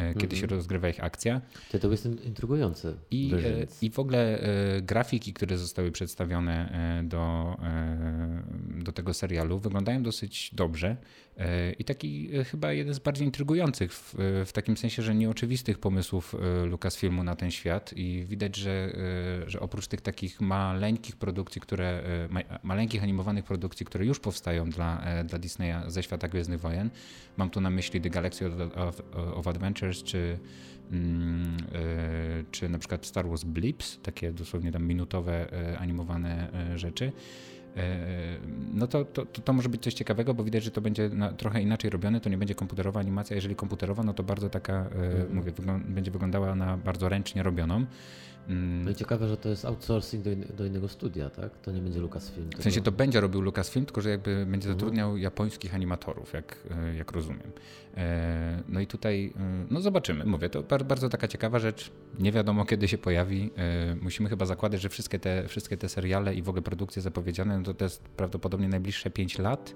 E, 0.00 0.14
kiedy 0.14 0.36
się 0.36 0.42
mhm. 0.42 0.58
rozgrywa 0.58 0.88
ich 0.88 1.04
akcja. 1.04 1.40
To 1.80 1.90
jest 1.90 2.06
intrygujące. 2.06 2.94
I, 3.10 3.32
e, 3.34 3.66
I 3.82 3.90
w 3.90 3.98
ogóle 3.98 4.40
e, 4.40 4.82
grafiki, 4.82 5.32
które 5.32 5.58
zostały 5.58 5.92
przedstawione 5.92 6.72
do, 7.04 7.56
do 8.84 8.92
tego 8.92 9.14
serialu, 9.14 9.58
wyglądają 9.58 10.02
dosyć 10.02 10.50
dobrze. 10.54 10.96
I 11.78 11.84
taki 11.84 12.30
chyba 12.50 12.72
jeden 12.72 12.94
z 12.94 12.98
bardziej 12.98 13.26
intrygujących 13.26 13.92
w, 13.92 14.14
w 14.46 14.52
takim 14.52 14.76
sensie, 14.76 15.02
że 15.02 15.14
nieoczywistych 15.14 15.78
pomysłów 15.78 16.34
Lucasfilmu 16.66 17.24
na 17.24 17.36
ten 17.36 17.50
świat. 17.50 17.92
I 17.96 18.24
widać, 18.28 18.56
że, 18.56 18.96
że 19.46 19.60
oprócz 19.60 19.86
tych 19.86 20.00
takich 20.00 20.40
maleńkich 20.40 21.16
produkcji, 21.16 21.60
które, 21.60 22.02
maleńkich 22.62 23.02
animowanych 23.02 23.44
produkcji, 23.44 23.86
które 23.86 24.06
już 24.06 24.20
powstają 24.20 24.70
dla, 24.70 25.02
dla 25.24 25.38
Disneya 25.38 25.74
ze 25.86 26.02
świata 26.02 26.28
Gwiezdnych 26.28 26.60
Wojen, 26.60 26.90
mam 27.36 27.50
tu 27.50 27.60
na 27.60 27.70
myśli 27.70 28.00
The 28.00 28.10
Galaxy 28.10 28.46
of, 28.46 28.52
of, 28.76 29.02
of 29.34 29.46
Adventure 29.46 29.94
czy, 29.94 30.38
mm, 30.92 31.56
e, 31.72 32.44
czy 32.50 32.68
na 32.68 32.78
przykład 32.78 33.06
Star 33.06 33.28
Wars 33.28 33.44
Blips, 33.44 33.98
takie 34.02 34.32
dosłownie 34.32 34.72
tam 34.72 34.86
minutowe 34.86 35.52
e, 35.52 35.78
animowane 35.78 36.52
e, 36.52 36.78
rzeczy. 36.78 37.12
No 38.74 38.86
to, 38.86 39.04
to, 39.04 39.26
to, 39.26 39.52
może 39.52 39.68
być 39.68 39.82
coś 39.82 39.94
ciekawego, 39.94 40.34
bo 40.34 40.44
widać, 40.44 40.64
że 40.64 40.70
to 40.70 40.80
będzie 40.80 41.10
trochę 41.36 41.62
inaczej 41.62 41.90
robione, 41.90 42.20
to 42.20 42.28
nie 42.28 42.38
będzie 42.38 42.54
komputerowa 42.54 43.00
animacja, 43.00 43.34
jeżeli 43.34 43.56
komputerowa, 43.56 44.02
no 44.02 44.14
to 44.14 44.22
bardzo 44.22 44.50
taka, 44.50 44.72
mm. 44.74 45.34
mówię, 45.34 45.52
będzie 45.84 46.10
wyglądała 46.10 46.54
na 46.54 46.76
bardzo 46.76 47.08
ręcznie 47.08 47.42
robioną. 47.42 47.86
Mm. 48.50 48.84
No 48.84 48.90
i 48.90 48.94
ciekawe, 48.94 49.28
że 49.28 49.36
to 49.36 49.48
jest 49.48 49.64
outsourcing 49.64 50.24
do, 50.24 50.30
in, 50.30 50.44
do 50.56 50.66
innego 50.66 50.88
studia, 50.88 51.30
tak? 51.30 51.58
To 51.58 51.70
nie 51.70 51.80
będzie 51.80 52.00
Lucasfilm. 52.00 52.50
W 52.58 52.62
sensie 52.62 52.80
to 52.80 52.92
będzie 52.92 53.20
robił 53.20 53.40
Lucasfilm, 53.40 53.86
tylko 53.86 54.00
że 54.00 54.10
jakby 54.10 54.30
będzie 54.30 54.68
mhm. 54.68 54.74
zatrudniał 54.74 55.16
japońskich 55.16 55.74
animatorów, 55.74 56.32
jak, 56.32 56.56
e, 56.70 56.94
jak 56.96 57.12
rozumiem. 57.12 57.52
E, 57.96 58.62
no 58.68 58.80
i 58.80 58.86
tutaj, 58.86 59.32
e, 59.36 59.66
no 59.70 59.80
zobaczymy, 59.80 60.24
mówię, 60.24 60.50
to 60.50 60.62
bardzo 60.62 61.08
taka 61.08 61.28
ciekawa 61.28 61.58
rzecz, 61.58 61.90
nie 62.18 62.32
wiadomo 62.32 62.64
kiedy 62.64 62.88
się 62.88 62.98
pojawi. 62.98 63.50
Musimy 64.00 64.28
chyba 64.28 64.46
zakładać, 64.46 64.80
że 64.80 64.88
wszystkie 64.88 65.18
te, 65.18 65.48
wszystkie 65.48 65.76
te 65.76 65.88
seriale 65.88 66.34
i 66.34 66.42
w 66.42 66.48
ogóle 66.48 66.62
produkcje 66.62 67.02
zapowiedziane, 67.02 67.58
no 67.58 67.64
to, 67.64 67.74
to 67.74 67.84
jest 67.84 68.02
prawdopodobnie 68.02 68.68
najbliższe 68.68 69.10
5 69.10 69.38
lat 69.38 69.74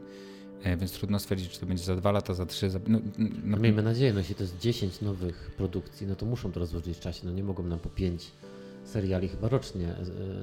więc 0.79 0.93
trudno 0.93 1.19
stwierdzić, 1.19 1.51
czy 1.51 1.61
to 1.61 1.67
będzie 1.67 1.85
za 1.85 1.97
dwa 1.97 2.13
lata, 2.13 2.35
za 2.35 2.47
trzy. 2.47 2.71
Za... 2.71 2.81
No, 2.87 2.99
no, 3.45 3.57
Miejmy 3.57 3.83
nadzieję, 3.83 4.13
no 4.13 4.19
jeśli 4.19 4.35
to 4.35 4.43
jest 4.43 4.59
10 4.59 5.01
nowych 5.01 5.51
produkcji, 5.57 6.07
no 6.07 6.15
to 6.15 6.27
muszą 6.27 6.53
to 6.53 6.61
rozłożyć 6.61 6.97
w 6.97 7.01
czasie, 7.01 7.27
no 7.27 7.33
nie 7.33 7.45
mogą 7.45 7.63
nam 7.63 7.79
po 7.79 7.89
5 7.89 8.33
seriali 8.85 9.29
chyba 9.29 9.49
rocznie 9.49 9.95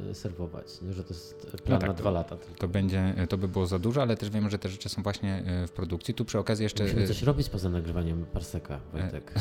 e, 0.09 0.15
serwować, 0.15 0.81
nie? 0.81 0.93
że 0.93 1.03
to 1.03 1.13
jest 1.13 1.45
plan 1.45 1.61
no 1.75 1.79
tak, 1.79 1.87
na 1.89 1.93
dwa 1.93 2.11
lata. 2.11 2.37
To, 2.57 2.67
będzie, 2.67 3.15
to 3.29 3.37
by 3.37 3.47
było 3.47 3.67
za 3.67 3.79
dużo, 3.79 4.01
ale 4.01 4.17
też 4.17 4.29
wiemy, 4.29 4.49
że 4.49 4.59
te 4.59 4.69
rzeczy 4.69 4.89
są 4.89 5.03
właśnie 5.03 5.43
e, 5.45 5.67
w 5.67 5.71
produkcji. 5.71 6.13
Tu 6.13 6.25
przy 6.25 6.39
okazji 6.39 6.63
jeszcze... 6.63 6.83
Musimy 6.83 7.07
coś 7.07 7.21
robić 7.23 7.49
poza 7.49 7.69
nagrywaniem 7.69 8.25
Parseka, 8.25 8.79
Wojtek. 8.93 9.33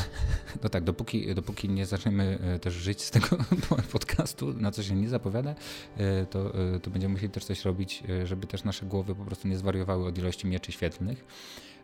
No 0.63 0.69
tak, 0.69 0.85
dopóki, 0.85 1.35
dopóki 1.35 1.69
nie 1.69 1.87
zaczniemy 1.87 2.39
też 2.61 2.75
żyć 2.75 3.03
z 3.03 3.11
tego 3.11 3.29
podcastu, 3.93 4.53
na 4.53 4.71
co 4.71 4.83
się 4.83 4.95
nie 4.95 5.09
zapowiada, 5.09 5.55
to, 6.31 6.53
to 6.83 6.91
będziemy 6.91 7.13
musieli 7.13 7.33
też 7.33 7.45
coś 7.45 7.65
robić, 7.65 8.03
żeby 8.25 8.47
też 8.47 8.65
nasze 8.65 8.87
głowy 8.87 9.15
po 9.15 9.25
prostu 9.25 9.49
nie 9.49 9.59
zwariowały 9.59 10.07
od 10.07 10.19
ilości 10.19 10.47
mieczy 10.47 10.73
świetlnych. 10.73 11.25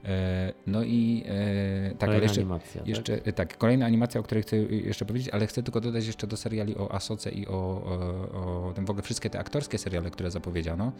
E, 0.05 0.53
no 0.66 0.82
i 0.82 1.24
e, 1.26 1.90
tak, 1.90 1.99
kolejna 2.01 2.22
jeszcze, 2.22 2.40
animacja, 2.40 2.80
tak? 2.80 2.88
jeszcze 2.88 3.18
tak? 3.18 3.34
tak? 3.34 3.59
kolejna 3.59 3.86
animacja, 3.86 4.20
o 4.20 4.24
której 4.24 4.42
chcę 4.42 4.57
jeszcze 4.57 5.05
powiedzieć, 5.05 5.28
ale 5.28 5.47
chcę 5.47 5.62
tylko 5.62 5.80
dodać 5.80 6.07
jeszcze 6.07 6.26
do 6.26 6.36
seriali 6.36 6.76
o 6.76 6.92
Asoce 6.92 7.30
i 7.30 7.47
o, 7.47 7.53
o, 7.53 8.68
o 8.68 8.72
tym 8.72 8.86
w 8.86 8.90
ogóle 8.90 9.03
wszystkie 9.03 9.30
te 9.30 9.38
aktorskie 9.38 9.78
seriale, 9.78 10.11
które 10.11 10.30
zapowiedziano. 10.30 10.92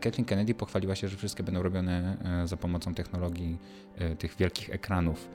Kathleen 0.00 0.24
Kennedy 0.24 0.54
pochwaliła 0.54 0.94
się, 0.94 1.08
że 1.08 1.16
wszystkie 1.16 1.42
będą 1.42 1.62
robione 1.62 2.16
za 2.44 2.56
pomocą 2.56 2.94
technologii 2.94 3.58
tych 4.18 4.36
wielkich 4.36 4.70
ekranów 4.70 5.28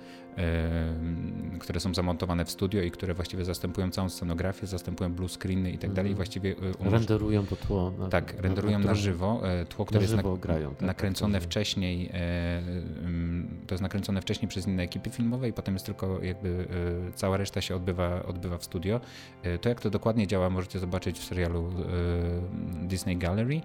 które 1.60 1.80
są 1.80 1.94
zamontowane 1.94 2.46
w 2.46 2.52
studio 2.52 2.82
i 2.82 2.92
które 2.92 3.14
właściwie 3.14 3.46
zastępują 3.46 3.92
całą 3.92 4.10
scenografię, 4.10 4.68
zastępują 4.68 5.14
blue 5.14 5.30
screeny 5.30 5.72
i 5.72 5.78
tak 5.78 5.94
dalej. 5.94 6.12
Mhm. 6.12 6.16
Właściwie 6.16 6.56
e, 6.86 6.90
renderują 6.90 7.46
to 7.46 7.56
tło. 7.56 7.94
Na, 8.00 8.10
tak, 8.10 8.34
renderują 8.42 8.80
na, 8.80 8.86
na, 8.86 8.96
żywo. 8.96 9.42
E, 9.44 9.66
tło, 9.66 9.86
które 9.86 10.02
jest 10.02 10.16
na, 10.16 10.24
grają, 10.24 10.70
tak, 10.70 10.82
nakręcone 10.82 11.40
tak, 11.40 11.44
wcześniej, 11.44 12.10
e, 12.14 12.62
to 13.68 13.74
jest 13.74 13.82
nakręcone 13.82 14.22
wcześniej 14.22 14.50
przez 14.50 14.68
inne 14.68 14.84
ekipy 14.84 15.10
filmowe 15.10 15.50
i 15.50 15.54
potem 15.54 15.74
jest 15.74 15.86
tylko 15.86 16.24
jakby 16.24 16.68
cała 17.16 17.38
reszta 17.38 17.62
się 17.62 17.76
odbywa, 17.76 18.24
odbywa 18.26 18.58
w 18.58 18.64
studio. 18.64 19.02
To 19.62 19.70
jak 19.70 19.82
to 19.82 19.90
dokładnie 19.90 20.28
działa 20.28 20.50
możecie 20.50 20.80
zobaczyć 20.80 21.20
w 21.20 21.24
serialu 21.24 21.70
Disney 22.84 23.18
Gallery, 23.18 23.62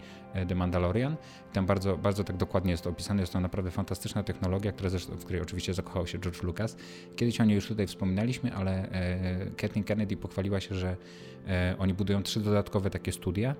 The 0.48 0.54
Mandalorian. 0.54 1.16
Tam 1.53 1.66
bardzo, 1.66 1.98
bardzo 1.98 2.24
tak 2.24 2.36
dokładnie 2.36 2.70
jest 2.70 2.84
to 2.84 2.90
opisane. 2.90 3.20
Jest 3.20 3.32
to 3.32 3.40
naprawdę 3.40 3.70
fantastyczna 3.70 4.22
technologia, 4.22 4.72
która 4.72 4.90
zresztą, 4.90 5.16
w 5.16 5.24
której 5.24 5.42
oczywiście 5.42 5.74
zakochał 5.74 6.07
się 6.07 6.18
George 6.18 6.42
Lucas. 6.42 6.76
Kiedyś 7.16 7.40
o 7.40 7.44
niej 7.44 7.55
już 7.55 7.68
tutaj 7.68 7.86
wspominaliśmy, 7.86 8.55
ale 8.55 8.88
e, 8.90 9.50
Kathleen 9.57 9.84
Kennedy 9.84 10.16
pochwaliła 10.16 10.61
się, 10.61 10.74
że 10.74 10.96
e, 11.48 11.76
oni 11.78 11.94
budują 11.94 12.22
trzy 12.22 12.40
dodatkowe 12.40 12.90
takie 12.90 13.12
studia 13.12 13.55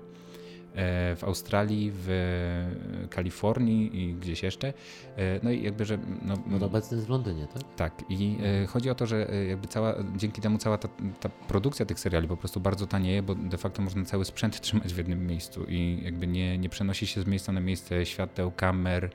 w 1.15 1.19
Australii, 1.23 1.91
w 1.93 3.07
Kalifornii 3.09 4.01
i 4.01 4.13
gdzieś 4.13 4.43
jeszcze. 4.43 4.67
E, 4.67 5.39
no 5.43 5.51
i 5.51 5.63
jakby, 5.63 5.85
że... 5.85 5.97
No, 6.21 6.35
no 6.47 6.65
obecny 6.65 6.97
jest 6.97 7.07
w 7.07 7.09
Londynie, 7.09 7.47
tak? 7.47 7.63
Tak. 7.75 8.03
I 8.09 8.37
e, 8.63 8.67
chodzi 8.67 8.89
o 8.89 8.95
to, 8.95 9.05
że 9.05 9.27
jakby 9.49 9.67
cała, 9.67 9.95
dzięki 10.15 10.41
temu 10.41 10.57
cała 10.57 10.77
ta, 10.77 10.87
ta, 11.19 11.29
produkcja 11.29 11.85
tych 11.85 11.99
seriali 11.99 12.27
po 12.27 12.37
prostu 12.37 12.59
bardzo 12.59 12.87
tanieje, 12.87 13.23
bo 13.23 13.35
de 13.35 13.57
facto 13.57 13.81
można 13.81 14.05
cały 14.05 14.25
sprzęt 14.25 14.61
trzymać 14.61 14.93
w 14.93 14.97
jednym 14.97 15.27
miejscu 15.27 15.65
i 15.67 15.99
jakby 16.03 16.27
nie, 16.27 16.57
nie 16.57 16.69
przenosi 16.69 17.07
się 17.07 17.21
z 17.21 17.25
miejsca 17.25 17.51
na 17.51 17.59
miejsce 17.59 18.05
świateł, 18.05 18.51
kamer, 18.51 19.09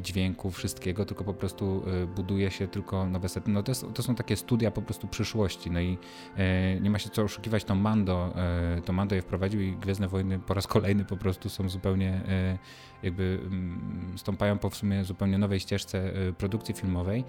dźwięku, 0.00 0.50
wszystkiego, 0.50 1.04
tylko 1.04 1.24
po 1.24 1.34
prostu 1.34 1.84
buduje 2.16 2.50
się 2.50 2.68
tylko 2.68 3.06
nowe 3.06 3.28
sety. 3.28 3.50
No 3.50 3.62
to, 3.62 3.70
jest, 3.70 3.86
to 3.94 4.02
są 4.02 4.14
takie 4.14 4.36
studia 4.36 4.70
po 4.70 4.82
prostu 4.82 5.06
przyszłości. 5.06 5.70
No 5.70 5.80
i 5.80 5.98
nie 6.80 6.90
ma 6.90 6.98
się 6.98 7.10
co 7.10 7.22
oszukiwać, 7.22 7.64
to 7.64 7.74
Mando, 7.74 8.34
to 8.84 8.92
Mando 8.92 9.14
je 9.14 9.22
wprowadził 9.22 9.60
i 9.60 9.72
Gwiezdne 9.72 10.08
Wojny 10.08 10.38
po 10.38 10.54
raz 10.54 10.66
kolejny 10.66 10.81
kolejny 10.82 11.04
po 11.04 11.16
prostu 11.16 11.48
są 11.48 11.68
zupełnie 11.68 12.20
e, 12.28 12.58
jakby 13.02 13.38
mm, 13.42 14.12
stąpają 14.16 14.58
po 14.58 14.70
w 14.70 14.76
sumie 14.76 15.04
zupełnie 15.04 15.38
nowej 15.38 15.60
ścieżce 15.60 15.98
e, 16.28 16.32
produkcji 16.32 16.74
filmowej, 16.74 17.20
e, 17.20 17.24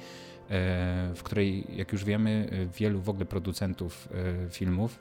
w 1.15 1.23
której 1.23 1.77
jak 1.77 1.91
już 1.91 2.05
wiemy 2.05 2.49
wielu 2.79 3.01
w 3.01 3.09
ogóle 3.09 3.25
producentów 3.25 4.09
filmów 4.49 4.99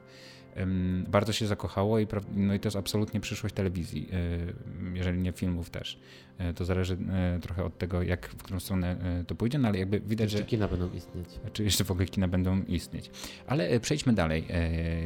bardzo 1.08 1.32
się 1.32 1.46
zakochało 1.46 1.98
i, 1.98 2.06
no 2.34 2.54
i 2.54 2.60
to 2.60 2.66
jest 2.66 2.76
absolutnie 2.76 3.20
przyszłość 3.20 3.54
telewizji, 3.54 4.08
jeżeli 4.94 5.18
nie 5.18 5.32
filmów 5.32 5.70
też. 5.70 5.98
E, 6.38 6.54
to 6.54 6.64
zależy 6.64 6.96
e, 7.10 7.38
trochę 7.40 7.64
od 7.64 7.78
tego, 7.78 8.02
jak 8.02 8.28
w 8.28 8.42
którą 8.42 8.60
stronę 8.60 8.96
e, 9.20 9.24
to 9.24 9.34
pójdzie, 9.34 9.58
no 9.58 9.68
ale 9.68 9.78
jakby 9.78 10.00
widać, 10.00 10.24
jeszcze 10.24 10.38
że... 10.38 10.44
kina 10.44 10.68
będą 10.68 10.92
istnieć. 10.92 11.26
Czy 11.52 11.64
jeszcze 11.64 11.84
w 11.84 11.90
ogóle 11.90 12.06
kina 12.06 12.28
będą 12.28 12.62
istnieć. 12.62 13.10
Ale 13.46 13.80
przejdźmy 13.80 14.12
dalej. 14.12 14.44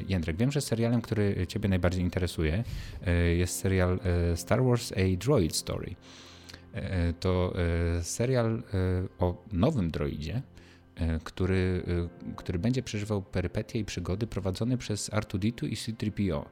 Jędrek, 0.09 0.36
wiem, 0.36 0.53
że 0.53 0.61
serialem, 0.61 1.01
który 1.01 1.47
ciebie 1.47 1.68
najbardziej 1.68 2.03
interesuje 2.03 2.64
jest 3.36 3.59
serial 3.59 3.99
Star 4.34 4.64
Wars 4.64 4.92
A 4.92 5.16
Droid 5.16 5.57
Story. 5.57 5.94
To 7.20 7.55
serial 8.03 8.62
o 9.18 9.44
nowym 9.53 9.90
droidzie, 9.90 10.42
który, 11.24 11.82
który 12.36 12.59
będzie 12.59 12.82
przeżywał 12.82 13.22
perypetie 13.22 13.78
i 13.78 13.84
przygody 13.84 14.26
prowadzone 14.26 14.78
przez 14.78 15.11
R2D2 15.11 15.68
i 15.68 15.76
C-3PO. 15.76 16.44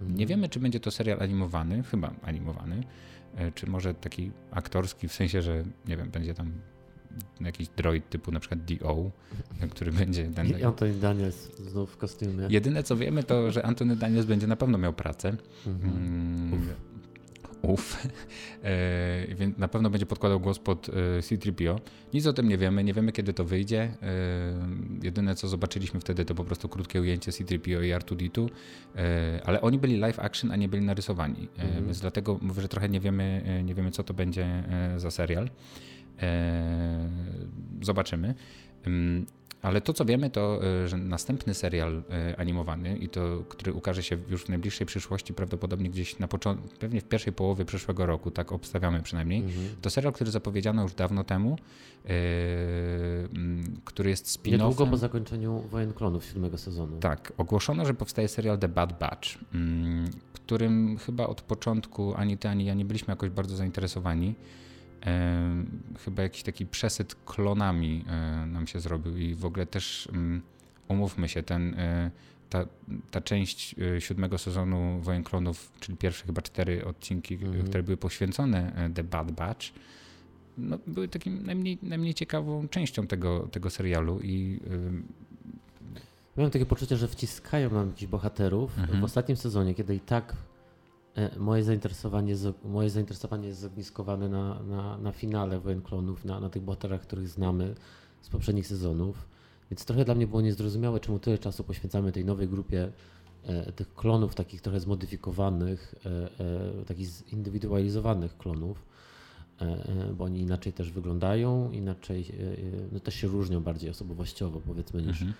Nie 0.00 0.08
mhm. 0.08 0.28
wiemy, 0.28 0.48
czy 0.48 0.60
będzie 0.60 0.80
to 0.80 0.90
serial 0.90 1.22
animowany, 1.22 1.82
chyba 1.82 2.14
animowany, 2.22 2.82
E, 3.36 3.52
czy 3.52 3.70
może 3.70 3.94
taki 3.94 4.30
aktorski, 4.50 5.08
w 5.08 5.12
sensie, 5.12 5.42
że 5.42 5.64
nie 5.88 5.96
wiem, 5.96 6.10
będzie 6.10 6.34
tam 6.34 6.52
jakiś 7.40 7.68
droid 7.68 8.10
typu 8.10 8.32
na 8.32 8.40
przykład 8.40 8.64
DO, 8.64 9.10
który 9.70 9.92
będzie... 9.92 10.28
Ten, 10.34 10.46
I 10.46 10.62
Anthony 10.62 10.94
Daniels 10.94 11.56
znów 11.56 11.90
w 11.90 11.96
kostiumie. 11.96 12.46
Jedyne 12.50 12.82
co 12.82 12.96
wiemy 12.96 13.22
to, 13.22 13.50
że 13.50 13.66
Anthony 13.66 13.96
Daniels 13.96 14.26
będzie 14.26 14.46
na 14.46 14.56
pewno 14.56 14.78
miał 14.78 14.92
pracę. 14.92 15.36
Mhm. 15.66 15.96
Mm, 15.96 16.68
ów, 17.62 17.96
e, 18.62 19.34
więc 19.34 19.58
na 19.58 19.68
pewno 19.68 19.90
będzie 19.90 20.06
podkładał 20.06 20.40
głos 20.40 20.58
pod 20.58 20.88
e, 20.88 20.92
C-3PO. 21.22 21.78
Nic 22.14 22.26
o 22.26 22.32
tym 22.32 22.48
nie 22.48 22.58
wiemy, 22.58 22.84
nie 22.84 22.94
wiemy 22.94 23.12
kiedy 23.12 23.32
to 23.32 23.44
wyjdzie. 23.44 23.80
E, 23.82 23.96
jedyne 25.02 25.34
co 25.34 25.48
zobaczyliśmy 25.48 26.00
wtedy 26.00 26.24
to 26.24 26.34
po 26.34 26.44
prostu 26.44 26.68
krótkie 26.68 27.00
ujęcie 27.00 27.32
C-3PO 27.32 27.84
i 27.84 27.94
R2-D2, 27.94 28.48
ale 29.44 29.60
oni 29.60 29.78
byli 29.78 29.96
live 29.96 30.18
action, 30.18 30.50
a 30.50 30.56
nie 30.56 30.68
byli 30.68 30.82
narysowani, 30.82 31.48
mhm. 31.58 31.84
więc 31.84 32.00
dlatego 32.00 32.38
mówię, 32.42 32.62
że 32.62 32.68
trochę 32.68 32.88
nie 32.88 33.00
wiemy, 33.00 33.42
nie 33.64 33.74
wiemy 33.74 33.90
co 33.90 34.04
to 34.04 34.14
będzie 34.14 34.62
za 34.96 35.10
serial. 35.10 35.50
Zobaczymy. 37.82 38.34
Ale 39.66 39.80
to, 39.80 39.92
co 39.92 40.04
wiemy, 40.04 40.30
to 40.30 40.60
e, 40.64 40.88
że 40.88 40.96
następny 40.96 41.54
serial 41.54 42.02
e, 42.10 42.40
animowany, 42.40 42.96
i 42.96 43.08
to, 43.08 43.44
który 43.48 43.72
ukaże 43.72 44.02
się 44.02 44.18
już 44.28 44.44
w 44.44 44.48
najbliższej 44.48 44.86
przyszłości, 44.86 45.34
prawdopodobnie 45.34 45.90
gdzieś 45.90 46.18
na 46.18 46.28
początku, 46.28 46.68
pewnie 46.78 47.00
w 47.00 47.04
pierwszej 47.04 47.32
połowie 47.32 47.64
przyszłego 47.64 48.06
roku, 48.06 48.30
tak 48.30 48.52
obstawiamy 48.52 49.02
przynajmniej, 49.02 49.40
mhm. 49.40 49.66
to 49.82 49.90
serial, 49.90 50.12
który 50.12 50.30
zapowiedziano 50.30 50.82
już 50.82 50.94
dawno 50.94 51.24
temu, 51.24 51.58
yy, 52.04 52.10
który 53.84 54.10
jest 54.10 54.38
spin-offem. 54.38 54.52
Niedługo 54.52 54.86
po 54.86 54.96
zakończeniu 54.96 55.60
Wojen 55.70 55.92
Klonów 55.92 56.24
siódmego 56.24 56.58
sezonu. 56.58 56.98
Tak, 56.98 57.32
ogłoszono, 57.36 57.86
że 57.86 57.94
powstaje 57.94 58.28
serial 58.28 58.58
The 58.58 58.68
Bad 58.68 58.98
Batch, 58.98 59.28
yy, 59.34 59.40
którym 60.32 60.98
chyba 60.98 61.26
od 61.26 61.42
początku 61.42 62.14
ani 62.14 62.38
ty, 62.38 62.48
ani 62.48 62.64
ja 62.64 62.74
nie 62.74 62.84
byliśmy 62.84 63.12
jakoś 63.12 63.30
bardzo 63.30 63.56
zainteresowani 63.56 64.34
chyba 66.04 66.22
jakiś 66.22 66.42
taki 66.42 66.66
przesyt 66.66 67.14
klonami 67.24 68.04
e, 68.08 68.46
nam 68.46 68.66
się 68.66 68.80
zrobił 68.80 69.16
i 69.16 69.34
w 69.34 69.44
ogóle 69.44 69.66
też 69.66 70.08
mm, 70.12 70.42
umówmy 70.88 71.28
się, 71.28 71.42
ten, 71.42 71.74
e, 71.74 72.10
ta, 72.50 72.66
ta 73.10 73.20
część 73.20 73.74
e, 73.96 74.00
siódmego 74.00 74.38
sezonu 74.38 75.00
Wojen 75.00 75.24
Klonów, 75.24 75.72
czyli 75.80 75.98
pierwsze 75.98 76.26
chyba 76.26 76.42
cztery 76.42 76.84
odcinki, 76.84 77.34
mhm. 77.34 77.64
które 77.66 77.82
były 77.82 77.96
poświęcone 77.96 78.90
The 78.94 79.04
Bad 79.04 79.32
Batch, 79.32 79.66
no, 80.58 80.78
były 80.86 81.08
takim 81.08 81.46
najmniej, 81.46 81.78
najmniej 81.82 82.14
ciekawą 82.14 82.68
częścią 82.68 83.06
tego, 83.06 83.48
tego 83.52 83.70
serialu 83.70 84.20
i 84.22 84.60
Miałem 86.36 86.50
takie 86.50 86.66
poczucie, 86.66 86.96
że 86.96 87.08
wciskają 87.08 87.70
nam 87.70 87.92
dziś 87.96 88.08
bohaterów 88.08 88.78
mhm. 88.78 89.00
w 89.00 89.04
ostatnim 89.04 89.36
sezonie, 89.36 89.74
kiedy 89.74 89.94
i 89.94 90.00
tak 90.00 90.36
moje 91.36 91.64
zainteresowanie, 91.64 92.34
moje 92.64 92.90
zainteresowanie 92.90 93.48
jest 93.48 93.60
zogniskowane 93.60 94.28
na, 94.28 94.62
na, 94.62 94.98
na 94.98 95.12
finale 95.12 95.60
Wojen 95.60 95.82
Klonów, 95.82 96.24
na, 96.24 96.40
na 96.40 96.50
tych 96.50 96.62
bohaterach, 96.62 97.00
których 97.00 97.28
znamy 97.28 97.74
z 98.20 98.28
poprzednich 98.28 98.66
sezonów. 98.66 99.28
Więc 99.70 99.84
trochę 99.84 100.04
dla 100.04 100.14
mnie 100.14 100.26
było 100.26 100.40
niezrozumiałe, 100.40 101.00
czemu 101.00 101.18
tyle 101.18 101.38
czasu 101.38 101.64
poświęcamy 101.64 102.12
tej 102.12 102.24
nowej 102.24 102.48
grupie 102.48 102.92
tych 103.76 103.94
klonów 103.94 104.34
takich 104.34 104.60
trochę 104.60 104.80
zmodyfikowanych, 104.80 105.94
takich 106.86 107.08
zindywidualizowanych 107.08 108.36
klonów, 108.38 108.86
bo 110.14 110.24
oni 110.24 110.40
inaczej 110.40 110.72
też 110.72 110.92
wyglądają, 110.92 111.70
inaczej 111.70 112.32
no 112.92 113.00
też 113.00 113.14
się 113.14 113.28
różnią 113.28 113.60
bardziej 113.60 113.90
osobowościowo 113.90 114.60
powiedzmy 114.60 115.02
niż, 115.02 115.22
mhm. 115.22 115.34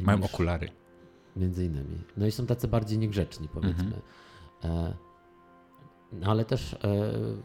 Mają 0.00 0.18
niż, 0.18 0.34
okulary. 0.34 0.68
Między 1.36 1.64
innymi. 1.64 1.98
No 2.16 2.26
i 2.26 2.30
są 2.30 2.46
tacy 2.46 2.68
bardziej 2.68 2.98
niegrzeczni 2.98 3.48
powiedzmy. 3.48 3.84
Mhm. 3.84 4.02
No 6.20 6.30
ale 6.30 6.44
też 6.44 6.74
e, 6.74 6.78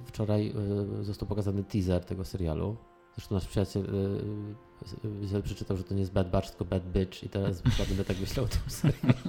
wczoraj 0.05 0.53
e, 1.01 1.03
został 1.03 1.28
pokazany 1.28 1.63
teaser 1.63 2.05
tego 2.05 2.26
serialu. 2.26 2.78
Zresztą 3.15 3.36
nasz 3.36 3.47
przyjaciel 3.47 3.86
e, 5.34 5.41
przeczytał, 5.41 5.78
że 5.78 5.84
to 5.84 5.93
nie 5.93 5.99
jest 5.99 6.13
Bad 6.13 6.30
Batch, 6.32 6.49
tylko 6.49 6.65
Bad 6.65 6.91
Bitch 6.91 7.24
i 7.24 7.30
teraz 7.30 7.61
chyba 7.78 7.88
będę 7.89 8.05
tak 8.05 8.20
myślał 8.20 8.45
o 8.45 8.47
tym 8.47 8.61
serialu. 8.67 9.20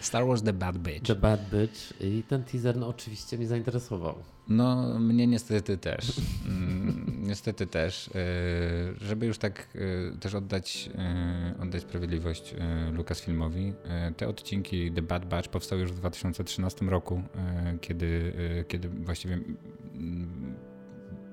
Star 0.00 0.26
Wars 0.26 0.42
The 0.42 0.52
Bad 0.52 0.78
Bitch. 0.78 1.06
The 1.06 1.14
Bad 1.14 1.40
Bitch 1.50 2.00
i 2.00 2.22
ten 2.28 2.44
teaser 2.44 2.76
no 2.76 2.88
oczywiście 2.88 3.38
mnie 3.38 3.46
zainteresował. 3.46 4.14
No 4.48 4.98
mnie 4.98 5.26
niestety 5.26 5.78
też. 5.78 6.20
Niestety 7.28 7.66
też. 7.66 8.10
Żeby 9.00 9.26
już 9.26 9.38
tak 9.38 9.68
też 10.20 10.34
oddać, 10.34 10.90
oddać 11.62 11.82
sprawiedliwość 11.82 12.54
Lucasfilmowi, 12.92 13.72
te 14.16 14.28
odcinki 14.28 14.92
The 14.92 15.02
Bad 15.02 15.28
Batch 15.28 15.48
powstały 15.48 15.80
już 15.80 15.92
w 15.92 15.96
2013 15.96 16.84
roku, 16.86 17.22
kiedy, 17.80 18.32
kiedy 18.68 18.88
właściwie 18.88 19.34
mm, 19.34 20.37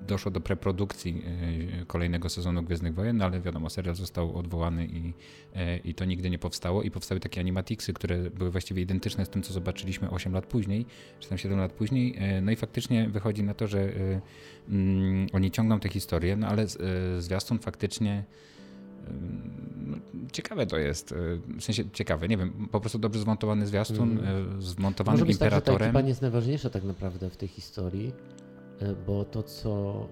doszło 0.07 0.31
do 0.31 0.41
preprodukcji 0.41 1.23
e, 1.81 1.85
kolejnego 1.85 2.29
sezonu 2.29 2.63
Gwiezdnych 2.63 2.93
Wojen, 2.93 3.17
no 3.17 3.25
ale 3.25 3.41
wiadomo, 3.41 3.69
serial 3.69 3.95
został 3.95 4.37
odwołany 4.37 4.85
i, 4.85 5.13
e, 5.55 5.77
i 5.77 5.93
to 5.93 6.05
nigdy 6.05 6.29
nie 6.29 6.39
powstało 6.39 6.83
i 6.83 6.91
powstały 6.91 7.19
takie 7.19 7.41
animatiksy, 7.41 7.93
które 7.93 8.29
były 8.29 8.51
właściwie 8.51 8.81
identyczne 8.81 9.25
z 9.25 9.29
tym, 9.29 9.43
co 9.43 9.53
zobaczyliśmy 9.53 10.09
8 10.09 10.33
lat 10.33 10.45
później, 10.45 10.85
czy 11.19 11.29
tam 11.29 11.37
7 11.37 11.59
lat 11.59 11.71
później. 11.71 12.15
E, 12.17 12.41
no 12.41 12.51
i 12.51 12.55
faktycznie 12.55 13.09
wychodzi 13.09 13.43
na 13.43 13.53
to, 13.53 13.67
że 13.67 13.89
mm, 14.69 15.27
oni 15.33 15.51
ciągną 15.51 15.79
tę 15.79 15.89
historię, 15.89 16.35
no 16.35 16.47
ale 16.47 16.65
zwiastun 17.19 17.59
faktycznie 17.59 18.23
no, 19.85 19.97
ciekawe 20.31 20.65
to 20.65 20.77
jest. 20.77 21.13
W 21.59 21.63
sensie 21.63 21.83
ciekawe, 21.93 22.27
nie 22.27 22.37
wiem, 22.37 22.67
po 22.71 22.79
prostu 22.79 22.99
dobrze 22.99 23.19
zmontowany 23.19 23.67
zwiastun, 23.67 24.19
mm. 24.19 24.61
zmontowany 24.61 25.19
Może 25.19 25.31
imperatorem. 25.31 25.63
Tak, 25.63 25.73
że 25.73 25.79
ta 25.79 25.85
ekipa 25.85 26.01
nie 26.01 26.09
jest 26.09 26.21
najważniejsza 26.21 26.69
tak 26.69 26.83
naprawdę 26.83 27.29
w 27.29 27.37
tej 27.37 27.47
historii. 27.47 28.13
E, 28.81 28.95
bo 29.07 29.25
to, 29.25 29.43
co 29.43 30.07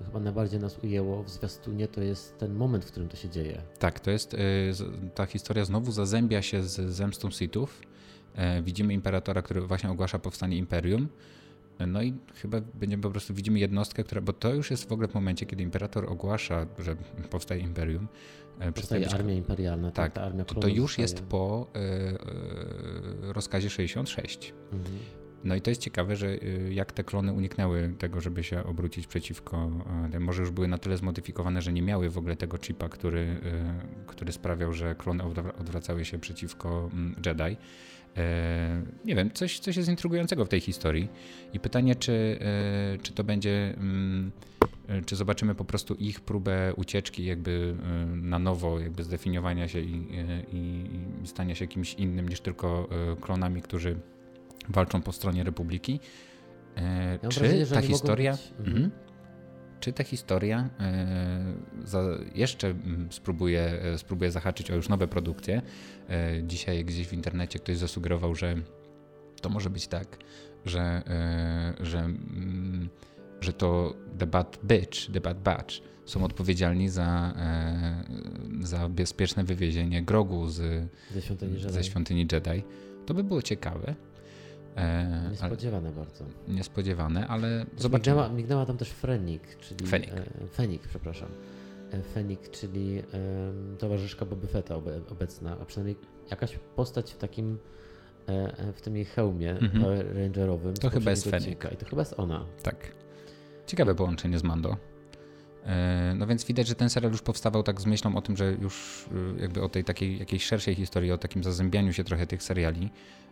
y, 0.00 0.04
chyba 0.04 0.20
najbardziej 0.20 0.60
nas 0.60 0.78
ujęło 0.84 1.22
w 1.22 1.30
zwiastunie, 1.30 1.88
to 1.88 2.00
jest 2.00 2.38
ten 2.38 2.54
moment, 2.54 2.84
w 2.84 2.90
którym 2.90 3.08
to 3.08 3.16
się 3.16 3.28
dzieje. 3.28 3.62
Tak, 3.78 4.00
to 4.00 4.10
jest, 4.10 4.34
y, 4.34 4.38
ta 5.14 5.26
historia 5.26 5.64
znowu 5.64 5.92
zazębia 5.92 6.42
się 6.42 6.62
z 6.62 6.94
zemstą 6.94 7.30
Sithów. 7.30 7.80
Y, 8.58 8.62
widzimy 8.62 8.94
imperatora, 8.94 9.42
który 9.42 9.60
właśnie 9.60 9.90
ogłasza 9.90 10.18
powstanie 10.18 10.56
imperium. 10.56 11.08
No 11.86 12.02
i 12.02 12.14
chyba 12.34 12.60
będziemy 12.74 13.02
po 13.02 13.10
prostu 13.10 13.34
widzimy 13.34 13.58
jednostkę, 13.58 14.04
która, 14.04 14.20
bo 14.20 14.32
to 14.32 14.54
już 14.54 14.70
jest 14.70 14.88
w 14.88 14.92
ogóle 14.92 15.08
w 15.08 15.14
momencie, 15.14 15.46
kiedy 15.46 15.62
imperator 15.62 16.12
ogłasza, 16.12 16.66
że 16.78 16.96
powstaje 17.30 17.60
imperium. 17.60 18.08
Powstaje 18.74 19.10
armia 19.10 19.34
imperialna, 19.34 19.90
tak, 19.90 20.12
tak 20.12 20.24
armia 20.24 20.44
to, 20.44 20.54
to 20.54 20.68
już 20.68 20.98
jest 20.98 21.20
po 21.20 21.66
rozkazie 23.22 23.70
66. 23.70 24.54
Mhm. 24.72 25.25
No 25.44 25.54
i 25.54 25.60
to 25.60 25.70
jest 25.70 25.80
ciekawe, 25.80 26.16
że 26.16 26.26
y, 26.28 26.70
jak 26.72 26.92
te 26.92 27.04
klony 27.04 27.32
uniknęły 27.32 27.94
tego, 27.98 28.20
żeby 28.20 28.44
się 28.44 28.64
obrócić 28.64 29.06
przeciwko, 29.06 29.70
y, 30.14 30.20
może 30.20 30.42
już 30.42 30.50
były 30.50 30.68
na 30.68 30.78
tyle 30.78 30.96
zmodyfikowane, 30.96 31.62
że 31.62 31.72
nie 31.72 31.82
miały 31.82 32.10
w 32.10 32.18
ogóle 32.18 32.36
tego 32.36 32.58
chipa, 32.58 32.88
który, 32.88 33.20
y, 33.20 34.06
który 34.06 34.32
sprawiał, 34.32 34.72
że 34.72 34.94
klony 34.94 35.24
odwracały 35.60 36.04
się 36.04 36.18
przeciwko 36.18 36.90
mm, 36.92 37.14
Jedi. 37.26 37.56
E, 38.16 38.82
nie 39.04 39.14
wiem, 39.14 39.30
coś, 39.30 39.58
coś 39.58 39.76
jest 39.76 39.88
intrygującego 39.88 40.44
w 40.44 40.48
tej 40.48 40.60
historii 40.60 41.08
i 41.52 41.60
pytanie, 41.60 41.94
czy, 41.94 42.38
czy 43.02 43.12
to 43.12 43.24
będzie, 43.24 43.74
mm, 43.76 44.30
czy 45.06 45.16
zobaczymy 45.16 45.54
po 45.54 45.64
prostu 45.64 45.94
ich 45.94 46.20
próbę 46.20 46.74
ucieczki 46.76 47.24
jakby 47.24 47.74
na 48.14 48.38
nowo, 48.38 48.80
jakby 48.80 49.04
zdefiniowania 49.04 49.68
się 49.68 49.80
i, 49.80 50.08
i, 50.52 50.90
i 51.24 51.26
stania 51.26 51.54
się 51.54 51.66
kimś 51.66 51.94
innym 51.94 52.28
niż 52.28 52.40
tylko 52.40 52.88
klonami, 53.20 53.62
którzy 53.62 53.96
walczą 54.68 55.02
po 55.02 55.12
stronie 55.12 55.44
Republiki. 55.44 56.00
E, 56.76 57.18
ja 57.22 57.28
czy 57.28 57.40
wrażenie, 57.40 57.66
ta 57.66 57.82
historia. 57.82 58.38
Mhm. 58.58 58.76
mhm. 58.76 58.90
Czy 59.80 59.92
ta 59.92 60.04
historia 60.04 60.70
e, 60.80 61.54
za, 61.84 62.02
jeszcze 62.34 62.68
mm, 62.68 63.08
spróbuje, 63.12 63.60
e, 64.26 64.30
zahaczyć 64.30 64.70
o 64.70 64.74
już 64.74 64.88
nowe 64.88 65.08
produkcje? 65.08 65.62
E, 66.08 66.42
dzisiaj 66.42 66.84
gdzieś 66.84 67.08
w 67.08 67.12
internecie 67.12 67.58
ktoś 67.58 67.76
zasugerował, 67.76 68.34
że 68.34 68.54
to 69.40 69.48
może 69.48 69.70
być 69.70 69.86
tak, 69.86 70.18
że, 70.64 70.80
e, 70.80 71.74
że, 71.80 71.98
mm, 71.98 72.88
że 73.40 73.52
to 73.52 73.96
The 74.18 74.26
Bad 74.26 74.58
Bitch, 74.64 75.12
The 75.12 75.20
Bad 75.20 75.40
Batch 75.40 75.74
są 76.06 76.24
odpowiedzialni 76.24 76.88
za, 76.88 77.34
e, 77.36 78.04
za 78.60 78.88
bezpieczne 78.88 79.44
wywiezienie 79.44 80.02
grogu 80.02 80.48
z, 80.48 80.88
ze, 81.14 81.22
świątyni 81.22 81.52
Jedi. 81.52 81.72
ze 81.72 81.84
świątyni 81.84 82.26
Jedi. 82.32 82.62
To 83.06 83.14
by 83.14 83.24
było 83.24 83.42
ciekawe. 83.42 83.94
E, 84.76 85.28
niespodziewane 85.30 85.92
bardzo. 85.92 86.24
Niespodziewane, 86.48 87.26
ale 87.28 87.66
zobaczymy. 87.76 88.16
Mignęła, 88.16 88.36
mignęła 88.36 88.66
tam 88.66 88.76
też 88.76 88.92
Fenik, 88.92 89.58
czyli... 89.58 89.86
Fenik. 89.86 90.10
E, 90.12 90.46
Fenik, 90.48 90.88
przepraszam. 90.88 91.28
E, 91.92 92.02
Fenik, 92.02 92.50
czyli 92.50 92.98
e, 92.98 93.02
towarzyszka 93.78 94.24
Boba 94.24 94.46
Fetta 94.46 94.76
obecna, 95.10 95.56
a 95.60 95.64
przynajmniej 95.64 95.96
jakaś 96.30 96.58
postać 96.76 97.12
w 97.12 97.16
takim 97.16 97.58
e, 98.26 98.72
w 98.72 98.80
tym 98.80 98.96
jej 98.96 99.04
hełmie 99.04 99.50
mhm. 99.50 100.16
rangerowym. 100.16 100.74
To 100.74 100.90
chyba 100.90 101.10
jest 101.10 101.30
Fenik. 101.30 101.68
I 101.72 101.76
to 101.76 101.86
chyba 101.86 102.02
jest 102.02 102.14
ona. 102.16 102.46
Tak. 102.62 102.76
Ciekawe 103.66 103.94
połączenie 103.94 104.38
z 104.38 104.42
Mando. 104.42 104.76
E, 105.66 106.14
no 106.16 106.26
więc 106.26 106.44
widać, 106.44 106.66
że 106.66 106.74
ten 106.74 106.90
serial 106.90 107.12
już 107.12 107.22
powstawał 107.22 107.62
tak 107.62 107.80
z 107.80 107.86
myślą 107.86 108.16
o 108.16 108.22
tym, 108.22 108.36
że 108.36 108.52
już 108.52 109.06
jakby 109.38 109.62
o 109.62 109.68
tej 109.68 109.84
takiej 109.84 110.18
jakiejś 110.18 110.46
szerszej 110.46 110.74
historii, 110.74 111.12
o 111.12 111.18
takim 111.18 111.44
zazębianiu 111.44 111.92
się 111.92 112.04
trochę 112.04 112.26
tych 112.26 112.42
seriali, 112.42 112.90
E, 112.90 113.25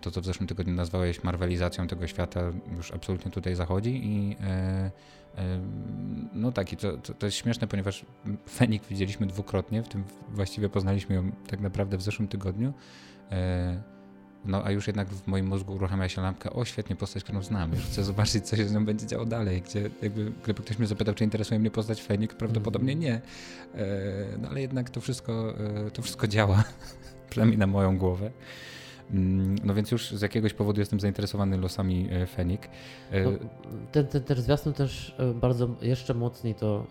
to, 0.00 0.10
co 0.10 0.20
w 0.20 0.24
zeszłym 0.24 0.46
tygodniu 0.46 0.74
nazwałeś 0.74 1.24
marwelizacją 1.24 1.86
tego 1.86 2.06
świata, 2.06 2.40
już 2.76 2.92
absolutnie 2.92 3.30
tutaj 3.30 3.54
zachodzi 3.54 4.06
i 4.06 4.36
e, 4.40 4.46
e, 4.46 4.90
no 6.32 6.52
tak, 6.52 6.72
i 6.72 6.76
to, 6.76 6.96
to, 6.96 7.14
to, 7.14 7.26
jest 7.26 7.36
śmieszne, 7.38 7.66
ponieważ 7.66 8.06
Fenik 8.50 8.82
widzieliśmy 8.84 9.26
dwukrotnie, 9.26 9.82
w 9.82 9.88
tym 9.88 10.04
właściwie 10.28 10.68
poznaliśmy 10.68 11.14
ją 11.14 11.32
tak 11.46 11.60
naprawdę 11.60 11.96
w 11.96 12.02
zeszłym 12.02 12.28
tygodniu. 12.28 12.72
No 14.44 14.64
a 14.64 14.70
już 14.70 14.86
jednak 14.86 15.08
w 15.08 15.26
moim 15.26 15.46
mózgu 15.46 15.74
uruchamia 15.74 16.08
się 16.08 16.22
lampka, 16.22 16.50
o 16.50 16.64
świetnie, 16.64 16.96
postać, 16.96 17.24
którą 17.24 17.42
znam, 17.42 17.72
już 17.72 17.84
chcę 17.84 18.04
zobaczyć, 18.04 18.46
co 18.46 18.56
się 18.56 18.68
z 18.68 18.72
nią 18.72 18.84
będzie 18.84 19.06
działo 19.06 19.24
dalej, 19.24 19.62
gdzie 19.62 19.90
jakby, 20.02 20.32
gdyby 20.44 20.62
ktoś 20.62 20.78
mnie 20.78 20.88
zapytał, 20.88 21.14
czy 21.14 21.24
interesuje 21.24 21.60
mnie 21.60 21.70
postać 21.70 22.02
Fenik, 22.02 22.34
prawdopodobnie 22.34 22.92
mhm. 22.92 23.12
nie. 23.12 23.20
No 24.38 24.48
ale 24.48 24.60
jednak 24.60 24.90
to 24.90 25.00
wszystko, 25.00 25.54
to 25.92 26.02
wszystko 26.02 26.26
działa, 26.26 26.64
przynajmniej 27.30 27.58
na 27.58 27.66
moją 27.66 27.98
głowę. 27.98 28.30
Mm, 29.10 29.56
no 29.64 29.74
więc 29.74 29.90
już 29.90 30.10
z 30.10 30.22
jakiegoś 30.22 30.54
powodu 30.54 30.80
jestem 30.80 31.00
zainteresowany 31.00 31.58
losami 31.58 32.08
e, 32.10 32.26
Fenik. 32.26 32.68
E, 33.10 33.24
no, 33.24 33.30
ten, 33.92 34.06
ten, 34.06 34.22
ten 34.22 34.36
zwiastun 34.36 34.72
też 34.72 35.14
e, 35.18 35.34
bardzo 35.34 35.68
jeszcze 35.82 36.14
mocniej 36.14 36.54
to 36.54 36.86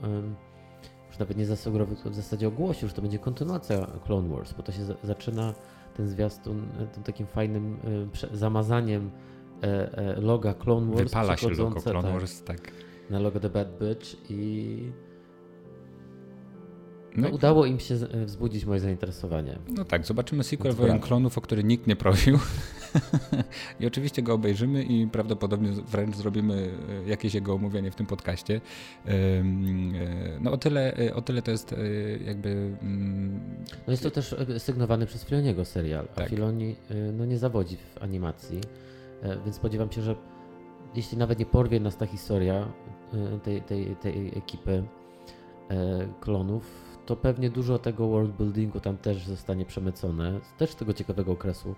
już 1.07 1.20
nawet 1.20 1.38
nie 1.38 1.45
zasugerował, 1.45 1.95
w 2.05 2.15
zasadzie 2.15 2.47
ogłosił, 2.47 2.88
że 2.88 2.93
to 2.93 3.01
będzie 3.01 3.20
kontynuacja 3.20 3.88
Clone 4.05 4.30
Wars, 4.30 4.53
bo 4.53 4.63
to 4.63 4.72
się 4.72 4.86
zaczyna 5.03 5.53
ten 5.97 6.07
zwiastun 6.07 6.68
tym 6.93 7.03
takim 7.03 7.28
fajnym 7.28 7.78
zamazaniem 8.32 9.11
loga 10.18 10.53
Clone 10.53 10.91
Wars. 10.91 11.03
Wypala 11.03 11.38
się 11.38 11.49
logo 11.49 11.82
Clone 11.82 12.01
tak, 12.01 12.11
Wars, 12.11 12.43
tak. 12.43 12.72
Na 13.09 13.20
logo 13.20 13.39
The 13.39 13.49
Bad 13.49 13.68
Bitch 13.80 14.32
i 14.32 14.91
no, 17.18 17.30
udało 17.30 17.65
im 17.65 17.80
się 17.80 17.95
e, 17.95 18.26
wzbudzić 18.26 18.65
moje 18.65 18.80
zainteresowanie. 18.80 19.60
No 19.69 19.85
tak, 19.85 20.06
zobaczymy 20.06 20.44
sequel 20.44 20.73
Wojen 20.73 20.99
Klonów, 20.99 21.38
o 21.38 21.41
który 21.41 21.64
nikt 21.64 21.88
nie 21.88 21.95
prosił. 21.95 22.39
I 23.80 23.88
oczywiście 23.88 24.22
go 24.22 24.34
obejrzymy 24.34 24.84
i 24.84 25.07
prawdopodobnie 25.07 25.72
wręcz 25.72 26.15
zrobimy 26.15 26.69
e, 27.06 27.10
jakieś 27.10 27.34
jego 27.34 27.53
omówienie 27.53 27.91
w 27.91 27.95
tym 27.95 28.06
podcaście. 28.06 28.61
E, 29.06 29.11
no 30.41 30.52
o 30.52 30.57
tyle, 30.57 30.98
o 31.15 31.22
tyle 31.22 31.41
to 31.41 31.52
jest 31.52 31.76
jakby... 32.26 32.49
Mm, 32.81 33.39
no 33.88 33.91
jest 33.91 34.03
to 34.03 34.11
też 34.11 34.35
sygnowany 34.57 35.06
przez 35.06 35.23
Filoniego 35.26 35.65
serial, 35.65 36.07
a 36.11 36.15
tak. 36.15 36.30
Filoni 36.30 36.76
no 37.14 37.26
nie 37.26 37.38
zawodzi 37.38 37.77
w 37.77 38.03
animacji, 38.03 38.61
więc 39.44 39.56
spodziewam 39.56 39.91
się, 39.91 40.02
że 40.02 40.15
jeśli 40.95 41.18
nawet 41.18 41.39
nie 41.39 41.45
porwie 41.45 41.80
nas 41.80 41.98
ta 41.98 42.06
historia 42.06 42.68
tej, 43.44 43.61
tej, 43.61 43.95
tej 43.95 44.38
ekipy 44.38 44.84
klonów, 46.22 46.86
to 47.08 47.16
pewnie 47.16 47.50
dużo 47.50 47.80
tego 47.80 48.08
worldbuildingu 48.08 48.80
tam 48.80 48.98
też 48.98 49.26
zostanie 49.26 49.66
przemycone, 49.66 50.40
też 50.58 50.70
z 50.70 50.76
tego 50.76 50.94
ciekawego 50.94 51.32
okresu, 51.32 51.76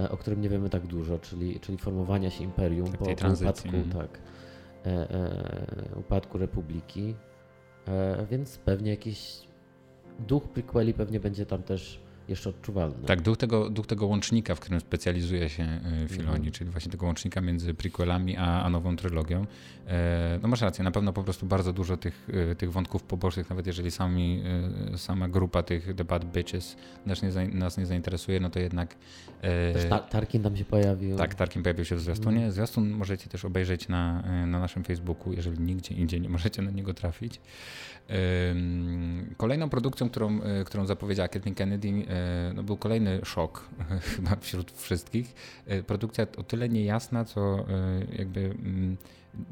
e, 0.00 0.10
o 0.10 0.16
którym 0.16 0.40
nie 0.40 0.48
wiemy 0.48 0.70
tak 0.70 0.86
dużo, 0.86 1.18
czyli, 1.18 1.60
czyli 1.60 1.78
formowania 1.78 2.30
się 2.30 2.44
imperium 2.44 2.86
tak, 2.86 2.98
po, 2.98 3.04
upadku, 3.04 3.68
tak, 3.98 4.18
e, 4.86 5.10
e, 5.10 5.98
upadku 5.98 6.38
republiki, 6.38 7.14
e, 7.88 8.26
więc 8.26 8.58
pewnie 8.58 8.90
jakiś 8.90 9.48
duch 10.18 10.48
prequeli 10.48 10.94
pewnie 10.94 11.20
będzie 11.20 11.46
tam 11.46 11.62
też 11.62 12.00
jeszcze 12.32 12.50
odczuwalny. 12.50 13.06
Tak, 13.06 13.22
duch 13.22 13.36
tego, 13.36 13.70
duch 13.70 13.86
tego 13.86 14.06
łącznika, 14.06 14.54
w 14.54 14.60
którym 14.60 14.80
specjalizuje 14.80 15.48
się 15.48 15.62
e, 15.62 16.08
Filoni, 16.08 16.38
mm. 16.38 16.52
czyli 16.52 16.70
właśnie 16.70 16.92
tego 16.92 17.06
łącznika 17.06 17.40
między 17.40 17.74
prequelami 17.74 18.36
a, 18.36 18.62
a 18.62 18.70
nową 18.70 18.96
trylogią. 18.96 19.46
E, 19.86 20.38
no 20.42 20.48
masz 20.48 20.60
rację, 20.60 20.84
na 20.84 20.90
pewno 20.90 21.12
po 21.12 21.24
prostu 21.24 21.46
bardzo 21.46 21.72
dużo 21.72 21.96
tych, 21.96 22.28
e, 22.50 22.54
tych 22.54 22.72
wątków 22.72 23.02
pobocznych, 23.02 23.50
nawet 23.50 23.66
jeżeli 23.66 23.90
sami, 23.90 24.42
sama 24.96 25.28
grupa 25.28 25.62
tych 25.62 25.94
The 25.94 26.04
Bad 26.04 26.24
Bitches 26.24 26.76
nas 27.06 27.22
nie, 27.22 27.48
nas 27.48 27.78
nie 27.78 27.86
zainteresuje, 27.86 28.40
no 28.40 28.50
to 28.50 28.58
jednak... 28.58 28.96
Też 29.72 29.88
ta, 29.90 29.98
Tarkin 29.98 30.42
tam 30.42 30.56
się 30.56 30.64
pojawił. 30.64 31.16
Tak, 31.16 31.34
Tarkin 31.34 31.62
pojawił 31.62 31.84
się 31.84 31.96
w 31.96 32.00
zwiastunie. 32.00 32.38
Mm. 32.38 32.52
Zwiastun 32.52 32.90
możecie 32.90 33.28
też 33.28 33.44
obejrzeć 33.44 33.88
na, 33.88 34.22
na 34.46 34.60
naszym 34.60 34.84
Facebooku, 34.84 35.32
jeżeli 35.32 35.60
nigdzie 35.60 35.94
indziej 35.94 36.20
nie 36.20 36.28
możecie 36.28 36.62
na 36.62 36.70
niego 36.70 36.94
trafić. 36.94 37.40
Kolejną 39.36 39.68
produkcją, 39.68 40.10
którą, 40.10 40.42
e, 40.42 40.64
którą 40.64 40.86
zapowiedziała 40.86 41.28
Kathleen 41.28 41.54
Kennedy, 41.54 41.88
e, 41.88 42.52
no 42.54 42.62
był 42.62 42.76
kolejny 42.76 43.20
szok 43.24 43.68
chyba 44.16 44.36
wśród 44.36 44.72
wszystkich. 44.72 45.34
E, 45.66 45.82
produkcja 45.82 46.26
o 46.38 46.42
tyle 46.42 46.68
niejasna, 46.68 47.24
co 47.24 47.66
jakby 48.18 48.40
mm, 48.40 48.96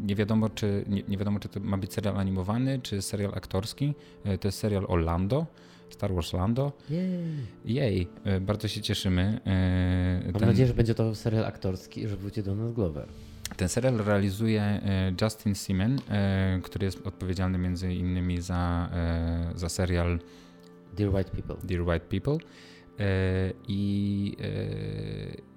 nie 0.01 0.14
wiadomo, 0.14 0.48
czy, 0.48 0.85
nie, 0.89 1.02
nie 1.09 1.16
wiadomo, 1.16 1.40
czy 1.40 1.48
to 1.48 1.60
ma 1.60 1.77
być 1.77 1.94
serial 1.94 2.16
animowany, 2.16 2.78
czy 2.82 3.02
serial 3.02 3.32
aktorski. 3.35 3.94
To 4.40 4.48
jest 4.48 4.59
serial 4.59 4.85
o 4.89 4.97
Lando. 4.97 5.47
Star 5.90 6.14
Wars 6.14 6.32
Lando. 6.32 6.72
Jej. 6.90 7.09
Jej, 7.64 8.09
bardzo 8.40 8.68
się 8.68 8.81
cieszymy. 8.81 9.40
Mam 10.24 10.32
Ten... 10.32 10.48
nadzieję, 10.48 10.68
że 10.68 10.74
będzie 10.74 10.94
to 10.94 11.14
serial 11.14 11.44
aktorski 11.44 12.02
i 12.02 12.09
że 12.09 12.16
wróci 12.16 12.43
do 12.43 12.55
nas 12.55 12.72
Glover. 12.72 13.09
Ten 13.56 13.68
serial 13.68 13.97
realizuje 13.97 14.62
e, 14.62 15.14
Justin 15.22 15.55
Simon, 15.55 15.98
e, 16.09 16.60
który 16.62 16.85
jest 16.85 17.06
odpowiedzialny 17.06 17.59
między 17.59 17.94
innymi 17.94 18.40
za, 18.40 18.90
e, 18.93 19.52
za 19.55 19.68
serial 19.68 20.18
Dear 20.97 21.14
White 21.14 21.31
People. 21.31 21.56
Dear 21.64 21.82
White 21.82 22.06
People. 22.06 22.39
I, 23.68 24.36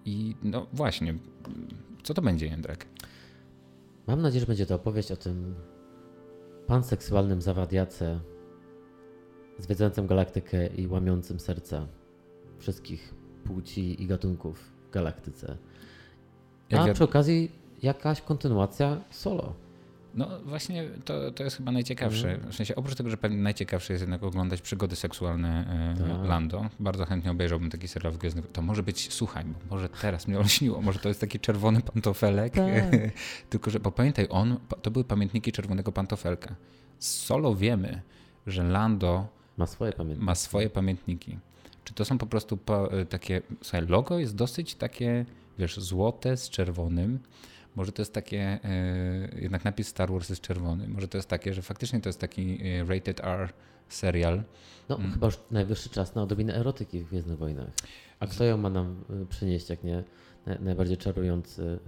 I 0.05 0.35
no 0.43 0.67
właśnie, 0.73 1.15
co 2.03 2.13
to 2.13 2.21
będzie, 2.21 2.45
Jędrek? 2.45 2.85
Mam 4.07 4.21
nadzieję, 4.21 4.39
że 4.39 4.45
będzie 4.45 4.65
to 4.65 4.75
opowieść 4.75 5.11
o 5.11 5.15
tym 5.15 5.55
panseksualnym 6.67 7.41
zawadiace 7.41 8.19
zwiedzającym 9.59 10.07
galaktykę 10.07 10.67
i 10.67 10.87
łamiącym 10.87 11.39
serca 11.39 11.87
wszystkich 12.59 13.13
płci 13.43 14.03
i 14.03 14.07
gatunków 14.07 14.71
w 14.87 14.89
galaktyce. 14.89 15.57
A 16.71 16.87
ja... 16.87 16.93
przy 16.93 17.03
okazji 17.03 17.62
jakaś 17.83 18.21
kontynuacja 18.21 18.97
solo. 19.09 19.53
No 20.15 20.27
właśnie 20.45 20.89
to, 21.05 21.31
to 21.31 21.43
jest 21.43 21.57
chyba 21.57 21.71
najciekawsze. 21.71 22.31
Mhm. 22.31 22.51
W 22.51 22.55
sensie 22.55 22.75
oprócz 22.75 22.95
tego, 22.95 23.09
że 23.09 23.17
pewnie 23.17 23.37
najciekawsze 23.37 23.93
jest 23.93 24.01
jednak 24.01 24.23
oglądać 24.23 24.61
przygody 24.61 24.95
seksualne 24.95 25.65
e, 25.97 26.17
tak. 26.19 26.29
Lando. 26.29 26.65
Bardzo 26.79 27.05
chętnie 27.05 27.31
obejrzałbym 27.31 27.69
taki 27.69 27.87
serial 27.87 28.13
w 28.13 28.17
Gwiezdnych. 28.17 28.51
To 28.51 28.61
może 28.61 28.83
być, 28.83 29.13
słuchaj, 29.13 29.45
bo 29.45 29.75
może 29.75 29.89
teraz 29.89 30.27
mnie 30.27 30.39
olśniło, 30.39 30.81
może 30.81 30.99
to 30.99 31.07
jest 31.07 31.21
taki 31.21 31.39
czerwony 31.39 31.81
pantofelek. 31.81 32.53
Tak. 32.53 32.83
Tylko, 33.49 33.71
że 33.71 33.79
bo 33.79 33.91
pamiętaj, 33.91 34.27
on, 34.29 34.59
to 34.81 34.91
były 34.91 35.05
pamiętniki 35.05 35.51
czerwonego 35.51 35.91
pantofelka. 35.91 36.55
Solo 36.99 37.55
wiemy, 37.55 38.01
że 38.47 38.63
Lando 38.63 39.27
ma 39.57 39.67
swoje 39.67 39.93
pamiętniki. 39.93 40.25
Ma 40.25 40.35
swoje 40.35 40.69
pamiętniki. 40.69 41.37
Czy 41.83 41.93
to 41.93 42.05
są 42.05 42.17
po 42.17 42.25
prostu 42.25 42.57
po, 42.57 42.91
e, 42.91 43.05
takie, 43.05 43.41
słuchaj, 43.61 43.87
logo 43.87 44.19
jest 44.19 44.35
dosyć 44.35 44.75
takie, 44.75 45.25
wiesz, 45.59 45.79
złote 45.79 46.37
z 46.37 46.49
czerwonym. 46.49 47.19
Może 47.75 47.91
to 47.91 48.01
jest 48.01 48.13
takie, 48.13 48.59
e, 48.63 49.39
jednak 49.41 49.65
napis 49.65 49.87
Star 49.87 50.11
Wars 50.11 50.29
jest 50.29 50.41
czerwony. 50.41 50.87
Może 50.87 51.07
to 51.07 51.17
jest 51.17 51.29
takie, 51.29 51.53
że 51.53 51.61
faktycznie 51.61 52.01
to 52.01 52.09
jest 52.09 52.19
taki 52.19 52.59
e, 52.63 52.85
rated 52.85 53.19
R 53.23 53.53
serial. 53.89 54.43
No 54.89 54.97
mm. 54.97 55.11
chyba 55.11 55.25
już 55.27 55.39
najwyższy 55.51 55.89
czas 55.89 56.15
na 56.15 56.23
odrobinę 56.23 56.55
erotyki 56.55 56.99
w 56.99 57.07
Gwiezdnych 57.09 57.37
Wojnach. 57.37 57.67
A 58.19 58.27
kto 58.27 58.43
ją 58.43 58.57
ma 58.57 58.69
nam 58.69 59.03
e, 59.09 59.25
przynieść, 59.25 59.69
jak 59.69 59.83
nie 59.83 60.03
najbardziej 60.59 60.97
czarujący... 60.97 61.79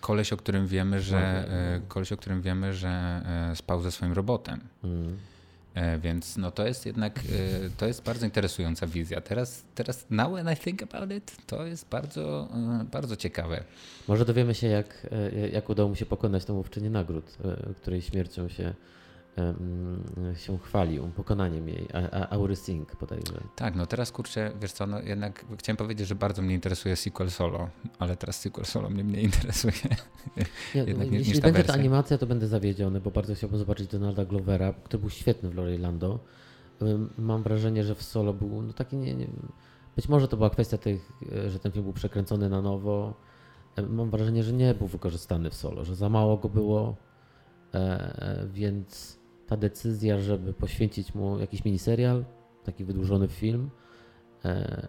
Koleś, 0.00 0.32
o 0.32 0.36
którym 0.36 0.66
wiemy, 0.66 1.00
że, 1.00 1.48
koleś, 1.88 2.12
o 2.12 2.16
którym 2.16 2.42
wiemy, 2.42 2.74
że 2.74 3.22
spał 3.54 3.80
ze 3.80 3.92
swoim 3.92 4.12
robotem. 4.12 4.60
Mm. 4.84 5.16
E, 5.74 5.98
więc 5.98 6.36
no 6.36 6.50
to 6.50 6.66
jest 6.66 6.86
jednak, 6.86 7.18
e, 7.18 7.22
to 7.76 7.86
jest 7.86 8.02
bardzo 8.02 8.26
interesująca 8.26 8.86
wizja. 8.86 9.20
Teraz, 9.20 9.62
teraz 9.74 10.06
now 10.10 10.32
when 10.32 10.52
I 10.52 10.56
think 10.56 10.82
about 10.82 11.12
it, 11.12 11.36
to 11.46 11.66
jest 11.66 11.88
bardzo, 11.88 12.48
e, 12.80 12.84
bardzo 12.92 13.16
ciekawe. 13.16 13.64
Może 14.08 14.24
dowiemy 14.24 14.54
się, 14.54 14.66
jak, 14.66 15.06
jak 15.52 15.68
udało 15.68 15.88
mu 15.88 15.96
się 15.96 16.06
pokonać 16.06 16.44
tą 16.44 16.54
łowczynię 16.54 16.90
nagród, 16.90 17.36
której 17.82 18.02
śmiercią 18.02 18.48
się 18.48 18.74
się 20.36 20.58
chwalił 20.58 21.08
pokonaniem 21.08 21.68
jej, 21.68 21.88
Aury 22.30 22.56
Singh 22.56 22.96
bodajże. 23.00 23.40
Tak, 23.56 23.74
no 23.74 23.86
teraz 23.86 24.12
kurczę, 24.12 24.52
wiesz 24.60 24.72
co, 24.72 24.86
no 24.86 25.00
jednak 25.00 25.44
chciałem 25.58 25.76
powiedzieć, 25.76 26.08
że 26.08 26.14
bardzo 26.14 26.42
mnie 26.42 26.54
interesuje 26.54 26.96
sequel 26.96 27.30
solo, 27.30 27.68
ale 27.98 28.16
teraz 28.16 28.40
sequel 28.40 28.64
solo 28.64 28.90
mnie 28.90 29.04
mniej 29.04 29.24
interesuje. 29.30 29.72
Nie, 30.74 30.84
jednak, 30.84 31.12
jeśli 31.12 31.40
będzie 31.40 31.64
ta 31.64 31.72
animacja, 31.72 32.18
to 32.18 32.26
będę 32.26 32.46
zawiedziony, 32.46 33.00
bo 33.00 33.10
bardzo 33.10 33.34
chciałbym 33.34 33.58
zobaczyć 33.58 33.86
Donalda 33.86 34.24
Glovera, 34.24 34.72
który 34.72 35.00
był 35.00 35.10
świetny 35.10 35.50
w 35.50 35.54
Lori 35.54 35.78
Lando. 35.78 36.18
Mam 37.18 37.42
wrażenie, 37.42 37.84
że 37.84 37.94
w 37.94 38.02
solo 38.02 38.34
był 38.34 38.62
no 38.62 38.72
taki 38.72 38.96
nie, 38.96 39.14
nie, 39.14 39.26
być 39.96 40.08
może 40.08 40.28
to 40.28 40.36
była 40.36 40.50
kwestia 40.50 40.78
tych, 40.78 41.12
że 41.48 41.58
ten 41.58 41.72
film 41.72 41.84
był 41.84 41.92
przekręcony 41.92 42.48
na 42.48 42.62
nowo. 42.62 43.14
Mam 43.88 44.10
wrażenie, 44.10 44.42
że 44.42 44.52
nie 44.52 44.74
był 44.74 44.86
wykorzystany 44.86 45.50
w 45.50 45.54
solo, 45.54 45.84
że 45.84 45.96
za 45.96 46.08
mało 46.08 46.36
go 46.36 46.48
było, 46.48 46.96
e, 47.74 47.78
e, 47.78 48.46
więc 48.52 49.19
ta 49.50 49.56
decyzja, 49.56 50.20
żeby 50.20 50.52
poświęcić 50.52 51.14
mu 51.14 51.38
jakiś 51.38 51.64
miniserial, 51.64 52.24
taki 52.64 52.84
wydłużony 52.84 53.28
film, 53.28 53.70
e, 54.44 54.88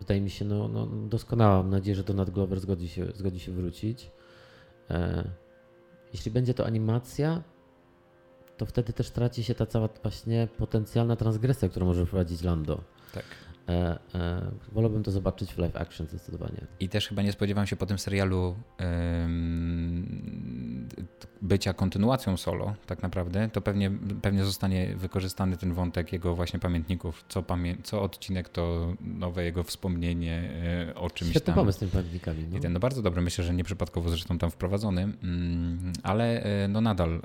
wydaje 0.00 0.20
mi 0.20 0.30
się 0.30 0.44
no, 0.44 0.68
no, 0.68 0.86
doskonała. 0.86 1.56
Mam 1.56 1.70
nadzieję, 1.70 1.94
że 1.96 2.04
Donald 2.04 2.30
Glover 2.30 2.60
zgodzi 2.60 2.88
się, 2.88 3.06
zgodzi 3.14 3.40
się 3.40 3.52
wrócić. 3.52 4.10
E, 4.90 5.24
jeśli 6.12 6.30
będzie 6.30 6.54
to 6.54 6.66
animacja, 6.66 7.42
to 8.56 8.66
wtedy 8.66 8.92
też 8.92 9.10
traci 9.10 9.44
się 9.44 9.54
ta 9.54 9.66
cała 9.66 9.88
właśnie 10.02 10.48
potencjalna 10.58 11.16
transgresja, 11.16 11.68
którą 11.68 11.86
może 11.86 12.06
wprowadzić 12.06 12.42
Lando. 12.42 12.80
Tak. 13.14 13.24
E, 13.68 13.98
e, 14.14 14.50
wolałbym 14.72 15.02
to 15.02 15.10
zobaczyć 15.10 15.54
w 15.54 15.58
live 15.58 15.76
action 15.76 16.06
zdecydowanie. 16.06 16.66
I 16.80 16.88
też 16.88 17.08
chyba 17.08 17.22
nie 17.22 17.32
spodziewam 17.32 17.66
się 17.66 17.76
po 17.76 17.86
tym 17.86 17.98
serialu 17.98 18.56
bycia 21.42 21.74
kontynuacją 21.74 22.36
solo, 22.36 22.74
tak 22.86 23.02
naprawdę. 23.02 23.48
To 23.52 23.60
pewnie, 23.60 23.90
pewnie 24.22 24.44
zostanie 24.44 24.96
wykorzystany 24.96 25.56
ten 25.56 25.74
wątek 25.74 26.12
jego 26.12 26.34
właśnie 26.34 26.60
pamiętników. 26.60 27.24
Co, 27.28 27.42
pamię 27.42 27.76
co 27.82 28.02
odcinek 28.02 28.48
to 28.48 28.94
nowe 29.00 29.44
jego 29.44 29.62
wspomnienie 29.62 30.50
e, 30.90 30.94
o 30.94 31.10
czymś 31.10 31.30
Świetny 31.30 31.46
tam. 31.46 31.54
pomysł 31.54 31.76
z 31.76 31.80
tymi 31.80 31.90
pamiętnikami. 31.92 32.46
No. 32.50 32.58
I 32.58 32.60
ten, 32.60 32.72
no 32.72 32.80
bardzo 32.80 33.02
dobry, 33.02 33.22
myślę, 33.22 33.44
że 33.44 33.54
nieprzypadkowo 33.54 34.08
zresztą 34.08 34.38
tam 34.38 34.50
wprowadzony, 34.50 35.02
mm, 35.02 35.92
ale 36.02 36.42
e, 36.42 36.68
no 36.68 36.80
nadal 36.80 37.20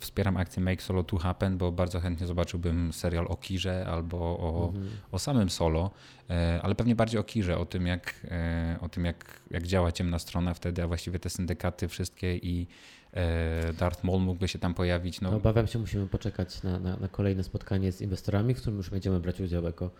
wspieram 0.00 0.36
akcję 0.36 0.62
Make 0.62 0.82
Solo 0.82 1.02
to 1.04 1.16
Happen, 1.16 1.58
bo 1.58 1.72
bardzo 1.72 2.00
chętnie 2.00 2.26
zobaczyłbym 2.26 2.92
serial 2.92 3.26
o 3.28 3.36
Kirze 3.36 3.86
albo 3.86 4.18
o, 4.18 4.68
mhm. 4.68 4.90
o 5.12 5.18
samym 5.18 5.50
solo 5.50 5.73
solo, 5.74 5.90
e, 6.30 6.60
ale 6.62 6.74
pewnie 6.74 6.94
bardziej 6.94 7.20
o 7.20 7.24
Kirze, 7.24 7.58
o 7.58 7.66
tym, 7.66 7.86
jak, 7.86 8.14
e, 8.24 8.78
o 8.80 8.88
tym 8.88 9.04
jak, 9.04 9.40
jak 9.50 9.66
działa 9.66 9.92
ciemna 9.92 10.18
strona 10.18 10.54
wtedy, 10.54 10.82
a 10.82 10.86
właściwie 10.86 11.18
te 11.18 11.30
syndykaty 11.30 11.88
wszystkie 11.88 12.36
i 12.36 12.66
e, 13.12 13.72
Darth 13.72 14.04
Maul 14.04 14.22
mógłby 14.22 14.48
się 14.48 14.58
tam 14.58 14.74
pojawić. 14.74 15.20
No. 15.20 15.30
no 15.30 15.36
obawiam 15.36 15.66
się, 15.66 15.78
musimy 15.78 16.06
poczekać 16.06 16.62
na, 16.62 16.78
na, 16.78 16.96
na, 16.96 17.08
kolejne 17.08 17.44
spotkanie 17.44 17.92
z 17.92 18.00
inwestorami, 18.00 18.54
w 18.54 18.60
którym 18.60 18.76
już 18.76 18.90
będziemy 18.90 19.20
brać 19.20 19.40
udział 19.40 19.64
jako, 19.64 19.90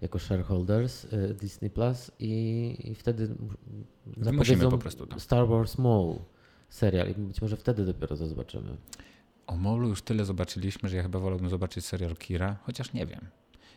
jako 0.00 0.18
shareholders 0.18 1.06
Disney 1.40 1.70
Plus 1.70 2.10
i, 2.18 2.76
i 2.84 2.94
wtedy 2.94 3.28
Wymusimy 4.06 4.70
po 4.70 4.78
prostu 4.78 5.06
to. 5.06 5.20
Star 5.20 5.48
Wars 5.48 5.78
Maul 5.78 6.18
serial 6.68 7.10
i 7.10 7.14
być 7.14 7.42
może 7.42 7.56
wtedy 7.56 7.84
dopiero 7.84 8.16
to 8.16 8.26
zobaczymy. 8.26 8.76
O 9.46 9.56
Molu 9.56 9.88
już 9.88 10.02
tyle 10.02 10.24
zobaczyliśmy, 10.24 10.88
że 10.88 10.96
ja 10.96 11.02
chyba 11.02 11.18
wolałbym 11.18 11.48
zobaczyć 11.48 11.84
serial 11.84 12.16
Kira, 12.16 12.56
chociaż 12.64 12.92
nie 12.92 13.06
wiem. 13.06 13.26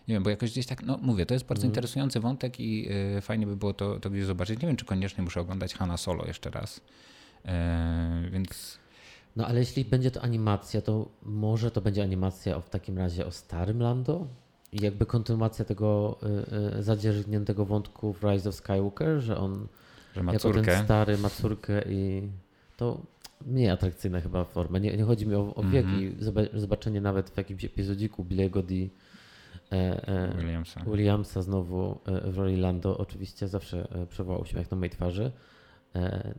Nie 0.08 0.16
wiem, 0.16 0.24
bo 0.24 0.30
jakoś 0.30 0.52
gdzieś 0.52 0.66
tak, 0.66 0.84
no 0.84 1.00
mówię, 1.02 1.26
to 1.26 1.34
jest 1.34 1.46
bardzo 1.46 1.64
mm. 1.64 1.72
interesujący 1.72 2.20
wątek 2.20 2.60
i 2.60 2.90
y, 3.18 3.22
fajnie 3.22 3.48
by 3.48 3.56
było 3.56 3.74
to, 3.74 4.00
to 4.00 4.10
gdzieś 4.10 4.26
zobaczyć. 4.26 4.62
Nie 4.62 4.68
wiem, 4.68 4.78
czy 4.78 4.86
koniecznie 4.86 5.24
muszę 5.24 5.42
oglądać 5.42 5.74
Hanna 5.74 5.98
Solo 5.98 6.26
jeszcze 6.26 6.50
raz. 6.50 6.78
Y, 6.78 7.50
więc. 8.30 8.80
No 9.36 9.48
ale 9.48 9.60
jeśli 9.60 9.86
będzie 9.86 10.12
to 10.12 10.22
animacja, 10.22 10.82
to 10.82 11.10
może 11.24 11.72
to 11.72 11.82
będzie 11.82 12.04
animacja 12.04 12.60
w 12.60 12.70
takim 12.70 12.98
razie 12.98 13.26
o 13.26 13.32
starym 13.32 13.82
Lando? 13.82 14.28
I 14.72 14.84
jakby 14.84 15.06
kontynuacja 15.06 15.66
tego 15.66 16.18
y, 16.76 16.80
y, 16.80 16.84
zadzierzgniętego 16.84 17.66
wątku 17.66 18.14
w 18.14 18.24
Rise 18.24 18.50
of 18.50 18.56
Skywalker, 18.56 19.20
że 19.20 19.38
on 19.38 19.68
że 20.16 20.24
ma 20.24 20.34
jako 20.34 20.42
córkę. 20.42 20.72
ten 20.72 20.86
stary 20.86 21.18
ma 21.18 21.30
córkę 21.30 21.82
i 21.90 22.30
to 22.78 23.02
mniej 23.46 23.70
atrakcyjna 23.70 24.22
chyba 24.22 24.44
forma. 24.44 24.80
Nie, 24.80 24.98
nie 24.98 25.04
chodzi 25.04 25.28
mi 25.28 25.36
o, 25.36 25.56
o 25.56 25.64
wiek 25.64 25.86
mm 25.86 26.00
-hmm. 26.00 26.54
i 26.56 26.60
zobaczenie 26.60 27.02
nawet 27.02 27.30
w 27.30 27.38
jakimś 27.38 27.66
epizodziku 27.66 28.24
Billy'ego 28.24 28.64
D 28.64 28.74
E, 28.76 28.86
e, 28.86 28.90
Williamsa. 30.38 30.82
Williamsa 30.88 31.42
znowu 31.42 32.00
e, 32.06 32.32
w 32.32 32.38
roli 32.38 32.58
Lando 32.58 32.98
oczywiście 32.98 33.48
zawsze 33.48 33.88
przywołał 34.10 34.42
uśmiech 34.42 34.72
na 34.72 34.78
mojej 34.78 34.90
twarzy, 34.90 35.32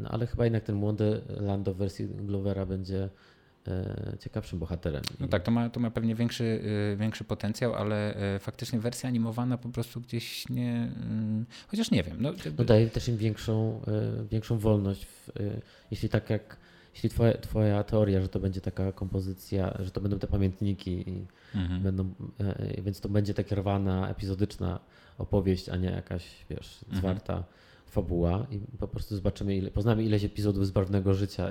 no 0.00 0.10
ale 0.10 0.26
chyba 0.26 0.44
jednak 0.44 0.62
ten 0.64 0.76
młody 0.76 1.20
Lando 1.28 1.74
w 1.74 1.76
wersji 1.76 2.08
Glovera 2.08 2.66
będzie 2.66 3.08
e, 3.68 4.18
ciekawszym 4.20 4.58
bohaterem. 4.58 5.02
No 5.20 5.28
tak, 5.28 5.42
to 5.42 5.50
ma, 5.50 5.70
to 5.70 5.80
ma 5.80 5.90
pewnie 5.90 6.14
większy, 6.14 6.62
e, 6.92 6.96
większy 6.96 7.24
potencjał, 7.24 7.74
ale 7.74 8.14
e, 8.34 8.38
faktycznie 8.38 8.78
wersja 8.80 9.08
animowana 9.08 9.58
po 9.58 9.68
prostu 9.68 10.00
gdzieś 10.00 10.48
nie. 10.48 10.72
Mm, 10.72 11.46
chociaż 11.68 11.90
nie 11.90 12.02
wiem. 12.02 12.16
No, 12.20 12.32
no 12.58 12.64
daje 12.64 12.90
też 12.90 13.08
im 13.08 13.16
większą, 13.16 13.80
większą 14.30 14.58
wolność. 14.58 15.06
W, 15.06 15.30
jeśli 15.90 16.08
tak 16.08 16.30
jak. 16.30 16.56
Jeśli 16.96 17.10
twoja, 17.10 17.38
twoja 17.38 17.84
teoria, 17.84 18.20
że 18.20 18.28
to 18.28 18.40
będzie 18.40 18.60
taka 18.60 18.92
kompozycja, 18.92 19.76
że 19.80 19.90
to 19.90 20.00
będą 20.00 20.18
te 20.18 20.26
pamiętniki 20.26 21.10
i 21.10 21.26
mhm. 21.54 21.82
będą, 21.82 22.14
więc 22.78 23.00
to 23.00 23.08
będzie 23.08 23.34
tak 23.34 23.52
rwana, 23.52 24.08
epizodyczna 24.08 24.80
opowieść, 25.18 25.68
a 25.68 25.76
nie 25.76 25.90
jakaś, 25.90 26.24
wiesz, 26.50 26.84
mhm. 26.84 27.00
zwarta 27.00 27.32
mhm. 27.32 27.52
fabuła 27.86 28.46
i 28.50 28.78
po 28.78 28.88
prostu 28.88 29.16
zobaczymy, 29.16 29.56
ile, 29.56 29.70
poznamy 29.70 30.04
ileś 30.04 30.24
epizodów 30.24 30.66
z 30.66 30.70
barwnego 30.70 31.14
życia, 31.14 31.50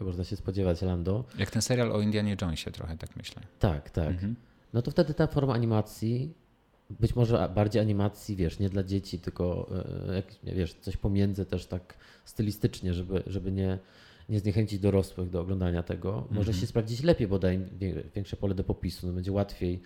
można 0.00 0.24
się 0.24 0.36
spodziewać 0.36 0.82
Lando. 0.82 1.24
Jak 1.38 1.50
ten 1.50 1.62
serial 1.62 1.92
o 1.92 2.00
Indianie 2.00 2.36
Jonesie 2.40 2.70
trochę, 2.70 2.96
tak 2.96 3.16
myślę. 3.16 3.42
Tak, 3.58 3.90
tak. 3.90 4.08
Mhm. 4.08 4.36
No 4.72 4.82
to 4.82 4.90
wtedy 4.90 5.14
ta 5.14 5.26
forma 5.26 5.54
animacji, 5.54 6.34
być 6.90 7.16
może 7.16 7.50
bardziej 7.54 7.82
animacji, 7.82 8.36
wiesz, 8.36 8.58
nie 8.58 8.68
dla 8.68 8.82
dzieci, 8.82 9.18
tylko 9.18 9.70
e, 10.08 10.14
jak, 10.14 10.26
wiesz, 10.42 10.74
coś 10.74 10.96
pomiędzy 10.96 11.46
też 11.46 11.66
tak 11.66 11.94
stylistycznie, 12.24 12.94
żeby, 12.94 13.22
żeby 13.26 13.52
nie, 13.52 13.78
nie 14.28 14.40
zniechęcić 14.40 14.78
dorosłych 14.78 15.30
do 15.30 15.40
oglądania 15.40 15.82
tego. 15.82 16.14
Mhm. 16.18 16.34
Może 16.34 16.54
się 16.54 16.66
sprawdzić 16.66 17.02
lepiej, 17.02 17.28
bo 17.28 17.38
daje 17.38 17.60
większe 18.14 18.36
pole 18.36 18.54
do 18.54 18.64
popisu, 18.64 19.06
no 19.06 19.12
będzie 19.12 19.32
łatwiej 19.32 19.82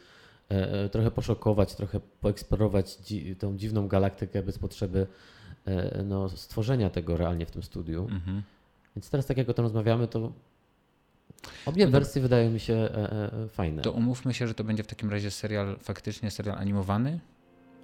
e, 0.51 0.85
e, 0.85 0.89
trochę 0.89 1.11
poszokować, 1.11 1.75
trochę 1.75 2.01
poeksplorować 2.21 2.97
dzi 2.97 3.37
tą 3.37 3.57
dziwną 3.57 3.89
galaktykę 3.89 4.43
bez 4.43 4.59
potrzeby 4.59 5.07
no, 6.05 6.29
stworzenia 6.29 6.91
tego 6.91 7.17
realnie 7.17 7.47
w 7.47 7.51
tym 7.51 7.63
studiu. 7.63 8.03
Mhm. 8.11 8.43
Więc 8.97 9.11
teraz 9.11 9.27
tak 9.27 9.37
jak 9.37 9.49
o 9.49 9.55
tym 9.55 9.65
rozmawiamy, 9.65 10.09
to 10.09 10.33
obie 11.67 11.85
no 11.85 11.91
wersje 11.91 12.23
wydają 12.23 12.51
mi 12.51 12.61
się 12.61 12.75
e, 12.75 13.33
e, 13.33 13.49
fajne. 13.49 13.83
To 13.83 13.93
umówmy 13.93 14.35
się, 14.35 14.49
że 14.49 14.55
to 14.55 14.65
będzie 14.65 14.83
w 14.83 14.87
takim 14.87 15.11
razie 15.11 15.31
serial, 15.31 15.77
faktycznie 15.81 16.31
serial 16.31 16.59
animowany, 16.59 17.21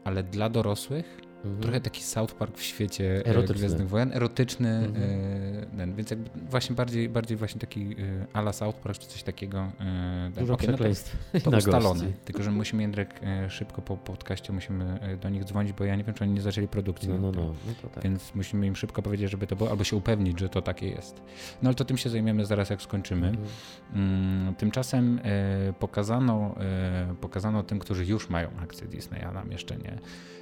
ale 0.04 0.22
dla 0.22 0.50
dorosłych 0.50 1.20
Mhm. 1.44 1.62
Trochę 1.62 1.80
taki 1.80 2.02
South 2.02 2.34
Park 2.34 2.58
w 2.58 2.62
świecie 2.62 3.04
e, 3.04 3.26
erotyczny. 3.26 3.54
Gwiezdnych 3.54 3.88
Wojen, 3.88 4.12
erotyczny, 4.12 4.68
mhm. 4.68 5.90
e, 5.90 5.96
więc 5.96 6.10
jakby 6.10 6.30
właśnie 6.50 6.76
bardziej, 6.76 7.08
bardziej 7.08 7.36
właśnie 7.36 7.60
taki 7.60 7.80
e, 7.82 8.26
ala 8.32 8.52
South 8.52 8.76
Park 8.76 8.98
czy 8.98 9.06
coś 9.06 9.22
takiego. 9.22 9.72
Dużo 10.38 10.54
okay, 10.54 10.68
przekleństw 10.68 11.16
no 11.34 11.40
to, 11.40 11.50
to 11.50 11.56
ustalone, 11.56 12.04
tylko 12.24 12.42
że 12.42 12.50
musimy 12.50 12.82
Jędrek 12.82 13.20
szybko 13.48 13.82
po 13.82 13.96
podcaście 13.96 14.52
musimy 14.52 15.18
do 15.22 15.28
nich 15.28 15.44
dzwonić, 15.44 15.72
bo 15.72 15.84
ja 15.84 15.96
nie 15.96 16.04
wiem, 16.04 16.14
czy 16.14 16.24
oni 16.24 16.32
nie 16.32 16.40
zaczęli 16.40 16.68
produkcji. 16.68 17.08
No, 17.08 17.18
no, 17.18 17.32
no. 17.32 17.54
no 17.82 17.88
tak. 17.94 18.04
Więc 18.04 18.34
musimy 18.34 18.66
im 18.66 18.76
szybko 18.76 19.02
powiedzieć, 19.02 19.30
żeby 19.30 19.46
to 19.46 19.56
było, 19.56 19.70
albo 19.70 19.84
się 19.84 19.96
upewnić, 19.96 20.40
że 20.40 20.48
to 20.48 20.62
takie 20.62 20.88
jest. 20.88 21.22
No 21.62 21.68
ale 21.68 21.74
to 21.74 21.84
tym 21.84 21.96
się 21.96 22.10
zajmiemy 22.10 22.46
zaraz, 22.46 22.70
jak 22.70 22.82
skończymy. 22.82 23.28
Mhm. 23.28 23.48
Mm, 23.94 24.54
tymczasem 24.54 25.20
pokazano, 25.78 26.54
pokazano 27.20 27.62
tym, 27.62 27.78
którzy 27.78 28.06
już 28.06 28.30
mają 28.30 28.48
akcję 28.62 28.86
Disneya, 28.86 29.32
nam 29.34 29.52
jeszcze 29.52 29.76
nie 29.76 29.98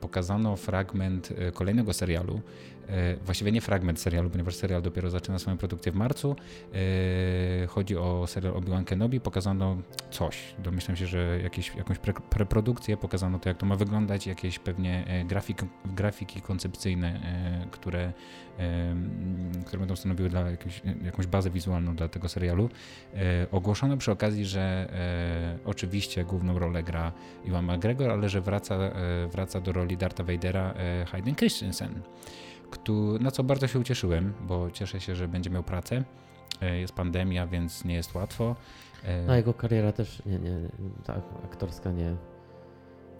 pokazano 0.00 0.56
fragment 0.56 1.30
e, 1.30 1.52
kolejnego 1.52 1.92
serialu, 1.92 2.34
E, 2.36 2.77
właściwie 3.24 3.52
nie 3.52 3.60
fragment 3.60 4.00
serialu, 4.00 4.30
ponieważ 4.30 4.54
serial 4.54 4.82
dopiero 4.82 5.10
zaczyna 5.10 5.38
swoją 5.38 5.58
produkcję 5.58 5.92
w 5.92 5.94
marcu. 5.94 6.36
E, 7.62 7.66
chodzi 7.66 7.96
o 7.96 8.26
serial 8.26 8.54
Obi-Wan 8.54 8.84
Kenobi. 8.84 9.20
Pokazano 9.20 9.76
coś. 10.10 10.54
Domyślam 10.58 10.96
się, 10.96 11.06
że 11.06 11.40
jakieś, 11.42 11.76
jakąś 11.76 11.98
pre 11.98 12.12
preprodukcję, 12.12 12.96
pokazano 12.96 13.38
to, 13.38 13.48
jak 13.48 13.58
to 13.58 13.66
ma 13.66 13.76
wyglądać, 13.76 14.26
jakieś 14.26 14.58
pewnie 14.58 15.04
e, 15.06 15.24
grafik, 15.24 15.62
grafiki 15.84 16.42
koncepcyjne, 16.42 17.20
które, 17.70 18.12
które 19.66 19.78
będą 19.78 19.96
stanowiły 19.96 20.28
dla 20.28 20.50
jakiejś, 20.50 20.82
jakąś 21.04 21.26
bazę 21.26 21.50
wizualną 21.50 21.96
dla 21.96 22.08
tego 22.08 22.28
serialu. 22.28 22.68
Ogłoszono 23.52 23.96
przy 23.96 24.12
okazji, 24.12 24.46
że 24.46 24.92
oczywiście 25.64 26.24
główną 26.24 26.58
rolę 26.58 26.82
gra 26.82 27.12
Iwan 27.44 27.64
McGregor, 27.76 28.10
ale 28.10 28.28
że 28.28 28.40
wraca, 28.40 28.78
wraca 29.32 29.60
do 29.60 29.72
roli 29.72 29.96
Darta 29.96 30.24
Vadera 30.24 30.74
Hayden 31.06 31.34
Christensen 31.34 32.02
na 33.20 33.30
co 33.30 33.44
bardzo 33.44 33.66
się 33.66 33.78
ucieszyłem, 33.78 34.34
bo 34.40 34.70
cieszę 34.70 35.00
się, 35.00 35.16
że 35.16 35.28
będzie 35.28 35.50
miał 35.50 35.62
pracę. 35.62 36.04
E, 36.60 36.78
jest 36.78 36.92
pandemia, 36.92 37.46
więc 37.46 37.84
nie 37.84 37.94
jest 37.94 38.14
łatwo. 38.14 38.56
E, 39.04 39.26
no 39.26 39.36
jego 39.36 39.54
kariera 39.54 39.92
też, 39.92 40.22
nie, 40.26 40.38
nie, 40.38 40.58
ta 41.04 41.14
aktorska 41.44 41.92
nie, 41.92 42.16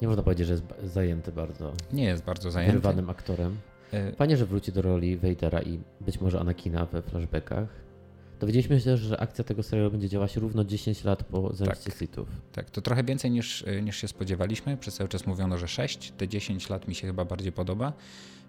nie 0.03 0.09
można 0.09 0.23
powiedzieć, 0.23 0.47
że 0.47 0.53
jest 0.53 0.65
zajęty 0.83 1.33
bardzo. 1.33 1.73
Nie 1.93 2.05
jest 2.05 2.25
bardzo 2.25 2.51
zajęty. 2.51 2.73
Wyrywanym 2.73 3.11
aktorem. 3.11 3.57
E, 3.93 4.13
Fajnie, 4.13 4.37
że 4.37 4.47
wróci 4.47 4.73
do 4.73 4.83
roli 4.83 5.17
Vadera 5.17 5.63
i 5.63 5.81
być 6.01 6.21
może 6.21 6.41
Anakina 6.41 6.87
we 6.87 7.03
flashbackach. 7.03 7.69
Dowiedzieliśmy 8.41 8.79
się 8.79 8.85
też, 8.85 9.01
że 9.01 9.21
akcja 9.21 9.45
tego 9.45 9.63
serialu 9.63 9.91
będzie 9.91 10.09
działać 10.09 10.37
równo 10.37 10.65
10 10.65 11.05
lat 11.05 11.25
po 11.25 11.53
zemście 11.53 11.91
tak, 11.91 11.99
Sithów. 11.99 12.29
Tak, 12.53 12.71
to 12.71 12.81
trochę 12.81 13.05
więcej 13.05 13.31
niż, 13.31 13.65
niż 13.83 13.97
się 13.97 14.09
spodziewaliśmy. 14.09 14.77
Przez 14.77 14.95
cały 14.95 15.09
czas 15.09 15.27
mówiono, 15.27 15.59
że 15.59 15.69
6. 15.69 16.13
Te 16.17 16.29
10 16.29 16.71
lat 16.71 16.89
mi 16.89 16.95
się 16.95 17.07
chyba 17.07 17.25
bardziej 17.25 17.53
podoba. 17.53 17.93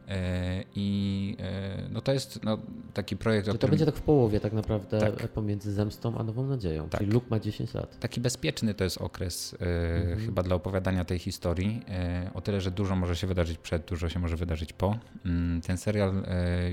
E, 0.10 0.64
I 0.76 1.38
e, 1.40 1.90
no 1.91 2.02
to 2.02 2.14
jest 2.14 2.44
no, 2.44 2.57
taki 2.94 3.18
projekt, 3.18 3.45
Czyli 3.45 3.56
o 3.56 3.57
którym... 3.57 3.69
To 3.69 3.72
będzie 3.72 3.86
tak 3.86 3.95
w 3.95 4.02
połowie 4.02 4.40
tak 4.40 4.53
naprawdę 4.53 4.99
tak. 4.99 5.27
pomiędzy 5.27 5.72
Zemstą 5.73 6.18
a 6.18 6.23
Nową 6.23 6.48
Nadzieją. 6.48 6.90
Tak. 6.90 7.02
Czyli 7.02 7.11
Luke 7.11 7.27
ma 7.30 7.40
10 7.40 7.73
lat. 7.73 7.99
Taki 7.99 8.22
bezpieczny 8.22 8.73
to 8.73 8.84
jest 8.84 8.98
okres 8.98 9.53
e, 9.53 9.65
mhm. 10.02 10.19
chyba 10.26 10.44
dla 10.44 10.56
opowiadania 10.56 11.06
tej 11.06 11.19
historii. 11.19 11.86
O 12.34 12.41
tyle, 12.41 12.61
że 12.61 12.72
dużo 12.72 12.95
może 12.95 13.15
się 13.15 13.27
wydarzyć 13.27 13.57
przed, 13.57 13.86
dużo 13.86 14.10
się 14.10 14.19
może 14.19 14.36
wydarzyć 14.36 14.73
po. 14.73 14.98
Mm, 15.26 15.61
ten 15.61 15.77
serial 15.77 16.23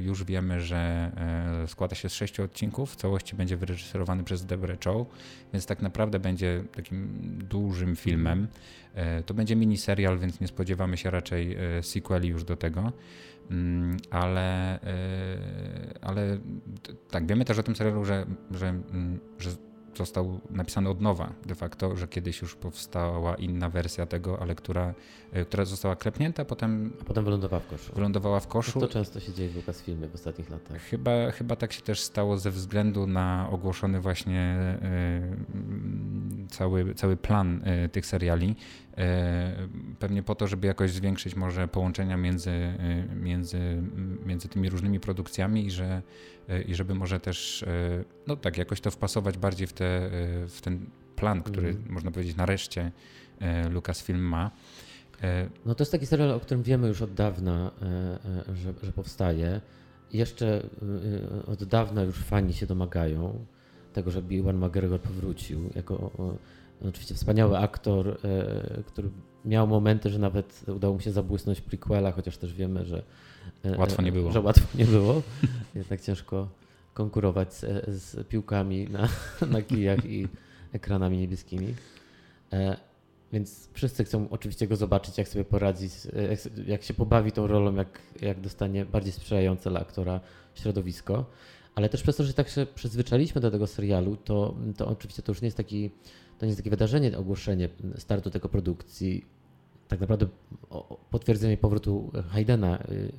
już 0.02 0.24
wiemy, 0.24 0.60
że 0.60 1.10
składa 1.66 1.96
się 1.96 2.08
z 2.08 2.12
sześciu 2.12 2.42
odcinków. 2.42 2.92
W 2.92 2.96
całości 2.96 3.36
będzie 3.36 3.56
wyreżyserowany 3.56 4.24
przez 4.24 4.44
Deborah 4.44 4.78
Chow, 4.84 5.06
więc 5.52 5.66
tak 5.66 5.82
naprawdę 5.82 6.18
będzie 6.18 6.64
takim 6.76 7.08
dużym 7.38 7.96
filmem. 7.96 8.48
To 9.26 9.34
będzie 9.34 9.56
mini 9.56 9.76
serial, 9.76 10.18
więc 10.18 10.40
nie 10.40 10.48
spodziewamy 10.48 10.96
się 10.96 11.10
raczej 11.10 11.56
sequeli 11.82 12.28
już 12.28 12.44
do 12.44 12.56
tego. 12.56 12.92
Mm, 13.50 13.96
ale, 14.10 14.80
e, 14.82 15.98
ale 16.02 16.38
tak, 17.10 17.26
wiemy 17.26 17.44
też 17.44 17.58
o 17.58 17.62
tym 17.62 17.76
serialu, 17.76 18.04
że, 18.04 18.26
że, 18.50 18.68
mm, 18.68 19.18
że 19.38 19.50
został 19.96 20.40
napisany 20.50 20.88
od 20.88 21.00
nowa 21.00 21.32
de 21.46 21.54
facto, 21.54 21.96
że 21.96 22.08
kiedyś 22.08 22.42
już 22.42 22.54
powstała 22.54 23.34
inna 23.34 23.70
wersja 23.70 24.06
tego, 24.06 24.40
ale 24.40 24.54
która, 24.54 24.94
e, 25.32 25.44
która 25.44 25.64
została 25.64 25.96
klepnięta, 25.96 26.44
potem... 26.44 26.92
A 27.00 27.04
potem 27.04 27.24
wylądowała 27.24 27.60
w 27.60 27.66
koszu. 27.66 27.92
Wylądowała 27.94 28.40
w 28.40 28.48
koszu. 28.48 28.80
To 28.80 28.88
często 28.88 29.20
się 29.20 29.32
dzieje 29.32 29.50
w 29.50 29.56
Lucasfilmie 29.56 30.08
w 30.08 30.14
ostatnich 30.14 30.50
latach. 30.50 30.82
Chyba, 30.82 31.30
chyba 31.30 31.56
tak 31.56 31.72
się 31.72 31.82
też 31.82 32.00
stało 32.00 32.38
ze 32.38 32.50
względu 32.50 33.06
na 33.06 33.48
ogłoszony 33.50 34.00
właśnie 34.00 34.56
cały, 36.50 36.94
cały 36.94 37.16
plan 37.16 37.62
tych 37.92 38.06
seriali. 38.06 38.56
Pewnie 39.98 40.22
po 40.22 40.34
to, 40.34 40.46
żeby 40.46 40.66
jakoś 40.66 40.90
zwiększyć 40.90 41.36
może 41.36 41.68
połączenia 41.68 42.16
między, 42.16 42.52
między, 43.16 43.82
między 44.26 44.48
tymi 44.48 44.68
różnymi 44.68 45.00
produkcjami 45.00 45.66
i, 45.66 45.70
że, 45.70 46.02
i 46.66 46.74
żeby 46.74 46.94
może 46.94 47.20
też 47.20 47.64
no 48.26 48.36
tak, 48.36 48.58
jakoś 48.58 48.80
to 48.80 48.90
wpasować 48.90 49.38
bardziej 49.38 49.66
w, 49.66 49.72
te, 49.72 50.10
w 50.48 50.60
ten 50.62 50.86
plan, 51.16 51.42
który 51.42 51.68
mm. 51.68 51.84
można 51.88 52.10
powiedzieć 52.10 52.36
nareszcie 52.36 52.92
Lucasfilm 53.70 54.20
ma. 54.20 54.50
No 55.66 55.74
to 55.74 55.82
jest 55.82 55.92
taki 55.92 56.06
serial, 56.06 56.30
o 56.30 56.40
którym 56.40 56.62
wiemy 56.62 56.88
już 56.88 57.02
od 57.02 57.14
dawna, 57.14 57.70
że, 58.54 58.74
że 58.82 58.92
powstaje. 58.92 59.60
Jeszcze 60.12 60.62
od 61.46 61.64
dawna 61.64 62.02
już 62.02 62.16
fani 62.16 62.52
się 62.52 62.66
domagają 62.66 63.46
tego, 63.92 64.10
żeby 64.10 64.34
Iwan 64.34 64.64
McGregor 64.64 65.00
powrócił 65.00 65.70
jako 65.74 66.10
Oczywiście 66.88 67.14
wspaniały 67.14 67.58
aktor, 67.58 68.08
e, 68.08 68.82
który 68.86 69.10
miał 69.44 69.66
momenty, 69.66 70.10
że 70.10 70.18
nawet 70.18 70.64
udało 70.68 70.94
mu 70.94 71.00
się 71.00 71.12
zabłysnąć 71.12 71.60
prequela, 71.60 72.12
chociaż 72.12 72.36
też 72.36 72.54
wiemy, 72.54 72.84
że 72.84 73.02
e, 73.64 73.78
łatwo 73.78 74.02
nie 74.02 74.12
było. 74.12 74.32
Że 74.32 74.40
łatwo 74.40 74.78
nie 74.78 74.84
było. 74.84 75.22
Jednak 75.74 76.00
ciężko 76.00 76.48
konkurować 76.94 77.54
z, 77.54 77.88
z 77.88 78.28
piłkami 78.28 78.88
na, 78.88 79.08
na 79.54 79.62
kijach 79.62 80.04
i 80.04 80.28
ekranami 80.72 81.18
niebieskimi. 81.18 81.74
E, 82.52 82.76
więc 83.32 83.68
wszyscy 83.72 84.04
chcą 84.04 84.28
oczywiście 84.30 84.66
go 84.66 84.76
zobaczyć, 84.76 85.18
jak 85.18 85.28
sobie 85.28 85.44
poradzi, 85.44 85.88
jak, 86.30 86.68
jak 86.68 86.82
się 86.82 86.94
pobawi 86.94 87.32
tą 87.32 87.46
rolą, 87.46 87.74
jak, 87.74 88.00
jak 88.22 88.40
dostanie 88.40 88.84
bardziej 88.84 89.12
sprzyjające 89.12 89.70
dla 89.70 89.80
aktora 89.80 90.20
środowisko. 90.54 91.24
Ale 91.74 91.88
też 91.88 92.02
przez 92.02 92.16
to, 92.16 92.24
że 92.24 92.34
tak 92.34 92.48
się 92.48 92.66
przyzwyczailiśmy 92.74 93.40
do 93.40 93.50
tego 93.50 93.66
serialu, 93.66 94.16
to, 94.16 94.54
to 94.76 94.88
oczywiście 94.88 95.22
to 95.22 95.32
już 95.32 95.42
nie 95.42 95.46
jest 95.46 95.56
taki 95.56 95.90
to 96.38 96.46
nie 96.46 96.50
jest 96.50 96.58
takie 96.58 96.70
wydarzenie, 96.70 97.18
ogłoszenie 97.18 97.68
startu 97.96 98.30
tego 98.30 98.48
produkcji. 98.48 99.24
Tak 99.88 100.00
naprawdę 100.00 100.26
potwierdzenie 101.10 101.56
powrotu 101.56 102.12
Haydena 102.28 102.78
y, 102.82 103.12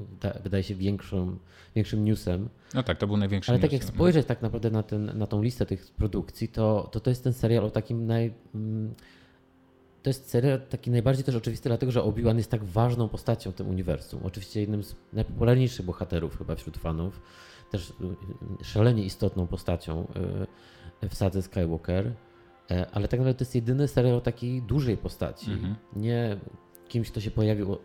wydaje 0.44 0.64
się 0.64 0.76
większą, 0.76 1.38
większym 1.76 2.06
newsem. 2.06 2.50
No 2.74 2.84
tak, 2.84 2.98
to 2.98 3.08
był 3.08 3.18
największy 3.18 3.52
Ale 3.52 3.60
tak 3.60 3.74
jak 3.74 3.84
spojrzeć 3.84 4.28
tak 4.28 4.42
naprawdę 4.42 4.70
na, 4.70 4.84
ten, 4.84 5.18
na 5.18 5.28
tą 5.28 5.42
listę 5.42 5.66
tych 5.66 5.92
produkcji, 5.92 6.48
to, 6.48 6.90
to 6.92 7.00
to 7.00 7.10
jest 7.10 7.24
ten 7.24 7.34
serial 7.34 7.66
o 7.66 7.70
takim 7.70 8.06
naj... 8.06 8.34
Mm, 8.56 8.94
to 10.04 10.10
jest 10.10 10.30
serial 10.30 10.62
taki 10.62 10.92
najbardziej 10.92 11.26
też 11.26 11.36
oczywisty, 11.36 11.70
dlatego 11.70 11.92
że 11.92 12.04
Obi-Wan 12.04 12.38
jest 12.38 12.52
tak 12.52 12.64
ważną 12.64 13.10
postacią 13.10 13.52
w 13.52 13.56
tym 13.56 13.70
uniwersum. 13.70 14.20
Oczywiście 14.24 14.60
jednym 14.60 14.84
z 14.84 14.96
najpopularniejszych 15.14 15.86
bohaterów 15.86 16.38
chyba 16.38 16.56
wśród 16.56 16.78
fanów, 16.78 17.22
też 17.72 17.90
y, 17.90 18.64
szalenie 18.64 19.04
istotną 19.04 19.48
postacią. 19.48 20.08
Y, 21.04 21.10
w 21.10 21.16
sadze 21.16 21.42
Skywalker, 21.42 22.14
ale 22.92 23.08
tak 23.08 23.20
naprawdę 23.20 23.38
to 23.38 23.44
jest 23.44 23.56
jedyny 23.56 23.88
serial 23.88 24.16
o 24.16 24.22
takiej 24.22 24.62
dużej 24.62 24.98
postaci. 24.98 25.52
Mhm. 25.52 25.76
Nie 25.96 26.38
kimś, 26.88 27.12
kto 27.12 27.22
się 27.22 27.32
pojawił 27.32 27.78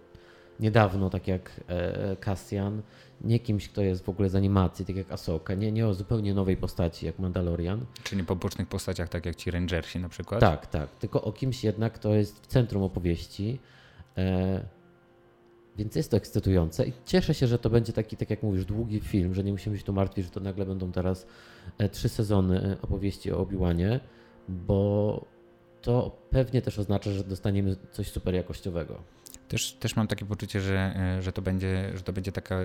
niedawno, 0.61 1.11
tak 1.11 1.29
jak 1.29 1.61
e, 1.69 2.17
Cassian, 2.17 2.83
nie 3.21 3.39
kimś, 3.39 3.69
kto 3.69 3.83
jest 3.83 4.05
w 4.05 4.09
ogóle 4.09 4.29
z 4.29 4.35
animacji, 4.35 4.85
tak 4.85 4.97
jak 4.97 5.13
Ahsoka, 5.13 5.55
nie, 5.55 5.73
nie 5.73 5.87
o 5.87 5.95
zupełnie 5.95 6.35
nowej 6.35 6.57
postaci, 6.57 7.07
jak 7.07 7.19
Mandalorian. 7.19 7.87
Czy 8.03 8.17
nie 8.17 8.25
po 8.25 8.37
bocznych 8.37 8.69
postaciach, 8.69 9.09
tak 9.09 9.27
jak 9.27 9.37
ci 9.37 9.51
Rangersi 9.51 9.99
na 9.99 10.09
przykład? 10.09 10.41
Tak, 10.41 10.67
tak, 10.67 10.91
tylko 10.91 11.23
o 11.23 11.33
kimś 11.33 11.65
jednak, 11.65 11.93
kto 11.93 12.15
jest 12.15 12.43
w 12.43 12.47
centrum 12.47 12.83
opowieści. 12.83 13.59
E, 14.17 14.65
więc 15.77 15.97
jest 15.97 16.11
to 16.11 16.17
ekscytujące 16.17 16.87
i 16.87 16.93
cieszę 17.07 17.35
się, 17.35 17.47
że 17.47 17.59
to 17.59 17.71
będzie 17.71 17.93
taki, 17.93 18.17
tak 18.17 18.31
jak 18.31 18.43
mówisz, 18.43 18.65
długi 18.65 19.01
film, 19.01 19.35
że 19.35 19.45
nie 19.45 19.53
musimy 19.53 19.79
się 19.79 19.85
tu 19.85 19.93
martwić, 19.93 20.25
że 20.25 20.31
to 20.31 20.41
nagle 20.41 20.67
będą 20.67 20.93
teraz 20.93 21.27
e, 21.79 21.89
trzy 21.89 22.09
sezony 22.09 22.63
e, 22.63 22.83
opowieści 22.83 23.33
o 23.33 23.39
Obi-Wanie, 23.39 24.01
bo 24.53 25.25
to 25.83 26.19
pewnie 26.31 26.63
też 26.63 26.79
oznacza, 26.79 27.11
że 27.11 27.25
dostaniemy 27.25 27.77
coś 27.93 28.11
super 28.11 28.35
jakościowego. 28.35 29.03
Też, 29.53 29.73
też 29.73 29.97
mam 29.97 30.07
takie 30.07 30.27
poczucie, 30.27 30.61
że, 30.61 30.95
e, 31.19 31.23
że, 31.23 31.33
to 31.33 31.43
będzie, 31.43 31.91
że 31.95 32.03
to 32.03 32.13
będzie 32.13 32.33
taka 32.33 32.59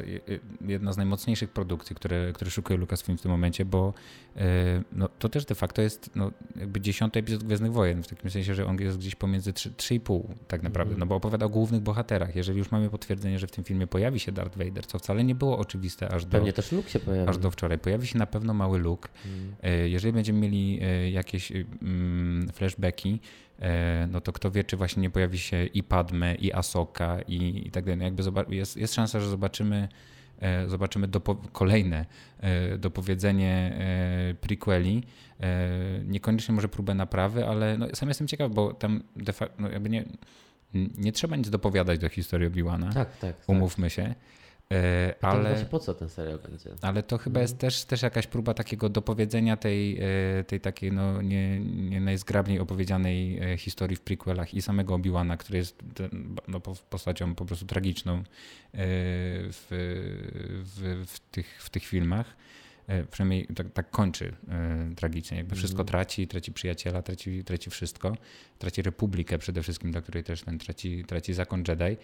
jedna 0.61 0.93
z 0.93 0.97
najmocniejszych 0.97 1.49
produkcji, 1.49 1.95
które, 1.95 2.31
które 2.33 2.51
szukuje 2.51 2.79
Lucasfilm 2.79 3.17
w 3.17 3.21
tym 3.21 3.31
momencie, 3.31 3.65
bo 3.65 3.93
e, 4.35 4.41
no, 4.91 5.09
to 5.19 5.29
też 5.29 5.45
de 5.45 5.55
facto 5.55 5.81
jest 5.81 6.09
no, 6.15 6.31
jakby 6.55 6.81
dziesiąty 6.81 7.19
epizod 7.19 7.43
Gwiezdnych 7.43 7.71
Wojen, 7.71 8.03
w 8.03 8.07
takim 8.07 8.31
sensie, 8.31 8.55
że 8.55 8.65
on 8.65 8.81
jest 8.81 8.97
gdzieś 8.97 9.15
pomiędzy 9.15 9.53
3,5 9.53 10.21
tak 10.47 10.63
naprawdę, 10.63 10.91
Mhm. 10.93 10.99
no 10.99 11.05
bo 11.05 11.15
opowiada 11.15 11.45
o 11.45 11.49
głównych 11.49 11.81
bohaterach. 11.81 12.35
Jeżeli 12.35 12.57
już 12.57 12.71
mamy 12.71 12.89
potwierdzenie, 12.89 13.39
że 13.39 13.47
w 13.47 13.51
tym 13.51 13.63
filmie 13.63 13.87
pojawi 13.87 14.19
się 14.19 14.31
Darth 14.31 14.57
Vader, 14.57 14.85
co 14.85 14.99
wcale 14.99 15.23
nie 15.23 15.35
było 15.35 15.57
oczywiste 15.57 16.09
aż 16.09 16.25
do, 16.25 16.31
Pewnie 16.31 16.53
też 16.53 16.71
Luke 16.71 16.89
się 16.89 16.99
pojawi. 16.99 17.29
aż 17.29 17.37
do 17.37 17.51
wczoraj, 17.51 17.79
pojawi 17.79 18.07
się 18.07 18.17
na 18.19 18.27
pewno 18.27 18.53
mały 18.53 18.79
Luke. 18.79 19.09
Mm. 19.25 19.55
Jeżeli 19.91 20.13
będziemy 20.13 20.39
mieli 20.39 20.79
jakieś 21.13 21.51
mm, 21.51 22.49
flashbacki, 22.53 23.19
no 24.11 24.21
to 24.21 24.33
kto 24.33 24.51
wie, 24.51 24.63
czy 24.63 24.77
właśnie 24.77 25.01
nie 25.01 25.09
pojawi 25.09 25.37
się 25.39 25.65
i 25.65 25.83
Padme, 25.83 26.35
i 26.35 26.53
Asoka, 26.53 27.21
i, 27.27 27.67
i 27.67 27.71
tak 27.71 27.83
dalej. 27.85 27.97
No 27.97 28.03
Jakby 28.05 28.55
jest, 28.55 28.77
jest 28.77 28.93
szansa, 28.93 29.19
że 29.19 29.29
zobaczymy, 29.29 29.87
e, 30.39 30.69
zobaczymy 30.69 31.07
dopo- 31.07 31.47
kolejne 31.51 32.05
e, 32.39 32.77
dopowiedzenie 32.77 33.77
e, 33.79 34.33
prequeli. 34.33 35.03
E, 35.41 35.69
Niekoniecznie 36.05 36.55
może 36.55 36.67
próbę 36.67 36.93
naprawy, 36.93 37.47
ale 37.47 37.77
no, 37.77 37.87
sam 37.93 38.07
jestem 38.09 38.27
ciekaw, 38.27 38.51
bo 38.51 38.73
tam 38.73 39.03
de 39.15 39.33
facto 39.33 39.61
no 39.61 39.69
jakby 39.69 39.89
nie, 39.89 40.05
nie 40.97 41.11
trzeba 41.11 41.35
nic 41.35 41.49
dopowiadać 41.49 41.99
do 41.99 42.09
historii 42.09 42.47
Obi-Wana, 42.47 42.93
Tak, 42.93 43.17
tak. 43.17 43.37
tak. 43.37 43.49
umówmy 43.49 43.89
się. 43.89 44.15
E, 44.73 45.13
Ale... 45.21 45.49
Właśnie 45.49 45.65
po 45.65 45.79
co 45.79 45.93
ten 45.93 46.09
serial 46.09 46.39
będzie? 46.39 46.69
ale 46.81 47.03
to 47.03 47.17
chyba 47.17 47.39
Mhm. 47.39 47.43
jest 47.43 47.57
też, 47.57 47.85
też 47.85 48.01
jakaś 48.01 48.27
próba 48.27 48.53
takiego 48.53 48.89
dopowiedzenia 48.89 49.57
tej, 49.57 49.99
e, 50.39 50.43
tej 50.43 50.59
takiej 50.61 50.91
no, 50.91 51.21
nie, 51.21 51.59
nie 51.59 52.01
najzgrabniej 52.01 52.59
opowiedzianej 52.59 53.39
e, 53.53 53.57
historii 53.57 53.95
w 53.97 54.01
prequelach 54.01 54.53
i 54.53 54.61
samego 54.61 54.93
Obi-Wana, 54.97 55.37
który 55.37 55.57
jest 55.57 55.83
no, 56.47 56.59
po- 56.59 56.75
postacią 56.89 57.35
po 57.35 57.45
prostu 57.45 57.65
tragiczną 57.65 58.23
w, 58.73 59.67
w, 60.65 61.05
w, 61.07 61.19
tych, 61.19 61.63
w 61.63 61.69
tych 61.69 61.83
filmach. 61.83 62.35
E, 62.87 63.03
Przynajmniej 63.03 63.47
tak, 63.55 63.71
tak 63.73 63.89
kończy 63.89 64.33
e, 64.49 64.95
tragicznie. 64.95 65.37
Jakby 65.37 65.55
wszystko 65.55 65.81
Mhm. 65.81 65.87
traci, 65.87 66.27
traci 66.27 66.51
przyjaciela, 66.51 67.01
traci, 67.01 67.43
traci 67.43 67.69
wszystko. 67.69 68.17
Traci 68.59 68.81
republikę 68.81 69.37
przede 69.37 69.63
wszystkim, 69.63 69.91
dla 69.91 70.01
której 70.01 70.23
też 70.23 70.41
ten 70.41 70.59
traci, 70.59 71.05
traci 71.07 71.33
zakon 71.33 71.63
Jedi. 71.67 71.97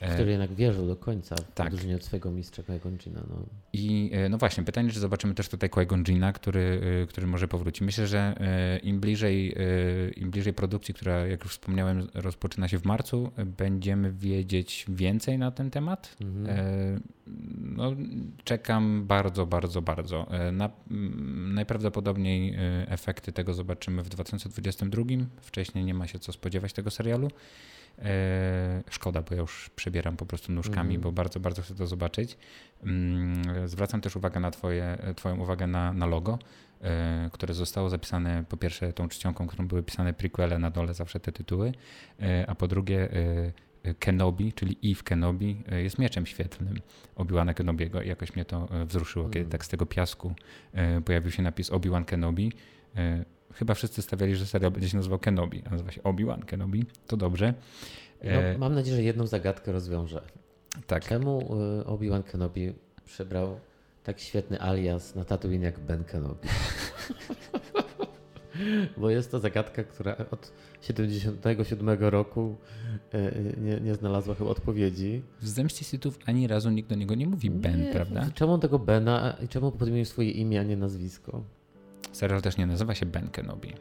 E, 0.00 0.14
Który 0.14 0.30
jednak 0.30 0.54
wierzył 0.54 0.86
do 0.86 0.96
końca 0.96 1.36
w 1.36 1.54
tak. 1.54 1.66
odróżnieniu 1.66 1.96
od 1.96 2.04
swojego 2.04 2.30
mistrza 2.30 2.62
Qui-Gon 2.62 2.96
No. 3.14 3.46
I 3.72 4.10
no 4.30 4.38
właśnie, 4.38 4.64
pytanie, 4.64 4.90
czy 4.90 5.00
zobaczymy 5.00 5.34
też 5.34 5.48
tutaj 5.48 5.70
Qui-Gon 5.70 6.32
który, 6.32 6.80
który 7.08 7.26
może 7.26 7.48
powróci. 7.48 7.84
Myślę, 7.84 8.06
że 8.06 8.34
im 8.82 9.00
bliżej, 9.00 9.54
im 10.16 10.30
bliżej 10.30 10.52
produkcji, 10.52 10.94
która, 10.94 11.26
jak 11.26 11.44
już 11.44 11.52
wspomniałem, 11.52 12.08
rozpoczyna 12.14 12.68
się 12.68 12.78
w 12.78 12.84
marcu, 12.84 13.30
będziemy 13.58 14.12
wiedzieć 14.12 14.86
więcej 14.88 15.38
na 15.38 15.50
ten 15.50 15.70
temat. 15.70 16.16
Mhm. 16.20 17.00
No, 17.76 17.92
czekam 18.44 19.06
bardzo, 19.06 19.46
bardzo, 19.46 19.82
bardzo. 19.82 20.26
E, 20.30 20.52
Na, 20.52 20.70
mm, 20.90 21.54
najprawdopodobniej 21.54 22.54
e, 22.54 22.58
efekty 22.88 23.32
tego 23.32 23.54
zobaczymy 23.54 24.02
w 24.02 24.08
2022. 24.08 25.02
Wcześniej 25.40 25.84
nie 25.84 25.94
ma 25.94 26.06
się 26.06 26.18
co 26.18 26.32
spodziewać 26.32 26.72
tego 26.72 26.90
serialu. 26.90 27.30
E, 27.98 28.82
Szkoda, 28.90 29.22
bo 29.22 29.34
ja 29.34 29.40
już 29.40 29.70
przebieram 29.76 30.16
po 30.16 30.26
prostu 30.26 30.52
nóżkami, 30.52 30.94
Mhm. 30.94 31.00
bo 31.00 31.12
bardzo, 31.12 31.40
bardzo 31.40 31.62
chcę 31.62 31.74
to 31.74 31.86
zobaczyć. 31.86 32.36
Mm, 32.84 33.68
Zwracam 33.68 34.00
też 34.00 34.16
uwagę 34.16 34.40
na 34.40 34.50
twoje, 34.50 34.98
Twoją 35.16 35.40
uwagę 35.40 35.66
na, 35.66 35.92
na 35.92 36.06
logo, 36.06 36.38
które 37.32 37.54
zostało 37.54 37.88
zapisane 37.90 38.44
po 38.48 38.56
pierwsze 38.56 38.92
tą 38.92 39.08
czcionką, 39.08 39.46
którą 39.46 39.68
były 39.68 39.82
pisane 39.82 40.12
prequele 40.12 40.58
na 40.58 40.70
dole, 40.70 40.94
zawsze 40.94 41.20
te 41.20 41.32
tytuły, 41.32 41.72
a 42.46 42.54
po 42.54 42.68
drugie 42.68 43.08
Kenobi, 43.98 44.52
czyli 44.52 44.76
Eve 44.84 45.02
Kenobi, 45.02 45.62
e, 45.72 45.82
jest 45.82 45.98
mieczem 45.98 46.26
świetlnym 46.26 46.74
Obi-Wana 47.16 47.54
Kenobiego 47.54 48.02
i 48.02 48.08
jakoś 48.08 48.34
mnie 48.34 48.44
to 48.44 48.68
e, 48.70 48.84
wzruszyło, 48.86 49.24
kiedy 49.24 49.38
Mhm. 49.38 49.50
tak 49.50 49.64
z 49.64 49.68
tego 49.68 49.86
piasku 49.86 50.32
e, 50.72 51.00
pojawił 51.00 51.30
się 51.30 51.42
napis 51.42 51.70
Obi-Wan 51.70 52.04
Kenobi. 52.04 52.52
Chyba 53.54 53.74
wszyscy 53.74 54.02
stawiali, 54.02 54.36
że 54.36 54.46
serial 54.46 54.70
będzie 54.70 54.88
się 54.88 54.96
nazywał 54.96 55.18
Kenobi, 55.18 55.62
a 55.66 55.70
nazywa 55.70 55.90
się 55.92 56.02
Obi-Wan 56.02 56.42
Kenobi. 56.44 56.84
To 57.06 57.16
dobrze. 57.16 57.54
No, 58.24 58.58
mam 58.58 58.74
nadzieję, 58.74 58.96
że 58.96 59.02
jedną 59.02 59.26
zagadkę 59.26 59.72
rozwiążę. 59.72 60.22
tak. 60.86 61.04
Czemu 61.08 61.54
Obi-Wan 61.86 62.22
Kenobi 62.22 62.72
przybrał 63.04 63.60
tak 64.04 64.20
świetny 64.20 64.60
alias 64.60 65.14
na 65.14 65.24
Tatooine 65.24 65.62
jak 65.66 65.78
Ben 65.80 66.04
Kenobi? 66.04 66.48
Bo 68.96 69.10
jest 69.10 69.30
to 69.30 69.38
zagadka, 69.38 69.84
która 69.84 70.16
od 70.30 70.52
77 70.80 71.98
roku 72.00 72.56
y, 73.14 73.54
nie, 73.60 73.80
nie 73.80 73.94
znalazła 73.94 74.34
chyba 74.34 74.50
odpowiedzi. 74.50 75.22
W 75.40 75.48
Zemście 75.48 75.84
Sithów 75.84 76.18
ani 76.26 76.46
razu 76.46 76.70
nikt 76.70 76.88
do 76.88 76.94
niego 76.94 77.14
nie 77.14 77.26
mówi 77.26 77.50
Ben, 77.50 77.84
Nie, 77.84 77.92
prawda? 77.92 78.26
Czemu 78.34 78.58
tego 78.58 78.78
Bena 78.78 79.36
i 79.44 79.48
czemu 79.48 79.72
podmienił 79.72 80.04
swoje 80.04 80.30
imię, 80.30 80.60
a 80.60 80.62
nie 80.62 80.76
nazwisko? 80.76 81.42
Serial 82.12 82.42
też 82.42 82.56
nie 82.56 82.66
nazywa 82.66 82.94
się 82.94 83.06
Ben 83.06 83.28
Kenobi, 83.28 83.72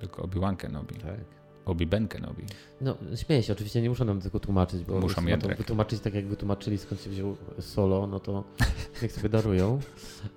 tylko 0.00 0.22
Obi-Wan 0.22 0.56
Kenobi. 0.56 0.94
Tak. 0.94 1.41
Obi-Ben 1.66 2.08
Kenobi. 2.08 2.44
No, 2.80 2.96
śmieję 3.16 3.42
się, 3.42 3.52
oczywiście 3.52 3.82
nie 3.82 3.88
muszę 3.88 4.04
nam 4.04 4.20
tego 4.20 4.40
tłumaczyć, 4.40 4.84
bo 4.84 5.00
Muszą 5.00 5.26
jednak. 5.26 5.58
wytłumaczyć 5.58 6.00
tak, 6.00 6.14
jak 6.14 6.26
wytłumaczyli, 6.26 6.78
skąd 6.78 7.00
się 7.00 7.10
wziął 7.10 7.36
solo, 7.60 8.06
no 8.06 8.20
to 8.20 8.44
niech 9.02 9.12
sobie 9.12 9.28
darują. 9.28 9.80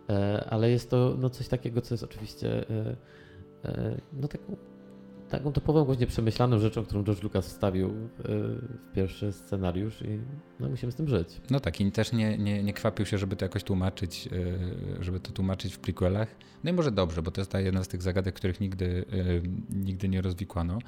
E, 0.10 0.45
ale 0.49 0.72
jest 0.72 0.89
to 0.89 1.15
no, 1.19 1.30
coś 1.30 1.47
takiego, 1.47 1.81
co 1.81 1.93
jest 1.93 2.03
oczywiście 2.03 2.69
e, 2.69 2.95
e, 3.65 4.02
no, 4.14 4.27
taką, 4.27 4.56
taką 5.30 5.52
topową, 5.52 5.85
właśnie 5.85 6.07
przemyślaną 6.07 6.60
rzeczą, 6.60 6.85
którą 6.85 7.03
George 7.03 7.23
Lucas 7.23 7.47
wstawił 7.47 7.88
e, 7.88 7.91
w 8.23 8.91
pierwszy 8.95 9.31
scenariusz 9.31 10.02
i 10.02 10.19
no, 10.60 10.69
musimy 10.69 10.91
z 10.91 10.95
tym 10.95 11.07
żyć. 11.07 11.41
No 11.49 11.60
tak, 11.60 11.81
i 11.81 11.91
też 11.91 12.14
nie, 12.14 12.38
nie, 12.38 12.64
nie 12.64 12.73
kwapił 12.73 13.06
się, 13.06 13.18
żeby 13.18 13.35
to 13.35 13.45
jakoś 13.45 13.64
tłumaczyć, 13.64 14.26
yy, 14.26 15.03
żeby 15.03 15.19
to 15.19 15.31
tłumaczyć 15.31 15.73
w 15.73 15.80
prequelach. 15.80 16.35
No 16.64 16.72
i 16.72 16.73
może 16.73 16.91
dobrze, 16.91 17.22
bo 17.22 17.31
to 17.31 17.41
jest 17.41 17.52
ta 17.52 17.60
jedna 17.60 17.84
z 17.84 17.88
tych 17.88 18.02
zagadek, 18.02 18.35
których 18.35 18.60
nigdy, 18.60 19.06
yy, 19.11 19.41
nigdy 19.69 20.10
nie 20.10 20.22
rozwikłano. 20.22 20.80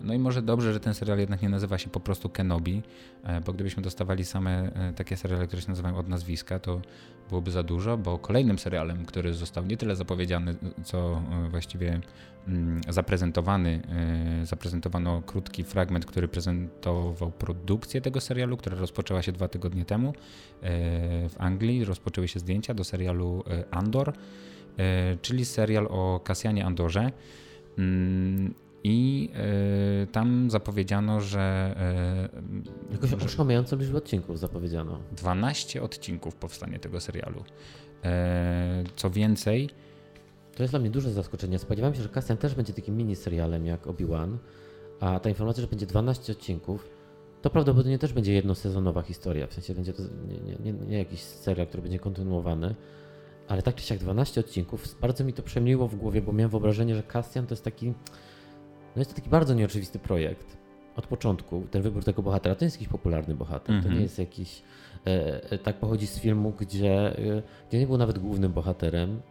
No 0.00 0.14
i 0.14 0.18
może 0.18 0.42
dobrze, 0.42 0.72
że 0.72 0.80
ten 0.80 0.94
serial 0.94 1.18
jednak 1.18 1.42
nie 1.42 1.48
nazywa 1.48 1.78
się 1.78 1.90
po 1.90 2.00
prostu 2.00 2.28
Kenobi, 2.28 2.82
bo 3.46 3.52
gdybyśmy 3.52 3.82
dostawali 3.82 4.24
same 4.24 4.70
takie 4.96 5.16
seriale, 5.16 5.46
które 5.46 5.62
się 5.62 5.68
nazywają 5.68 5.96
od 5.96 6.08
nazwiska, 6.08 6.58
to 6.58 6.80
byłoby 7.28 7.50
za 7.50 7.62
dużo, 7.62 7.98
bo 7.98 8.18
kolejnym 8.18 8.58
serialem, 8.58 9.06
który 9.06 9.34
został 9.34 9.66
nie 9.66 9.76
tyle 9.76 9.96
zapowiedziany, 9.96 10.54
co 10.84 11.22
yy, 11.42 11.48
właściwie 11.48 12.00
mm, 12.48 12.80
zaprezentowany, 12.88 13.82
yy, 14.38 14.46
zaprezentowano 14.46 15.22
krótki 15.22 15.64
fragment, 15.64 16.06
który 16.06 16.28
prezentował 16.28 17.30
produkcję 17.30 18.00
tego 18.00 18.20
serialu, 18.20 18.56
która 18.56 18.76
rozpoczęła 18.76 19.22
się 19.22 19.32
dwa 19.32 19.48
tygodnie 19.48 19.84
temu 19.84 20.06
yy, 20.06 20.68
w 21.28 21.34
Anglii. 21.38 21.84
Rozpoczęły 21.84 22.28
się 22.28 22.40
zdjęcia 22.40 22.74
do 22.74 22.84
serialu 22.84 23.44
Andor, 23.70 24.12
czyli 25.22 25.44
serial 25.44 25.86
o 25.90 26.20
Kasjanie 26.24 26.64
Andorze. 26.64 27.10
I 28.84 29.30
yy, 30.00 30.06
tam 30.06 30.50
zapowiedziano, 30.50 31.20
że, 31.20 31.74
yy, 32.88 32.92
Jakoś 32.92 33.10
że 33.10 33.16
oszałamiającą 33.16 33.76
liczbę 33.76 33.98
odcinków 33.98 34.38
zapowiedziano. 34.38 34.98
12 35.12 35.82
odcinków 35.82 36.34
powstanie 36.34 36.78
tego 36.78 37.00
serialu. 37.00 37.38
Yy, 38.04 38.10
Co 38.96 39.10
więcej, 39.10 39.70
To 40.56 40.62
jest 40.62 40.72
dla 40.72 40.80
mnie 40.80 40.90
duże 40.90 41.12
zaskoczenie. 41.12 41.58
Spodziewałem 41.58 41.94
się, 41.94 42.02
że 42.02 42.08
Cassian 42.08 42.36
też 42.36 42.54
będzie 42.54 42.72
takim 42.72 42.96
mini 42.96 43.16
serialem 43.16 43.66
jak 43.66 43.86
Obi-Wan, 43.86 44.38
a 45.00 45.20
ta 45.20 45.28
informacja, 45.28 45.60
że 45.60 45.68
będzie 45.68 45.86
12 45.86 46.32
odcinków, 46.32 46.90
to 47.42 47.50
prawdopodobnie 47.50 47.98
też 47.98 48.12
będzie 48.12 48.32
jednosezonowa 48.32 49.02
historia. 49.02 49.46
W 49.46 49.54
sensie 49.54 49.74
będzie 49.74 49.92
to 49.92 50.02
nie, 50.02 50.72
nie, 50.72 50.72
nie, 50.72 50.98
jakiś 50.98 51.20
serial, 51.20 51.66
który 51.66 51.82
będzie 51.82 51.98
kontynuowany, 51.98 52.74
ale 53.48 53.62
tak 53.62 53.74
czy 53.74 53.84
siak 53.84 53.98
12 53.98 54.40
odcinków. 54.40 55.00
Bardzo 55.00 55.24
mi 55.24 55.32
to 55.32 55.42
przemieliło 55.42 55.88
w 55.88 55.96
głowie, 55.96 56.22
bo 56.22 56.32
miałem 56.32 56.50
wyobrażenie, 56.50 56.94
że 56.94 57.02
Cassian 57.02 57.46
to 57.46 57.52
jest 57.52 57.64
taki, 57.64 57.92
no 58.96 59.00
jest 59.00 59.10
to 59.10 59.16
taki 59.16 59.30
bardzo 59.30 59.54
nieoczywisty 59.54 59.98
projekt. 59.98 60.56
Od 60.96 61.06
początku, 61.06 61.62
ten 61.70 61.82
wybór 61.82 62.04
tego 62.04 62.22
bohatera, 62.22 62.54
to 62.54 62.64
jest 62.64 62.76
jakiś 62.76 62.88
popularny 62.88 63.34
bohater, 63.34 63.66
to 63.66 63.72
Mhm. 63.72 63.94
nie 63.94 64.00
jest 64.00 64.18
jakiś, 64.18 64.62
e, 65.06 65.50
e, 65.52 65.58
tak 65.58 65.76
pochodzi 65.78 66.06
z 66.06 66.18
filmu, 66.18 66.52
gdzie, 66.60 67.18
e, 67.18 67.42
gdzie 67.68 67.78
nie 67.78 67.86
był 67.86 67.98
nawet 67.98 68.18
głównym 68.18 68.52
bohaterem, 68.52 69.22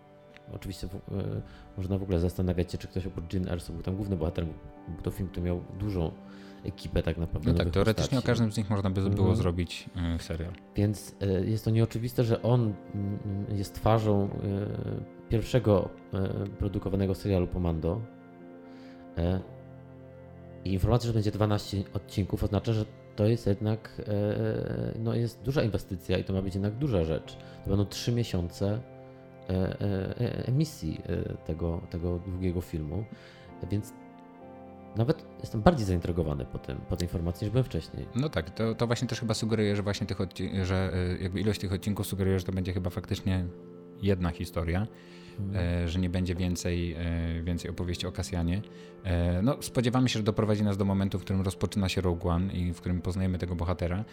oczywiście 0.54 0.88
w, 0.88 1.00
można 1.78 1.98
w 1.98 2.04
ogóle 2.04 2.20
zastanawiać 2.20 2.72
się, 2.72 2.78
czy 2.78 2.88
ktoś 2.88 3.08
oprócz 3.08 3.34
Jean 3.34 3.50
Erso 3.50 3.74
był 3.74 3.82
tam 3.82 3.96
głównym 3.96 4.20
bohaterem. 4.20 4.54
Był 4.88 5.02
to 5.02 5.12
film, 5.12 5.30
który 5.30 5.46
miał 5.46 5.62
dużą 5.80 6.12
ekipę 6.64 7.04
tak 7.04 7.18
naprawdę. 7.18 7.52
No 7.52 7.58
tak, 7.58 7.70
teoretycznie 7.70 8.18
postaci. 8.18 8.26
o 8.26 8.28
każdym 8.28 8.52
z 8.52 8.58
nich 8.58 8.70
można 8.70 8.90
by 8.90 9.02
było 9.02 9.10
mhm. 9.10 9.36
zrobić 9.36 9.90
y, 10.16 10.24
serial. 10.24 10.52
Więc 10.76 11.16
y, 11.24 11.50
jest 11.50 11.66
to 11.66 11.72
nieoczywiste, 11.72 12.24
że 12.24 12.42
on 12.42 12.70
y, 13.50 13.56
jest 13.56 13.76
twarzą 13.76 14.30
pierwszego 15.30 15.90
produkowanego 16.60 17.16
serialu 17.16 17.48
Pomando. 17.48 18.02
I 20.66 20.74
informacja, 20.74 21.08
że 21.08 21.14
będzie 21.14 21.32
12 21.32 21.84
odcinków 21.94 22.44
oznacza, 22.44 22.74
że 22.74 22.86
to 23.16 23.26
jest 23.26 23.48
jednak 23.48 24.02
no 25.00 25.16
jest 25.16 25.42
duża 25.42 25.64
inwestycja 25.64 26.18
i 26.18 26.24
to 26.24 26.34
ma 26.34 26.42
być 26.42 26.54
jednak 26.54 26.76
duża 26.76 27.04
rzecz. 27.04 27.38
To 27.64 27.70
będą 27.70 27.86
3 27.86 28.12
miesiące 28.12 28.82
emisji 30.46 31.02
tego, 31.46 31.82
tego 31.90 32.20
długiego 32.20 32.62
filmu, 32.62 33.04
więc 33.72 33.94
nawet 34.96 35.26
jestem 35.40 35.62
bardziej 35.62 35.86
zaintrygowany 35.86 36.46
po, 36.46 36.60
tym, 36.60 36.78
po 36.78 36.98
tej 36.98 37.06
informacji 37.06 37.46
niż 37.46 37.52
byłem 37.52 37.64
wcześniej. 37.64 38.06
No 38.16 38.30
tak, 38.30 38.50
to, 38.50 38.76
to 38.76 38.88
właśnie 38.88 39.08
też 39.08 39.20
chyba 39.20 39.34
sugeruje, 39.34 39.76
że 39.76 39.84
właśnie 39.84 40.08
tych 40.08 40.18
że 40.64 40.92
e, 40.94 41.24
jakby 41.24 41.42
ilość 41.42 41.60
tych 41.60 41.74
odcinków 41.74 42.08
sugeruje, 42.08 42.40
że 42.40 42.46
to 42.46 42.52
będzie 42.52 42.74
chyba 42.74 42.90
faktycznie 42.90 43.46
jedna 44.04 44.30
historia, 44.30 44.88
hmm. 45.38 45.88
że 45.88 46.00
nie 46.00 46.10
będzie 46.10 46.36
więcej, 46.36 46.94
e, 46.94 47.44
więcej 47.44 47.72
opowieści 47.72 48.08
o 48.08 48.12
Kasjanie. 48.12 48.62
No, 49.44 49.58
spodziewamy 49.62 50.10
się, 50.10 50.20
że 50.20 50.24
doprowadzi 50.24 50.64
nas 50.64 50.78
do 50.78 50.86
momentu, 50.86 51.20
w 51.20 51.22
którym 51.22 51.42
rozpoczyna 51.42 51.90
się 51.90 52.02
Rogue 52.02 52.30
One 52.30 52.54
i 52.54 52.74
w 52.74 52.78
którym 52.78 53.02
poznajemy 53.02 53.38
tego 53.38 53.56
bohatera. 53.56 54.06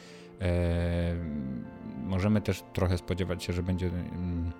Możemy 2.05 2.41
też 2.41 2.65
trochę 2.73 2.99
spodziewać 2.99 3.45
się, 3.45 3.53
że 3.53 3.62
będzie, 3.62 3.87
mm, 3.87 4.53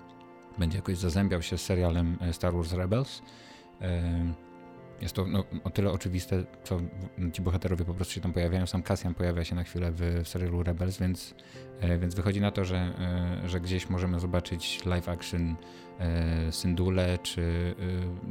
będzie 0.57 0.77
jakoś 0.77 0.97
zazębiał 0.97 1.41
się 1.41 1.57
z 1.57 1.61
serialem 1.61 2.17
Star 2.31 2.53
Wars 2.53 2.73
Rebels. 2.73 3.21
Jest 5.01 5.15
to 5.15 5.27
no, 5.27 5.43
o 5.63 5.69
tyle 5.69 5.91
oczywiste, 5.91 6.43
co 6.63 6.79
ci 7.33 7.41
bohaterowie 7.41 7.85
po 7.85 7.93
prostu 7.93 8.13
się 8.13 8.21
tam 8.21 8.33
pojawiają. 8.33 8.67
Sam 8.67 8.83
Cassian 8.83 9.13
pojawia 9.13 9.43
się 9.43 9.55
na 9.55 9.63
chwilę 9.63 9.91
w, 9.91 10.21
serialu 10.23 10.63
Rebels, 10.63 10.99
więc, 10.99 11.35
e, 11.79 11.97
więc 11.97 12.15
wychodzi 12.15 12.41
na 12.41 12.51
to, 12.51 12.65
że, 12.65 12.77
e, 12.77 13.49
że 13.49 13.61
gdzieś 13.61 13.89
możemy 13.89 14.19
zobaczyć 14.19 14.85
live 14.85 15.09
action 15.09 15.55
e, 15.99 16.51
Syndule, 16.51 17.17
czy, 17.17 17.75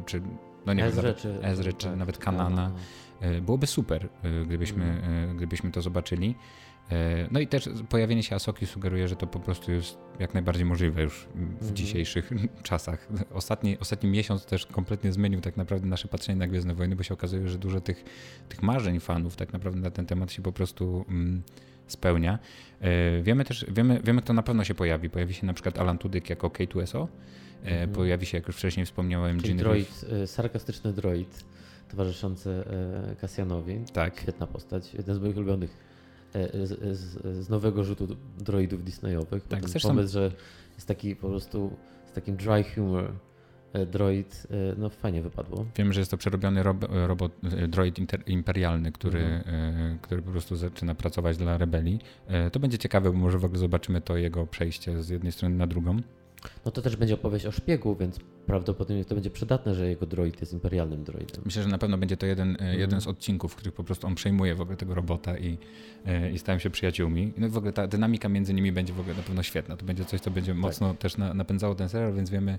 czy 0.06 0.22
no 0.66 0.72
nie 0.72 0.84
Ezry, 0.84 1.02
wiem, 1.02 1.14
czy, 1.14 1.42
Ezry, 1.42 1.72
czy 1.72 1.86
tak, 1.86 1.96
nawet 1.96 2.18
Kanana. 2.18 2.72
Byłoby 3.42 3.66
super, 3.66 4.08
gdybyśmy, 4.46 4.84
mm. 4.84 5.36
gdybyśmy 5.36 5.70
to 5.70 5.82
zobaczyli. 5.82 6.34
E, 6.92 7.28
no 7.30 7.40
i 7.40 7.46
też 7.46 7.68
pojawienie 7.88 8.22
się 8.22 8.36
Asoki 8.36 8.66
sugeruje, 8.66 9.08
że 9.08 9.16
to 9.16 9.26
po 9.26 9.40
prostu 9.40 9.72
jest 9.72 9.98
jak 10.18 10.34
najbardziej 10.34 10.64
możliwe 10.64 11.02
już 11.02 11.28
w 11.34 11.38
mhm. 11.38 11.76
dzisiejszych 11.76 12.30
czasach. 12.62 13.08
Ostatni, 13.34 13.78
ostatni 13.78 14.10
miesiąc 14.10 14.44
też 14.44 14.66
kompletnie 14.66 15.12
zmienił 15.12 15.40
tak 15.40 15.56
naprawdę 15.56 15.86
nasze 15.86 16.08
patrzenie 16.08 16.38
na 16.38 16.46
Gwiezdne 16.46 16.74
Wojny, 16.74 16.96
bo 16.96 17.02
się 17.02 17.14
okazuje, 17.14 17.48
że 17.48 17.58
dużo 17.58 17.80
tych, 17.80 18.04
tych 18.48 18.62
marzeń 18.62 19.00
fanów 19.00 19.36
tak 19.36 19.52
naprawdę 19.52 19.80
na 19.80 19.90
ten 19.90 20.06
temat 20.06 20.32
się 20.32 20.42
po 20.42 20.52
prostu 20.52 21.04
mm, 21.08 21.42
spełnia. 21.86 22.38
E, 22.80 23.22
wiemy 23.22 23.44
też, 23.44 23.66
wiemy, 23.68 24.00
wiemy 24.04 24.22
kto 24.22 24.32
na 24.32 24.42
pewno 24.42 24.64
się 24.64 24.74
pojawi. 24.74 25.10
Pojawi 25.10 25.34
się 25.34 25.46
na 25.46 25.54
przykład 25.54 25.78
Alan 25.78 25.98
Tudyk 25.98 26.30
jako 26.30 26.48
K2SO. 26.48 27.06
E, 27.64 27.66
mhm. 27.66 27.90
Pojawi 27.92 28.26
się, 28.26 28.38
jak 28.38 28.46
już 28.46 28.56
wcześniej 28.56 28.86
wspomniałem, 28.86 29.40
Czyli 29.40 29.54
droid, 29.54 30.04
sarkastyczny 30.26 30.92
droid 30.92 31.44
towarzyszący 31.88 32.64
Kasjanowi. 33.20 33.80
Tak. 33.92 34.20
Świetna 34.20 34.46
postać, 34.46 34.94
jeden 34.94 35.14
z 35.14 35.18
moich 35.18 35.36
ulubionych 35.36 35.89
z, 36.64 36.98
z, 36.98 37.36
z, 37.44 37.48
nowego 37.48 37.84
rzutu 37.84 38.16
droidów 38.38 38.84
Disneyowych. 38.84 39.48
Tak, 39.48 39.60
ten 39.60 39.80
pomysł, 39.82 40.12
że 40.12 40.32
jest 40.74 40.88
taki 40.88 41.16
po 41.16 41.28
prostu 41.28 41.76
z 42.06 42.12
takim 42.12 42.36
dry 42.36 42.64
humor 42.74 43.12
e, 43.72 43.86
droid, 43.86 44.46
e, 44.50 44.74
no 44.78 44.88
fajnie 44.88 45.22
wypadło. 45.22 45.66
Wiem, 45.76 45.92
że 45.92 46.00
jest 46.00 46.10
to 46.10 46.16
przerobiony 46.16 46.62
robot, 47.06 47.32
droid 47.68 47.98
imperialny, 48.26 48.92
który, 48.92 49.20
mhm. 49.20 49.98
który 49.98 50.22
po 50.22 50.30
prostu 50.30 50.56
zaczyna 50.56 50.94
pracować 50.94 51.36
dla 51.36 51.58
rebelii. 51.58 51.98
To 52.52 52.60
będzie 52.60 52.78
ciekawe, 52.78 53.12
bo 53.12 53.18
może 53.18 53.38
w 53.38 53.44
ogóle 53.44 53.58
zobaczymy 53.58 54.00
to 54.00 54.16
jego 54.16 54.46
przejście 54.46 55.02
z 55.02 55.08
jednej 55.08 55.32
strony 55.32 55.56
na 55.56 55.66
drugą. 55.66 56.00
No 56.64 56.70
to 56.70 56.82
też 56.82 56.96
będzie 56.96 57.14
opowieść 57.14 57.46
o 57.46 57.52
szpiegu, 57.52 57.96
więc 57.96 58.20
prawdopodobnie 58.46 59.04
to 59.04 59.14
będzie 59.14 59.30
przydatne, 59.30 59.74
że 59.74 59.88
jego 59.88 60.06
droid 60.06 60.40
jest 60.40 60.52
imperialnym 60.52 61.04
droidem. 61.04 61.42
Myślę, 61.44 61.62
że 61.62 61.68
na 61.68 61.78
pewno 61.78 61.98
będzie 61.98 62.16
to 62.16 62.26
jeden, 62.26 62.56
mm. 62.60 62.78
jeden 62.78 63.00
z 63.00 63.06
odcinków, 63.06 63.52
w 63.52 63.56
których 63.56 63.74
po 63.74 63.84
prostu 63.84 64.06
on 64.06 64.14
przejmuje 64.14 64.54
w 64.54 64.60
ogóle 64.60 64.76
tego 64.76 64.94
robota 64.94 65.38
i, 65.38 65.58
e, 66.06 66.32
i 66.32 66.38
stają 66.38 66.58
się 66.58 66.70
przyjaciółmi. 66.70 67.32
No 67.36 67.46
i 67.46 67.50
w 67.50 67.56
ogóle 67.56 67.72
ta 67.72 67.86
dynamika 67.86 68.28
między 68.28 68.54
nimi 68.54 68.72
będzie 68.72 68.92
w 68.92 69.00
ogóle 69.00 69.14
na 69.14 69.22
pewno 69.22 69.42
świetna. 69.42 69.76
To 69.76 69.84
będzie 69.84 70.04
coś, 70.04 70.20
co 70.20 70.30
będzie 70.30 70.52
tak. 70.52 70.60
mocno 70.60 70.94
też 70.94 71.16
na, 71.16 71.34
napędzało 71.34 71.74
ten 71.74 71.88
serial, 71.88 72.14
więc 72.14 72.30
wiemy, 72.30 72.58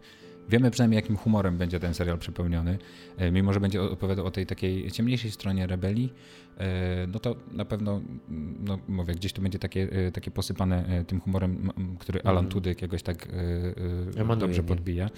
Wiemy 0.50 0.72
przynajmniej, 0.72 0.96
jakim 0.96 1.18
humorem 1.18 1.58
będzie 1.58 1.80
ten 1.80 1.94
serial 1.94 2.18
przepełniony. 2.18 2.78
E, 3.18 3.32
mimo, 3.32 3.54
że 3.54 3.60
będzie 3.60 3.82
opowiadał 3.82 4.26
o 4.26 4.32
tej 4.32 4.46
takiej 4.46 4.92
ciemniejszej 4.92 5.32
stronie 5.32 5.68
rebelii, 5.68 6.14
no 7.08 7.20
to 7.20 7.36
na 7.52 7.66
pewno, 7.66 8.02
no 8.60 8.80
mówię, 8.88 9.14
gdzieś 9.14 9.34
to 9.34 9.42
będzie 9.42 9.60
takie, 9.60 9.88
e, 9.92 10.12
takie 10.12 10.32
posypane 10.32 11.06
tym 11.08 11.22
humorem, 11.22 11.72
który 12.00 12.22
Alan 12.22 12.38
mm. 12.38 12.52
Tudyk 12.52 12.82
jakoś 12.82 13.04
tak 13.04 13.28
dobrze 14.40 14.64
podbija. 14.64 15.10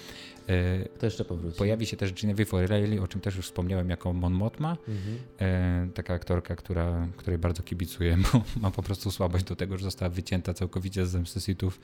To 0.99 1.05
jeszcze 1.05 1.25
powróci. 1.25 1.57
Pojawi 1.57 1.85
się 1.85 1.97
też 1.97 2.13
Genevieve 2.13 2.51
O'Reilly, 2.51 3.03
o 3.03 3.07
czym 3.07 3.21
też 3.21 3.35
już 3.35 3.45
wspomniałem, 3.45 3.89
jako 3.89 4.13
Mon 4.13 4.33
Mothma. 4.33 4.75
Mm-hmm. 4.75 5.91
Taka 5.91 6.13
aktorka, 6.13 6.55
która, 6.55 7.07
której 7.17 7.37
bardzo 7.37 7.63
kibicuję, 7.63 8.17
bo 8.33 8.41
ma 8.61 8.71
po 8.71 8.83
prostu 8.83 9.11
słabość 9.11 9.45
do 9.45 9.55
tego, 9.55 9.77
że 9.77 9.83
została 9.83 10.09
wycięta 10.09 10.53
całkowicie 10.53 11.05
z 11.05 11.09
zemsty 11.09 11.41
Sithów, 11.41 11.79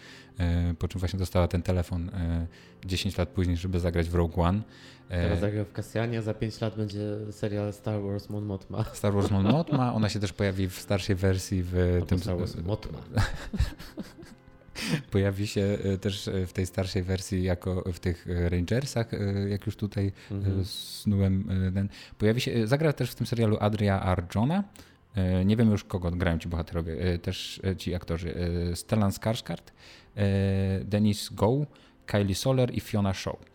po 0.80 0.88
czym 0.88 1.00
właśnie 1.00 1.20
dostała 1.20 1.48
ten 1.48 1.62
telefon 1.62 2.12
10 2.86 3.18
lat 3.18 3.30
później, 3.30 3.58
żeby 3.58 3.80
zagrać 3.80 4.10
w 4.10 4.16
Rogue 4.16 4.42
One. 4.42 4.62
Teraz 5.10 5.38
e, 5.38 5.42
zagra 5.42 5.64
w 5.64 5.72
Kasjanie, 5.72 6.22
za 6.22 6.34
5 6.34 6.62
lat 6.62 6.76
będzie 6.76 7.32
serial 7.32 7.74
Star 7.74 8.02
Wars 8.02 8.30
Mon 8.30 8.46
Mothma. 8.46 8.84
Star 8.94 9.14
Wars 9.14 9.32
Mon 9.32 9.44
Mothma, 9.44 9.94
ona 9.94 10.10
się 10.10 10.20
też 10.20 10.34
pojawi 10.34 10.70
w 10.70 10.80
starszej 10.80 11.16
wersji 11.16 11.64
w 11.64 11.76
Albo 11.94 12.06
tym... 12.06 12.20
Star 12.20 12.38
Wars 12.38 12.56
Mothma. 12.56 13.00
Pojawi 15.12 15.48
się 15.48 15.62
e, 15.62 15.98
też 15.98 16.28
e, 16.28 16.46
w 16.46 16.54
tej 16.54 16.66
starszej 16.66 17.04
wersji 17.04 17.44
jako 17.44 17.84
w 17.94 18.00
tych 18.00 18.28
Rangersach, 18.50 19.08
jak 19.50 19.66
już 19.66 19.76
tutaj 19.76 20.12
mhm. 20.32 20.66
snułem 20.66 21.50
ten. 21.74 21.90
Pojawi 22.18 22.42
się, 22.42 22.68
zagra 22.68 22.94
też 22.94 23.12
w 23.12 23.16
tym 23.16 23.28
serialu 23.28 23.58
Adria 23.60 24.02
Arjona. 24.02 24.64
Nie 25.46 25.58
wiem 25.58 25.72
już 25.72 25.84
kogo 25.84 26.12
grają 26.12 26.40
ci 26.40 26.48
bohaterowie, 26.48 27.20
też 27.20 27.62
ci 27.78 27.96
aktorzy. 27.96 28.36
Stellan 28.76 29.12
Skarsgård, 29.12 29.72
Denis 30.84 31.30
Go, 31.30 31.66
Kylie 32.06 32.36
Soler 32.36 32.74
i 32.76 32.80
Fiona 32.80 33.14
Shaw. 33.14 33.49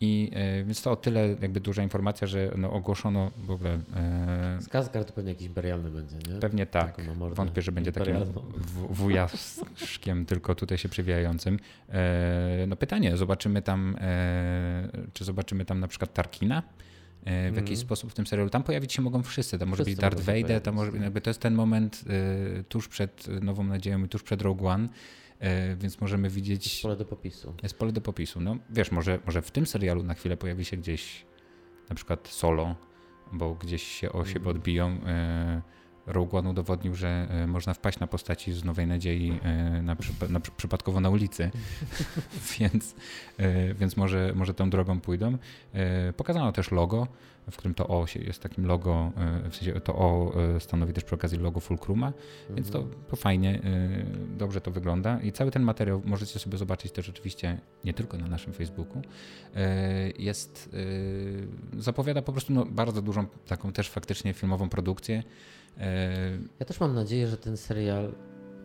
I 0.00 0.30
e, 0.32 0.64
więc 0.64 0.82
to 0.82 0.90
o 0.90 0.96
tyle 0.96 1.36
jakby 1.42 1.60
duża 1.60 1.82
informacja, 1.82 2.26
że 2.26 2.52
no, 2.56 2.72
ogłoszono 2.72 3.30
w 3.36 3.50
ogóle. 3.50 3.78
E, 3.96 4.58
Skarsgård 4.60 5.04
to 5.04 5.12
pewnie 5.12 5.30
jakiś 5.30 5.46
imperialny 5.46 5.90
będzie, 5.90 6.16
nie? 6.16 6.40
Pewnie 6.40 6.66
tak. 6.66 7.00
Wątpię, 7.16 7.62
że 7.62 7.72
będzie 7.72 7.92
takim 7.92 8.14
wujaszkiem, 8.90 10.24
tylko 10.30 10.54
tutaj 10.54 10.78
się 10.78 10.88
przewijającym. 10.88 11.58
E, 11.88 12.64
no 12.68 12.76
pytanie, 12.76 13.16
zobaczymy 13.16 13.62
tam, 13.62 13.96
e, 14.00 14.88
czy 15.12 15.24
zobaczymy 15.24 15.64
tam 15.64 15.80
na 15.80 15.88
przykład 15.88 16.14
Tarkina? 16.14 16.62
W 17.22 17.28
mm. 17.28 17.54
jakiś 17.54 17.78
sposób 17.78 18.10
w 18.10 18.14
tym 18.14 18.26
serialu. 18.26 18.50
Tam 18.50 18.62
pojawić 18.62 18.92
się 18.92 19.02
mogą 19.02 19.22
wszyscy. 19.22 19.58
Tam 19.58 19.68
może 19.68 19.84
być 19.84 19.96
Darth 19.96 20.20
Vader, 20.20 20.62
to, 20.62 20.72
może, 20.72 20.98
jakby 20.98 21.20
to 21.20 21.30
jest 21.30 21.40
ten 21.40 21.54
moment 21.54 22.04
e, 22.08 22.64
tuż 22.64 22.88
przed 22.88 23.28
Nową 23.42 23.64
Nadzieją 23.64 24.04
i 24.04 24.08
tuż 24.08 24.22
przed 24.22 24.42
Rogue 24.42 24.66
One, 24.66 24.88
więc 25.76 26.00
możemy 26.00 26.30
widzieć... 26.30 26.66
Jest 26.66 26.82
pole 26.82 26.96
do 26.96 27.04
popisu. 27.04 27.54
Jest 27.62 27.78
pole 27.78 27.92
do 27.92 28.00
popisu. 28.00 28.40
No 28.40 28.56
wiesz, 28.70 28.92
może, 28.92 29.18
może 29.26 29.42
w 29.42 29.50
tym 29.50 29.66
serialu 29.66 30.02
na 30.02 30.14
chwilę 30.14 30.36
pojawi 30.36 30.64
się 30.64 30.76
gdzieś 30.76 31.26
na 31.88 31.96
przykład 31.96 32.28
solo, 32.28 32.74
bo 33.32 33.54
gdzieś 33.54 33.82
się 33.82 34.12
o 34.12 34.24
siebie 34.24 34.38
mhm. 34.38 34.56
odbiją. 34.56 35.00
E, 35.06 35.62
Rogue 36.06 36.36
One 36.36 36.50
udowodnił, 36.50 36.94
że 36.94 37.26
e, 37.30 37.46
można 37.46 37.74
wpaść 37.74 37.98
na 37.98 38.06
postaci 38.06 38.52
z 38.52 38.64
Nowej 38.64 38.86
Nadziei 38.86 39.40
na, 39.82 39.96
na 40.28 40.40
przypadkowo 40.40 41.00
na 41.00 41.10
ulicy, 41.10 41.50
więc, 42.58 42.94
więc 43.74 43.96
może, 43.96 44.32
może 44.34 44.54
tą 44.54 44.70
drogą 44.70 45.00
pójdą. 45.00 45.38
Pokazano 46.16 46.52
też 46.52 46.70
logo 46.70 47.06
w 47.50 47.56
którym 47.56 47.74
to 47.74 47.88
O 47.88 48.06
jest 48.14 48.42
takim 48.42 48.66
logo, 48.66 49.12
e, 49.16 49.50
w 49.50 49.56
sensie 49.56 49.80
to 49.80 49.94
O 49.94 50.32
e, 50.56 50.60
stanowi 50.60 50.92
też 50.92 51.04
przy 51.04 51.14
okazji 51.14 51.38
logo 51.38 51.60
Fulcruma, 51.60 52.06
mhm. 52.06 52.56
więc 52.56 52.70
to, 52.70 52.78
mhm. 52.78 52.96
to 53.08 53.16
fajnie, 53.16 53.62
e, 53.64 54.36
dobrze 54.38 54.60
to 54.60 54.70
wygląda 54.70 55.20
i 55.20 55.32
cały 55.32 55.50
ten 55.50 55.62
materiał 55.62 56.02
możecie 56.04 56.38
sobie 56.38 56.58
zobaczyć 56.58 56.92
też 56.92 57.08
oczywiście 57.08 57.60
nie 57.84 57.94
tylko 57.94 58.18
na 58.18 58.26
naszym 58.26 58.52
Facebooku. 58.52 59.02
Jest, 60.18 60.76
zapowiada 61.78 62.22
po 62.22 62.32
prostu 62.32 62.52
no, 62.52 62.66
bardzo 62.66 63.02
dużą 63.02 63.26
taką 63.46 63.72
też 63.72 63.90
faktycznie 63.90 64.34
filmową 64.34 64.68
produkcję. 64.68 65.22
Ja 66.60 66.66
też 66.66 66.80
mam 66.80 66.94
nadzieję, 66.94 67.26
że 67.26 67.36
ten 67.36 67.56
serial 67.56 68.12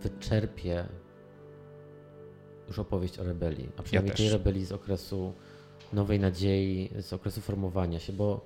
wyczerpie 0.01 0.85
już 2.67 2.79
opowieść 2.79 3.19
o 3.19 3.23
rebelii, 3.23 3.69
a 3.77 3.83
przynajmniej 3.83 4.11
ja 4.11 4.17
tej 4.17 4.29
rebelii 4.29 4.65
z 4.65 4.71
okresu 4.71 5.33
nowej 5.93 6.19
nadziei, 6.19 6.89
z 6.99 7.13
okresu 7.13 7.41
formowania 7.41 7.99
się, 7.99 8.13
bo 8.13 8.45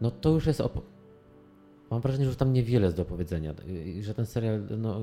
no 0.00 0.10
to 0.10 0.30
już 0.30 0.46
jest. 0.46 0.60
Op- 0.60 0.80
Mam 1.90 2.00
wrażenie, 2.00 2.30
że 2.30 2.36
tam 2.36 2.52
niewiele 2.52 2.84
jest 2.84 2.96
do 2.96 3.04
powiedzenia. 3.04 3.54
I 3.84 4.02
że 4.02 4.14
ten 4.14 4.26
serial 4.26 4.62
no, 4.78 5.00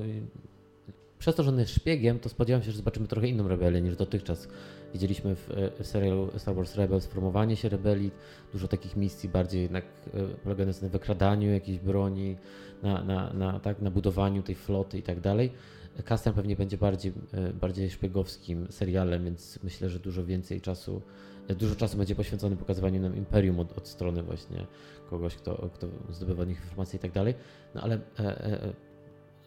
przez 1.18 1.34
to, 1.34 1.42
że 1.42 1.50
on 1.50 1.58
jest 1.58 1.74
szpiegiem, 1.74 2.18
to 2.18 2.28
spodziewam 2.28 2.62
się, 2.62 2.70
że 2.70 2.76
zobaczymy 2.76 3.06
trochę 3.06 3.28
inną 3.28 3.48
rebelię 3.48 3.80
niż 3.80 3.96
dotychczas. 3.96 4.48
Widzieliśmy 4.92 5.36
w, 5.36 5.50
w 5.80 5.86
serialu 5.86 6.30
Star 6.36 6.54
Wars 6.54 6.74
Rebels 6.74 7.06
formowanie 7.06 7.56
się 7.56 7.68
rebelii, 7.68 8.10
dużo 8.52 8.68
takich 8.68 8.96
misji 8.96 9.28
bardziej 9.28 9.62
jednak 9.62 9.84
polegających 10.44 10.82
na 10.82 10.88
wykradaniu 10.88 11.50
jakiejś 11.50 11.78
broni, 11.78 12.36
na, 12.82 13.04
na, 13.04 13.32
na, 13.32 13.60
tak, 13.60 13.82
na 13.82 13.90
budowaniu 13.90 14.42
tej 14.42 14.54
floty 14.54 14.98
i 14.98 15.02
tak 15.02 15.20
dalej. 15.20 15.52
Castian 16.04 16.34
pewnie 16.34 16.56
będzie 16.56 16.78
bardziej, 16.78 17.12
bardziej 17.60 17.90
szpiegowskim 17.90 18.66
serialem, 18.70 19.24
więc 19.24 19.58
myślę, 19.62 19.90
że 19.90 19.98
dużo 19.98 20.24
więcej 20.24 20.60
czasu 20.60 21.02
dużo 21.54 21.76
czasu 21.76 21.96
będzie 21.98 22.14
poświęcony 22.14 22.56
pokazywaniu 22.56 23.00
nam 23.00 23.16
imperium 23.16 23.60
od, 23.60 23.78
od 23.78 23.88
strony 23.88 24.22
właśnie 24.22 24.66
kogoś, 25.10 25.34
kto, 25.34 25.70
kto 25.74 25.86
zdobywa 26.10 26.42
od 26.42 26.48
nich 26.48 26.60
informacje 26.60 26.96
i 26.96 27.00
tak 27.00 27.12
dalej. 27.12 27.34
No 27.74 27.82
ale 27.82 28.00
e, 28.18 28.20
e, 28.20 28.72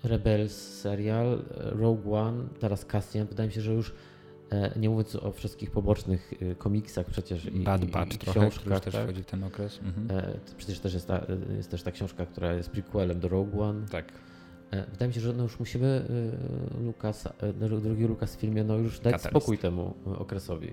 Rebels 0.03 0.80
serial, 0.81 1.43
Rogue 1.55 2.15
One, 2.15 2.43
teraz 2.59 2.85
Cassian, 2.85 3.27
wydaje 3.27 3.49
mi 3.49 3.53
się, 3.53 3.61
że 3.61 3.73
już 3.73 3.93
e, 4.49 4.80
nie 4.80 4.89
mówiąc 4.89 5.15
o 5.15 5.31
wszystkich 5.31 5.71
pobocznych 5.71 6.34
e, 6.41 6.55
komiksach 6.55 7.05
przecież 7.05 7.45
i, 7.45 7.63
Bad 7.63 7.85
Batch 7.85 8.11
i, 8.11 8.15
i 8.15 8.17
trochę, 8.17 8.39
książkach, 8.39 8.80
też 8.84 8.93
tak? 8.93 9.03
wchodzi 9.03 9.23
ten 9.23 9.43
okres. 9.43 9.80
Mhm. 9.84 10.19
E, 10.19 10.39
przecież 10.57 10.80
też 10.80 10.93
jest, 10.93 11.07
ta, 11.07 11.26
jest 11.57 11.71
też 11.71 11.84
ta 11.84 11.91
książka, 11.91 12.26
która 12.26 12.53
jest 12.53 12.69
prequelem 12.69 13.19
do 13.19 13.27
Rogue 13.27 13.61
One. 13.61 13.88
Tak. 13.88 14.13
Wydaje 14.72 15.08
mi 15.08 15.14
się, 15.14 15.22
że 15.22 15.34
no 15.34 15.44
już 15.44 15.60
musimy 15.60 16.06
Lukas, 16.86 17.28
drugi 17.84 18.04
Lukas 18.04 18.36
w 18.36 18.40
filmie, 18.40 18.64
no 18.64 18.78
już 18.78 19.00
dać 19.00 19.14
Catalyst. 19.14 19.30
spokój 19.30 19.58
temu 19.58 19.94
okresowi 20.06 20.70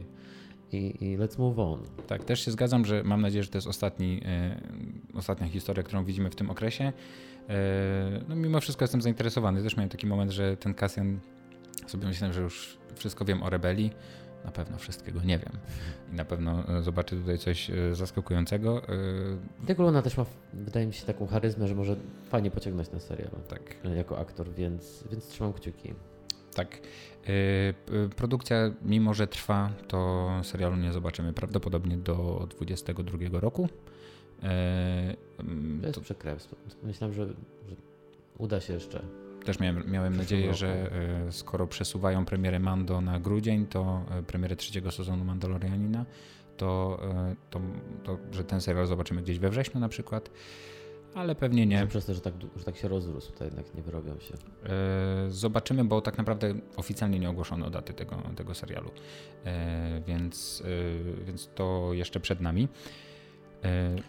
i, 0.72 1.04
i 1.04 1.18
let's 1.18 1.38
move 1.38 1.58
on. 1.58 1.82
Tak, 2.06 2.24
też 2.24 2.44
się 2.44 2.50
zgadzam, 2.50 2.84
że 2.84 3.02
mam 3.04 3.20
nadzieję, 3.20 3.42
że 3.42 3.50
to 3.50 3.58
jest 3.58 3.66
ostatni, 3.66 4.20
e, 4.24 4.60
ostatnia 5.14 5.48
historia, 5.48 5.82
którą 5.82 6.04
widzimy 6.04 6.30
w 6.30 6.34
tym 6.34 6.50
okresie. 6.50 6.92
E, 7.48 8.24
no 8.28 8.36
mimo 8.36 8.60
wszystko 8.60 8.84
jestem 8.84 9.02
zainteresowany. 9.02 9.62
Też 9.62 9.76
miałem 9.76 9.90
taki 9.90 10.06
moment, 10.06 10.30
że 10.30 10.56
ten 10.56 10.74
Cassian 10.74 11.18
sobie 11.86 12.06
myślałem, 12.06 12.34
że 12.34 12.40
już 12.40 12.78
wszystko 12.94 13.24
wiem 13.24 13.42
o 13.42 13.50
rebelii. 13.50 13.90
Na 14.46 14.52
pewno 14.52 14.78
wszystkiego 14.78 15.20
nie 15.24 15.38
wiem. 15.38 15.52
I 16.12 16.14
na 16.14 16.24
pewno 16.24 16.78
e, 16.78 16.82
zobaczę 16.82 17.16
tutaj 17.16 17.38
coś 17.38 17.70
e, 17.70 17.94
zaskakującego. 17.94 18.82
E, 18.82 18.86
Diego 19.66 19.82
Luna 19.82 20.02
też 20.02 20.16
ma, 20.16 20.26
wydaje 20.52 20.86
mi 20.86 20.92
się, 20.92 21.06
taką 21.06 21.26
charyzmę, 21.26 21.68
że 21.68 21.74
może 21.74 21.96
fajnie 22.28 22.50
pociągnąć 22.50 22.90
na 22.90 23.00
serial. 23.00 23.30
Tak. 23.48 23.76
Jako 23.96 24.18
aktor, 24.18 24.50
więc, 24.54 25.04
więc 25.10 25.28
trzymam 25.28 25.52
kciuki. 25.52 25.94
Tak. 26.54 26.80
Produkcja, 28.16 28.56
mimo 28.82 29.14
że 29.14 29.26
trwa, 29.26 29.72
to 29.88 30.30
serialu 30.42 30.76
nie 30.76 30.92
zobaczymy 30.92 31.32
prawdopodobnie 31.32 31.96
do 31.96 32.46
2022 32.50 33.40
roku. 33.40 33.68
To 35.80 35.86
jest 35.86 36.00
przykre. 36.00 36.36
Myślałem, 36.82 37.14
że, 37.14 37.26
że 37.68 37.76
uda 38.38 38.60
się 38.60 38.72
jeszcze. 38.72 39.02
Też 39.46 39.60
miałem, 39.60 39.90
miałem 39.90 40.16
nadzieję, 40.16 40.54
że 40.54 40.90
y, 41.28 41.32
skoro 41.32 41.66
przesuwają 41.66 42.24
premierę 42.24 42.58
Mando 42.58 43.00
na 43.00 43.20
grudzień, 43.20 43.66
to 43.66 44.02
y, 44.20 44.22
premierę 44.22 44.56
trzeciego 44.56 44.90
sezonu 44.90 45.24
Mandalorianina, 45.24 46.04
to, 46.56 47.00
to, 47.50 47.60
to, 48.04 48.18
że 48.32 48.44
ten 48.44 48.60
serial 48.60 48.86
zobaczymy 48.86 49.22
gdzieś 49.22 49.38
we 49.38 49.50
wrześniu 49.50 49.80
na 49.80 49.88
przykład 49.88 50.30
ale 51.16 51.34
pewnie 51.34 51.66
nie. 51.66 51.86
Przez 51.86 52.06
to, 52.06 52.14
że 52.14 52.20
tak, 52.20 52.34
że 52.56 52.64
tak 52.64 52.76
się 52.76 52.88
rozrósł, 52.88 53.32
to 53.32 53.44
jednak 53.44 53.74
nie 53.74 53.82
wyrobią 53.82 54.18
się. 54.20 54.34
E, 54.34 55.30
zobaczymy, 55.30 55.84
bo 55.84 56.00
tak 56.00 56.18
naprawdę 56.18 56.54
oficjalnie 56.76 57.18
nie 57.18 57.30
ogłoszono 57.30 57.70
daty 57.70 57.94
tego, 57.94 58.22
tego 58.36 58.54
serialu, 58.54 58.90
e, 59.44 60.02
więc, 60.06 60.62
e, 61.20 61.24
więc 61.24 61.50
to 61.54 61.88
jeszcze 61.92 62.20
przed 62.20 62.40
nami. 62.40 62.68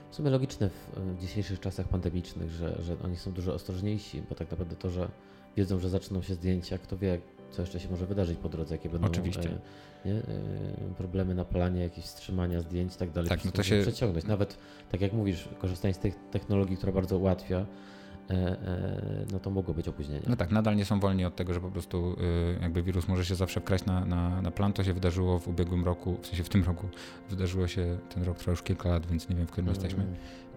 W 0.10 0.16
sumie 0.16 0.30
logiczne 0.30 0.70
w 0.70 1.22
dzisiejszych 1.22 1.60
czasach 1.60 1.88
pandemicznych, 1.88 2.52
że, 2.52 2.82
że 2.82 2.96
oni 3.04 3.16
są 3.16 3.32
dużo 3.32 3.54
ostrożniejsi, 3.54 4.22
bo 4.30 4.36
tak 4.36 4.52
naprawdę 4.52 4.76
to, 4.76 4.90
że 4.90 5.10
wiedzą, 5.58 5.80
że 5.80 5.90
zaczną 5.90 6.22
się 6.22 6.34
zdjęcia, 6.34 6.78
kto 6.78 6.98
wie, 6.98 7.20
co 7.52 7.62
jeszcze 7.62 7.80
się 7.80 7.90
może 7.90 8.06
wydarzyć 8.06 8.38
po 8.38 8.50
drodze, 8.50 8.76
jakie 8.76 8.90
będą 8.90 9.08
Oczywiście. 9.08 9.60
Nie, 10.06 10.22
problemy 10.98 11.36
na 11.36 11.46
planie, 11.46 11.82
jakieś 11.82 12.06
wstrzymania 12.06 12.62
zdjęć 12.62 12.96
i 12.96 12.98
tak 12.98 13.12
dalej. 13.12 13.30
Tak, 13.30 13.46
no 13.46 13.52
to 13.52 13.64
się 13.64 13.82
przeciągnąć. 13.82 14.26
Nawet 14.26 14.58
tak 14.92 15.02
jak 15.02 15.14
mówisz, 15.14 15.50
korzystając 15.60 15.98
z 15.98 16.00
tej 16.00 16.14
technologii, 16.32 16.78
która 16.78 16.92
bardzo 16.92 17.18
ułatwia, 17.18 17.58
e, 17.58 17.62
e, 17.62 17.66
no 19.32 19.40
to 19.40 19.50
mogło 19.50 19.74
być 19.74 19.88
opóźnienie. 19.88 20.22
No 20.28 20.36
tak, 20.36 20.52
nadal 20.52 20.76
nie 20.76 20.86
są 20.86 21.00
wolni 21.00 21.26
od 21.26 21.36
tego, 21.36 21.54
że 21.54 21.62
po 21.62 21.72
prostu 21.72 22.16
y, 22.58 22.62
jakby 22.62 22.84
wirus 22.84 23.08
może 23.08 23.26
się 23.26 23.36
zawsze 23.36 23.60
wkraść 23.60 23.86
na, 23.86 24.06
na, 24.06 24.42
na 24.42 24.52
plan. 24.52 24.74
To 24.74 24.84
się 24.84 24.94
wydarzyło 24.94 25.40
w 25.40 25.48
ubiegłym 25.48 25.86
roku, 25.86 26.18
w 26.22 26.28
sensie 26.28 26.44
w 26.44 26.50
tym 26.50 26.64
roku 26.64 26.90
wydarzyło 27.30 27.68
się, 27.68 27.98
ten 28.14 28.24
rok 28.24 28.38
trwa 28.38 28.52
już 28.52 28.64
kilka 28.64 28.90
lat, 28.90 29.06
więc 29.06 29.30
nie 29.30 29.36
wiem, 29.36 29.48
w 29.48 29.52
którym 29.52 29.70
mm. 29.70 29.82
jesteśmy. 29.82 30.06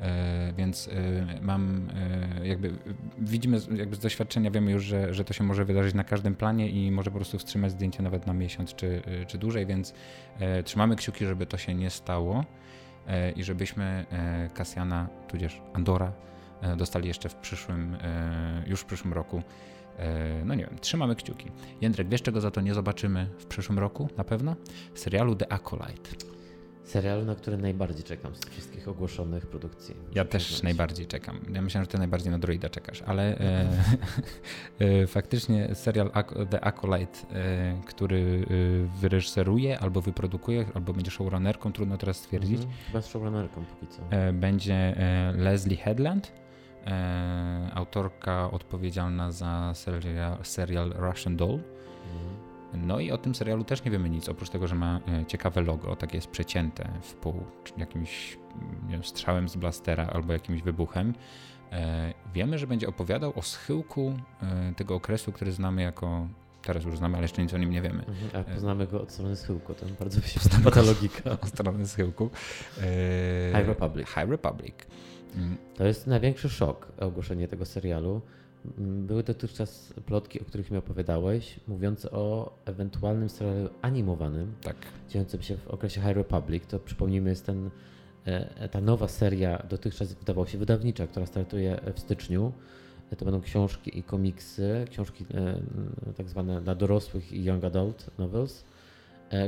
E, 0.01 0.53
więc 0.57 0.91
mam 1.43 1.89
jakby, 2.43 2.73
widzimy 3.19 3.61
jakby 3.77 3.97
z 3.97 3.99
doświadczenia, 3.99 4.51
wiemy 4.51 4.71
już, 4.71 4.85
że, 4.85 5.15
że 5.15 5.25
to 5.25 5.33
się 5.33 5.45
może 5.45 5.65
wydarzyć 5.65 5.95
na 5.95 6.05
każdym 6.05 6.35
planie 6.35 6.69
i 6.71 6.91
może 6.91 7.11
po 7.11 7.17
prostu 7.17 7.39
wstrzymać 7.39 7.73
zdjęcie 7.73 8.03
nawet 8.03 8.27
na 8.27 8.33
miesiąc 8.33 8.75
czy, 8.75 9.03
czy 9.27 9.39
dłużej, 9.39 9.67
więc 9.67 9.95
trzymamy 10.65 10.97
kciuki, 10.97 11.27
żeby 11.27 11.47
to 11.47 11.59
się 11.59 11.75
nie 11.75 11.91
stało. 11.91 12.45
E, 13.07 13.31
i 13.31 13.45
żebyśmy 13.45 14.07
Kasjana, 14.55 15.09
e, 15.27 15.31
tudzież 15.31 15.63
Andora, 15.73 16.07
e, 16.07 16.30
dostali 16.77 17.09
jeszcze 17.09 17.29
w 17.29 17.35
przyszłym, 17.35 17.97
już 18.67 18.81
w 18.81 18.85
przyszłym 18.85 19.13
roku. 19.13 19.43
No 20.45 20.55
nie 20.55 20.65
wiem, 20.65 20.79
trzymamy 20.81 21.17
kciuki. 21.17 21.51
Jędrek, 21.81 22.09
wiesz 22.09 22.23
czego 22.23 22.41
za 22.41 22.51
to 22.51 22.61
nie 22.61 22.75
zobaczymy 22.75 23.27
w 23.39 23.47
przyszłym 23.47 23.79
roku 23.79 24.09
na 24.17 24.25
pewno? 24.25 24.57
Serialu 24.95 25.35
The 25.35 25.53
Acolyte 25.53 26.31
serialu, 26.91 27.25
na 27.25 27.35
który 27.35 27.57
najbardziej 27.57 28.05
czekam 28.05 28.37
z 28.37 28.47
wszystkich 28.51 28.89
ogłoszonych 28.89 29.47
produkcji. 29.47 29.95
Ja 30.15 30.25
też 30.25 30.63
najbardziej 30.63 31.07
czekam. 31.07 31.41
Ja 31.53 31.63
myślałem, 31.63 31.85
że 31.85 31.91
ty 31.91 31.99
najbardziej 31.99 32.33
na 32.33 32.39
Droida 32.39 32.69
czekasz, 32.69 33.03
ale 33.03 33.39
e, 33.39 33.69
e, 34.79 35.07
faktycznie 35.07 35.75
serial 35.75 36.11
The 36.51 36.65
Acolyte, 36.65 37.19
e, 37.33 37.81
który 37.87 38.47
e, 38.97 39.01
wyreżyseruje 39.01 39.79
albo 39.79 40.01
wyprodukuje, 40.01 40.67
albo 40.75 40.93
będzie 40.93 41.11
showrunnerką, 41.11 41.73
trudno 41.73 41.97
teraz 41.99 42.17
stwierdzić. 42.17 42.61
Mhm, 42.61 42.77
chyba 42.87 43.03
showrunnerką 43.03 43.65
póki 43.65 43.87
co. 43.87 44.03
E, 44.11 44.33
będzie 44.33 44.75
e, 44.75 45.33
Leslie 45.37 45.77
Headland, 45.77 46.33
autorka 47.75 48.51
odpowiedzialna 48.51 49.33
za 49.33 49.75
serial, 49.75 50.39
serial 50.43 50.93
Russian 50.97 51.37
Doll. 51.37 51.61
No 52.75 53.01
i 53.01 53.11
o 53.11 53.19
tym 53.19 53.35
serialu 53.35 53.65
też 53.65 53.85
nie 53.85 53.91
wiemy 53.91 54.11
nic, 54.11 54.29
oprócz 54.29 54.51
tego, 54.51 54.67
że 54.67 54.75
ma 54.75 55.01
e, 55.09 55.27
ciekawe 55.27 55.61
logo, 55.61 55.97
takie 55.97 56.17
jest 56.17 56.29
przecięte 56.29 56.89
w 57.03 57.15
pół, 57.15 57.45
jakimś 57.77 58.39
wiem, 58.89 59.05
strzałem 59.05 59.49
z 59.49 59.57
blastera 59.57 60.07
albo 60.07 60.33
jakimś 60.33 60.63
wybuchem. 60.63 61.15
E, 61.73 62.15
wiemy, 62.35 62.59
że 62.59 62.67
będzie 62.67 62.89
opowiadał 62.89 63.33
o 63.37 63.43
schyłku 63.43 64.19
e, 64.43 64.75
tego 64.75 64.95
okresu, 64.95 65.33
który 65.33 65.53
znamy 65.53 65.83
jako 65.83 66.27
teraz 66.63 66.85
już 66.85 66.99
znamy, 66.99 67.17
ale 67.17 67.25
jeszcze 67.25 67.43
nic 67.43 67.55
o 67.55 67.59
nim 67.59 67.71
nie 67.71 67.83
wiemy. 67.83 68.05
Mhm, 68.09 68.45
a 68.47 68.55
poznamy 68.55 68.87
go 68.87 69.03
od 69.03 69.13
strony 69.13 69.37
schyłku, 69.37 69.75
to 69.75 69.87
bardzo 70.01 70.21
by 70.21 70.29
się 70.29 70.41
podoba 70.41 70.71
ta 70.71 70.83
logika. 70.83 71.31
Od 71.43 71.49
strony 71.49 71.87
schyłku. 71.87 72.31
High 73.55 73.67
Republic. 73.67 74.09
High 74.09 74.31
Republic. 74.31 74.75
Mm. 75.37 75.57
To 75.77 75.85
jest 75.85 76.07
największy 76.07 76.49
szok 76.49 76.93
ogłoszenie 76.99 77.49
tego 77.49 77.65
serialu, 77.65 78.21
były 78.79 79.23
dotychczas 79.23 79.95
plotki, 80.07 80.41
o 80.41 80.45
których 80.45 80.71
mi 80.71 80.79
opowiadałeś, 80.79 81.61
mówiące 81.69 82.11
o 82.11 82.53
ewentualnym 82.65 83.29
serialu 83.29 83.69
animowanym, 83.83 84.55
tak. 84.63 84.77
dziejącym 85.09 85.43
się 85.43 85.57
w 85.57 85.69
okresie 85.69 86.01
High 86.01 86.17
Republic. 86.17 86.67
To 86.67 86.79
przypomnijmy, 86.79 87.31
jest 87.31 87.47
ten, 87.47 87.71
e, 88.25 88.69
ta 88.69 88.81
nowa 88.81 89.09
seria, 89.09 89.63
dotychczas 89.69 90.13
wydawało 90.13 90.47
się 90.47 90.59
wydawnicza, 90.59 91.07
która 91.07 91.27
startuje 91.27 91.81
w 91.95 92.01
styczniu. 92.01 92.53
To 93.19 93.25
będą 93.25 93.41
książki 93.41 93.99
i 93.99 94.03
komiksy, 94.03 94.85
książki 94.91 95.27
e, 95.35 96.13
tak 96.17 96.29
zwane 96.29 96.61
dla 96.61 96.75
dorosłych 96.75 97.33
i 97.33 97.45
young 97.45 97.65
adult 97.65 98.11
novels, 98.19 98.65
e, 98.65 98.80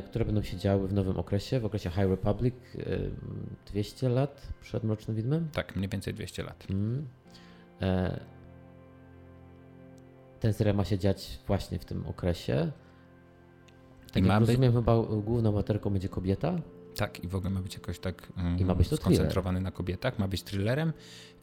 które 0.06 0.24
będą 0.24 0.42
się 0.42 0.56
działy 0.56 0.88
w 0.88 0.92
nowym 0.92 1.16
okresie, 1.16 1.60
w 1.60 1.64
okresie 1.64 1.90
High 1.90 2.08
Republic, 2.08 2.54
200 3.66 4.08
lat 4.08 4.48
przed 4.60 4.84
Mrocznym 4.84 5.16
Widmem? 5.16 5.48
Tak, 5.52 5.76
mniej 5.76 5.88
więcej 5.88 6.14
200 6.14 6.42
lat. 6.42 6.66
Mm 6.70 7.06
ten 10.42 10.52
serial 10.52 10.76
ma 10.76 10.84
się 10.84 10.98
dziać 10.98 11.38
właśnie 11.46 11.78
w 11.78 11.84
tym 11.84 12.06
okresie. 12.06 12.72
Tak 14.12 14.22
I 14.22 14.26
ma 14.26 14.38
rozumiem, 14.38 14.72
być... 14.72 14.80
chyba 14.80 15.02
główną 15.02 15.52
bohaterką 15.52 15.90
będzie 15.90 16.08
kobieta. 16.08 16.56
Tak, 16.96 17.24
i 17.24 17.28
w 17.28 17.34
ogóle 17.34 17.50
ma 17.50 17.60
być 17.60 17.74
jakoś 17.74 17.98
tak 17.98 18.32
um, 18.58 18.84
skoncentrowany 18.84 19.60
na 19.60 19.70
kobietach, 19.70 20.18
ma 20.18 20.28
być 20.28 20.42
thrillerem 20.42 20.92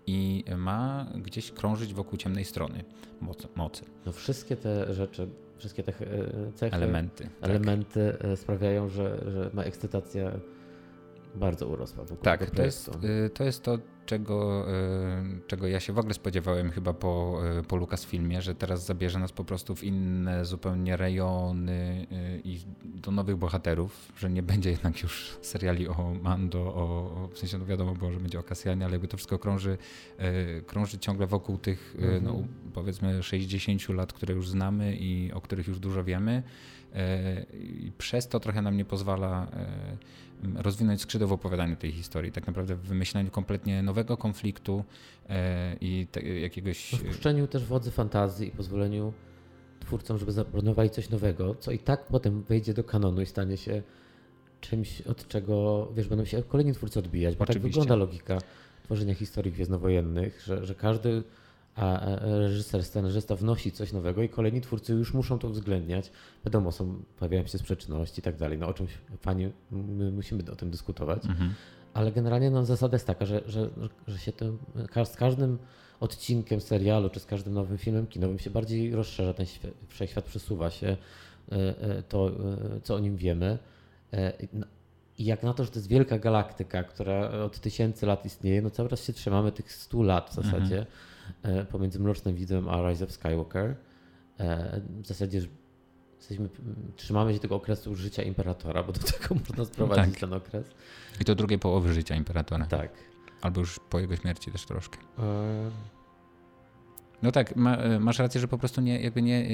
i 0.08 0.46
ma 0.58 1.08
gdzieś 1.16 1.52
krążyć 1.52 1.94
wokół 1.94 2.18
ciemnej 2.18 2.46
strony 2.46 2.84
mocy. 3.22 3.48
mocy. 3.56 3.86
No 4.06 4.12
wszystkie 4.12 4.56
te 4.56 4.94
rzeczy, 4.94 5.30
wszystkie 5.60 5.84
te 5.84 5.92
e, 5.92 6.52
cechy, 6.56 6.76
elementy, 6.76 7.24
tak. 7.24 7.50
elementy 7.50 8.18
tak. 8.22 8.40
sprawiają, 8.40 8.90
że, 8.90 9.32
że 9.32 9.50
ma 9.54 9.64
ekscytacja 9.64 10.32
bardzo 11.36 11.68
urosła 11.68 12.04
wokół 12.04 12.24
tak, 12.24 12.40
tego 12.40 12.52
to 12.56 12.64
jest, 12.64 12.90
y, 13.26 13.30
to 13.30 13.44
jest 13.44 13.64
to, 13.64 13.78
czego, 14.06 14.66
czego 15.48 15.68
ja 15.68 15.80
się 15.80 15.94
w 15.94 16.00
ogóle 16.00 16.14
spodziewałem 16.14 16.72
chyba 16.72 16.94
po, 16.94 17.42
po 17.68 17.76
Lucasfilmie, 17.76 18.42
że 18.42 18.56
teraz 18.56 18.86
zabierze 18.86 19.20
nas 19.20 19.32
po 19.32 19.44
prostu 19.44 19.76
w 19.76 19.84
inne 19.84 20.46
zupełnie 20.46 20.98
rejony 20.98 22.08
i 22.44 22.60
do 22.84 23.12
nowych 23.12 23.38
bohaterów, 23.38 24.12
że 24.18 24.30
nie 24.30 24.44
będzie 24.44 24.70
jednak 24.70 25.02
już 25.02 25.38
seriali 25.42 25.88
o 25.88 26.14
Mando, 26.22 26.60
o, 26.60 27.30
w 27.34 27.40
sensie 27.40 27.58
no 27.58 27.66
wiadomo 27.66 27.94
było, 27.94 28.12
że 28.12 28.20
będzie 28.20 28.40
o 28.40 28.44
Kasjanie, 28.44 28.86
ale 28.86 28.94
jakby 28.94 29.08
to 29.08 29.18
wszystko 29.18 29.40
krąży, 29.40 29.78
krąży 30.68 31.00
ciągle 31.00 31.28
wokół 31.28 31.58
tych 31.58 31.96
mhm. 32.00 32.24
no, 32.24 32.44
powiedzmy 32.74 33.24
60 33.24 33.90
lat, 33.90 34.14
które 34.14 34.34
już 34.34 34.50
znamy 34.50 34.96
i 34.96 35.32
o 35.34 35.42
których 35.42 35.68
już 35.68 35.80
dużo 35.80 36.04
wiemy. 36.04 36.44
I 37.60 37.92
przez 37.98 38.28
to 38.28 38.40
trochę 38.40 38.62
nam 38.62 38.78
nie 38.78 38.86
pozwala 38.86 39.48
rozwinąć 40.56 41.02
skrzydło 41.02 41.28
w 41.28 41.34
opowiadaniu 41.34 41.76
tej 41.76 41.92
historii, 41.92 42.32
tak 42.32 42.48
naprawdę 42.48 42.76
w 42.76 42.82
wymyśleniu 42.82 43.32
kompletnie 43.32 43.84
nowego 43.84 44.18
konfliktu 44.18 44.84
e, 45.30 45.76
i 45.82 46.08
te, 46.12 46.22
jakiegoś... 46.22 46.92
Wpuszczeniu 46.92 47.48
też 47.48 47.66
wodzy 47.66 47.92
fantazji 47.92 48.48
i 48.48 48.52
pozwoleniu 48.52 49.14
twórcom, 49.80 50.18
żeby 50.18 50.32
zaplanowali 50.32 50.90
coś 50.90 51.10
nowego, 51.10 51.56
co 51.56 51.72
i 51.72 51.80
tak 51.80 52.06
potem 52.06 52.44
wejdzie 52.44 52.74
do 52.74 52.84
kanonu 52.84 53.22
i 53.22 53.26
stanie 53.26 53.58
się 53.58 53.84
czymś, 54.62 55.02
od 55.02 55.28
czego, 55.28 55.88
wiesz, 55.96 56.08
będą 56.08 56.26
się 56.26 56.44
kolejni 56.44 56.74
twórcy 56.74 57.00
odbijać, 57.00 57.36
bo 57.36 57.40
tak 57.40 57.50
Oczywiście. 57.50 57.80
tak 57.80 57.84
wygląda 57.84 58.06
logika 58.06 58.38
tworzenia 58.84 59.16
historii 59.16 59.52
gwiezdnowojennych, 59.52 60.42
że, 60.42 60.66
że 60.66 60.76
każdy 60.76 61.24
a 61.76 62.00
reżyser, 62.22 62.84
scenarzysta 62.84 63.36
wnosi 63.36 63.72
coś 63.72 63.94
nowego 63.94 64.24
i 64.24 64.30
kolejni 64.30 64.62
twórcy 64.62 64.94
już 64.94 65.14
muszą 65.14 65.40
to 65.40 65.48
uwzględniać. 65.48 66.12
Wiadomo, 66.46 66.72
są, 66.72 67.02
pojawiają 67.20 67.48
się 67.48 67.58
sprzeczności 67.58 68.20
i 68.20 68.24
tak 68.24 68.38
dalej. 68.38 68.58
No 68.58 68.68
o 68.68 68.74
czymś 68.74 68.92
fajnie, 69.22 69.52
my 69.72 70.12
musimy 70.12 70.52
o 70.52 70.56
tym 70.56 70.70
dyskutować. 70.72 71.26
Mhm. 71.26 71.54
Ale 71.94 72.12
generalnie 72.12 72.50
no, 72.50 72.66
zasada 72.66 72.96
jest 72.96 73.08
taka, 73.08 73.26
że, 73.26 73.42
że, 73.46 73.70
że 74.08 74.18
się 74.18 74.32
to, 74.32 74.46
z 75.06 75.16
każdym 75.16 75.58
odcinkiem 76.00 76.62
serialu 76.62 77.10
czy 77.10 77.20
z 77.20 77.26
każdym 77.26 77.54
nowym 77.54 77.78
filmem 77.78 78.08
kinowym 78.08 78.40
się 78.40 78.50
bardziej 78.50 78.96
rozszerza 78.96 79.34
ten 79.34 79.46
świat, 79.46 79.72
wszechświat, 79.88 80.26
przesuwa 80.26 80.70
się 80.70 80.88
e, 80.88 81.56
e, 81.56 82.04
to, 82.04 82.28
e, 82.28 82.82
co 82.84 82.96
o 82.96 83.00
nim 83.00 83.16
wiemy. 83.16 83.58
No, 84.54 84.66
I 85.18 85.26
jak 85.26 85.44
na 85.44 85.54
to, 85.54 85.64
że 85.64 85.72
to 85.72 85.80
jest 85.80 85.90
wielka 85.90 86.20
galaktyka, 86.20 86.84
która 86.84 87.30
od 87.30 87.60
tysięcy 87.60 88.06
lat 88.06 88.26
istnieje, 88.26 88.62
no 88.62 88.70
cały 88.70 88.90
czas 88.90 89.04
się 89.04 89.14
trzymamy 89.14 89.52
tych 89.52 89.74
stu 89.74 90.04
lat 90.04 90.30
w 90.30 90.34
zasadzie. 90.34 90.80
Mhm 90.80 90.86
pomiędzy 91.72 92.00
Mrocznym 92.00 92.36
Widzem 92.36 92.70
a 92.70 92.90
Rise 92.90 93.06
of 93.06 93.12
Skywalker. 93.12 93.76
E, 94.40 94.82
w 95.02 95.08
zasadzie 95.08 95.42
jesteśmy, 96.18 96.50
trzymamy 96.96 97.34
się 97.34 97.40
tego 97.40 97.56
okresu 97.56 97.96
życia 97.96 98.24
imperatora, 98.24 98.84
bo 98.84 98.92
do 98.94 99.00
tego 99.00 99.36
można 99.50 99.66
sprowadzić 99.66 100.14
tak. 100.14 100.20
ten 100.20 100.34
okres. 100.34 100.66
I 101.22 101.26
to 101.26 101.36
drugiej 101.36 101.60
połowy 101.60 101.94
życia 101.94 102.16
imperatora. 102.16 102.66
Tak. 102.66 102.92
Albo 103.42 103.60
już 103.60 103.80
po 103.90 104.00
jego 104.00 104.16
śmierci 104.16 104.52
też 104.52 104.66
troszkę. 104.66 104.98
E... 105.20 105.72
No 107.24 107.32
tak, 107.32 107.56
ma, 107.56 107.76
e, 107.76 108.00
masz 108.00 108.20
rację, 108.20 108.42
że 108.42 108.48
po 108.48 108.58
prostu 108.58 108.82
nie, 108.82 109.02
jakby 109.02 109.22
nie 109.22 109.46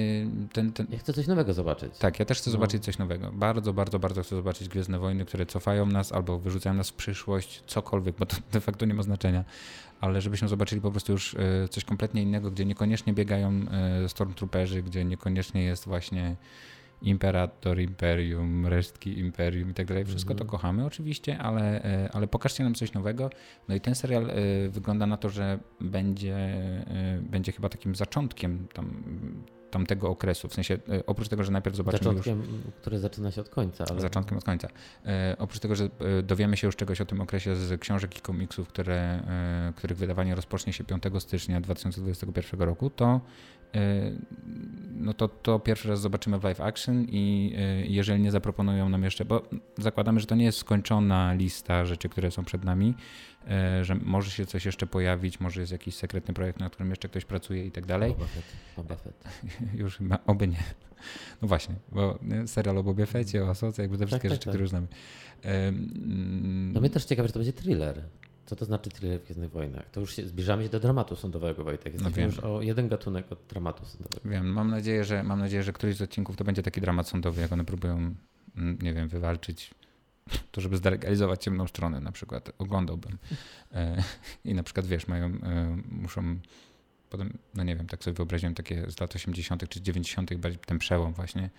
ten, 0.53 0.73
ten... 0.73 0.88
Ja 0.89 0.99
chcę 0.99 1.14
coś 1.14 1.27
nowego 1.27 1.53
zobaczyć. 1.53 1.97
Tak, 1.97 2.19
ja 2.19 2.26
też 2.26 2.38
chcę 2.38 2.49
no. 2.49 2.52
zobaczyć 2.52 2.84
coś 2.84 2.97
nowego. 2.97 3.31
Bardzo, 3.31 3.73
bardzo, 3.73 3.99
bardzo 3.99 4.23
chcę 4.23 4.35
zobaczyć 4.35 4.69
Gwiezdne 4.69 4.99
Wojny, 4.99 5.26
które 5.26 5.45
cofają 5.45 5.85
nas 5.85 6.11
albo 6.11 6.39
wyrzucają 6.39 6.76
nas 6.76 6.89
w 6.89 6.93
przyszłość, 6.93 7.64
cokolwiek, 7.68 8.15
bo 8.15 8.26
to 8.26 8.38
de 8.53 8.61
facto 8.61 8.85
nie 8.85 8.93
ma 8.93 9.03
znaczenia 9.03 9.43
ale 10.01 10.22
żebyśmy 10.22 10.47
zobaczyli 10.47 10.81
po 10.81 10.91
prostu 10.91 11.11
już 11.11 11.34
e, 11.34 11.67
coś 11.67 11.84
kompletnie 11.84 12.22
innego, 12.22 12.51
gdzie 12.51 12.65
niekoniecznie 12.65 13.13
biegają 13.13 13.51
e, 13.51 14.09
stormtrooperzy, 14.09 14.84
gdzie 14.84 15.05
niekoniecznie 15.05 15.63
jest 15.63 15.85
właśnie 15.85 16.35
imperator, 17.01 17.80
imperium, 17.80 18.67
resztki 18.67 19.19
imperium 19.19 19.69
i 19.69 19.73
tak 19.73 19.88
dalej. 19.88 20.05
Wszystko 20.05 20.34
to 20.34 20.43
mhm. 20.43 20.49
kochamy 20.49 20.85
oczywiście, 20.85 21.38
ale, 21.38 21.84
e, 21.84 22.09
ale 22.13 22.27
pokażcie 22.27 22.63
nam 22.63 22.76
coś 22.76 22.93
nowego. 22.93 23.30
No 23.67 23.76
i 23.76 23.81
ten 23.81 23.95
serial 23.95 24.31
wygląda 24.69 25.05
na 25.05 25.17
to, 25.17 25.30
że 25.30 25.59
będzie, 25.81 26.38
będzie 27.22 27.51
chyba 27.51 27.69
takim 27.69 27.95
zaczątkiem 27.95 28.67
tam 28.73 29.03
tamtego 29.71 30.09
okresu. 30.09 30.47
W 30.47 30.53
sensie, 30.53 30.73
e, 30.89 31.05
oprócz 31.05 31.27
tego, 31.27 31.43
że 31.43 31.51
najpierw 31.51 31.75
zobaczymy 31.75 32.03
Zaczątkiem, 32.03 32.39
już... 32.39 32.73
który 32.81 32.99
zaczyna 32.99 33.31
się 33.31 33.41
od 33.41 33.49
końca. 33.49 33.85
Ale... 33.89 34.01
Zaczątkiem 34.01 34.37
od 34.37 34.43
końca. 34.43 34.67
E, 35.05 35.35
oprócz 35.39 35.59
tego, 35.59 35.75
że 35.75 35.85
e, 35.85 36.23
dowiemy 36.23 36.57
się 36.57 36.67
już 36.67 36.75
czegoś 36.75 37.01
o 37.01 37.05
tym 37.05 37.21
okresie 37.21 37.55
z 37.55 37.81
książek 37.81 38.17
i 38.17 38.21
komiksów, 38.21 38.67
które, 38.67 38.95
e, 38.95 39.73
których 39.75 39.97
wydawanie 39.97 40.35
rozpocznie 40.35 40.73
się 40.73 40.83
5 40.83 41.03
stycznia 41.19 41.61
2021 41.61 42.61
roku, 42.61 42.89
to 42.89 43.21
e, 43.75 44.11
no 44.91 45.13
to, 45.13 45.27
to 45.27 45.59
pierwszy 45.59 45.89
raz 45.89 46.01
zobaczymy 46.01 46.39
w 46.39 46.43
live 46.43 46.61
action 46.61 47.05
i 47.09 47.55
jeżeli 47.87 48.21
nie 48.21 48.31
zaproponują 48.31 48.89
nam 48.89 49.03
jeszcze, 49.03 49.25
bo 49.25 49.41
zakładamy, 49.77 50.19
że 50.19 50.25
to 50.25 50.35
nie 50.35 50.45
jest 50.45 50.57
skończona 50.57 51.33
lista 51.33 51.85
rzeczy, 51.85 52.09
które 52.09 52.31
są 52.31 52.45
przed 52.45 52.63
nami, 52.63 52.93
że 53.81 53.95
może 53.95 54.31
się 54.31 54.45
coś 54.45 54.65
jeszcze 54.65 54.88
pojawić, 54.88 55.39
może 55.39 55.61
jest 55.61 55.72
jakiś 55.72 55.95
sekretny 55.95 56.34
projekt, 56.34 56.59
na 56.59 56.69
którym 56.69 56.89
jeszcze 56.89 57.09
ktoś 57.09 57.26
pracuje 57.26 57.65
i 57.65 57.72
tak 57.72 57.85
dalej. 57.85 58.11
Boba 58.11 58.26
Fett. 58.26 58.45
Boba 58.77 58.95
Fett. 58.95 59.23
Już 59.81 59.97
chyba, 59.97 60.19
oby 60.27 60.47
nie. 60.47 60.63
No 61.41 61.47
właśnie, 61.47 61.76
bo 61.91 62.19
serial 62.45 62.77
o 62.77 62.84
Bobie 62.84 63.05
Fetcie, 63.05 63.43
o 63.43 63.49
Asoce, 63.49 63.81
jakby 63.81 63.97
te 63.97 63.99
tak, 63.99 64.07
wszystkie 64.07 64.30
tak, 64.30 64.35
rzeczy, 64.35 64.45
tak. 64.45 64.51
które 64.51 64.61
już 64.61 64.69
znamy. 64.69 64.88
Um, 65.45 66.72
no 66.73 66.80
mnie 66.80 66.89
też 66.89 67.05
ciekawe, 67.05 67.27
że 67.27 67.34
to 67.34 67.39
będzie 67.39 67.53
thriller. 67.53 68.01
Co 68.45 68.55
to 68.55 68.65
znaczy 68.65 68.89
thriller 68.89 69.22
w 69.22 69.23
Gwiezdnych 69.23 69.51
Wojnach? 69.51 69.89
To 69.91 69.99
już 69.99 70.15
się, 70.15 70.27
zbliżamy 70.27 70.63
się 70.63 70.69
do 70.69 70.80
dramatu 70.80 71.15
sądowego, 71.15 71.63
Wojtek. 71.63 71.93
Jesteśmy 71.93 72.22
no 72.22 72.27
już 72.27 72.39
o 72.39 72.61
jeden 72.61 72.88
gatunek 72.88 73.31
od 73.31 73.39
dramatu 73.49 73.85
sądowego. 73.85 74.30
Wiem, 74.30 74.45
mam 74.45 74.69
nadzieję, 74.69 75.03
że, 75.03 75.23
mam 75.23 75.39
nadzieję, 75.39 75.63
że 75.63 75.73
któryś 75.73 75.95
z 75.95 76.01
odcinków 76.01 76.35
to 76.35 76.43
będzie 76.43 76.63
taki 76.63 76.81
dramat 76.81 77.07
sądowy, 77.07 77.41
jak 77.41 77.51
one 77.51 77.65
próbują, 77.65 78.15
mm, 78.57 78.77
nie 78.81 78.93
wiem, 78.93 79.07
wywalczyć 79.07 79.72
to 80.52 80.61
żeby 80.61 80.77
zdelegalizować 80.77 81.43
ciemną 81.43 81.68
stronę 81.68 81.99
na 81.99 82.11
przykład, 82.11 82.52
oglądałbym. 82.57 83.18
E, 83.73 84.03
I 84.45 84.53
na 84.53 84.64
przykład, 84.64 84.85
wiesz, 84.85 85.07
mają, 85.07 85.26
e, 85.26 85.77
muszą 85.91 86.39
potem, 87.10 87.38
no 87.53 87.64
nie 87.64 87.76
wiem, 87.76 87.88
tak 87.88 88.03
sobie 88.03 88.15
wyobraziłem 88.15 88.56
takie 88.56 88.91
z 88.91 88.99
lat 88.99 89.15
80. 89.15 89.69
czy 89.69 89.81
90. 89.81 90.31
ten 90.65 90.80
przełom 90.80 91.14
właśnie, 91.14 91.49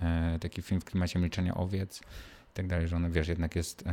e, 0.00 0.38
taki 0.40 0.62
film 0.62 0.80
w 0.80 0.84
klimacie 0.84 1.18
milczenia 1.18 1.54
owiec 1.54 2.00
i 2.00 2.54
tak 2.54 2.66
dalej, 2.66 2.88
że 2.88 2.96
ona, 2.96 3.10
wiesz, 3.10 3.28
jednak 3.28 3.56
jest 3.56 3.84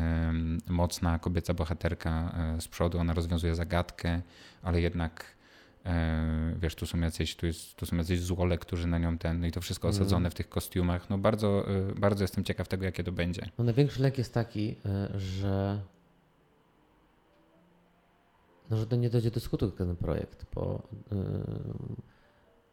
mocna 0.70 1.20
kobieca 1.20 1.54
bohaterka 1.54 2.36
z 2.60 2.68
przodu, 2.68 3.00
ona 3.00 3.14
rozwiązuje 3.14 3.56
zagadkę, 3.56 4.22
ale 4.62 4.82
jednak 4.82 5.26
wiesz, 6.58 6.76
tu 6.76 6.86
są 6.86 7.00
jacyś, 7.00 7.36
tu, 7.36 7.46
jest, 7.46 7.76
tu 7.76 7.86
są 7.86 7.98
jacyś 7.98 8.22
złole, 8.22 8.58
którzy 8.58 8.88
na 8.88 8.98
nią 8.98 9.18
ten, 9.18 9.40
no 9.40 9.48
i 9.48 9.52
to 9.52 9.62
wszystko 9.62 9.88
mhm. 9.88 10.02
osadzone 10.02 10.30
w 10.30 10.34
tych 10.34 10.50
kostiumach. 10.50 11.10
No 11.10 11.18
bardzo, 11.18 11.68
e, 11.70 11.96
bardzo 11.96 12.24
jestem 12.24 12.44
ciekaw 12.44 12.68
tego, 12.68 12.86
jakie 12.86 13.04
to 13.04 13.12
będzie. 13.12 13.50
No 13.58 13.64
największy 13.64 14.02
lek 14.02 14.18
jest 14.18 14.34
taki, 14.34 14.76
e, 14.86 15.20
że 15.20 15.82
no, 18.70 18.78
że 18.78 18.88
to 18.88 18.96
nie 18.96 19.10
dojdzie 19.10 19.32
do 19.32 19.40
skutku 19.40 19.72
ten 19.72 19.96
projekt, 19.96 20.46
bo 20.56 20.88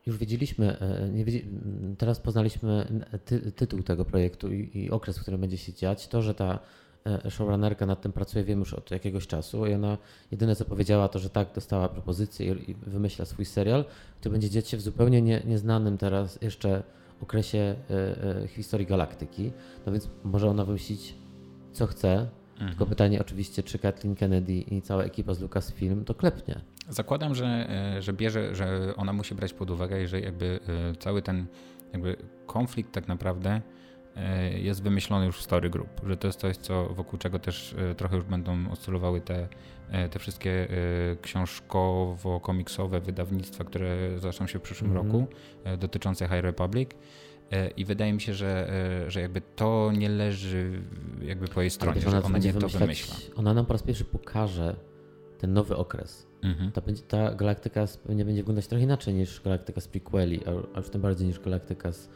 już 0.06 0.16
wiedzieliśmy, 0.16 0.76
nie 1.12 1.24
wiedzieli, 1.24 1.48
teraz 1.98 2.20
poznaliśmy 2.20 3.02
ty, 3.24 3.52
tytuł 3.52 3.82
tego 3.82 4.04
projektu 4.04 4.52
i, 4.52 4.78
i 4.78 4.90
okres, 4.90 5.18
w 5.18 5.22
którym 5.22 5.40
będzie 5.40 5.58
się 5.58 5.72
dziać. 5.72 6.08
To, 6.08 6.22
że 6.22 6.34
ta 6.34 6.58
E, 6.58 6.60
showrunnerka 7.30 7.86
nad 7.86 8.00
tym 8.00 8.12
pracuje, 8.12 8.44
wiem 8.44 8.58
już 8.58 8.74
od 8.74 8.90
jakiegoś 8.90 9.26
czasu 9.26 9.66
i 9.66 9.74
ona 9.74 9.98
jedyne 10.30 10.56
co 10.56 10.64
powiedziała 10.64 11.08
to, 11.08 11.18
że 11.18 11.30
tak, 11.30 11.48
dostała 11.54 11.88
propozycję 11.88 12.54
i 12.54 12.74
wymyśla 12.74 13.24
swój 13.24 13.44
serial, 13.44 13.84
który 14.20 14.32
będzie 14.32 14.50
dziać 14.50 14.68
się 14.68 14.76
w 14.76 14.80
zupełnie 14.80 15.22
nie, 15.22 15.42
nieznanym 15.46 15.98
teraz 15.98 16.38
jeszcze 16.42 16.82
okresie 17.22 17.58
e, 17.90 18.42
e, 18.42 18.48
historii 18.48 18.86
galaktyki. 18.86 19.52
No 19.86 19.92
więc 19.92 20.08
może 20.24 20.48
ona 20.48 20.64
wymyślić 20.64 21.14
co 21.72 21.86
chce, 21.86 22.26
mhm. 22.52 22.70
tylko 22.70 22.86
pytanie 22.86 23.20
oczywiście, 23.20 23.62
czy 23.62 23.78
Kathleen 23.78 24.14
Kennedy 24.14 24.52
i 24.52 24.82
cała 24.82 25.04
ekipa 25.04 25.34
z 25.34 25.40
Lucasfilm 25.40 26.04
to 26.04 26.14
klepnie. 26.14 26.60
Zakładam, 26.88 27.34
że, 27.34 27.68
że 28.00 28.12
bierze, 28.12 28.54
że 28.54 28.96
ona 28.96 29.12
musi 29.12 29.34
brać 29.34 29.52
pod 29.52 29.70
uwagę, 29.70 30.08
że 30.08 30.20
jakby 30.20 30.60
cały 30.98 31.22
ten 31.22 31.46
jakby 31.92 32.16
konflikt 32.46 32.92
tak 32.92 33.08
naprawdę 33.08 33.60
E, 33.60 33.77
jest 34.54 34.82
wymyślony 34.82 35.26
już 35.26 35.38
w 35.38 35.42
Story 35.42 35.70
Group, 35.70 35.88
że 36.06 36.16
to 36.16 36.26
jest 36.26 36.40
coś, 36.40 36.56
co 36.56 36.88
wokół 36.88 37.18
czego 37.18 37.38
też 37.38 37.74
e, 37.78 37.94
trochę 37.94 38.16
już 38.16 38.24
będą 38.24 38.70
oscylowały 38.70 39.20
te, 39.20 39.48
e, 39.90 40.08
te 40.08 40.18
wszystkie 40.18 40.68
książkowo-komiksowe 41.22 43.00
wydawnictwa, 43.00 43.64
które 43.64 44.18
zaczną 44.18 44.46
się 44.46 44.58
w 44.58 44.62
przyszłym 44.62 44.90
mm 44.90 45.02
-hmm. 45.02 45.12
roku, 45.12 45.26
dotyczące 45.78 46.28
High 46.28 46.42
Republic. 46.42 46.90
I 47.76 47.84
wydaje 47.84 48.12
mi 48.12 48.20
się, 48.20 48.34
że, 48.34 48.70
że 49.08 49.20
jakby 49.20 49.40
to 49.56 49.92
nie 49.98 50.08
leży 50.08 50.82
jakby 51.22 51.48
po 51.48 51.60
jej 51.60 51.70
stronie, 51.70 52.00
że 52.00 52.22
ona 52.22 52.38
nie 52.38 52.52
to 52.52 52.68
wymyśla. 52.68 53.16
Ona 53.36 53.54
nam 53.54 53.66
po 53.66 53.72
raz 53.72 53.82
pierwszy 53.82 54.04
pokaże 54.04 54.76
ten 55.38 55.52
nowy 55.52 55.76
okres. 55.76 56.26
Mhm. 56.42 56.72
Ta, 56.72 56.80
będzie, 56.80 57.02
ta 57.02 57.34
galaktyka 57.34 57.86
pewnie 58.06 58.24
będzie 58.24 58.42
wyglądać 58.42 58.66
trochę 58.66 58.84
inaczej 58.84 59.14
niż 59.14 59.40
galaktyka 59.40 59.80
z 59.80 59.88
prequeli, 59.88 60.40
a 60.74 60.78
już 60.78 60.90
tym 60.90 61.02
bardziej 61.02 61.26
niż 61.26 61.40
galaktyka 61.40 61.92
z 61.92 62.08
E, 62.08 62.10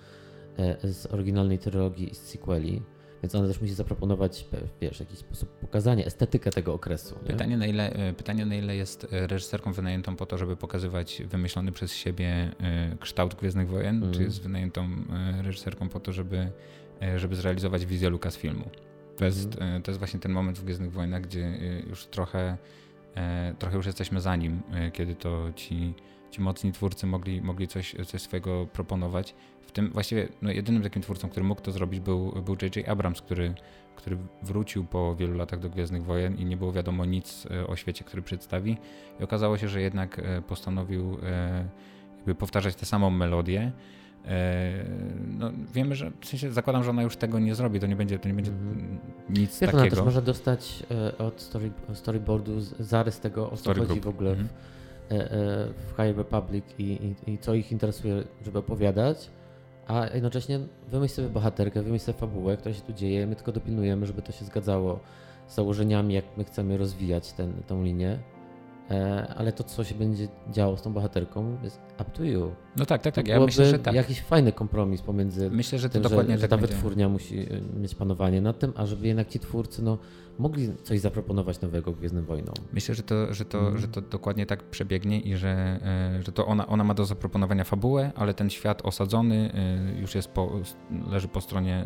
z 0.84 1.06
oryginalnej 1.06 1.58
trylogii 1.58 2.10
i 2.10 2.14
z 2.14 2.18
sequeli, 2.18 2.82
więc 3.22 3.34
ona 3.34 3.48
też 3.48 3.60
musi 3.60 3.74
zaproponować, 3.74 4.48
wiesz, 4.80 4.96
w 4.96 5.00
jakiś 5.00 5.18
sposób 5.18 5.48
pokazanie, 5.48 6.06
estetykę 6.06 6.50
tego 6.50 6.74
okresu. 6.74 7.14
Pytanie 7.26 7.56
na, 7.56 7.66
ile, 7.66 7.92
e, 7.92 8.12
pytanie, 8.12 8.46
na 8.46 8.54
ile 8.54 8.76
jest 8.76 9.06
e, 9.12 9.26
reżyserką 9.26 9.72
wynajętą 9.72 10.16
po 10.16 10.26
to, 10.26 10.38
żeby 10.38 10.56
pokazywać 10.56 11.22
wymyślony 11.30 11.72
przez 11.72 11.94
siebie 11.94 12.50
kształt 13.00 13.34
Gwiezdnych 13.34 13.68
Wojen, 13.68 13.96
mm. 13.96 14.00
czy 14.00 14.06
mhm. 14.06 14.24
jest 14.24 14.42
wynajętą 14.42 14.88
reżyserką 15.42 15.88
po 15.88 16.00
to, 16.00 16.12
żeby, 16.12 16.50
żeby 17.16 17.36
zrealizować 17.36 17.86
wizję 17.86 18.08
Lucasfilmu. 18.10 18.70
To 19.16 19.24
jest, 19.24 19.56
mm. 19.60 19.82
to 19.82 19.90
jest 19.90 19.98
właśnie 19.98 20.20
ten 20.20 20.32
moment 20.32 20.58
w 20.58 20.64
Gwiezdnych 20.64 20.92
Wojnach, 20.92 21.22
gdzie 21.22 21.58
już 21.88 22.06
trochę 22.06 22.56
e, 23.14 23.54
trochę 23.58 23.76
już 23.76 23.86
jesteśmy 23.86 24.20
za 24.20 24.36
nim, 24.36 24.60
e, 24.72 24.90
kiedy 24.90 25.14
to 25.14 25.52
ci, 25.56 25.94
ci 26.32 26.40
mocni 26.40 26.72
twórcy 26.72 27.06
mogli, 27.06 27.42
mogli 27.42 27.68
coś, 27.68 27.94
coś 28.06 28.22
swojego 28.22 28.66
proponować. 28.66 29.34
W 29.60 29.72
tym 29.72 29.90
właściwie 29.90 30.28
no, 30.42 30.50
jedynym 30.50 30.82
takim 30.82 31.02
twórcą, 31.02 31.28
który 31.28 31.46
mógł 31.46 31.60
to 31.60 31.72
zrobić 31.72 32.00
był, 32.00 32.32
był 32.44 32.56
J.J. 32.62 32.88
Abrams, 32.88 33.22
który, 33.22 33.54
który 33.96 34.16
wrócił 34.42 34.84
po 34.84 35.16
wielu 35.16 35.34
latach 35.36 35.60
do 35.60 35.70
Gwiezdnych 35.70 36.04
Wojen 36.04 36.36
i 36.36 36.44
nie 36.44 36.56
było 36.56 36.72
wiadomo 36.72 37.04
nic 37.04 37.46
e, 37.46 37.66
o 37.66 37.76
świecie, 37.76 38.04
który 38.04 38.22
przedstawi. 38.22 38.76
I 39.20 39.24
okazało 39.24 39.58
się, 39.58 39.68
że 39.68 39.80
jednak 39.80 40.18
e, 40.18 40.42
postanowił 40.42 41.18
e, 41.22 41.68
jakby 42.16 42.34
powtarzać 42.34 42.74
tę 42.74 42.86
samą 42.86 43.10
melodię. 43.10 43.72
No, 45.38 45.50
wiemy, 45.74 45.94
że 45.94 46.12
w 46.20 46.26
sensie 46.26 46.52
zakładam, 46.52 46.84
że 46.84 46.90
ona 46.90 47.02
już 47.02 47.16
tego 47.16 47.38
nie 47.38 47.54
zrobi, 47.54 47.80
to 47.80 47.86
nie 47.86 47.96
będzie, 47.96 48.18
to 48.18 48.28
nie 48.28 48.34
będzie 48.34 48.50
mm. 48.50 48.98
nic 49.28 49.60
Wiesz, 49.60 49.70
takiego. 49.70 49.78
Ona 49.78 49.90
też 49.90 50.04
może 50.04 50.22
dostać 50.22 50.82
od 51.18 51.40
story, 51.40 51.70
storyboardu 51.94 52.60
zarys 52.60 53.20
tego, 53.20 53.50
o 53.50 53.56
co 53.56 53.74
chodzi 53.74 54.00
w 54.00 54.08
ogóle 54.08 54.30
mm. 54.30 54.48
W, 55.12 55.74
w 55.76 55.96
High 55.96 56.16
Republic 56.16 56.64
i, 56.78 57.14
i, 57.26 57.32
i 57.32 57.38
co 57.38 57.54
ich 57.54 57.72
interesuje, 57.72 58.24
żeby 58.44 58.58
opowiadać 58.58 59.30
a 59.86 60.06
jednocześnie 60.14 60.60
wymyśl 60.90 61.14
sobie 61.14 61.28
bohaterkę, 61.28 61.82
wymyśl 61.82 62.04
sobie 62.04 62.18
fabułę, 62.18 62.56
która 62.56 62.74
się 62.74 62.82
tu 62.82 62.92
dzieje, 62.92 63.26
my 63.26 63.36
tylko 63.36 63.52
dopilnujemy, 63.52 64.06
żeby 64.06 64.22
to 64.22 64.32
się 64.32 64.44
zgadzało 64.44 65.00
z 65.46 65.54
założeniami, 65.54 66.14
jak 66.14 66.24
my 66.36 66.44
chcemy 66.44 66.76
rozwijać 66.76 67.32
ten, 67.32 67.52
tą 67.66 67.84
linię. 67.84 68.18
E, 68.90 69.26
ale 69.36 69.52
to, 69.52 69.64
co 69.64 69.84
się 69.84 69.94
będzie 69.94 70.28
działo 70.50 70.76
z 70.76 70.82
tą 70.82 70.92
bohaterką, 70.92 71.58
jest 71.62 71.80
up 72.00 72.10
to 72.10 72.24
you. 72.24 72.54
No 72.76 72.86
tak, 72.86 73.02
tak, 73.02 73.14
tak. 73.14 73.28
Ja 73.28 73.40
myślę, 73.40 73.66
że 73.66 73.78
tak. 73.78 73.94
jakiś 73.94 74.20
fajny 74.20 74.52
kompromis 74.52 75.02
pomiędzy 75.02 75.50
myślę, 75.50 75.78
że 75.78 75.88
to 75.88 75.92
tym, 75.92 76.02
dokładnie 76.02 76.34
że, 76.34 76.40
że 76.40 76.48
ta 76.48 76.56
tak 76.56 76.66
wytwórnia 76.66 77.08
musi 77.08 77.38
e, 77.40 77.80
mieć 77.80 77.94
panowanie 77.94 78.40
nad 78.40 78.58
tym, 78.58 78.72
a 78.76 78.86
żeby 78.86 79.06
jednak 79.06 79.28
ci 79.28 79.40
twórcy 79.40 79.82
no, 79.82 79.98
mogli 80.38 80.76
coś 80.82 81.00
zaproponować 81.00 81.60
nowego 81.60 81.92
Gwiezdnym 81.92 82.24
Wojnom. 82.24 82.54
Myślę, 82.72 82.94
że 82.94 83.02
to, 83.02 83.34
że 83.34 83.44
to, 83.44 83.58
mm. 83.58 83.78
że 83.78 83.88
to 83.88 84.00
dokładnie 84.00 84.46
tak 84.46 84.62
przebiegnie 84.62 85.20
i 85.20 85.36
że, 85.36 85.80
e, 86.18 86.22
że 86.22 86.32
to 86.32 86.46
ona, 86.46 86.66
ona 86.66 86.84
ma 86.84 86.94
do 86.94 87.04
zaproponowania 87.04 87.64
fabułę, 87.64 88.12
ale 88.14 88.34
ten 88.34 88.50
świat 88.50 88.82
osadzony 88.82 89.52
już 90.00 90.14
jest 90.14 90.28
po, 90.28 90.60
leży 91.10 91.28
po 91.28 91.40
stronie 91.40 91.84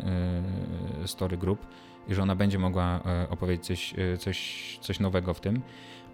Story 1.05 1.37
Group 1.37 1.67
i 2.07 2.13
że 2.13 2.21
ona 2.21 2.35
będzie 2.35 2.59
mogła 2.59 3.03
opowiedzieć 3.29 3.65
coś, 3.65 3.93
coś, 4.19 4.79
coś 4.81 4.99
nowego 4.99 5.33
w 5.33 5.41
tym. 5.41 5.61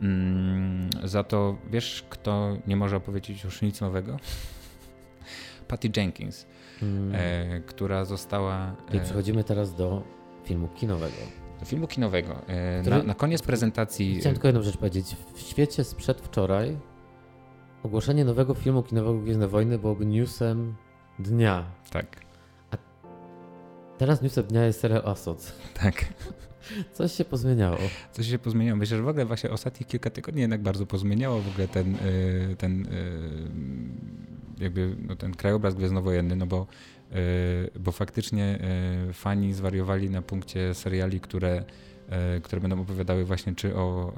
Mm, 0.03 0.89
za 1.03 1.23
to 1.23 1.57
wiesz, 1.71 2.05
kto 2.09 2.57
nie 2.67 2.75
może 2.75 2.97
opowiedzieć 2.97 3.43
już 3.43 3.61
nic 3.61 3.81
nowego? 3.81 4.17
Patty 5.67 5.89
Jenkins, 5.97 6.45
mm. 6.81 7.11
e, 7.15 7.59
która 7.59 8.05
została. 8.05 8.75
I 8.93 8.97
e, 8.97 8.99
przechodzimy 8.99 9.43
teraz 9.43 9.75
do 9.75 10.03
filmu 10.45 10.67
kinowego. 10.67 11.15
Do 11.59 11.65
filmu 11.65 11.87
kinowego. 11.87 12.41
E, 12.47 12.81
Który... 12.81 12.97
na, 12.97 13.03
na, 13.03 13.13
koniec 13.13 13.41
prezentacji. 13.41 14.19
Chciałem 14.19 14.35
tylko 14.35 14.47
jedną 14.47 14.63
rzecz 14.63 14.77
powiedzieć. 14.77 15.15
W 15.33 15.39
świecie 15.39 15.83
sprzed 15.83 16.21
wczoraj 16.21 16.77
ogłoszenie 17.83 18.25
nowego 18.25 18.53
filmu 18.53 18.83
kinowego 18.83 19.19
Gwiezdne 19.19 19.47
Wojny 19.47 19.79
byłoby 19.79 20.05
newsem 20.05 20.75
dnia. 21.19 21.65
Tak. 21.89 22.21
A 22.71 22.77
teraz 23.97 24.21
newsem 24.21 24.43
dnia 24.43 24.65
jest 24.65 24.79
serial 24.79 25.01
Asoc. 25.05 25.53
Tak. 25.73 26.05
Coś 26.93 27.11
się 27.11 27.25
pozmieniało. 27.25 27.77
Coś 28.11 28.27
się 28.27 28.39
pozmieniało. 28.39 28.77
Myślę, 28.77 28.97
że 28.97 29.03
w 29.03 29.07
ogóle 29.07 29.25
właśnie 29.25 29.49
ostatnich 29.49 29.87
kilka 29.87 30.09
tygodni 30.09 30.41
jednak 30.41 30.61
bardzo 30.61 30.85
pozmieniało 30.85 31.41
w 31.41 31.47
ogóle 31.47 31.67
ten, 31.67 31.95
y, 31.95 32.55
ten 32.57 32.85
y, 32.85 34.63
jakby 34.63 34.95
no, 35.07 35.15
ten 35.15 35.33
krajobraz 35.33 35.75
gwiezdnowojenny, 35.75 36.35
no 36.35 36.45
bo, 36.45 36.67
y, 37.11 37.79
bo 37.79 37.91
faktycznie 37.91 38.59
fani 39.13 39.53
zwariowali 39.53 40.09
na 40.09 40.21
punkcie 40.21 40.73
seriali, 40.73 41.19
które 41.19 41.63
które 42.43 42.61
będą 42.61 42.81
opowiadały 42.81 43.25
właśnie 43.25 43.55
czy 43.55 43.75
o 43.75 44.13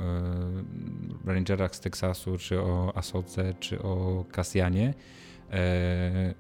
Rangerach 1.26 1.76
z 1.76 1.80
Teksasu, 1.80 2.38
czy 2.38 2.60
o 2.60 2.92
Asoce, 2.96 3.54
czy 3.60 3.82
o 3.82 4.26
Kasjanie. 4.32 4.94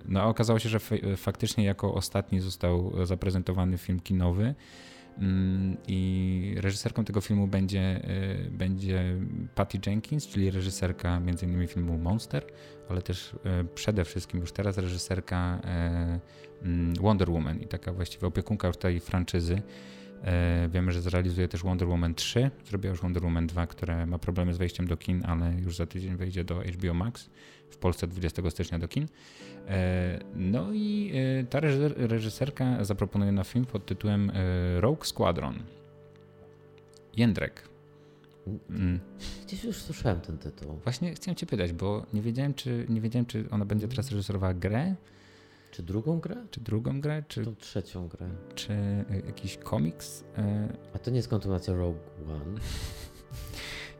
No 0.06 0.22
a 0.22 0.26
okazało 0.26 0.60
się, 0.60 0.70
że 0.70 0.80
faktycznie 1.18 1.66
jako 1.66 1.94
ostatni 1.94 2.40
został 2.40 3.06
zaprezentowany 3.06 3.78
film 3.78 4.00
kinowy. 4.00 4.56
Mm, 5.18 5.78
I 5.88 6.56
reżyserką 6.58 7.06
tego 7.06 7.22
filmu 7.22 7.48
będzie, 7.48 8.02
y, 8.48 8.52
będzie 8.52 9.16
Patty 9.56 9.80
Jenkins, 9.86 10.28
czyli 10.28 10.52
reżyserka 10.52 11.18
m.in. 11.18 11.68
filmu 11.68 11.98
Monster, 11.98 12.46
ale 12.90 13.02
też 13.02 13.34
y, 13.34 13.38
przede 13.76 14.06
wszystkim 14.06 14.40
już 14.40 14.52
teraz 14.52 14.78
reżyserka 14.78 15.60
y, 16.64 16.66
mm, 16.66 16.94
Wonder 16.96 17.30
Woman 17.30 17.60
i 17.60 17.68
taka 17.68 17.94
właściwie 17.94 18.28
opiekunka 18.28 18.68
już 18.68 18.78
tej 18.78 19.00
franczyzy. 19.00 19.62
Wiemy, 20.70 20.92
że 20.92 21.02
zrealizuje 21.02 21.48
też 21.48 21.64
Wonder 21.64 21.88
Woman 21.88 22.16
3, 22.16 22.52
zrobiła 22.66 22.92
już 22.92 23.02
Wonder 23.02 23.24
Woman 23.24 23.48
2, 23.48 23.68
które 23.68 24.06
ma 24.06 24.20
problemy 24.20 24.54
z 24.54 24.58
wejściem 24.58 24.88
do 24.88 24.98
kin, 24.98 25.24
ale 25.26 25.54
już 25.54 25.76
za 25.76 25.86
tydzień 25.86 26.16
wejdzie 26.16 26.44
do 26.44 26.62
HBO 26.62 26.94
Max, 26.94 27.30
w 27.70 27.78
Polsce 27.78 28.08
20 28.08 28.50
stycznia 28.50 28.80
do 28.80 28.88
kin. 28.88 29.08
E, 29.68 30.20
no 30.36 30.74
i 30.74 31.12
e, 31.40 31.44
ta 31.44 31.60
reżyserka 31.96 32.84
zaproponuje 32.84 33.32
na 33.32 33.44
film 33.44 33.66
pod 33.66 33.86
tytułem 33.86 34.30
e, 34.34 34.82
Rogue 34.82 35.04
Squadron. 35.04 35.56
Jędrek. 37.18 37.70
Mm. 38.70 39.00
Gdzieś 39.48 39.64
już 39.64 39.78
słyszałem 39.78 40.22
ten 40.22 40.38
tytuł. 40.38 40.80
Właśnie 40.84 41.14
chciałem 41.16 41.36
cię 41.36 41.46
pytać, 41.46 41.74
bo 41.74 42.06
nie 42.14 42.22
wiedziałem, 42.22 42.54
czy, 42.54 42.86
nie 42.90 43.02
wiedziałem, 43.02 43.26
czy 43.26 43.46
ona 43.52 43.66
będzie 43.66 43.88
teraz 43.88 44.12
reżyserowała 44.12 44.54
grę. 44.54 44.96
Czy 45.72 45.84
drugą 45.84 46.20
grę? 46.20 46.36
Czy 46.52 46.60
drugą 46.60 47.02
grę? 47.02 47.24
Czy 47.28 47.46
Tą 47.46 47.56
trzecią 47.56 48.08
grę. 48.08 48.30
Czy 48.56 48.74
jakiś 49.26 49.58
komiks? 49.58 50.24
A 50.94 51.00
to 51.00 51.12
nie 51.12 51.18
jest 51.18 51.28
kontynuacja 51.28 51.74
Rogue 51.74 52.00
One. 52.28 52.60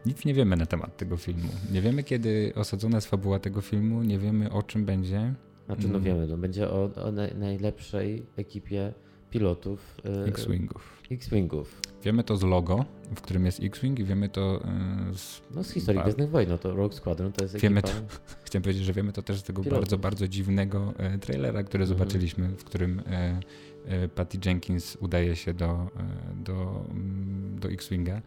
Nic 0.06 0.26
nie 0.26 0.34
wiemy 0.34 0.56
na 0.56 0.66
temat 0.66 0.98
tego 0.98 1.18
filmu. 1.18 1.50
Nie 1.72 1.82
wiemy, 1.82 2.04
kiedy 2.04 2.54
osadzona 2.56 2.98
jest 2.98 3.08
fabuła 3.08 3.40
tego 3.40 3.62
filmu, 3.62 4.04
nie 4.04 4.20
wiemy 4.20 4.52
o 4.52 4.64
czym 4.64 4.86
będzie. 4.86 5.34
Znaczy, 5.66 5.84
no 5.84 5.90
mm. 5.90 6.04
wiemy, 6.04 6.28
no 6.28 6.38
będzie 6.38 6.70
o, 6.70 6.90
o 6.96 7.12
najlepszej 7.36 8.26
ekipie 8.38 8.94
pilotów. 9.30 9.98
Yy, 10.04 10.26
X-Wingów. 10.26 11.04
X-Wingów. 11.12 11.82
Wiemy 12.04 12.24
to 12.24 12.38
z 12.38 12.44
logo, 12.44 12.86
w 13.16 13.22
którym 13.22 13.46
jest 13.46 13.60
X-Wing 13.64 14.00
i 14.00 14.04
wiemy 14.04 14.30
to 14.30 14.64
yy, 15.08 15.18
z... 15.18 15.42
No 15.56 15.64
z 15.64 15.72
historii 15.72 16.02
Gwiezdnych 16.02 16.30
Wojen, 16.30 16.50
no 16.50 16.58
to 16.58 16.76
Rogue 16.76 16.96
Squadron 16.96 17.32
to 17.32 17.44
jest 17.44 17.58
wiemy 17.58 17.80
ekipa... 17.80 18.00
To, 18.00 18.06
chciałem 18.46 18.64
powiedzieć, 18.64 18.84
że 18.84 18.94
wiemy 18.94 19.12
to 19.12 19.22
też 19.22 19.40
z 19.40 19.44
tego 19.44 19.64
pilotów. 19.64 19.82
bardzo, 19.82 19.98
bardzo 19.98 20.28
dziwnego 20.28 20.94
e, 20.98 21.18
trailera, 21.18 21.64
który 21.64 21.84
mm. 21.84 21.98
zobaczyliśmy, 21.98 22.48
w 22.48 22.64
którym 22.64 23.02
e, 23.08 23.40
Patty 24.16 24.38
Jenkins 24.46 24.96
udaje 24.96 25.36
się 25.36 25.54
do, 25.54 25.66
e, 25.66 25.88
do, 26.44 26.86
mm, 26.90 27.60
do 27.60 27.70
X-Winga. 27.70 28.22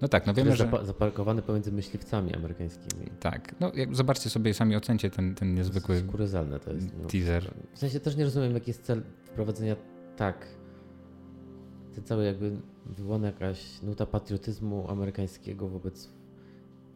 No 0.00 0.08
tak, 0.08 0.26
no 0.26 0.34
wiemy, 0.34 0.56
że... 0.56 0.70
Zaparkowany 0.82 1.42
pomiędzy 1.42 1.72
myśliwcami 1.72 2.34
amerykańskimi. 2.34 3.06
Tak, 3.20 3.54
no 3.60 3.72
jak, 3.74 3.96
zobaczcie 3.96 4.30
sobie, 4.30 4.54
sami 4.54 4.76
ocencie 4.76 5.10
ten, 5.10 5.34
ten 5.34 5.54
niezwykły 5.54 6.02
to 6.64 6.72
jest. 6.72 6.86
No. 7.02 7.08
Teaser. 7.08 7.54
W 7.74 7.78
sensie 7.78 8.00
też 8.00 8.16
nie 8.16 8.24
rozumiem, 8.24 8.54
jaki 8.54 8.70
jest 8.70 8.82
cel 8.82 9.02
wprowadzenia 9.24 9.76
tak 10.16 10.46
ten 11.94 12.04
cały 12.04 12.24
jakby 12.24 12.56
wywołana 12.86 13.26
jakaś 13.26 13.82
nuta 13.82 14.06
patriotyzmu 14.06 14.90
amerykańskiego 14.90 15.68
wobec 15.68 16.08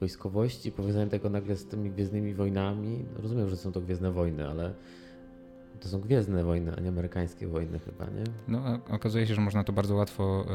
wojskowości, 0.00 0.72
powiązania 0.72 1.10
tego 1.10 1.30
nagle 1.30 1.56
z 1.56 1.66
tymi 1.66 1.90
gwiezdnymi 1.90 2.34
wojnami. 2.34 3.04
Rozumiem, 3.16 3.48
że 3.50 3.56
są 3.56 3.72
to 3.72 3.80
gwiezdne 3.80 4.12
wojny, 4.12 4.48
ale 4.48 4.74
to 5.80 5.88
są 5.88 6.00
gwiezdne 6.00 6.44
wojny, 6.44 6.76
a 6.76 6.80
nie 6.80 6.88
amerykańskie 6.88 7.48
wojny 7.48 7.78
chyba, 7.78 8.04
nie? 8.04 8.24
No, 8.48 8.80
okazuje 8.90 9.26
się, 9.26 9.34
że 9.34 9.40
można 9.40 9.64
to 9.64 9.72
bardzo 9.72 9.94
łatwo 9.94 10.46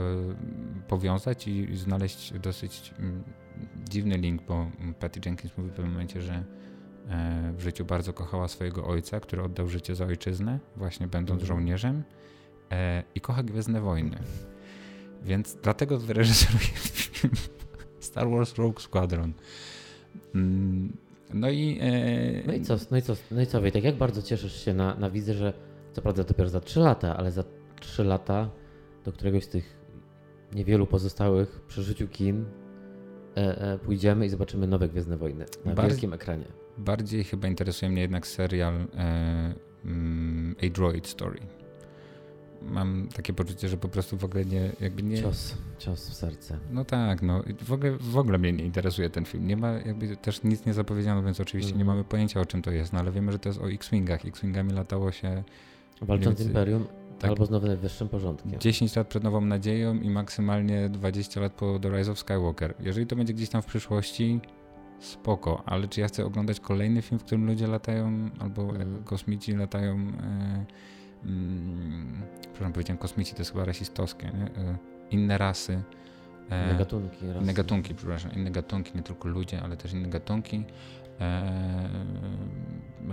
y, 0.81 0.88
powiązać 0.88 1.48
i, 1.48 1.77
znaleźć 1.77 2.34
dosyć 2.39 2.93
y, 2.99 3.89
dziwny 3.89 4.18
link, 4.18 4.41
bo 4.41 4.72
Patty 4.99 5.19
Jenkins 5.26 5.57
mówi 5.57 5.69
w 5.69 5.73
pewnym 5.73 5.91
momencie, 5.91 6.22
że 6.22 6.34
y, 6.34 7.53
w 7.53 7.61
życiu 7.61 7.85
bardzo 7.85 8.14
kochała 8.14 8.48
swojego 8.48 8.85
ojca, 8.88 9.19
który 9.19 9.43
oddał 9.43 9.68
życie 9.68 9.95
za 9.95 10.06
ojczyznę, 10.06 10.60
właśnie 10.76 11.07
będąc 11.07 11.41
mhm. 11.41 11.48
żołnierzem 11.48 12.03
e, 12.72 13.03
i 13.15 13.22
kocha 13.22 13.43
Gwiezdne 13.43 13.81
Wojny. 13.81 14.18
Więc 15.23 15.57
dlatego 15.64 15.99
wyreżyseruje 15.99 16.65
film 16.98 17.34
Star 17.99 18.30
Wars 18.30 18.56
Rogue 18.56 18.80
Squadron. 18.80 19.34
Mm, 20.35 20.98
no 21.33 21.49
i, 21.49 21.79
e... 21.81 22.47
no 22.47 22.53
i 22.53 22.61
co, 22.61 22.77
no 22.91 22.97
i 22.97 23.01
co, 23.01 23.13
no 23.31 23.41
i 23.41 23.47
co 23.47 23.61
Wojtek, 23.61 23.83
jak 23.83 23.95
bardzo 23.95 24.21
cieszysz 24.21 24.65
się 24.65 24.73
na, 24.73 24.95
na 24.95 25.09
wizję, 25.09 25.33
że 25.33 25.53
co 25.93 26.01
prawda 26.01 26.23
dopiero 26.23 26.49
za 26.49 26.59
3 26.59 26.79
lata, 26.79 27.17
ale 27.17 27.31
za 27.31 27.43
3 27.79 28.03
lata 28.03 28.49
do 29.05 29.11
któregoś 29.11 29.43
z 29.43 29.49
tych 29.49 29.81
niewielu 30.55 30.87
pozostałych 30.87 31.61
przy 31.67 31.83
życiu 31.83 32.07
kin 32.07 32.45
e, 33.37 33.61
e, 33.61 33.77
pójdziemy 33.77 34.25
i 34.25 34.29
zobaczymy 34.29 34.67
nowe 34.67 34.89
Gwiezdne 34.89 35.17
Wojny 35.17 35.45
na 35.65 35.73
Bar 35.73 35.87
wielkim 35.87 36.13
ekranie. 36.13 36.45
Bardziej 36.77 37.23
chyba 37.23 37.47
interesuje 37.47 37.91
mnie 37.91 38.01
jednak 38.01 38.27
serial 38.27 38.75
e, 38.75 39.53
mm, 39.85 40.55
A 40.63 40.69
Droid 40.69 41.07
Story 41.07 41.39
mam 42.61 43.07
takie 43.15 43.33
poczucie, 43.33 43.69
że 43.69 43.77
po 43.77 43.89
prostu 43.89 44.17
w 44.17 44.25
ogóle 44.25 44.45
nie, 44.45 44.71
jakby 44.81 45.03
nie... 45.03 45.21
Cios, 45.21 45.57
cios 45.79 46.09
w 46.09 46.13
serce. 46.13 46.57
No 46.71 46.85
tak, 46.85 47.21
no 47.21 47.43
w 47.61 47.73
ogóle, 47.73 47.97
w 47.97 48.17
ogóle 48.17 48.38
mnie 48.38 48.53
nie 48.53 48.65
interesuje 48.65 49.09
ten 49.09 49.25
film. 49.25 49.47
Nie 49.47 49.57
ma 49.57 49.71
jakby 49.71 50.17
też 50.17 50.43
nic 50.43 50.65
nie 50.65 50.73
zapowiedziano, 50.73 51.23
więc 51.23 51.39
oczywiście 51.39 51.71
mm. 51.71 51.77
nie 51.77 51.83
mhm. 51.83 51.97
mamy 51.97 52.09
pojęcia 52.09 52.41
o 52.41 52.45
czym 52.45 52.61
to 52.61 52.71
jest, 52.71 52.93
no 52.93 52.99
ale 52.99 53.11
wiemy, 53.11 53.31
że 53.31 53.39
to 53.39 53.49
jest 53.49 53.61
o 53.61 53.71
X-Wingach. 53.71 54.25
X-Wingami 54.25 54.73
latało 54.73 55.11
się... 55.11 55.43
Walcząc 56.01 56.27
więcej... 56.27 56.47
Imperium. 56.47 56.85
tak. 57.19 57.29
Albo 57.29 57.45
znowu 57.45 57.67
najwyższym 57.67 58.09
porządkiem. 58.09 58.59
10 58.59 58.95
lat 58.95 59.07
przed 59.07 59.23
Nową 59.23 59.41
Nadzieją 59.41 59.95
i 59.95 60.09
maksymalnie 60.09 60.89
20 60.89 61.41
lat 61.41 61.53
po 61.53 61.79
The 61.79 61.89
Rise 61.89 62.11
of 62.11 62.19
Skywalker. 62.19 62.73
Jeżeli 62.79 63.07
to 63.07 63.15
będzie 63.15 63.33
gdzieś 63.33 63.49
tam 63.49 63.61
w 63.61 63.65
przyszłości, 63.65 64.39
spoko, 64.99 65.63
ale 65.65 65.88
czy 65.88 66.01
ja 66.01 66.07
chcę 66.07 66.25
oglądać 66.25 66.59
kolejny 66.59 67.01
film, 67.01 67.19
w 67.19 67.23
którym 67.23 67.45
ludzie 67.45 67.67
latają, 67.67 68.29
albo 68.39 68.75
mm. 68.75 69.03
kosmici 69.03 69.55
latają... 69.55 69.97
E, 69.97 70.65
mm, 71.26 72.22
przepraszam, 72.41 72.73
powiedziałem 72.73 72.98
kosmici, 72.98 73.34
to 73.34 73.41
jest 73.41 73.52
chyba 73.52 73.65
rasistowskie, 73.65 74.26
nie? 74.26 74.64
E, 74.64 74.77
inne 75.11 75.38
rasy. 75.38 75.81
E, 76.49 76.65
inne 76.65 76.77
gatunki. 76.77 77.27
Rasy. 77.27 77.43
Inne 77.43 77.53
gatunki, 77.53 77.95
przepraszam, 77.95 78.31
inne 78.34 78.52
gatunki, 78.52 78.91
nie 78.95 79.03
tylko 79.03 79.27
ludzie, 79.27 79.61
ale 79.61 79.77
też 79.77 79.93
inne 79.93 80.10
gatunki. 80.10 80.64
E, 81.19 81.89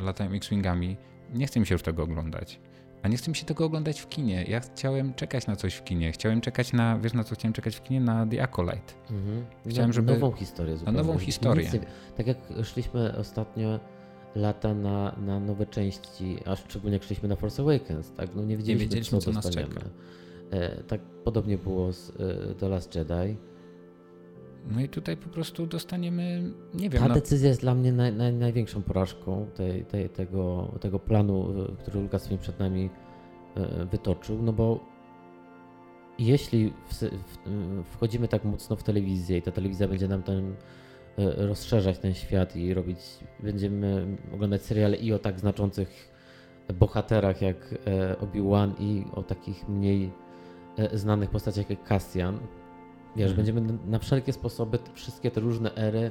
latają 0.01 0.31
X-Wingami. 0.31 0.97
Nie 1.35 1.47
chcę 1.47 1.61
mi 1.61 1.67
się 1.67 1.75
już 1.75 1.83
tego 1.83 2.03
oglądać. 2.03 2.61
A 3.03 3.09
nie 3.09 3.17
chcę 3.17 3.31
mi 3.31 3.37
się 3.37 3.47
tego 3.47 3.65
oglądać 3.65 4.01
w 4.01 4.09
kinie. 4.09 4.45
Ja 4.49 4.61
chciałem 4.61 5.15
czekać 5.15 5.47
na 5.47 5.57
coś 5.57 5.75
w 5.75 5.85
kinie. 5.85 6.13
Chciałem 6.13 6.41
czekać 6.41 6.73
na, 6.73 6.99
wiesz 6.99 7.13
na 7.13 7.25
co 7.25 7.35
chciałem 7.35 7.53
czekać 7.53 7.77
w 7.77 7.83
kinie? 7.83 8.01
Na 8.01 8.27
The 8.27 8.43
Acolyte. 8.43 8.95
Mhm. 9.11 9.47
Chciałem, 9.71 9.93
żeby... 9.93 10.13
Nową 10.13 10.33
historię 10.33 10.77
zupełnie. 10.77 11.01
Na 11.01 11.07
nową 11.07 11.19
historię. 11.19 11.71
Nie, 11.73 11.81
tak 12.17 12.27
jak 12.27 12.39
szliśmy 12.65 13.17
ostatnio 13.17 13.81
lata 14.35 14.75
na, 14.75 15.17
na 15.27 15.41
nowe 15.41 15.67
części, 15.67 16.39
a 16.45 16.57
szczególnie 16.57 16.97
jak 16.97 17.05
szliśmy 17.05 17.29
na 17.29 17.37
Force 17.37 17.63
Awakens, 17.63 18.13
tak? 18.13 18.31
No 18.35 18.45
nie 18.45 18.57
wiedzieliśmy, 18.57 18.85
nie 18.85 18.89
wiedzieliśmy 18.89 19.19
co, 19.19 19.25
co 19.25 19.33
nas 19.33 19.51
czeka. 19.51 19.81
E, 20.51 20.83
tak 20.83 21.01
podobnie 21.01 21.59
było 21.59 21.93
z 21.93 22.11
e, 22.11 22.55
The 22.55 22.69
Last 22.69 22.95
Jedi. 22.95 23.37
No 24.71 24.81
i 24.81 24.89
tutaj 24.89 25.17
po 25.17 25.29
prostu 25.29 25.67
dostaniemy, 25.67 26.53
nie 26.75 26.91
wiem. 26.91 27.03
Ta 27.03 27.09
no... 27.09 27.15
decyzja 27.15 27.49
jest 27.49 27.61
dla 27.61 27.75
mnie 27.75 27.93
naj, 27.93 28.13
naj, 28.13 28.33
największą 28.33 28.83
porażką 28.83 29.47
tej, 29.55 29.85
tej, 29.85 30.09
tego, 30.09 30.73
tego 30.81 30.99
planu, 30.99 31.63
e, 31.63 31.77
który 31.77 32.01
Lucasfilm 32.01 32.41
przed 32.41 32.59
nami 32.59 32.91
wytoczył, 33.91 34.43
no 34.43 34.53
bo 34.53 34.81
jeśli 36.19 36.73
w, 36.89 36.95
w, 36.95 37.39
wchodzimy 37.91 38.29
tak 38.29 38.45
mocno 38.45 38.77
w 38.77 38.83
telewizję 38.83 39.39
i 39.39 39.43
ta 39.43 39.51
telewizja 39.51 39.89
będzie 39.89 40.09
nam 40.09 40.23
ten 40.23 40.55
rozszerzać 41.37 41.99
ten 41.99 42.15
świat 42.15 42.57
i 42.57 42.75
robić, 42.75 42.99
będziemy 43.41 44.07
oglądać 44.35 44.63
seriale 44.63 44.97
i 44.97 45.13
o 45.13 45.19
tak 45.19 45.41
znaczących 45.41 46.19
bohaterach 46.75 47.43
jak 47.43 47.75
Obi-Wan 48.21 48.75
i 48.81 49.05
o 49.15 49.23
takich 49.23 49.69
mniej 49.69 50.11
E, 50.79 50.99
znanych 50.99 51.31
postaciach 51.31 51.71
jak 51.71 51.85
Cassian. 51.85 52.39
Wiesz, 53.17 53.35
hmm. 53.35 53.37
będziemy 53.37 53.79
na 53.87 53.99
wszelkie 53.99 54.33
sposoby 54.33 54.79
te, 54.79 54.93
wszystkie 54.95 55.31
te 55.31 55.41
różne 55.41 55.75
ery 55.75 56.11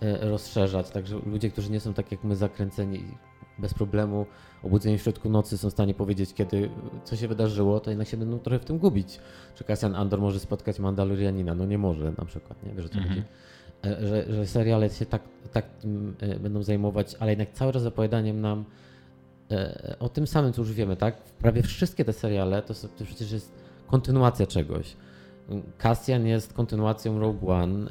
e, 0.00 0.30
rozszerzać, 0.30 0.90
także 0.90 1.18
ludzie, 1.26 1.50
którzy 1.50 1.70
nie 1.70 1.80
są 1.80 1.94
tak 1.94 2.12
jak 2.12 2.24
my 2.24 2.36
zakręceni 2.36 3.04
bez 3.58 3.74
problemu, 3.74 4.26
obudzeni 4.62 4.98
w 4.98 5.02
środku 5.02 5.30
nocy 5.30 5.58
są 5.58 5.70
w 5.70 5.72
stanie 5.72 5.94
powiedzieć, 5.94 6.34
kiedy 6.34 6.70
co 7.04 7.16
się 7.16 7.28
wydarzyło, 7.28 7.80
to 7.80 7.90
jednak 7.90 8.08
się 8.08 8.16
będą 8.16 8.38
trochę 8.38 8.58
w 8.58 8.64
tym 8.64 8.78
gubić. 8.78 9.20
Czy 9.54 9.64
Cassian 9.64 9.96
Andor 9.96 10.20
może 10.20 10.40
spotkać 10.40 10.78
Mandalorianina? 10.78 11.54
No 11.54 11.66
nie 11.66 11.78
może 11.78 12.12
na 12.18 12.24
przykład, 12.24 12.62
nie? 12.62 12.72
Wiesz 12.74 12.86
o 12.86 12.88
co 12.88 13.00
chodzi? 13.00 13.22
E, 13.84 14.06
że, 14.06 14.32
że 14.34 14.46
seriale 14.46 14.90
się 14.90 15.06
tak, 15.06 15.22
tak 15.52 15.64
będą 16.40 16.62
zajmować, 16.62 17.16
ale 17.20 17.32
jednak 17.32 17.52
cały 17.52 17.72
czas 17.72 17.86
opowiadaniem 17.86 18.40
nam 18.40 18.64
o 20.00 20.08
tym 20.08 20.26
samym, 20.26 20.52
co 20.52 20.62
już 20.62 20.72
wiemy, 20.72 20.96
tak? 20.96 21.22
Prawie 21.22 21.62
wszystkie 21.62 22.04
te 22.04 22.12
seriale 22.12 22.62
to, 22.62 22.74
to 22.74 23.04
przecież 23.04 23.32
jest 23.32 23.52
kontynuacja 23.86 24.46
czegoś. 24.46 24.96
Cassian 25.78 26.26
jest 26.26 26.52
kontynuacją 26.52 27.20
Rogue 27.20 27.50
One, 27.50 27.90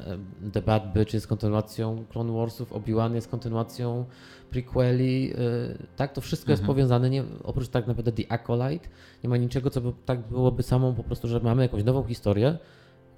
The 0.52 0.62
Bad 0.62 0.92
Bitch 0.92 1.14
jest 1.14 1.26
kontynuacją 1.26 2.04
Clone 2.10 2.32
Warsów, 2.32 2.72
Obi-Wan 2.72 3.14
jest 3.14 3.28
kontynuacją 3.28 4.04
prequeli, 4.50 5.32
tak? 5.96 6.12
To 6.12 6.20
wszystko 6.20 6.52
mhm. 6.52 6.58
jest 6.58 6.66
powiązane, 6.66 7.10
nie, 7.10 7.24
oprócz 7.42 7.68
tak 7.68 7.86
naprawdę 7.86 8.12
The 8.12 8.32
Acolyte, 8.32 8.88
nie 9.24 9.30
ma 9.30 9.36
niczego, 9.36 9.70
co 9.70 9.80
by 9.80 9.92
tak 10.06 10.28
byłoby 10.28 10.62
samą 10.62 10.94
po 10.94 11.04
prostu, 11.04 11.28
że 11.28 11.40
mamy 11.40 11.62
jakąś 11.62 11.84
nową 11.84 12.04
historię, 12.04 12.58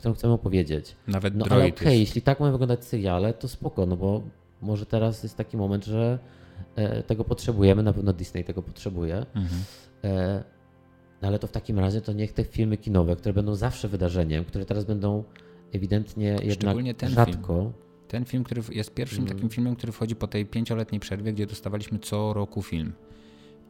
którą 0.05 0.15
chcemy 0.15 0.33
opowiedzieć. 0.33 0.97
Nawet 1.07 1.35
no, 1.35 1.47
ale 1.51 1.65
okej, 1.65 1.73
okay, 1.73 1.97
jeśli 1.97 2.23
tak 2.23 2.41
mamy 2.41 2.53
wyglądać 2.53 2.85
seriale, 2.85 3.33
to 3.33 3.49
spoko, 3.49 3.87
no 3.87 3.97
bo 3.97 4.23
może 4.63 4.87
teraz 4.87 5.23
jest 5.23 5.37
taki 5.37 5.57
moment, 5.57 5.85
że 5.85 6.19
e, 6.77 7.03
tego 7.03 7.25
potrzebujemy, 7.25 7.83
na 7.83 7.93
pewno 7.93 8.13
Disney 8.13 8.45
tego 8.45 8.63
potrzebuje. 8.63 9.17
Mhm. 9.17 9.63
E, 10.05 10.45
no 11.23 11.29
ale 11.29 11.39
to 11.39 11.47
w 11.47 11.53
takim 11.53 11.79
razie 11.79 12.01
to 12.01 12.13
niech 12.13 12.33
te 12.33 12.45
filmy 12.45 12.77
kinowe, 12.77 13.17
które 13.17 13.33
będą 13.33 13.55
zawsze 13.55 13.89
wydarzeniem, 13.89 14.45
które 14.45 14.67
teraz 14.67 14.85
będą 14.85 15.25
ewidentnie 15.73 16.37
jednak 16.43 16.77
ten 16.97 17.11
rzadko. 17.11 17.55
Film. 17.61 17.73
Ten 18.09 18.25
film, 18.25 18.45
który 18.45 18.63
jest 18.71 18.95
pierwszym 18.95 19.25
mm. 19.25 19.35
takim 19.35 19.51
filmem, 19.51 19.77
który 19.77 19.93
wchodzi 19.93 20.17
po 20.17 20.27
tej 20.27 20.47
pięcioletniej 20.47 21.01
przerwie, 21.01 21.33
gdzie 21.33 21.47
dostawaliśmy 21.47 21.99
co 21.99 22.33
roku 22.33 22.63
film. 22.63 22.93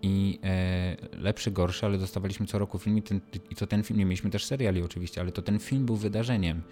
I 0.05 0.39
e, 0.44 0.97
lepszy, 1.18 1.51
gorszy, 1.51 1.86
ale 1.86 1.98
dostawaliśmy 1.98 2.47
co 2.47 2.59
roku 2.59 2.78
film 2.78 2.98
i, 2.98 3.02
ten, 3.02 3.20
i 3.51 3.55
to 3.55 3.66
ten 3.66 3.82
film, 3.82 3.98
nie 3.98 4.05
mieliśmy 4.05 4.31
też 4.31 4.44
seriali 4.44 4.82
oczywiście, 4.82 5.20
ale 5.20 5.32
to 5.32 5.43
ten 5.43 5.59
film 5.59 5.86
był 5.86 5.97
wydarzeniem. 5.97 6.62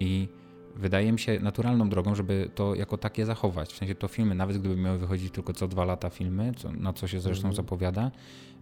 I 0.00 0.28
wydaje 0.76 1.12
mi 1.12 1.18
się 1.18 1.40
naturalną 1.40 1.88
drogą, 1.88 2.14
żeby 2.14 2.50
to 2.54 2.74
jako 2.74 2.98
takie 2.98 3.26
zachować. 3.26 3.72
W 3.72 3.76
sensie 3.76 3.94
to 3.94 4.08
filmy, 4.08 4.34
nawet 4.34 4.58
gdyby 4.58 4.76
miały 4.76 4.98
wychodzić 4.98 5.32
tylko 5.32 5.52
co 5.52 5.68
dwa 5.68 5.84
lata 5.84 6.10
filmy, 6.10 6.52
co, 6.56 6.72
na 6.72 6.92
co 6.92 7.08
się 7.08 7.20
zresztą 7.20 7.44
mm. 7.44 7.56
zapowiada, 7.56 8.10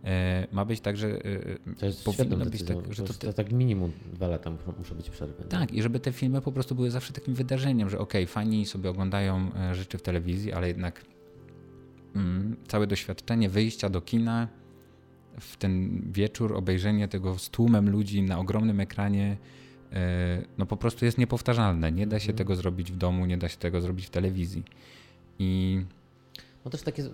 e, 0.05 0.47
ma 0.53 0.65
być 0.65 0.81
tak, 0.81 0.97
że 0.97 1.09
e, 1.09 1.75
to 1.79 1.87
jest 1.87 2.05
powinno 2.05 2.47
być 2.47 2.63
tak, 2.63 2.95
że 2.95 3.03
to, 3.03 3.15
to, 3.15 3.33
tak 3.33 3.53
minimum 3.53 3.93
dwa 4.13 4.29
lata 4.29 4.51
muszą 4.79 4.95
być 4.95 5.11
przerwy. 5.11 5.45
Tak, 5.49 5.73
i 5.73 5.83
żeby 5.83 6.01
te 6.01 6.13
filmy 6.13 6.41
po 6.41 6.53
prostu 6.53 6.75
były 6.75 6.91
zawsze 6.91 7.13
takim 7.13 7.35
wydarzeniem, 7.35 7.91
że 7.91 7.99
okej, 7.99 8.25
okay, 8.25 8.33
fani 8.33 8.67
sobie 8.67 8.91
oglądają 8.91 9.51
e, 9.57 9.75
rzeczy 9.75 9.99
w 9.99 10.03
telewizji, 10.03 10.53
ale 10.53 10.69
jednak 10.69 11.14
całe 12.69 12.87
doświadczenie 12.87 13.49
wyjścia 13.49 13.91
do 13.91 14.01
kina 14.01 14.49
w 15.41 15.57
ten 15.57 16.03
wieczór, 16.13 16.57
obejrzenie 16.57 17.09
tego 17.09 17.39
z 17.39 17.51
tłumem 17.51 17.91
ludzi 17.91 18.23
na 18.23 18.39
ogromnym 18.39 18.81
ekranie, 18.81 19.37
E, 19.95 20.43
no 20.59 20.67
po 20.67 20.77
prostu 20.77 21.05
jest 21.05 21.19
niepowtarzalne. 21.19 21.93
Nie 21.93 22.07
da 22.07 22.19
się 22.19 22.31
mhm. 22.31 22.39
tego 22.39 22.57
zrobić 22.57 22.93
w 22.93 22.97
domu, 22.97 23.27
nie 23.27 23.39
da 23.39 23.49
się 23.49 23.57
tego 23.57 23.81
zrobić 23.81 24.07
w 24.07 24.11
telewizji. 24.11 24.65
I. 25.39 25.81
No 26.65 26.71
też 26.71 26.83
takie. 26.83 27.05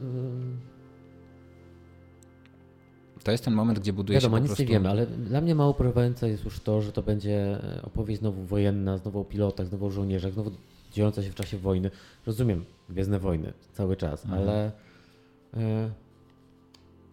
To 3.24 3.30
jest 3.30 3.44
ten 3.44 3.54
moment, 3.54 3.78
gdzie 3.78 3.92
buduje 3.92 4.18
Wiadomo, 4.18 4.36
się 4.36 4.40
nic 4.40 4.48
prostu... 4.48 4.62
nie 4.62 4.68
wiemy, 4.68 4.88
ale 4.88 5.06
dla 5.06 5.40
mnie 5.40 5.54
mało 5.54 5.74
porywające 5.74 6.28
jest 6.28 6.44
już 6.44 6.60
to, 6.60 6.82
że 6.82 6.92
to 6.92 7.02
będzie 7.02 7.58
opowieść 7.82 8.20
znowu 8.20 8.42
wojenna, 8.42 8.98
znowu 8.98 9.20
o 9.20 9.24
pilotach, 9.24 9.66
znowu 9.66 9.86
o 9.86 9.90
żołnierzach, 9.90 10.32
znowu 10.32 10.50
dziejąca 10.92 11.22
się 11.22 11.30
w 11.30 11.34
czasie 11.34 11.58
wojny. 11.58 11.90
Rozumiem, 12.26 12.64
Gwiezdne 12.88 13.18
Wojny 13.18 13.52
cały 13.72 13.96
czas, 13.96 14.24
mhm. 14.24 14.42
ale 14.42 14.72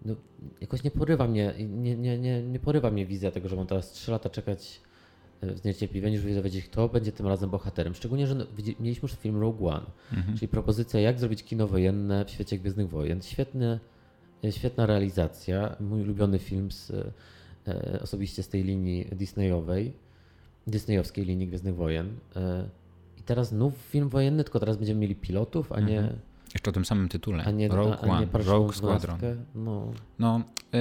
no, 0.06 0.16
jakoś 0.62 0.84
nie 0.84 0.92
porywa 0.92 1.28
mnie, 1.28 1.54
nie, 1.60 1.96
nie, 1.96 2.18
nie, 2.18 2.44
nie 2.44 2.60
porywa 2.60 2.92
mnie 2.92 3.06
wizja 3.06 3.32
tego, 3.32 3.50
że 3.50 3.56
mam 3.56 3.68
teraz 3.68 3.92
3 3.92 4.12
lata 4.12 4.30
czekać 4.30 4.82
z 5.42 5.64
niecierpliwieniem, 5.64 6.28
już 6.28 6.36
dowiedzieć, 6.36 6.66
kto 6.66 6.90
będzie 6.90 7.12
tym 7.12 7.28
razem 7.28 7.50
bohaterem. 7.50 7.96
Szczególnie, 7.96 8.28
że 8.28 8.36
no, 8.36 8.46
mieliśmy 8.80 9.10
już 9.10 9.20
film 9.20 9.42
Rogue 9.42 9.68
One, 9.68 9.86
mhm. 10.14 10.38
czyli 10.38 10.48
propozycja, 10.48 11.00
jak 11.00 11.20
zrobić 11.20 11.44
kino 11.44 11.68
wojenne 11.68 12.26
w 12.26 12.30
świecie 12.30 12.60
Gwiezdnych 12.60 12.90
Wojen. 12.90 13.22
Świetny, 13.22 13.80
e, 14.44 14.52
świetna 14.52 14.86
realizacja. 14.86 15.76
Mój 15.80 16.02
ulubiony 16.02 16.40
film 16.40 16.72
z, 16.72 16.92
e, 17.68 18.00
osobiście 18.02 18.44
z 18.44 18.50
tej 18.50 18.64
linii 18.64 19.06
Disneyowej, 19.12 19.94
Disneyowskiej 20.68 21.26
linii 21.26 21.48
Gwiezdnych 21.48 21.76
Wojen. 21.76 22.16
E, 22.36 22.70
I 23.18 23.24
teraz 23.24 23.50
znów 23.50 23.74
film 23.78 24.10
wojenny, 24.10 24.44
tylko 24.44 24.60
teraz 24.60 24.78
będziemy 24.78 25.00
mieli 25.00 25.16
pilotów, 25.16 25.72
a 25.72 25.80
nie 25.80 26.00
mhm. 26.00 26.20
Jeszcze 26.54 26.70
o 26.70 26.74
tym 26.74 26.86
samym 26.86 27.10
tytule. 27.10 27.44
A 27.44 27.52
nie, 27.52 27.68
Rogue 27.68 27.94
a, 27.94 27.98
a 27.98 28.10
One, 28.10 28.28
Rogue 28.34 28.72
Squadron. 28.72 29.20
No, 29.56 29.92
no 30.20 30.42
yy, 30.74 30.80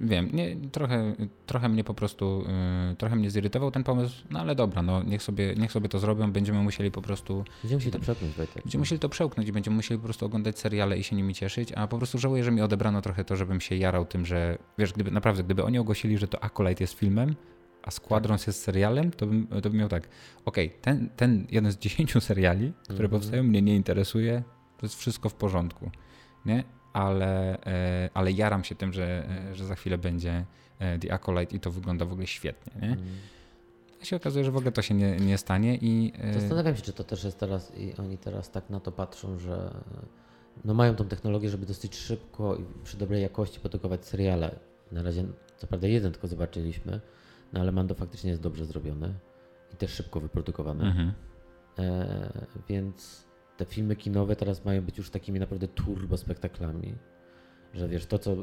wiem, 0.00 0.30
nie, 0.32 0.56
trochę, 0.56 1.14
trochę 1.46 1.68
mnie 1.68 1.84
po 1.84 1.94
prostu, 1.94 2.44
yy, 2.88 2.96
trochę 2.96 3.16
mnie 3.16 3.30
zirytował 3.30 3.70
ten 3.70 3.84
pomysł, 3.84 4.24
no 4.30 4.40
ale 4.40 4.54
dobra, 4.54 4.82
no 4.82 5.02
niech 5.02 5.22
sobie, 5.22 5.54
niech 5.54 5.72
sobie 5.72 5.88
to 5.88 5.98
zrobią, 5.98 6.32
będziemy 6.32 6.62
musieli 6.62 6.90
po 6.90 7.02
prostu... 7.02 7.44
Będziemy 7.62 7.76
musieli 7.76 7.92
to 7.92 8.00
przełknąć, 8.00 8.34
Wojtek. 8.34 8.62
Będziemy 8.64 8.82
musieli 8.82 8.98
to 8.98 9.08
przełknąć 9.08 9.48
i 9.48 9.52
będziemy 9.52 9.76
musieli 9.76 9.98
po 9.98 10.04
prostu 10.04 10.26
oglądać 10.26 10.58
seriale 10.58 10.98
i 10.98 11.04
się 11.04 11.16
nimi 11.16 11.34
cieszyć, 11.34 11.72
a 11.72 11.86
po 11.86 11.98
prostu 11.98 12.18
żałuję, 12.18 12.44
że 12.44 12.50
mi 12.50 12.62
odebrano 12.62 13.02
trochę 13.02 13.24
to, 13.24 13.36
żebym 13.36 13.60
się 13.60 13.76
jarał 13.76 14.06
tym, 14.06 14.26
że 14.26 14.58
wiesz, 14.78 14.92
gdyby 14.92 15.10
naprawdę, 15.10 15.44
gdyby 15.44 15.64
oni 15.64 15.78
ogłosili, 15.78 16.18
że 16.18 16.28
to 16.28 16.44
Acolyte 16.44 16.84
jest 16.84 16.94
filmem, 16.94 17.34
a 17.82 17.90
Squadrons 17.90 18.46
jest 18.46 18.62
serialem, 18.62 19.10
to 19.10 19.26
bym, 19.26 19.46
to 19.46 19.70
bym 19.70 19.78
miał 19.78 19.88
tak, 19.88 20.08
okej, 20.44 20.66
okay, 20.66 20.78
ten, 20.80 21.08
ten 21.16 21.46
jeden 21.50 21.72
z 21.72 21.78
dziesięciu 21.78 22.20
seriali, 22.20 22.72
które 22.82 22.98
mm 22.98 23.10
-hmm. 23.10 23.10
powstają, 23.10 23.42
mnie 23.42 23.62
nie 23.62 23.76
interesuje, 23.76 24.42
to 24.78 24.86
jest 24.86 24.94
wszystko 24.94 25.28
w 25.28 25.34
porządku, 25.34 25.90
nie? 26.46 26.64
Ale, 26.92 27.64
e, 27.66 28.10
ale 28.14 28.32
jaram 28.32 28.64
się 28.64 28.74
tym, 28.74 28.92
że, 28.92 29.28
e, 29.50 29.54
że 29.54 29.66
za 29.66 29.74
chwilę 29.74 29.98
będzie 29.98 30.44
e, 30.78 30.98
The 30.98 31.12
Acolyte 31.12 31.56
i 31.56 31.60
to 31.60 31.70
wygląda 31.70 32.04
w 32.04 32.12
ogóle 32.12 32.26
świetnie, 32.26 32.72
nie? 32.82 32.88
Mm. 32.88 33.04
A 34.02 34.04
się 34.04 34.16
okazuje, 34.16 34.44
że 34.44 34.50
w 34.50 34.56
ogóle 34.56 34.72
to 34.72 34.82
się 34.82 34.94
nie, 34.94 35.16
nie 35.16 35.38
stanie 35.38 35.76
i... 35.76 36.12
Zastanawiam 36.34 36.76
się, 36.76 36.82
czy 36.82 36.92
to 36.92 37.04
też 37.04 37.24
jest 37.24 37.38
teraz 37.38 37.72
i 37.76 37.96
oni 37.96 38.18
teraz 38.18 38.50
tak 38.50 38.70
na 38.70 38.80
to 38.80 38.92
patrzą, 38.92 39.38
że 39.38 39.70
no 40.64 40.74
mają 40.74 40.94
tą 40.94 41.04
technologię, 41.04 41.50
żeby 41.50 41.66
dosyć 41.66 41.96
szybko 41.96 42.56
i 42.56 42.64
przy 42.84 42.96
dobrej 42.96 43.22
jakości 43.22 43.60
produkować 43.60 44.06
seriale. 44.06 44.58
Na 44.92 45.02
razie, 45.02 45.24
co 45.56 45.66
prawda 45.66 45.86
jeden 45.86 46.12
tylko 46.12 46.28
zobaczyliśmy, 46.28 47.00
no 47.52 47.60
ale 47.60 47.72
Mando 47.72 47.94
faktycznie 47.94 48.30
jest 48.30 48.42
dobrze 48.42 48.64
zrobione 48.64 49.14
i 49.74 49.76
też 49.76 49.90
szybko 49.90 50.20
wyprodukowane. 50.20 50.84
Mhm. 50.84 51.12
E, 51.78 52.46
więc 52.68 53.25
te 53.56 53.64
filmy 53.64 53.96
kinowe 53.96 54.36
teraz 54.36 54.64
mają 54.64 54.82
być 54.82 54.98
już 54.98 55.10
takimi 55.10 55.40
naprawdę 55.40 55.68
turbo 55.68 56.16
spektaklami. 56.16 56.94
że 57.74 57.88
wiesz, 57.88 58.06
to 58.06 58.18
co 58.18 58.32
y, 58.32 58.36
y, 58.36 58.42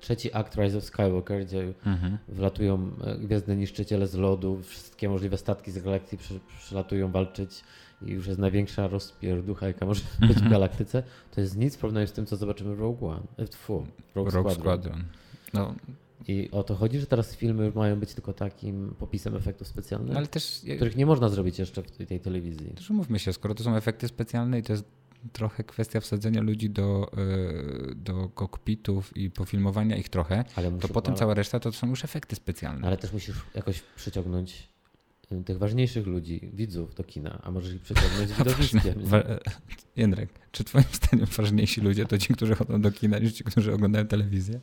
trzeci 0.00 0.34
akt 0.34 0.56
Rise 0.56 0.78
of 0.78 0.84
Skywalker, 0.84 1.46
gdzie 1.46 1.74
mhm. 1.86 2.18
wlatują 2.28 2.90
gwiezdne 3.18 3.56
niszczyciele 3.56 4.06
z 4.06 4.14
lodu, 4.14 4.62
wszystkie 4.62 5.08
możliwe 5.08 5.38
statki 5.38 5.70
z 5.70 5.78
przy, 6.18 6.40
przylatują 6.58 7.12
walczyć 7.12 7.64
i 8.02 8.10
już 8.10 8.26
jest 8.26 8.38
największa 8.38 8.86
rozpierducha, 8.86 9.66
jaka 9.66 9.86
może 9.86 10.02
być 10.28 10.36
w 10.36 10.50
galaktyce, 10.50 11.02
to 11.30 11.40
jest 11.40 11.56
nic 11.56 11.76
w 11.76 11.78
porównaniu 11.78 12.06
z 12.06 12.12
tym, 12.12 12.26
co 12.26 12.36
zobaczymy 12.36 12.76
w 12.76 12.80
Rogue 12.80 13.08
One, 13.08 13.22
w 13.36 13.68
Rogue, 13.68 13.86
Rogue 14.14 14.30
Squadron. 14.30 14.54
Squadron. 14.54 15.04
No, 15.54 15.74
i 16.28 16.50
o 16.50 16.62
to 16.62 16.74
chodzi, 16.74 16.98
że 16.98 17.06
teraz 17.06 17.36
filmy 17.36 17.72
mają 17.74 18.00
być 18.00 18.14
tylko 18.14 18.32
takim 18.32 18.94
popisem 18.98 19.36
efektów 19.36 19.68
specjalnych, 19.68 20.16
ale 20.16 20.26
też, 20.26 20.60
których 20.76 20.96
nie 20.96 21.06
można 21.06 21.28
zrobić 21.28 21.58
jeszcze 21.58 21.82
w 21.82 22.06
tej 22.06 22.20
telewizji. 22.20 22.70
Też 22.70 22.90
umówmy 22.90 23.18
się, 23.18 23.32
skoro 23.32 23.54
to 23.54 23.64
są 23.64 23.76
efekty 23.76 24.08
specjalne 24.08 24.58
i 24.58 24.62
to 24.62 24.72
jest 24.72 24.84
trochę 25.32 25.64
kwestia 25.64 26.00
wsadzenia 26.00 26.42
ludzi 26.42 26.70
do, 26.70 27.10
e, 27.12 27.94
do 27.94 28.28
kokpitów 28.28 29.16
i 29.16 29.30
pofilmowania 29.30 29.96
ich 29.96 30.08
trochę, 30.08 30.44
to 30.80 30.88
potem 30.88 31.14
cała 31.14 31.34
reszta 31.34 31.60
to 31.60 31.72
są 31.72 31.88
już 31.88 32.04
efekty 32.04 32.36
specjalne. 32.36 32.86
Ale 32.86 32.96
też 32.96 33.12
musisz 33.12 33.36
jakoś 33.54 33.82
przyciągnąć 33.96 34.68
tych 35.44 35.58
ważniejszych 35.58 36.06
ludzi, 36.06 36.50
widzów 36.52 36.94
do 36.94 37.04
kina, 37.04 37.40
a 37.42 37.50
możesz 37.50 37.74
ich 37.74 37.82
przyciągnąć 37.92 38.32
widowiskiem. 38.38 38.94
Jędrek, 39.96 40.28
czy 40.52 40.64
twoim 40.64 40.84
zdaniem 41.02 41.26
ważniejsi 41.26 41.80
ludzie 41.80 42.06
to 42.06 42.18
ci, 42.18 42.34
którzy 42.34 42.54
chodzą 42.54 42.80
do 42.80 42.92
kina, 42.92 43.18
niż 43.18 43.32
ci, 43.32 43.44
którzy 43.44 43.72
oglądają 43.72 44.06
telewizję? 44.06 44.60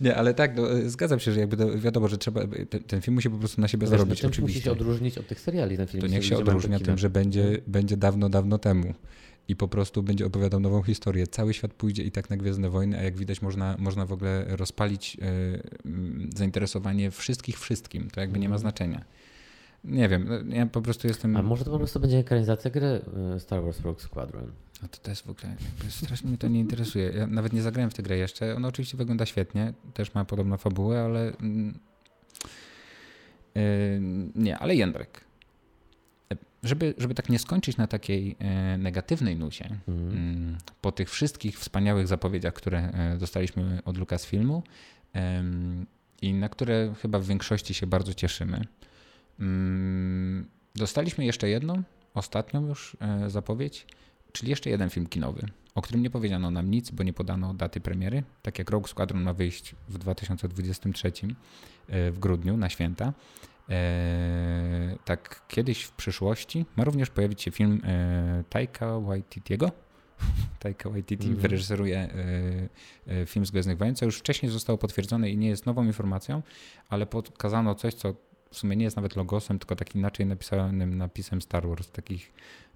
Nie, 0.00 0.16
ale 0.16 0.34
tak, 0.34 0.56
no, 0.56 0.62
zgadzam 0.86 1.20
się, 1.20 1.32
że 1.32 1.40
jakby 1.40 1.56
to, 1.56 1.78
wiadomo, 1.78 2.08
że 2.08 2.18
trzeba, 2.18 2.40
ten, 2.70 2.82
ten, 2.82 3.00
film 3.00 3.14
musi 3.14 3.30
po 3.30 3.38
prostu 3.38 3.60
na 3.60 3.68
siebie 3.68 3.84
no 3.84 3.90
zarobić, 3.90 4.24
oczywiście. 4.24 4.42
musi 4.42 4.60
się 4.60 4.72
odróżnić 4.72 5.18
od 5.18 5.26
tych 5.26 5.40
seriali 5.40 5.76
ten 5.76 5.86
film. 5.86 6.00
To 6.00 6.06
niech 6.06 6.24
się 6.24 6.36
odróżnia 6.38 6.80
tym, 6.80 6.98
że 6.98 7.10
będzie, 7.10 7.58
będzie 7.66 7.96
dawno, 7.96 8.28
dawno 8.28 8.58
temu 8.58 8.94
i 9.50 9.56
po 9.56 9.68
prostu 9.68 10.02
będzie 10.02 10.26
opowiadał 10.26 10.60
nową 10.60 10.82
historię. 10.82 11.26
Cały 11.26 11.54
świat 11.54 11.72
pójdzie 11.74 12.02
i 12.02 12.10
tak 12.10 12.30
na 12.30 12.36
Gwiezdne 12.36 12.70
Wojny, 12.70 12.98
a 12.98 13.02
jak 13.02 13.16
widać 13.16 13.42
można, 13.42 13.76
można 13.78 14.06
w 14.06 14.12
ogóle 14.12 14.44
rozpalić 14.48 15.16
y, 15.84 16.36
zainteresowanie 16.36 17.10
wszystkich 17.10 17.60
wszystkim. 17.60 18.10
To 18.10 18.20
jakby 18.20 18.38
nie 18.38 18.48
ma 18.48 18.54
mhm. 18.54 18.60
znaczenia. 18.60 19.04
Nie 19.84 20.08
wiem, 20.08 20.50
ja 20.52 20.66
po 20.66 20.82
prostu 20.82 21.08
jestem... 21.08 21.36
A 21.36 21.42
może 21.42 21.64
to 21.64 21.70
po 21.70 21.78
prostu 21.78 22.00
będzie 22.00 22.18
ekranizacja 22.18 22.70
gry 22.70 23.00
y, 23.36 23.40
Star 23.40 23.62
Wars 23.62 23.80
Rogue 23.80 24.00
Squadron? 24.00 24.52
A 24.84 24.88
to 24.88 24.98
też 24.98 25.22
w 25.22 25.30
ogóle 25.30 25.56
strasznie 25.88 26.28
mnie 26.28 26.38
to 26.38 26.48
nie 26.48 26.60
interesuje. 26.60 27.12
Ja 27.16 27.26
nawet 27.26 27.52
nie 27.52 27.62
zagrałem 27.62 27.90
w 27.90 27.94
tę 27.94 28.02
grę 28.02 28.16
jeszcze. 28.16 28.56
Ona 28.56 28.68
oczywiście 28.68 28.96
wygląda 28.96 29.26
świetnie, 29.26 29.72
też 29.94 30.14
ma 30.14 30.24
podobną 30.24 30.56
fabułę, 30.56 31.02
ale... 31.02 31.32
Yy, 33.54 33.62
nie, 34.34 34.58
ale 34.58 34.76
Jędrek. 34.76 35.24
Żeby, 36.62 36.94
żeby 36.98 37.14
tak 37.14 37.28
nie 37.28 37.38
skończyć 37.38 37.76
na 37.76 37.86
takiej 37.86 38.36
e, 38.38 38.78
negatywnej 38.78 39.36
nucie, 39.36 39.76
mm. 39.88 40.58
po 40.80 40.92
tych 40.92 41.10
wszystkich 41.10 41.58
wspaniałych 41.58 42.08
zapowiedziach, 42.08 42.54
które 42.54 42.92
dostaliśmy 43.18 43.82
od 43.84 43.98
Lucasfilmu 43.98 44.62
e, 45.14 45.44
i 46.22 46.34
na 46.34 46.48
które 46.48 46.94
chyba 47.02 47.18
w 47.18 47.26
większości 47.26 47.74
się 47.74 47.86
bardzo 47.86 48.14
cieszymy, 48.14 48.60
Mm, 48.60 48.66
dostaliśmy 50.74 51.24
jeszcze 51.24 51.48
jedną, 51.48 51.82
ostatnią 52.14 52.66
już 52.66 52.96
e, 53.00 53.30
zapowiedź, 53.30 53.86
czyli 54.32 54.50
jeszcze 54.50 54.70
jeden 54.70 54.90
film 54.90 55.06
kinowy, 55.06 55.46
o 55.74 55.82
którym 55.82 56.02
nie 56.02 56.10
powiedziano 56.10 56.50
nam 56.50 56.70
nic, 56.70 56.90
bo 56.90 57.02
nie 57.02 57.12
podano 57.12 57.54
daty 57.54 57.80
premiery. 57.80 58.22
Tak 58.42 58.58
jak 58.58 58.70
Rogue 58.70 58.88
Squadron 58.88 59.22
ma 59.22 59.34
wyjść 59.34 59.74
w 59.88 59.98
2023 59.98 61.08
e, 61.08 62.10
w 62.10 62.18
grudniu 62.18 62.56
na 62.56 62.68
święta. 62.68 63.12
E, 63.68 64.96
tak 65.04 65.42
kiedyś 65.48 65.82
w 65.82 65.92
przyszłości 65.92 66.66
ma 66.76 66.84
również 66.84 67.10
pojawić 67.10 67.42
się 67.42 67.50
film 67.50 67.82
Taika 68.48 69.00
Waititiego. 69.00 69.70
Taika 70.60 70.90
Waititi 70.90 71.26
mm 71.26 71.38
wyreżyseruje 71.38 72.08
film 73.26 73.46
z 73.46 73.50
Gwiezdnych 73.50 73.78
Wojen, 73.78 73.94
co 73.94 74.04
już 74.04 74.18
wcześniej 74.18 74.52
zostało 74.52 74.78
potwierdzone 74.78 75.30
i 75.30 75.36
nie 75.36 75.48
jest 75.48 75.66
nową 75.66 75.84
informacją, 75.84 76.42
ale 76.88 77.06
pokazano 77.06 77.74
coś, 77.74 77.94
co 77.94 78.14
w 78.52 78.58
sumie 78.58 78.76
nie 78.76 78.84
jest 78.84 78.96
nawet 78.96 79.16
logosem, 79.16 79.58
tylko 79.58 79.76
takim 79.76 80.00
inaczej 80.00 80.26
napisanym 80.26 80.98
napisem 80.98 81.42
Star 81.42 81.68
Wars, 81.68 81.86
w 81.86 81.90
takich 81.90 82.32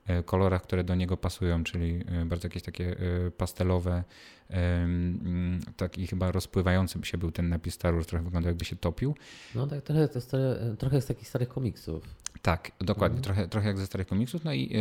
e, 0.07 0.23
kolorach, 0.23 0.63
które 0.63 0.85
do 0.85 0.95
niego 0.95 1.17
pasują, 1.17 1.65
czyli 1.65 2.05
e, 2.07 2.25
bardzo 2.25 2.47
jakieś 2.47 2.63
takie 2.63 2.91
e, 2.91 3.31
pastelowe, 3.31 4.05
mm, 4.49 5.61
taki 5.77 6.07
chyba 6.07 6.33
rozpływający 6.33 6.99
się 7.03 7.19
był 7.19 7.33
ten 7.33 7.49
napis 7.49 7.75
Star 7.75 7.95
Wars, 7.95 8.07
trochę 8.07 8.25
wygląda 8.25 8.49
jakby 8.49 8.65
się 8.65 8.77
topił. 8.77 9.15
No 9.55 9.67
tak, 9.67 9.83
trochę, 9.83 10.09
to 10.09 10.21
stare, 10.21 10.77
trochę 10.79 11.01
z 11.01 11.07
takich 11.07 11.29
starych 11.29 11.49
komiksów. 11.49 12.24
Tak, 12.45 12.71
dokładnie, 12.81 13.19
mhm. 13.19 13.23
trochę, 13.23 13.49
trochę 13.49 13.69
jak 13.69 13.79
ze 13.79 13.87
starych 13.87 14.07
komiksów. 14.07 14.45
No 14.45 14.53
i 14.53 14.77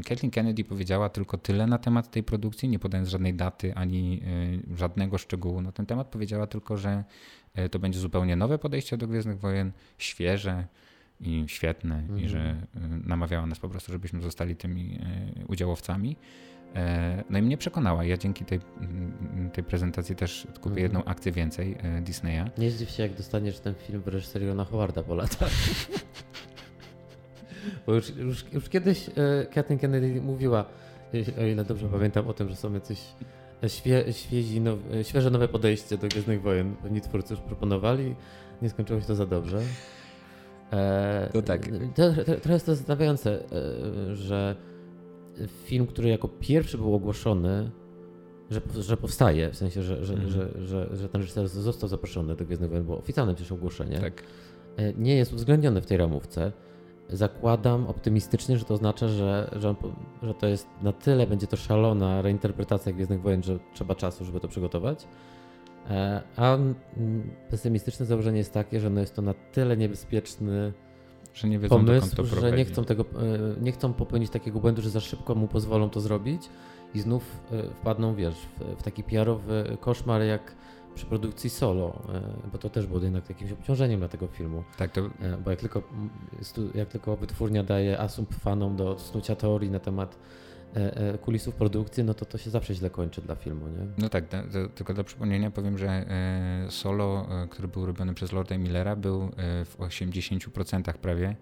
y, 0.00 0.04
Kathleen 0.08 0.30
Kennedy 0.30 0.64
powiedziała 0.64 1.08
tylko 1.08 1.38
tyle 1.38 1.66
na 1.66 1.78
temat 1.78 2.10
tej 2.10 2.22
produkcji, 2.22 2.68
nie 2.68 2.78
podając 2.78 3.08
żadnej 3.08 3.34
daty 3.34 3.74
ani 3.74 4.20
y, 4.72 4.76
żadnego 4.76 5.18
szczegółu 5.18 5.60
na 5.60 5.72
ten 5.72 5.86
temat. 5.86 6.08
Powiedziała 6.08 6.46
tylko, 6.46 6.76
że 6.76 7.04
E, 7.54 7.68
to 7.68 7.78
będzie 7.78 7.98
zupełnie 7.98 8.36
nowe 8.36 8.58
podejście 8.58 8.96
do 8.96 9.06
Gwiezdnych 9.06 9.38
Wojen, 9.38 9.72
świeże 9.98 10.66
i 11.20 11.44
świetne 11.46 11.98
mhm. 11.98 12.20
i 12.20 12.28
że 12.28 12.38
e, 12.40 12.56
namawiała 13.04 13.46
nas 13.46 13.58
po 13.58 13.68
prostu, 13.68 13.92
żebyśmy 13.92 14.22
zostali 14.22 14.56
tymi 14.56 14.98
e, 15.40 15.46
udziałowcami. 15.46 16.16
No 17.30 17.38
i 17.38 17.42
mnie 17.42 17.56
przekonała. 17.56 18.04
Ja 18.04 18.16
dzięki 18.16 18.44
tej, 18.44 18.60
mm, 18.80 19.50
tej 19.50 19.64
prezentacji 19.64 20.16
też 20.16 20.46
kupię 20.54 20.68
mhm. 20.68 20.82
jedną 20.82 21.04
akcję 21.04 21.32
więcej 21.32 21.76
Disneya. 22.00 22.44
Nie 22.58 22.70
zdziw 22.70 22.90
się, 22.90 23.02
jak 23.02 23.14
dostaniesz 23.14 23.60
ten 23.60 23.74
film 23.74 24.02
w 24.02 24.08
reżyserii 24.08 24.48
Rona 24.48 24.64
Howarda 24.64 25.02
po 25.02 25.14
latach. 25.14 25.50
Bo 27.86 27.94
już, 27.94 28.16
już, 28.16 28.44
już 28.52 28.68
kiedyś 28.68 29.10
Kathleen 29.54 29.78
Kennedy 29.78 30.20
mówiła, 30.20 30.64
o 31.40 31.44
ile 31.44 31.64
dobrze 31.64 31.88
pamiętam, 31.88 32.28
o 32.28 32.32
tym, 32.32 32.48
że 32.48 32.56
są 32.56 32.72
jacyś 32.74 33.00
świe, 33.68 34.12
świezi, 34.12 34.60
now, 34.60 34.78
świeże 35.02 35.30
nowe 35.30 35.48
podejście 35.48 35.98
do 35.98 36.08
Gwiezdnych 36.08 36.42
Wojen. 36.42 36.76
Pewni 36.76 37.00
twórcy 37.00 37.34
już 37.34 37.42
proponowali, 37.42 38.14
nie 38.62 38.70
skończyło 38.70 39.00
się 39.00 39.06
to 39.06 39.14
za 39.14 39.26
dobrze. 39.26 39.60
E, 40.72 41.28
to 41.32 41.42
tak. 41.42 41.68
Trochę 42.24 42.52
jest 42.52 42.66
to 42.66 42.74
zastanawiające, 42.74 43.44
e, 44.10 44.16
że 44.16 44.56
film, 45.64 45.86
który 45.86 46.08
jako 46.08 46.28
pierwszy 46.28 46.78
był 46.78 46.94
ogłoszony, 46.94 47.70
że, 48.50 48.60
że 48.80 48.96
powstaje, 48.96 49.50
w 49.50 49.56
sensie, 49.56 49.82
że, 49.82 50.04
że, 50.04 50.14
mm. 50.14 50.28
że, 50.30 50.48
że, 50.66 50.96
że 50.96 51.08
ten 51.08 51.20
reżyser 51.20 51.48
został 51.48 51.88
zaproszony 51.88 52.36
do 52.36 52.44
Gwiezdnych 52.44 52.70
Wojen, 52.70 52.86
bo 52.86 52.98
oficjalne 52.98 53.34
przecież 53.34 53.52
ogłoszenie, 53.52 53.98
tak. 53.98 54.22
E, 54.76 54.92
nie 54.92 55.16
jest 55.16 55.32
uwzględniony 55.32 55.80
w 55.80 55.86
tej 55.86 55.96
ramówce 55.96 56.52
zakładam 57.12 57.86
optymistycznie, 57.86 58.58
że 58.58 58.64
to 58.64 58.74
oznacza, 58.74 59.08
że, 59.08 59.50
że, 59.56 59.74
że 60.22 60.34
to 60.34 60.46
jest 60.46 60.68
na 60.82 60.92
tyle, 60.92 61.26
będzie 61.26 61.46
to 61.46 61.56
szalona 61.56 62.22
reinterpretacja 62.22 62.92
Gwiezdnych 62.92 63.22
Wojen, 63.22 63.42
że 63.42 63.58
trzeba 63.74 63.94
czasu, 63.94 64.24
żeby 64.24 64.40
to 64.40 64.48
przygotować. 64.48 65.06
E, 65.90 66.22
a 66.36 66.58
pesymistyczne 67.50 68.06
założenie 68.06 68.38
jest 68.38 68.52
takie, 68.52 68.80
że 68.80 68.90
no 68.90 69.00
jest 69.00 69.16
to 69.16 69.22
na 69.22 69.34
tyle 69.52 69.76
niebezpieczny 69.76 70.72
że 71.34 71.48
nie 71.48 71.58
wiedzą, 71.58 71.76
pomysł, 71.76 72.24
że 72.40 72.52
nie 72.52 72.64
chcą, 72.64 72.84
tego, 72.84 73.02
e, 73.02 73.60
nie 73.60 73.72
chcą 73.72 73.92
popełnić 73.92 74.30
takiego 74.30 74.60
błędu, 74.60 74.82
że 74.82 74.90
za 74.90 75.00
szybko 75.00 75.34
mu 75.34 75.48
pozwolą 75.48 75.90
to 75.90 76.00
zrobić 76.00 76.42
i 76.94 77.00
znów 77.00 77.40
e, 77.52 77.62
wpadną, 77.62 78.14
wiesz, 78.14 78.34
w, 78.34 78.80
w 78.80 78.82
taki 78.82 79.04
PR-owy 79.04 79.76
koszmar, 79.80 80.22
jak 80.22 80.54
przy 80.94 81.06
produkcji 81.06 81.50
solo, 81.50 82.02
e, 82.14 82.50
bo 82.52 82.58
to 82.58 82.70
też 82.70 82.86
było 82.86 83.00
jednak 83.00 83.28
jakimś 83.28 83.52
obciążeniem 83.52 84.00
dla 84.00 84.08
tego 84.08 84.26
filmu. 84.26 84.64
Tak, 84.76 84.92
to... 84.92 85.00
E, 85.00 85.36
bo 85.44 85.50
jak 85.50 85.60
tylko, 85.60 85.82
jak 86.74 86.88
tylko 86.88 87.16
wytwórnia 87.16 87.62
daje 87.62 88.00
asumpt 88.00 88.34
fanom 88.34 88.76
do 88.76 88.98
snucia 88.98 89.36
teorii 89.36 89.70
na 89.70 89.78
temat 89.78 90.18
e, 90.74 91.18
kulisów 91.18 91.54
produkcji, 91.54 92.04
no 92.04 92.14
to 92.14 92.24
to 92.24 92.38
się 92.38 92.50
zawsze 92.50 92.74
źle 92.74 92.90
kończy 92.90 93.22
dla 93.22 93.34
filmu, 93.34 93.68
nie? 93.68 93.86
No 93.98 94.08
tak, 94.08 94.28
to, 94.28 94.36
tylko 94.74 94.94
do 94.94 95.04
przypomnienia 95.04 95.50
powiem, 95.50 95.78
że 95.78 96.04
solo, 96.68 97.28
który 97.50 97.68
był 97.68 97.86
robiony 97.86 98.14
przez 98.14 98.32
Lorda 98.32 98.58
Millera 98.58 98.96
był 98.96 99.30
w 99.64 99.76
80% 99.78 100.92
prawie 100.92 101.36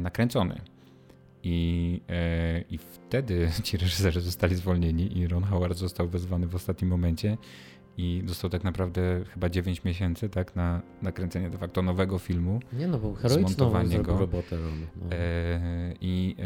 nakręcony. 0.00 0.60
I, 1.44 2.00
I 2.70 2.78
wtedy 2.78 3.50
ci 3.64 3.76
reżyserzy 3.76 4.20
zostali 4.20 4.56
zwolnieni 4.56 5.18
i 5.18 5.28
Ron 5.28 5.44
Howard 5.44 5.78
został 5.78 6.08
wezwany 6.08 6.46
w 6.46 6.54
ostatnim 6.54 6.90
momencie 6.90 7.38
i 7.96 8.22
dostał 8.24 8.50
tak 8.50 8.64
naprawdę 8.64 9.24
chyba 9.34 9.48
9 9.48 9.84
miesięcy 9.84 10.28
tak, 10.28 10.56
na 10.56 10.82
nakręcenie 11.02 11.50
de 11.50 11.58
facto 11.58 11.82
nowego 11.82 12.18
filmu. 12.18 12.60
Nie 12.72 12.88
no, 12.88 12.98
był 12.98 13.14
heroiczną 13.14 13.72
go. 14.02 14.18
robotę. 14.18 14.56
No. 14.56 15.06
E, 15.12 15.94
I, 16.00 16.36
e, 16.38 16.44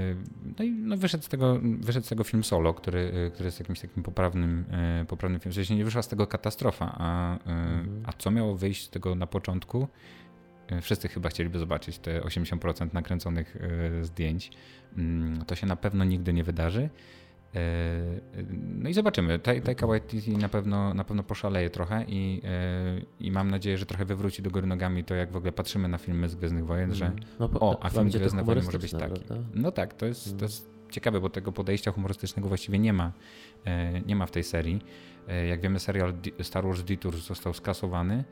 no 0.59 0.64
i 0.64 0.70
no 0.70 0.97
wyszedł, 0.97 1.24
z 1.24 1.28
tego, 1.28 1.60
wyszedł 1.81 2.06
z 2.06 2.09
tego 2.09 2.24
film 2.24 2.44
solo, 2.44 2.74
który, 2.74 3.12
e, 3.27 3.31
który 3.31 3.47
jest 3.47 3.60
jakimś 3.60 3.81
takim 3.81 4.02
poprawnym, 4.02 4.64
e, 4.70 5.05
poprawnym 5.09 5.40
filmem. 5.40 5.52
W 5.52 5.55
sensie 5.55 5.77
nie 5.77 5.85
wyszła 5.85 6.02
z 6.02 6.09
tego 6.09 6.27
katastrofa, 6.27 6.94
a, 6.98 7.39
mhm. 7.39 8.02
a 8.06 8.12
co 8.12 8.31
miało 8.31 8.56
wyjść 8.56 8.86
z 8.86 8.90
tego 8.90 9.14
na 9.14 9.27
początku? 9.27 9.89
Wszyscy 10.82 11.09
chyba 11.09 11.28
chcieliby 11.28 11.59
zobaczyć 11.59 11.98
te 11.98 12.20
80% 12.20 12.94
nakręconych 12.94 13.56
zdjęć. 14.02 14.51
Mm, 14.97 15.44
to 15.44 15.55
się 15.55 15.66
na 15.66 15.77
pewno 15.77 16.05
nigdy 16.05 16.32
nie 16.32 16.44
wydarzy. 16.44 16.89
E, 17.57 18.20
no 18.78 18.89
i 18.89 18.95
zobaczymy. 18.95 19.39
Taika 19.39 19.87
Waititi 19.87 20.37
na 20.37 20.49
pewno, 20.49 20.95
na 20.95 21.05
pewno 21.05 21.23
poszaleje 21.23 21.70
trochę 21.70 22.05
i, 22.09 22.43
e, 22.45 23.01
i 23.20 23.31
mam 23.31 23.51
nadzieję, 23.51 23.78
że 23.78 23.87
trochę 23.87 24.05
wywróci 24.05 24.43
do 24.43 24.51
góry 24.51 24.66
nogami 24.66 25.05
to, 25.05 25.15
jak 25.15 25.33
w 25.33 25.37
ogóle 25.37 25.53
patrzymy 25.53 25.89
na 25.89 25.99
filmy 25.99 26.28
z 26.28 26.35
Gwiezdnych 26.35 26.66
Wojen, 26.66 26.95
że 26.95 27.07
mm. 27.07 27.20
no, 27.39 27.51
o, 27.61 27.85
a 27.85 27.91
film 27.91 28.09
Gwiezdne 28.09 28.45
Wojny 28.45 28.62
może 28.62 28.78
być 28.78 28.93
taki. 28.93 29.20
Prawda? 29.20 29.49
No 29.55 29.73
tak, 29.73 29.95
to 29.95 30.07
jest, 30.07 30.39
to 30.39 30.45
jest 30.45 30.70
ciekawe, 30.91 31.20
bo 31.20 31.31
tego 31.31 31.53
podejścia 31.53 31.93
humorystycznego 31.93 32.49
właściwie 32.49 32.78
nie 32.78 32.93
ma, 32.93 33.12
nie 34.07 34.16
ma 34.16 34.27
w 34.27 34.31
tej 34.31 34.45
serii. 34.45 34.81
Jak 35.49 35.61
wiemy, 35.61 35.81
serial 35.81 36.15
Star 36.43 36.65
Wars 36.65 36.83
Detours 36.83 37.27
został 37.27 37.55
skasowany 37.55 38.24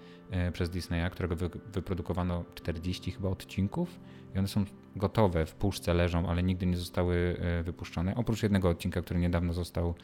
przez 0.52 0.70
Disneya, 0.70 1.10
którego 1.10 1.36
wyprodukowano 1.72 2.44
40 2.54 3.10
chyba 3.10 3.28
odcinków 3.28 4.00
i 4.34 4.38
one 4.38 4.48
są 4.48 4.64
gotowe, 4.96 5.46
w 5.46 5.54
puszce 5.54 5.94
leżą, 5.94 6.28
ale 6.28 6.42
nigdy 6.42 6.66
nie 6.66 6.76
zostały 6.76 7.36
wypuszczone. 7.64 8.14
Oprócz 8.14 8.42
jednego 8.42 8.68
odcinka, 8.68 9.02
który 9.02 9.20
niedawno 9.20 9.52
został 9.52 9.94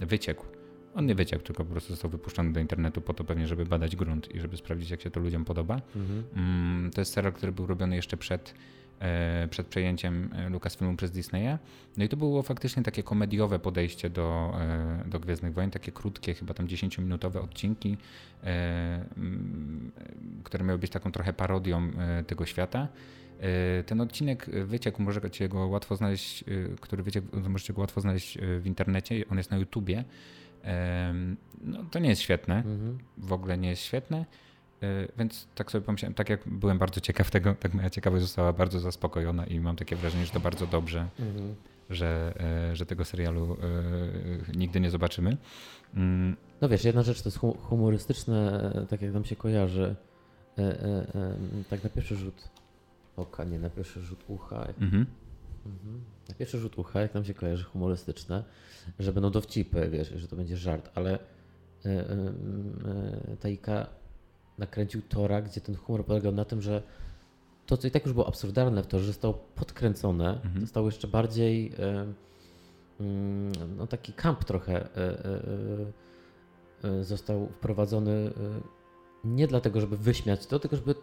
wyciekł 0.00 0.44
on 0.94 1.06
nie 1.06 1.14
wyciekł, 1.14 1.44
tylko 1.44 1.64
po 1.64 1.70
prostu 1.70 1.90
został 1.92 2.10
wypuszczony 2.10 2.52
do 2.52 2.60
internetu 2.60 3.00
po 3.00 3.14
to 3.14 3.24
pewnie, 3.24 3.46
żeby 3.46 3.66
badać 3.66 3.96
grunt 3.96 4.34
i 4.34 4.40
żeby 4.40 4.56
sprawdzić, 4.56 4.90
jak 4.90 5.00
się 5.00 5.10
to 5.10 5.20
ludziom 5.20 5.44
podoba. 5.44 5.80
Mhm. 5.96 6.24
Mm, 6.36 6.90
to 6.90 7.00
jest 7.00 7.12
serial, 7.12 7.32
który 7.32 7.52
był 7.52 7.66
robiony 7.66 7.96
jeszcze 7.96 8.16
przed, 8.16 8.54
e, 9.00 9.48
przed 9.48 9.66
przejęciem 9.66 10.30
e, 10.36 10.48
Lucasfilmu 10.48 10.96
przez 10.96 11.10
Disneya. 11.10 11.58
No 11.96 12.04
i 12.04 12.08
to 12.08 12.16
było 12.16 12.42
faktycznie 12.42 12.82
takie 12.82 13.02
komediowe 13.02 13.58
podejście 13.58 14.10
do, 14.10 14.54
e, 14.60 15.04
do 15.06 15.20
Gwiezdnych 15.20 15.54
Wojen, 15.54 15.70
takie 15.70 15.92
krótkie, 15.92 16.34
chyba 16.34 16.54
tam 16.54 16.66
10-minutowe 16.66 17.38
odcinki, 17.38 17.96
które 20.44 20.64
miały 20.64 20.78
być 20.78 20.90
taką 20.90 21.12
trochę 21.12 21.32
parodią 21.32 21.90
tego 22.26 22.46
świata. 22.46 22.88
Ten 23.86 24.00
odcinek 24.00 24.50
wyciekł, 24.66 25.02
możecie 25.02 25.48
go 25.48 25.66
łatwo 25.66 25.96
znaleźć, 25.96 26.44
który 26.80 27.02
wyciekł, 27.02 27.26
możecie 27.48 27.72
go 27.72 27.80
łatwo 27.80 28.00
znaleźć 28.00 28.38
w 28.40 28.66
internecie, 28.66 29.24
on 29.30 29.38
jest 29.38 29.50
na 29.50 29.56
YouTubie. 29.56 30.04
No, 31.64 31.84
to 31.90 31.98
nie 31.98 32.08
jest 32.08 32.22
świetne, 32.22 32.56
mhm. 32.56 32.98
w 33.18 33.32
ogóle 33.32 33.58
nie 33.58 33.68
jest 33.68 33.82
świetne, 33.82 34.24
e, 34.82 34.86
więc 35.18 35.46
tak 35.54 35.70
sobie 35.70 35.84
pomyślałem, 35.84 36.14
tak 36.14 36.28
jak 36.28 36.48
byłem 36.48 36.78
bardzo 36.78 37.00
ciekaw 37.00 37.30
tego, 37.30 37.54
tak 37.54 37.74
moja 37.74 37.90
ciekawość 37.90 38.22
została 38.22 38.52
bardzo 38.52 38.80
zaspokojona 38.80 39.46
i 39.46 39.60
mam 39.60 39.76
takie 39.76 39.96
wrażenie, 39.96 40.26
że 40.26 40.32
to 40.32 40.40
bardzo 40.40 40.66
dobrze, 40.66 41.08
mhm. 41.18 41.54
że, 41.90 42.34
e, 42.70 42.76
że 42.76 42.86
tego 42.86 43.04
serialu 43.04 43.56
e, 44.52 44.56
nigdy 44.56 44.80
nie 44.80 44.90
zobaczymy. 44.90 45.36
Mm. 45.94 46.36
No 46.60 46.68
wiesz, 46.68 46.84
jedna 46.84 47.02
rzecz 47.02 47.22
to 47.22 47.28
jest 47.28 47.38
humorystyczne, 47.38 48.70
tak 48.90 49.02
jak 49.02 49.12
nam 49.12 49.24
się 49.24 49.36
kojarzy, 49.36 49.94
tak 51.70 51.84
na 51.84 51.90
pierwszy 51.90 52.16
rzut 52.16 52.48
oka, 53.16 53.44
nie 53.44 53.58
na 53.58 53.70
pierwszy 53.70 54.00
rzut 54.00 54.24
ucha. 54.28 54.66
Mhm. 54.80 55.06
Mhm. 55.66 56.04
Na 56.28 56.34
pierwszy 56.34 56.58
rzut 56.58 56.78
ucha, 56.78 57.00
jak 57.00 57.14
nam 57.14 57.24
się 57.24 57.34
kojarzy 57.34 57.64
humorystyczne, 57.64 58.44
że 58.98 59.12
będą 59.12 59.30
dowcipy, 59.30 59.88
wiesz, 59.90 60.08
że 60.08 60.28
to 60.28 60.36
będzie 60.36 60.56
żart, 60.56 60.90
ale 60.94 61.18
e, 61.84 61.88
e, 61.90 63.36
Taika 63.40 63.86
nakręcił 64.58 65.02
Tora, 65.02 65.42
gdzie 65.42 65.60
ten 65.60 65.76
humor 65.76 66.04
polegał 66.04 66.32
na 66.32 66.44
tym, 66.44 66.62
że 66.62 66.82
to, 67.66 67.76
co 67.76 67.88
i 67.88 67.90
tak 67.90 68.04
już 68.04 68.12
było 68.12 68.28
absurdalne 68.28 68.82
w 68.82 68.86
to, 68.86 68.98
że 68.98 69.06
zostało 69.06 69.34
podkręcone, 69.34 70.34
mhm. 70.34 70.60
zostało 70.60 70.86
jeszcze 70.86 71.08
bardziej 71.08 71.72
mm, 73.00 73.52
no 73.76 73.86
taki 73.86 74.12
kamp 74.12 74.44
trochę 74.44 74.88
został 77.02 77.48
wprowadzony 77.48 78.32
nie 79.24 79.46
dlatego, 79.46 79.80
żeby 79.80 79.96
wyśmiać 79.96 80.46
to, 80.46 80.58
tylko 80.58 80.76
żeby 80.76 80.94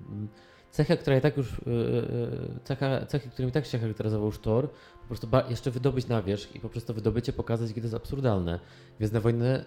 mm, 0.00 0.28
cechę, 0.72 0.96
która 0.96 1.16
i 1.16 1.20
tak 1.20 1.36
już, 1.36 1.60
yy, 1.66 2.60
cecha, 2.64 3.06
cechy, 3.06 3.30
którymi 3.30 3.52
tak 3.52 3.66
się 3.66 3.78
charakteryzował 3.78 4.32
Sztor, 4.32 4.68
po 5.00 5.06
prostu 5.06 5.28
jeszcze 5.48 5.70
wydobyć 5.70 6.08
na 6.08 6.22
wierzch 6.22 6.56
i 6.56 6.60
po 6.60 6.68
prostu 6.68 6.86
to 6.86 6.94
wydobycie 6.94 7.32
pokazać, 7.32 7.72
to 7.72 7.80
jest 7.80 7.94
absurdalne. 7.94 8.60
Gwiezdne 8.98 9.20
Wojny, 9.20 9.64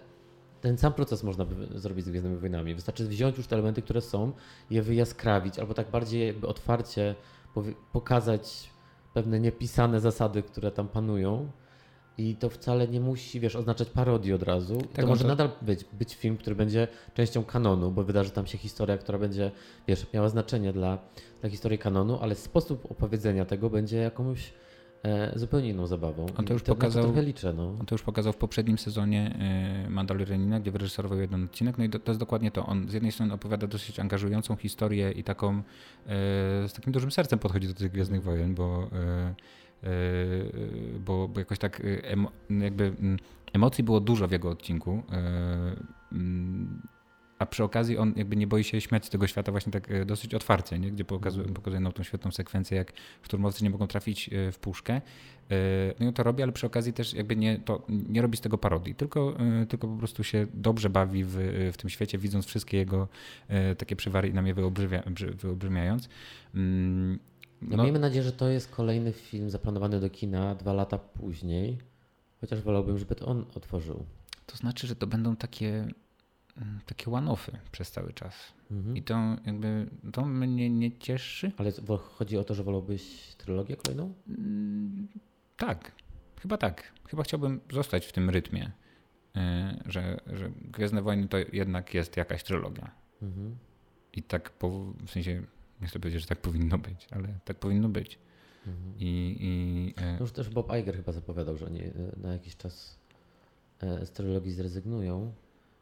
ten 0.62 0.78
sam 0.78 0.94
proces 0.94 1.24
można 1.24 1.46
by 1.46 1.80
zrobić 1.80 2.06
z 2.06 2.10
Gwiezdnymi 2.10 2.38
Wojnami. 2.38 2.76
Wystarczy 2.76 3.08
wziąć 3.08 3.38
już 3.38 3.48
te 3.48 3.56
elementy, 3.56 3.82
które 3.82 4.02
są, 4.02 4.32
je 4.70 4.82
wyjaskrawić, 4.82 5.60
albo 5.60 5.74
tak 5.74 5.92
bardziej 5.92 6.28
jakby 6.28 6.48
otwarcie 6.48 7.16
pokazać 7.92 8.70
pewne 9.14 9.40
niepisane 9.40 10.00
zasady, 10.00 10.44
które 10.44 10.72
tam 10.72 10.88
panują 10.88 11.52
i 12.18 12.36
to 12.36 12.50
wcale 12.50 12.88
nie 12.88 13.00
musi, 13.00 13.40
wiesz, 13.40 13.56
oznaczać 13.56 13.90
parodii 13.90 14.34
od 14.34 14.44
razu. 14.44 14.78
Tak, 14.78 15.06
to 15.06 15.08
może 15.08 15.22
to... 15.22 15.28
nadal 15.28 15.50
być, 15.62 15.86
być 15.94 16.16
film, 16.16 16.38
który 16.38 16.56
będzie 16.56 16.88
częścią 17.14 17.44
kanonu, 17.44 17.92
bo 17.92 18.04
wydarzy 18.04 18.32
tam 18.32 18.48
się 18.48 18.58
historia, 18.58 18.98
która 18.98 19.18
będzie, 19.18 19.52
wiesz, 19.88 20.06
miała 20.14 20.30
znaczenie 20.30 20.74
dla, 20.74 20.98
dla 21.42 21.50
historii 21.50 21.78
kanonu, 21.78 22.20
ale 22.22 22.36
sposób 22.36 22.92
opowiedzenia 22.92 23.46
tego 23.46 23.70
będzie 23.70 23.98
jakąś 23.98 24.54
e, 25.04 25.40
zupełnie 25.40 25.70
inną 25.70 25.88
zabawą. 25.88 26.26
On 26.38 26.46
to 26.46 26.54
już 26.54 26.64
to, 26.64 26.76
pokazał, 26.76 27.14
to 27.14 27.22
liczę, 27.22 27.54
no. 27.54 27.70
On 27.80 27.86
to 27.86 27.96
już 27.96 28.04
pokazał 28.04 28.34
w 28.34 28.38
poprzednim 28.38 28.78
sezonie 28.78 29.36
e, 29.86 29.90
Mandalorianina, 29.90 30.60
gdzie 30.60 30.72
wyreżyserował 30.72 31.20
jeden 31.20 31.44
odcinek. 31.44 31.78
No 31.78 31.84
i 31.84 31.90
to, 31.90 32.00
to, 32.00 32.12
jest 32.12 32.20
dokładnie 32.20 32.52
to. 32.52 32.66
On 32.66 32.90
z 32.90 32.94
jednej 32.94 33.12
strony 33.12 33.34
opowiada 33.34 33.68
dosyć 33.68 34.00
angażującą 34.00 34.56
historię 34.56 35.12
i 35.12 35.24
taką 35.24 35.58
e, 35.58 35.62
z 36.68 36.74
takim 36.74 36.94
dużym 36.94 37.12
sercem 37.12 37.40
podchodzi 37.40 37.68
do 37.68 37.74
tych 37.74 37.92
Gwiezdnych 37.92 38.24
Wojen, 38.24 38.56
bo 38.56 38.90
e, 38.94 39.36
bo, 41.00 41.28
bo 41.28 41.40
jakoś 41.40 41.60
tak 41.60 41.80
yy, 41.80 42.02
emo, 42.04 42.32
jakby 42.50 42.84
mm, 42.84 43.18
emocji 43.54 43.84
było 43.84 44.00
dużo 44.00 44.28
w 44.28 44.32
jego 44.32 44.50
odcinku. 44.50 45.04
Yy, 45.12 46.18
mm, 46.18 46.82
a 47.40 47.46
przy 47.46 47.64
okazji 47.64 47.98
on 47.98 48.14
jakby 48.16 48.36
nie 48.36 48.48
boi 48.48 48.64
się 48.64 48.82
śmiać 48.82 49.06
z 49.06 49.10
tego 49.10 49.28
świata 49.28 49.52
właśnie 49.52 49.72
tak 49.72 50.06
dosyć 50.06 50.34
otwarcie, 50.34 50.80
nie? 50.80 50.92
gdzie 50.92 51.06
pokazuje, 51.06 51.42
mhm. 51.42 51.56
pokazuje 51.56 51.80
nam 51.80 51.94
tą 51.94 52.04
świetną 52.04 52.32
sekwencję, 52.32 52.78
jak 52.78 52.94
szturmowcy 53.22 53.64
nie 53.64 53.70
mogą 53.70 53.88
trafić 53.88 54.30
w 54.52 54.60
puszkę. 54.60 55.02
No 56.00 56.10
i 56.10 56.14
to 56.14 56.24
robi, 56.24 56.44
ale 56.44 56.52
przy 56.52 56.68
okazji 56.68 56.94
też 56.94 57.14
jakby 57.14 57.36
nie, 57.36 57.60
to, 57.60 57.86
nie 57.90 58.22
robi 58.22 58.38
z 58.38 58.42
tego 58.42 58.58
parodii, 58.58 58.96
tylko, 58.96 59.38
tylko 59.70 59.88
po 59.88 59.98
prostu 59.98 60.24
się 60.24 60.48
dobrze 60.54 60.90
bawi 60.90 61.24
w, 61.24 61.38
w 61.74 61.78
tym 61.78 61.90
świecie, 61.90 62.18
widząc 62.18 62.46
wszystkie 62.46 62.78
jego 62.78 63.08
takie 63.78 63.96
przywary 63.96 64.28
i 64.30 64.34
nam 64.34 64.48
je 64.48 64.54
wyolbrzymia, 64.54 65.04
wyolbrzymiając. 65.36 66.10
No, 67.70 67.78
no, 67.78 67.84
miejmy 67.84 68.00
nadzieję, 68.00 68.24
że 68.24 68.32
to 68.32 68.48
jest 68.48 68.72
kolejny 68.72 69.14
film 69.14 69.50
zaplanowany 69.50 70.00
do 70.00 70.10
kina 70.10 70.56
dwa 70.56 70.74
lata 70.74 70.98
później, 70.98 71.78
chociaż 72.42 72.62
wolałbym, 72.62 72.98
żeby 72.98 73.16
to 73.16 73.26
on 73.26 73.46
otworzył. 73.56 74.06
To 74.46 74.58
znaczy, 74.58 74.88
że 74.88 74.96
to 74.96 75.08
będą 75.08 75.36
takie, 75.36 75.88
mm, 76.58 76.80
takie 76.86 77.12
one-offy 77.12 77.52
przez 77.72 77.92
cały 77.92 78.14
czas. 78.14 78.34
Mhm. 78.72 78.98
I 78.98 79.04
to 79.04 79.16
jakby, 79.46 79.90
to 80.12 80.26
mnie 80.26 80.70
nie 80.70 80.98
cieszy. 80.98 81.52
Ale 81.58 81.72
chodzi 82.00 82.38
o 82.38 82.44
to, 82.44 82.54
że 82.54 82.64
wolałbyś 82.64 83.36
trylogię 83.38 83.76
kolejną? 83.76 84.14
Mm, 84.28 85.08
tak, 85.58 85.92
chyba 86.42 86.58
tak. 86.58 86.92
Chyba 87.08 87.24
chciałbym 87.24 87.62
zostać 87.72 88.06
w 88.06 88.12
tym 88.12 88.30
rytmie, 88.30 88.72
y, 89.38 89.42
że, 89.86 90.20
że 90.34 90.50
Gwiezdne 90.50 91.02
Wojny 91.02 91.28
to 91.28 91.38
jednak 91.54 91.94
jest 91.94 92.18
jakaś 92.18 92.44
trylogia. 92.44 92.92
Mhm. 93.22 93.56
I 94.14 94.24
tak 94.24 94.50
po, 94.50 94.70
w 95.06 95.10
sensie 95.10 95.44
nie 95.82 95.88
chcę 95.88 96.00
powiedzieć, 96.00 96.22
że 96.22 96.28
tak 96.28 96.42
powinno 96.42 96.78
być, 96.78 97.08
ale 97.12 97.40
tak 97.46 97.60
powinno 97.60 97.90
być. 97.90 98.20
Mhm. 98.68 98.94
I, 99.00 99.38
i, 99.40 99.94
e... 100.02 100.18
już 100.20 100.32
też 100.32 100.50
Bob 100.50 100.72
Iger 100.80 100.96
chyba 100.96 101.12
zapowiadał, 101.12 101.58
że 101.58 101.66
oni 101.66 101.84
e, 101.84 101.92
na 102.18 102.34
jakiś 102.34 102.58
czas 102.58 103.00
e, 103.80 104.06
z 104.06 104.12
trylogii 104.12 104.52
zrezygnują. 104.52 105.34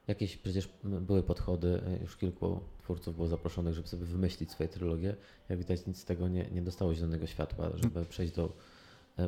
Jakieś 0.08 0.38
przecież 0.38 0.70
były 0.84 1.24
podchody, 1.24 1.82
e, 1.88 2.02
już 2.02 2.18
kilku 2.18 2.60
twórców 2.80 3.16
było 3.16 3.28
zaproszonych, 3.28 3.74
żeby 3.74 3.88
sobie 3.88 4.06
wymyślić 4.06 4.52
swoje 4.52 4.70
trylogie. 4.70 5.16
Jak 5.50 5.60
widać, 5.60 5.86
nic 5.88 5.98
z 5.98 6.06
tego 6.06 6.28
nie, 6.28 6.46
nie 6.52 6.62
dostało 6.62 6.94
zielonego 6.94 7.28
światła, 7.28 7.72
żeby 7.76 8.06
przejść 8.06 8.34
do 8.34 8.54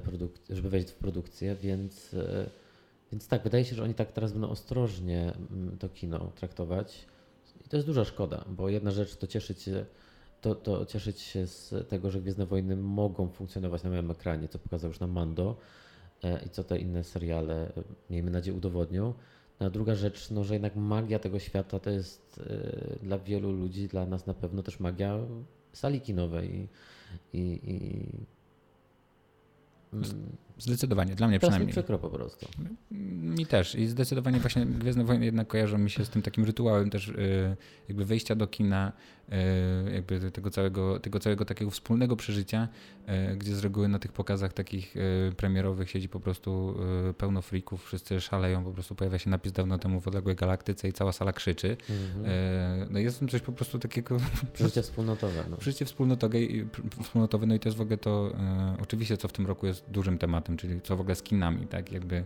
produkcji, 0.03 0.55
żeby 0.55 0.69
wejść 0.69 0.89
w 0.89 0.95
produkcję, 0.95 1.55
więc, 1.55 2.15
więc 3.11 3.27
tak, 3.27 3.43
wydaje 3.43 3.65
się, 3.65 3.75
że 3.75 3.83
oni 3.83 3.93
tak 3.93 4.11
teraz 4.11 4.31
będą 4.31 4.49
ostrożnie 4.49 5.33
to 5.79 5.89
kino 5.89 6.31
traktować. 6.35 7.05
I 7.65 7.69
to 7.69 7.77
jest 7.77 7.87
duża 7.87 8.05
szkoda, 8.05 8.45
bo 8.47 8.69
jedna 8.69 8.91
rzecz 8.91 9.15
to 9.15 9.27
cieszyć 9.27 9.61
się 9.61 9.85
to, 10.45 10.55
to 10.55 10.85
cieszyć 10.85 11.22
się 11.22 11.47
z 11.47 11.89
tego, 11.89 12.11
że 12.11 12.22
Gwiezdne 12.22 12.45
Wojny 12.45 12.76
mogą 12.76 13.30
funkcjonować 13.30 13.84
na 13.84 13.89
małym 13.89 14.11
ekranie, 14.11 14.47
co 14.47 14.59
pokazał 14.59 14.89
już 14.89 14.99
nam 14.99 15.11
Mando 15.11 15.57
e, 16.23 16.45
i 16.45 16.49
co 16.49 16.63
te 16.63 16.80
inne 16.80 17.03
seriale, 17.03 17.55
e, 17.77 17.84
miejmy 18.09 18.31
nadzieję, 18.31 18.57
udowodnią. 18.57 19.13
No, 19.59 19.65
a 19.65 19.69
druga 19.69 19.95
rzecz, 19.95 20.31
no, 20.31 20.43
że 20.43 20.53
jednak 20.53 20.76
magia 20.76 21.19
tego 21.19 21.39
świata 21.39 21.80
to 21.80 21.89
jest 21.89 22.41
e, 22.49 23.05
dla 23.05 23.19
wielu 23.19 23.51
ludzi, 23.51 23.88
dla 23.88 24.05
nas 24.05 24.26
na 24.26 24.34
pewno 24.34 24.63
też 24.63 24.80
magia 24.80 25.19
sali 25.73 26.01
kinowej 26.01 26.67
i, 27.34 27.39
i, 27.39 27.72
i 27.72 28.09
mm, 29.93 30.38
Zdecydowanie, 30.57 31.15
dla 31.15 31.27
mnie 31.27 31.40
przynajmniej. 31.40 31.73
To 31.73 31.80
jest 31.80 31.88
przykro 31.88 31.99
po 31.99 32.10
prostu. 32.10 32.48
Mi 33.38 33.45
też 33.45 33.76
i 33.76 33.88
zdecydowanie 33.88 34.40
właśnie 34.40 34.65
Gwiezdne 34.65 35.03
Wojny 35.03 35.26
jednak 35.26 35.48
kojarzą 35.48 35.77
mi 35.77 35.90
się 35.90 36.06
z 36.06 36.10
tym 36.10 36.22
takim 36.22 36.44
rytuałem 36.44 36.90
też 36.90 37.14
jakby 37.88 38.06
wejścia 38.06 38.36
do 38.36 38.48
kina, 38.48 38.91
E, 39.32 39.91
jakby 39.94 40.32
tego 40.32 40.49
całego, 40.49 40.99
tego 40.99 41.19
całego 41.19 41.45
takiego 41.45 41.72
wspólnego 41.72 42.15
przeżycia, 42.15 42.68
e, 43.06 43.36
gdzie 43.36 43.56
z 43.56 43.60
reguły 43.60 43.88
na 43.88 43.99
tych 43.99 44.11
pokazach 44.11 44.53
takich 44.53 44.95
premierowych 45.38 45.90
siedzi 45.90 46.10
po 46.10 46.19
prostu 46.19 46.76
pełno 47.18 47.41
frików, 47.41 47.86
wszyscy 47.86 48.22
szaleją, 48.22 48.64
po 48.64 48.72
prostu 48.72 48.95
pojawia 48.95 49.18
się 49.18 49.30
napis 49.30 49.52
dawno 49.52 49.77
temu 49.77 50.02
w 50.02 50.07
odległej 50.07 50.36
galaktyce 50.36 50.88
i 50.88 50.94
cała 50.94 51.11
sala 51.11 51.34
krzyczy. 51.34 51.77
Mhm. 51.90 52.94
No 52.94 52.99
jest 52.99 53.15
w 53.15 53.19
tym 53.19 53.27
coś 53.27 53.41
po 53.41 53.52
prostu 53.52 53.80
takiego... 53.80 54.18
Przeżycie 54.53 54.82
wspólnotowe. 54.82 55.44
No. 55.49 55.57
Przeżycie 55.57 55.86
wspólnotowe, 55.86 56.38
wspólnotowe, 57.03 57.45
no 57.45 57.56
i 57.56 57.60
też 57.60 57.76
w 57.76 57.82
ogóle 57.82 57.98
to 57.98 58.32
oczywiście, 58.82 59.18
co 59.18 59.27
w 59.27 59.34
tym 59.34 59.45
roku 59.45 59.68
jest 59.68 59.86
dużym 59.91 60.18
tematem, 60.18 60.44
tematem, 60.45 60.57
czyli 60.57 60.81
co 60.81 60.97
w 60.97 61.01
ogóle 61.01 61.15
z 61.15 61.23
kinami, 61.23 61.67
tak? 61.67 61.91
Jakby 61.91 62.26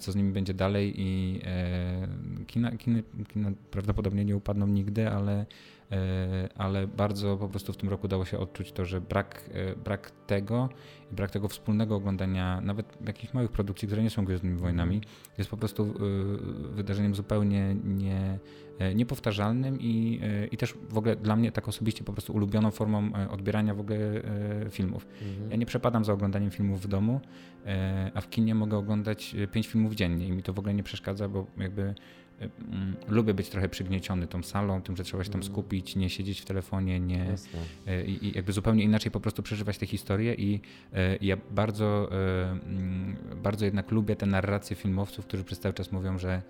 co 0.00 0.12
z 0.12 0.16
nimi 0.16 0.32
będzie 0.32 0.54
dalej 0.54 0.94
i 0.96 1.40
kina, 2.46 2.76
kiny, 2.76 3.02
kina 3.28 3.50
prawdopodobnie 3.70 4.24
nie 4.24 4.36
upadną 4.36 4.66
nigdy, 4.66 5.08
ale 5.10 5.46
E, 5.92 6.48
ale 6.54 6.86
bardzo 6.86 7.36
po 7.36 7.48
prostu 7.48 7.72
w 7.72 7.76
tym 7.76 7.88
roku 7.88 8.08
dało 8.08 8.24
się 8.24 8.38
odczuć 8.38 8.72
to, 8.72 8.84
że 8.84 9.00
brak, 9.00 9.50
e, 9.52 9.76
brak 9.76 10.10
tego 10.10 10.68
i 11.12 11.14
brak 11.14 11.30
tego 11.30 11.48
wspólnego 11.48 11.96
oglądania 11.96 12.60
nawet 12.60 12.98
jakichś 13.06 13.34
małych 13.34 13.50
produkcji, 13.50 13.88
które 13.88 14.02
nie 14.02 14.10
są 14.10 14.24
Gwiezdnymi 14.24 14.58
Wojnami, 14.58 15.00
jest 15.38 15.50
po 15.50 15.56
prostu 15.56 15.82
e, 15.82 16.74
wydarzeniem 16.74 17.14
zupełnie 17.14 17.76
nie, 17.84 18.38
niepowtarzalnym 18.94 19.80
i, 19.80 20.20
i 20.52 20.56
też 20.56 20.74
w 20.88 20.98
ogóle 20.98 21.16
dla 21.16 21.36
mnie 21.36 21.52
tak 21.52 21.68
osobiście 21.68 22.04
po 22.04 22.12
prostu 22.12 22.32
ulubioną 22.32 22.70
formą 22.70 23.10
odbierania 23.30 23.74
w 23.74 23.80
ogóle 23.80 23.98
filmów. 24.70 25.06
Mhm. 25.22 25.50
Ja 25.50 25.56
nie 25.56 25.66
przepadam 25.66 26.04
za 26.04 26.12
oglądaniem 26.12 26.50
filmów 26.50 26.82
w 26.82 26.88
domu, 26.88 27.20
a 28.14 28.20
w 28.20 28.30
kinie 28.30 28.54
mogę 28.54 28.76
oglądać 28.76 29.36
pięć 29.52 29.68
filmów 29.68 29.94
dziennie 29.94 30.26
i 30.26 30.32
mi 30.32 30.42
to 30.42 30.52
w 30.52 30.58
ogóle 30.58 30.74
nie 30.74 30.82
przeszkadza, 30.82 31.28
bo 31.28 31.46
jakby 31.58 31.94
Mm, 32.40 32.96
lubię 33.08 33.34
być 33.34 33.48
trochę 33.48 33.68
przygnieciony 33.68 34.26
tą 34.26 34.42
salą, 34.42 34.82
tym, 34.82 34.96
że 34.96 35.04
trzeba 35.04 35.24
się 35.24 35.30
tam 35.30 35.40
mm. 35.40 35.52
skupić, 35.52 35.96
nie 35.96 36.10
siedzieć 36.10 36.40
w 36.40 36.44
telefonie, 36.44 37.00
nie 37.00 37.34
e, 37.86 38.04
i, 38.04 38.26
i 38.26 38.36
jakby 38.36 38.52
zupełnie 38.52 38.84
inaczej 38.84 39.10
po 39.12 39.20
prostu 39.20 39.42
przeżywać 39.42 39.78
te 39.78 39.86
historie 39.86 40.34
i, 40.34 40.60
e, 40.92 41.16
i 41.16 41.26
ja 41.26 41.36
bardzo, 41.50 42.08
e, 42.12 42.50
mm, 42.50 43.16
bardzo 43.42 43.64
jednak 43.64 43.90
lubię 43.90 44.16
te 44.16 44.26
narracje 44.26 44.76
filmowców, 44.76 45.26
którzy 45.26 45.44
przez 45.44 45.60
cały 45.60 45.74
czas 45.74 45.92
mówią, 45.92 46.18
że 46.18 46.42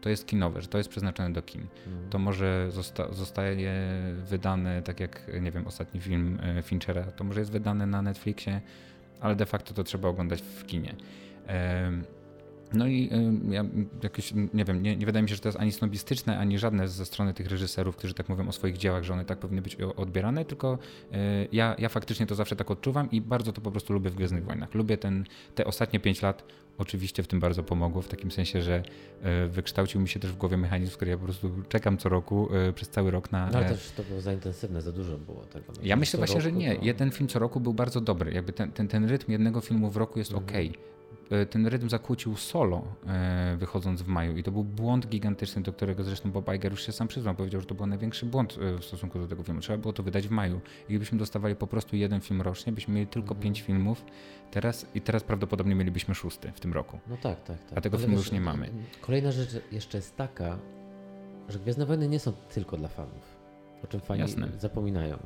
to 0.00 0.08
jest 0.08 0.26
kinowe, 0.26 0.62
że 0.62 0.68
to 0.68 0.78
jest 0.78 0.90
przeznaczone 0.90 1.32
do 1.32 1.42
kin. 1.42 1.66
Mm. 1.86 2.10
To 2.10 2.18
może 2.18 2.66
zosta 2.70 3.12
zostaje 3.12 3.72
wydane, 4.24 4.82
tak 4.82 5.00
jak, 5.00 5.30
nie 5.40 5.50
wiem, 5.50 5.66
ostatni 5.66 6.00
film 6.00 6.38
Finchera, 6.62 7.02
to 7.02 7.24
może 7.24 7.40
jest 7.40 7.52
wydane 7.52 7.86
na 7.86 8.02
Netflixie, 8.02 8.60
ale 9.20 9.36
de 9.36 9.46
facto 9.46 9.74
to 9.74 9.84
trzeba 9.84 10.08
oglądać 10.08 10.42
w 10.42 10.66
kinie. 10.66 10.94
No 12.72 12.86
i 12.86 13.10
ja 13.50 13.64
jakoś, 14.02 14.32
nie 14.54 14.64
wiem, 14.64 14.82
nie, 14.82 14.96
nie 14.96 15.06
wydaje 15.06 15.22
mi 15.22 15.28
się, 15.28 15.34
że 15.34 15.40
to 15.40 15.48
jest 15.48 15.58
ani 15.60 15.72
snobistyczne, 15.72 16.38
ani 16.38 16.58
żadne 16.58 16.88
ze 16.88 17.06
strony 17.06 17.34
tych 17.34 17.46
reżyserów, 17.46 17.96
którzy 17.96 18.14
tak 18.14 18.28
mówią 18.28 18.48
o 18.48 18.52
swoich 18.52 18.76
dziełach, 18.76 19.04
że 19.04 19.12
one 19.12 19.24
tak 19.24 19.38
powinny 19.38 19.62
być 19.62 19.74
odbierane, 19.74 20.44
tylko 20.44 20.78
y, 21.12 21.16
ja, 21.52 21.76
ja 21.78 21.88
faktycznie 21.88 22.26
to 22.26 22.34
zawsze 22.34 22.56
tak 22.56 22.70
odczuwam 22.70 23.10
i 23.10 23.20
bardzo 23.20 23.52
to 23.52 23.60
po 23.60 23.70
prostu 23.70 23.92
lubię 23.92 24.10
w 24.10 24.14
Gwiezdnych 24.14 24.44
Wojnach. 24.44 24.74
Lubię 24.74 24.98
ten, 24.98 25.24
te 25.54 25.64
ostatnie 25.64 26.00
pięć 26.00 26.22
lat, 26.22 26.44
oczywiście 26.78 27.22
w 27.22 27.26
tym 27.26 27.40
bardzo 27.40 27.62
pomogło, 27.62 28.02
w 28.02 28.08
takim 28.08 28.30
sensie, 28.30 28.62
że 28.62 28.82
y, 29.44 29.48
wykształcił 29.48 30.00
mi 30.00 30.08
się 30.08 30.20
też 30.20 30.32
w 30.32 30.36
głowie 30.36 30.56
mechanizm, 30.56 30.96
który 30.96 31.10
ja 31.10 31.18
po 31.18 31.24
prostu 31.24 31.50
czekam 31.68 31.98
co 31.98 32.08
roku, 32.08 32.48
przez 32.74 32.88
cały 32.88 33.10
rok 33.10 33.32
na... 33.32 33.50
No 33.50 33.58
ale 33.58 33.68
też 33.68 33.90
to 33.96 34.02
było 34.02 34.20
za 34.20 34.32
intensywne, 34.32 34.82
za 34.82 34.92
dużo 34.92 35.18
było 35.18 35.42
tego. 35.42 35.72
Ja 35.82 35.96
myślę 35.96 36.18
właśnie, 36.18 36.34
roku, 36.34 36.44
że 36.44 36.52
nie. 36.52 36.76
Jeden 36.82 37.10
film 37.10 37.28
co 37.28 37.38
roku 37.38 37.60
był 37.60 37.74
bardzo 37.74 38.00
dobry. 38.00 38.32
Jakby 38.32 38.52
ten, 38.52 38.72
ten, 38.72 38.88
ten 38.88 39.04
rytm 39.04 39.32
jednego 39.32 39.60
filmu 39.60 39.90
w 39.90 39.96
roku 39.96 40.18
jest 40.18 40.32
mhm. 40.32 40.66
ok 40.70 40.76
E, 40.76 40.95
ten 41.50 41.66
rytm 41.66 41.88
zakłócił 41.88 42.36
solo 42.36 42.84
e, 43.06 43.56
wychodząc 43.58 44.02
w 44.02 44.06
maju 44.06 44.36
i 44.36 44.42
to 44.42 44.50
był 44.52 44.64
błąd 44.64 45.06
gigantyczny, 45.08 45.62
do 45.62 45.72
którego 45.72 46.04
zresztą 46.04 46.32
Bob 46.32 46.54
Iger 46.54 46.72
już 46.72 46.86
się 46.86 46.92
sam 46.92 47.08
przyznał. 47.08 47.34
Powiedział, 47.34 47.60
że 47.60 47.66
to 47.66 47.74
był 47.74 47.86
największy 47.86 48.26
błąd 48.26 48.58
e, 48.60 48.78
w 48.78 48.84
stosunku 48.84 49.18
do 49.18 49.26
tego 49.26 49.42
filmu. 49.42 49.60
Trzeba 49.60 49.78
było 49.78 49.92
to 49.92 50.02
wydać 50.02 50.28
w 50.28 50.30
maju. 50.30 50.60
I 50.82 50.88
gdybyśmy 50.88 51.18
dostawali 51.18 51.56
po 51.56 51.66
prostu 51.66 51.96
jeden 51.96 52.20
film 52.20 52.42
rocznie, 52.42 52.72
byśmy 52.72 52.94
mieli 52.94 53.06
tylko 53.06 53.28
mhm. 53.28 53.42
pięć 53.42 53.62
filmów 53.62 54.04
teraz 54.50 54.86
i 54.94 55.00
teraz 55.00 55.22
prawdopodobnie 55.22 55.74
mielibyśmy 55.74 56.14
szósty 56.14 56.52
w 56.52 56.60
tym 56.60 56.72
roku. 56.72 56.98
No 57.08 57.16
tak, 57.16 57.44
tak. 57.44 57.64
tak. 57.64 57.78
A 57.78 57.80
tego 57.80 57.98
filmu 57.98 58.16
już 58.16 58.32
nie 58.32 58.40
mamy. 58.40 58.70
Kolejna 59.00 59.32
rzecz 59.32 59.50
jeszcze 59.72 59.98
jest 59.98 60.16
taka, 60.16 60.58
że 61.48 61.58
Gwiezdne 61.58 61.86
Wojny 61.86 62.08
nie 62.08 62.18
są 62.18 62.32
tylko 62.32 62.76
dla 62.76 62.88
fanów, 62.88 63.36
o 63.84 63.86
czym 63.86 64.00
fani 64.00 64.20
Jasne. 64.20 64.48
zapominają. 64.58 65.18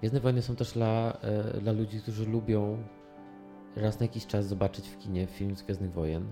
Gwiezdne 0.00 0.20
Wojny 0.20 0.42
są 0.42 0.56
też 0.56 0.72
dla, 0.72 1.18
dla 1.60 1.72
ludzi, 1.72 2.00
którzy 2.00 2.26
lubią 2.26 2.84
raz 3.76 4.00
na 4.00 4.06
jakiś 4.06 4.26
czas 4.26 4.46
zobaczyć 4.46 4.88
w 4.88 4.98
kinie 4.98 5.26
film 5.26 5.56
z 5.56 5.62
Gwiezdnych 5.62 5.92
Wojen, 5.92 6.26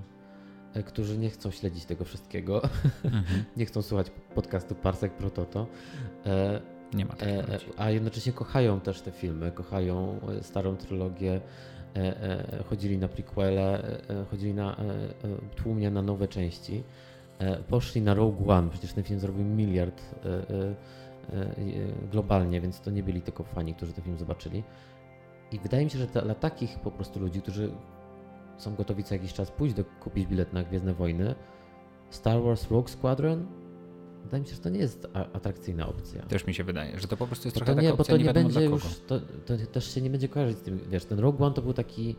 e, 0.75 0.83
którzy 0.83 1.19
nie 1.19 1.31
chcą 1.31 1.51
śledzić 1.51 1.85
tego 1.85 2.05
wszystkiego, 2.05 2.63
mhm. 3.05 3.25
nie 3.57 3.67
chcą 3.67 3.83
słuchać 3.83 4.07
podcastu 4.35 4.75
Parsek 4.75 5.13
Prototo. 5.13 5.67
E, 6.27 6.61
nie 6.95 7.05
ma 7.05 7.15
takiego. 7.15 7.55
E, 7.55 7.59
a 7.77 7.91
jednocześnie 7.91 8.33
kochają 8.33 8.81
też 8.81 9.01
te 9.01 9.11
filmy, 9.11 9.51
kochają 9.51 10.21
starą 10.43 10.77
trylogię, 10.77 11.41
chodzili 12.71 12.99
na 12.99 13.09
prequele, 13.09 13.99
chodzili 14.31 14.55
na 14.55 14.77
tłumnie 15.57 15.91
na 15.91 16.03
nowe 16.03 16.29
części. 16.29 16.83
Poszli 17.69 18.03
na 18.03 18.15
Rogue 18.15 18.51
One, 18.51 18.71
przecież 18.71 18.93
ten 18.93 19.05
film 19.05 19.21
zrobił 19.21 19.45
miliard 19.45 20.03
globalnie, 22.13 22.61
więc 22.61 22.81
to 22.81 22.91
nie 22.91 23.03
byli 23.03 23.23
tylko 23.23 23.45
fani, 23.45 23.75
którzy 23.75 23.93
ten 23.93 24.05
film 24.05 24.19
zobaczyli. 24.19 24.63
I 25.55 25.59
wydaje 25.59 25.85
mi 25.85 25.91
się, 25.91 25.99
że 25.99 26.07
dla 26.07 26.35
takich 26.35 26.79
po 26.79 26.91
prostu 26.91 27.21
ludzi, 27.21 27.43
którzy 27.43 27.73
są 28.59 28.75
gotowi 28.75 29.05
co 29.05 29.15
jakiś 29.15 29.33
czas 29.33 29.51
pójść 29.51 29.75
do 29.75 29.85
kupić 29.85 30.27
bilet 30.27 30.53
na 30.53 30.63
Gwiezdne 30.63 30.95
Wojny, 30.95 31.35
Star 32.11 32.43
Wars 32.43 32.71
Rogue 32.71 32.89
Squadron 32.89 33.47
wydaje 34.25 34.43
mi 34.43 34.49
się, 34.49 34.55
że 34.55 34.61
to 34.61 34.69
nie 34.69 34.81
jest 34.81 35.09
atrakcyjna 35.15 35.89
opcja. 35.89 36.23
Też 36.23 36.47
mi 36.47 36.55
się 36.55 36.65
wydaje, 36.65 37.01
że 37.01 37.09
to 37.09 37.17
po 37.17 37.27
prostu 37.27 37.49
jest 37.49 37.59
bo 37.59 37.65
trochę 37.65 37.83
nie, 37.83 37.91
taka 37.91 38.01
opcja, 38.01 38.15
bo 38.15 38.19
to 38.19 38.23
nie, 38.23 38.25
nie 38.25 38.33
będzie 38.33 38.65
już, 38.65 38.83
to, 39.07 39.21
to, 39.21 39.55
też 39.73 39.95
się 39.95 40.01
nie 40.01 40.11
będzie 40.11 40.29
kojarzyć 40.29 40.59
z 40.59 40.63
tym, 40.63 40.81
wiesz, 40.91 41.05
ten 41.05 41.19
Rogue 41.19 41.45
One 41.45 41.55
to 41.55 41.63
był 41.63 41.73
taki, 41.73 42.17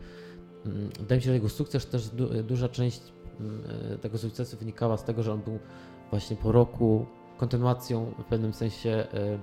mm, 0.66 0.90
wydaje 1.00 1.18
mi 1.18 1.22
się, 1.22 1.26
że 1.26 1.34
jego 1.34 1.48
sukces, 1.48 1.86
też 1.86 2.08
du, 2.08 2.42
duża 2.42 2.68
część 2.68 3.00
mm, 3.40 3.62
tego 4.00 4.18
sukcesu 4.18 4.56
wynikała 4.56 4.96
z 4.96 5.04
tego, 5.04 5.22
że 5.22 5.32
on 5.32 5.40
był 5.40 5.58
właśnie 6.10 6.36
po 6.36 6.52
roku 6.52 7.06
kontynuacją 7.36 8.14
w 8.18 8.24
pewnym 8.24 8.54
sensie 8.54 8.90
e, 8.90 9.38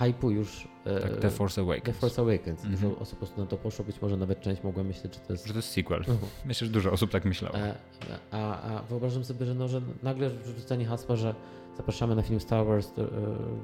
hypu 0.00 0.30
już. 0.30 0.68
E, 0.84 1.00
tak, 1.00 1.16
The 1.16 1.30
Force 1.30 1.60
Awakens. 1.60 1.84
The 1.84 1.92
Force 1.92 2.22
Awakens. 2.22 2.64
Mm 2.64 2.76
-hmm. 2.76 2.80
Dużo 2.80 2.98
osób 2.98 3.18
po 3.18 3.26
prostu 3.26 3.40
na 3.40 3.46
to 3.46 3.56
poszło, 3.56 3.84
być 3.84 4.02
może 4.02 4.16
nawet 4.16 4.40
część 4.40 4.62
mogła 4.62 4.82
myśleć, 4.82 5.14
że 5.14 5.20
to 5.20 5.32
jest... 5.32 5.46
Że 5.46 5.52
to 5.52 5.58
jest 5.58 5.70
sequel. 5.70 6.00
Uh 6.00 6.06
-huh. 6.08 6.26
Myślę, 6.44 6.66
że 6.66 6.72
dużo 6.72 6.92
osób 6.92 7.10
tak 7.10 7.24
myślało. 7.24 7.56
E, 7.56 7.74
a, 8.30 8.62
a 8.62 8.82
wyobrażam 8.82 9.24
sobie, 9.24 9.46
że, 9.46 9.54
no, 9.54 9.68
że 9.68 9.82
nagle 10.02 10.30
wrzucenie 10.30 10.86
hasła, 10.86 11.16
że 11.16 11.34
zapraszamy 11.76 12.14
na 12.14 12.22
film 12.22 12.40
Star 12.40 12.66
Wars 12.66 12.88
uh, 12.88 13.06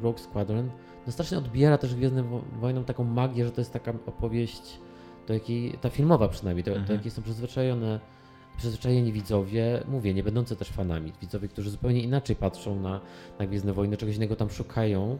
Rogue 0.03 0.19
Squadron, 0.19 0.71
no 1.07 1.13
strasznie 1.13 1.39
odbiera 1.39 1.79
też 1.79 1.95
Gwiezdnym 1.95 2.27
Wojną 2.61 2.85
taką 2.85 3.05
magię, 3.05 3.45
że 3.45 3.51
to 3.51 3.61
jest 3.61 3.73
taka 3.73 3.93
opowieść, 4.07 4.79
do 5.27 5.35
jakiej, 5.35 5.79
ta 5.81 5.91
filmowa 5.91 6.29
przynajmniej, 6.29 6.65
do, 6.65 6.71
mm 6.71 6.83
-hmm. 6.83 6.87
do 6.87 6.93
mhm. 6.93 6.99
jakiej 6.99 7.11
są 7.11 7.23
przyzwyczajone 7.23 8.01
przyzwyczajeni 8.57 9.13
widzowie, 9.13 9.83
mówię, 9.89 10.15
nie 10.15 10.23
będący 10.23 10.57
też 10.57 10.69
fanami, 10.69 11.13
widzowie, 11.21 11.49
którzy 11.49 11.71
zupełnie 11.71 12.03
inaczej 12.03 12.37
patrzą 12.37 12.81
na, 12.81 13.01
na 13.39 13.47
Gwiezdne 13.47 13.73
Wojny, 13.73 13.97
czegoś 13.97 14.17
innego 14.17 14.37
tam 14.37 14.51
szukają 14.51 15.19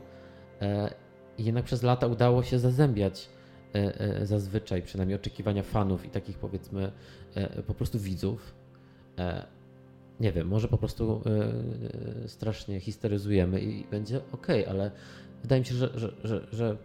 e, 0.63 0.95
i 1.39 1.45
jednak 1.45 1.65
przez 1.65 1.83
lata 1.83 2.07
udało 2.07 2.43
się 2.43 2.59
zazębiać 2.59 3.29
e, 3.75 4.01
e, 4.01 4.27
zazwyczaj, 4.27 4.83
przynajmniej 4.83 5.17
oczekiwania 5.17 5.63
fanów 5.63 6.07
i 6.07 6.09
takich 6.09 6.39
powiedzmy 6.39 6.93
e, 7.35 7.63
po 7.63 7.75
prostu 7.75 7.99
widzów. 7.99 8.55
Nie 10.21 10.33
wiem, 10.33 10.49
może 10.49 10.69
po 10.69 10.79
prostu 10.79 11.23
strasznie 12.27 12.81
histeryzujemy 12.81 13.61
i 13.61 13.85
będzie 13.85 14.21
ok, 14.33 14.47
ale 14.69 14.91
wydaje 15.43 15.61
mi 15.61 15.67
się, 15.67 15.75
że, 15.75 15.91
że, 15.95 16.13
że, 16.25 16.47
że 16.53 16.77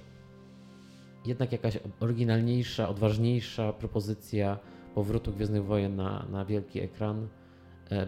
jednak 1.26 1.52
jakaś 1.52 1.80
oryginalniejsza, 2.00 2.90
odważniejsza 2.90 3.74
propozycja 3.74 4.60
powrotu 4.96 5.34
Gwiezdnych 5.34 5.66
Wojen 5.66 5.96
na, 5.96 6.26
na 6.32 6.46
wielki 6.46 6.80
ekran 6.80 7.28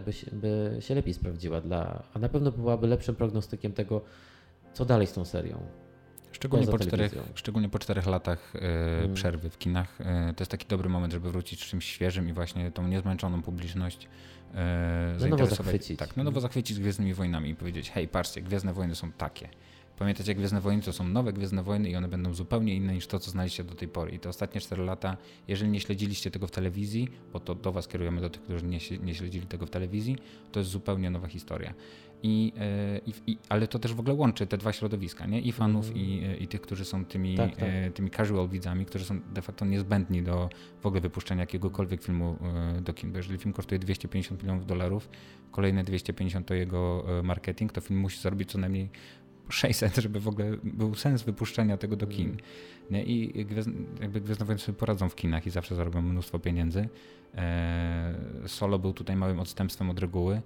by 0.04 0.12
się, 0.12 0.30
by 0.32 0.76
się 0.80 0.94
lepiej 0.94 1.14
sprawdziła 1.14 1.60
dla, 1.60 2.02
a 2.14 2.18
na 2.18 2.28
pewno 2.28 2.52
byłaby 2.52 2.86
lepszym 2.86 3.14
prognostykiem 3.14 3.72
tego, 3.72 4.00
co 4.72 4.84
dalej 4.84 5.06
z 5.06 5.12
tą 5.12 5.24
serią. 5.24 5.83
Szczególnie 6.34 6.66
po, 6.66 6.78
czterech, 6.78 7.14
szczególnie 7.34 7.68
po 7.68 7.78
czterech 7.78 8.06
latach 8.06 8.52
mm. 8.54 9.14
przerwy 9.14 9.50
w 9.50 9.58
kinach. 9.58 10.00
E, 10.00 10.34
to 10.36 10.42
jest 10.42 10.50
taki 10.50 10.66
dobry 10.66 10.88
moment, 10.88 11.12
żeby 11.12 11.30
wrócić 11.30 11.64
z 11.64 11.66
czymś 11.66 11.84
świeżym 11.84 12.28
i 12.28 12.32
właśnie 12.32 12.70
tą 12.70 12.88
niezmęczoną 12.88 13.42
publiczność 13.42 14.08
e, 14.54 15.16
na 15.20 15.26
nowo 15.26 15.46
zachwycić. 15.46 15.98
Tak, 15.98 16.16
na 16.16 16.24
nowo 16.24 16.40
zachwycić 16.40 16.80
Gwiezdnymi 16.80 17.14
Wojnami 17.14 17.50
i 17.50 17.54
powiedzieć, 17.54 17.90
hej, 17.90 18.08
patrzcie, 18.08 18.42
Gwiezdne 18.42 18.72
Wojny 18.72 18.94
są 18.94 19.12
takie. 19.12 19.48
Pamiętajcie, 19.98 20.34
Gwiezdne 20.34 20.60
Wojny 20.60 20.82
to 20.82 20.92
są 20.92 21.08
nowe 21.08 21.32
Gwiezdne 21.32 21.62
Wojny 21.62 21.90
i 21.90 21.96
one 21.96 22.08
będą 22.08 22.34
zupełnie 22.34 22.74
inne 22.74 22.94
niż 22.94 23.06
to, 23.06 23.18
co 23.18 23.30
znaliście 23.30 23.64
do 23.64 23.74
tej 23.74 23.88
pory. 23.88 24.12
I 24.12 24.18
te 24.18 24.28
ostatnie 24.28 24.60
4 24.60 24.84
lata, 24.84 25.16
jeżeli 25.48 25.70
nie 25.70 25.80
śledziliście 25.80 26.30
tego 26.30 26.46
w 26.46 26.50
telewizji, 26.50 27.08
bo 27.32 27.40
to 27.40 27.54
do 27.54 27.72
Was 27.72 27.88
kierujemy, 27.88 28.20
do 28.20 28.30
tych, 28.30 28.42
którzy 28.42 28.64
nie, 28.64 28.78
nie 29.02 29.14
śledzili 29.14 29.46
tego 29.46 29.66
w 29.66 29.70
telewizji, 29.70 30.16
to 30.52 30.60
jest 30.60 30.70
zupełnie 30.70 31.10
nowa 31.10 31.28
historia. 31.28 31.74
I, 32.26 32.52
e, 32.58 32.98
i, 33.06 33.12
i, 33.26 33.38
ale 33.48 33.68
to 33.68 33.78
też 33.78 33.94
w 33.94 34.00
ogóle 34.00 34.14
łączy 34.14 34.46
te 34.46 34.58
dwa 34.58 34.72
środowiska, 34.72 35.26
nie? 35.26 35.40
I 35.40 35.52
fanów, 35.52 35.86
mm. 35.86 35.98
i, 35.98 36.24
e, 36.24 36.36
i 36.36 36.48
tych, 36.48 36.60
którzy 36.60 36.84
są 36.84 37.04
tymi, 37.04 37.36
tak, 37.36 37.56
tak. 37.56 37.68
E, 37.68 37.90
tymi 37.90 38.10
casual 38.10 38.48
widzami, 38.48 38.86
którzy 38.86 39.04
są 39.04 39.20
de 39.20 39.42
facto 39.42 39.64
niezbędni 39.64 40.22
do 40.22 40.48
w 40.80 40.86
ogóle 40.86 41.00
wypuszczenia 41.00 41.40
jakiegokolwiek 41.40 42.02
filmu 42.02 42.36
do 42.80 42.94
kin. 42.94 43.12
Bo 43.12 43.16
jeżeli 43.16 43.38
film 43.38 43.52
kosztuje 43.52 43.78
250 43.78 44.42
milionów 44.42 44.66
dolarów, 44.66 45.08
kolejne 45.50 45.84
250 45.84 46.46
to 46.46 46.54
jego 46.54 47.04
marketing, 47.22 47.72
to 47.72 47.80
film 47.80 48.00
musi 48.00 48.20
zarobić 48.20 48.50
co 48.50 48.58
najmniej 48.58 48.88
600, 49.48 49.96
żeby 49.96 50.20
w 50.20 50.28
ogóle 50.28 50.56
był 50.62 50.94
sens 50.94 51.22
wypuszczenia 51.22 51.76
tego 51.76 51.96
do 51.96 52.06
kin. 52.06 52.26
Mm. 52.26 52.38
Nie? 52.90 53.04
I 53.04 53.38
jakby 54.00 54.20
Gwiezdne 54.20 54.46
Wojny 54.46 54.58
sobie 54.58 54.78
poradzą 54.78 55.08
w 55.08 55.14
kinach 55.14 55.46
i 55.46 55.50
zawsze 55.50 55.74
zarobią 55.74 56.02
mnóstwo 56.02 56.38
pieniędzy. 56.38 56.88
Solo 58.46 58.78
był 58.78 58.92
tutaj 58.92 59.16
małym 59.16 59.40
odstępstwem 59.40 59.90
od 59.90 59.98
reguły. 59.98 60.42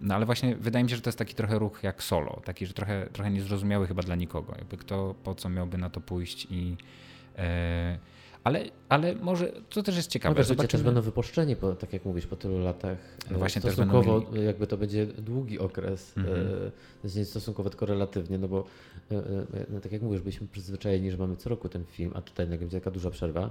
No 0.00 0.14
ale 0.14 0.26
właśnie 0.26 0.56
wydaje 0.56 0.84
mi 0.84 0.90
się, 0.90 0.96
że 0.96 1.02
to 1.02 1.08
jest 1.08 1.18
taki 1.18 1.34
trochę 1.34 1.58
ruch 1.58 1.82
jak 1.82 2.02
solo, 2.02 2.40
taki, 2.44 2.66
że 2.66 2.72
trochę, 2.72 3.08
trochę 3.12 3.30
niezrozumiały 3.30 3.86
chyba 3.86 4.02
dla 4.02 4.14
nikogo. 4.14 4.54
Jakby 4.58 4.76
kto 4.76 5.14
po 5.24 5.34
co 5.34 5.48
miałby 5.48 5.78
na 5.78 5.90
to 5.90 6.00
pójść 6.00 6.46
i. 6.50 6.76
E, 7.38 7.98
Ale, 8.44 8.64
ale 8.88 9.14
może 9.14 9.52
to 9.70 9.82
też 9.82 9.96
jest 9.96 10.10
ciekawe. 10.10 10.44
No 10.56 10.64
też 10.64 10.82
będą 10.82 11.02
wypuszczeni, 11.02 11.56
po, 11.56 11.72
tak 11.72 11.92
jak 11.92 12.04
mówisz, 12.04 12.26
po 12.26 12.36
tylu 12.36 12.58
latach. 12.58 12.98
No 13.30 13.38
właśnie 13.38 13.60
stosunkowo 13.60 14.20
też 14.20 14.30
będą 14.30 14.46
jakby 14.46 14.66
to 14.66 14.76
będzie 14.76 15.06
długi 15.06 15.58
okres, 15.58 16.16
mm 16.16 16.30
-hmm. 17.04 17.20
e, 17.20 17.24
stosunkowo 17.24 17.70
tylko 17.70 17.86
relatywnie, 17.86 18.38
no 18.38 18.48
bo 18.48 18.64
e, 19.10 19.22
no, 19.70 19.80
tak 19.80 19.92
jak 19.92 20.02
mówisz, 20.02 20.20
byliśmy 20.20 20.46
przyzwyczajeni, 20.48 21.10
że 21.10 21.16
mamy 21.16 21.36
co 21.36 21.50
roku 21.50 21.68
ten 21.68 21.84
film, 21.84 22.12
a 22.14 22.22
tutaj 22.22 22.46
nagle 22.46 22.58
będzie 22.58 22.80
taka 22.80 22.90
duża 22.90 23.10
przerwa. 23.10 23.50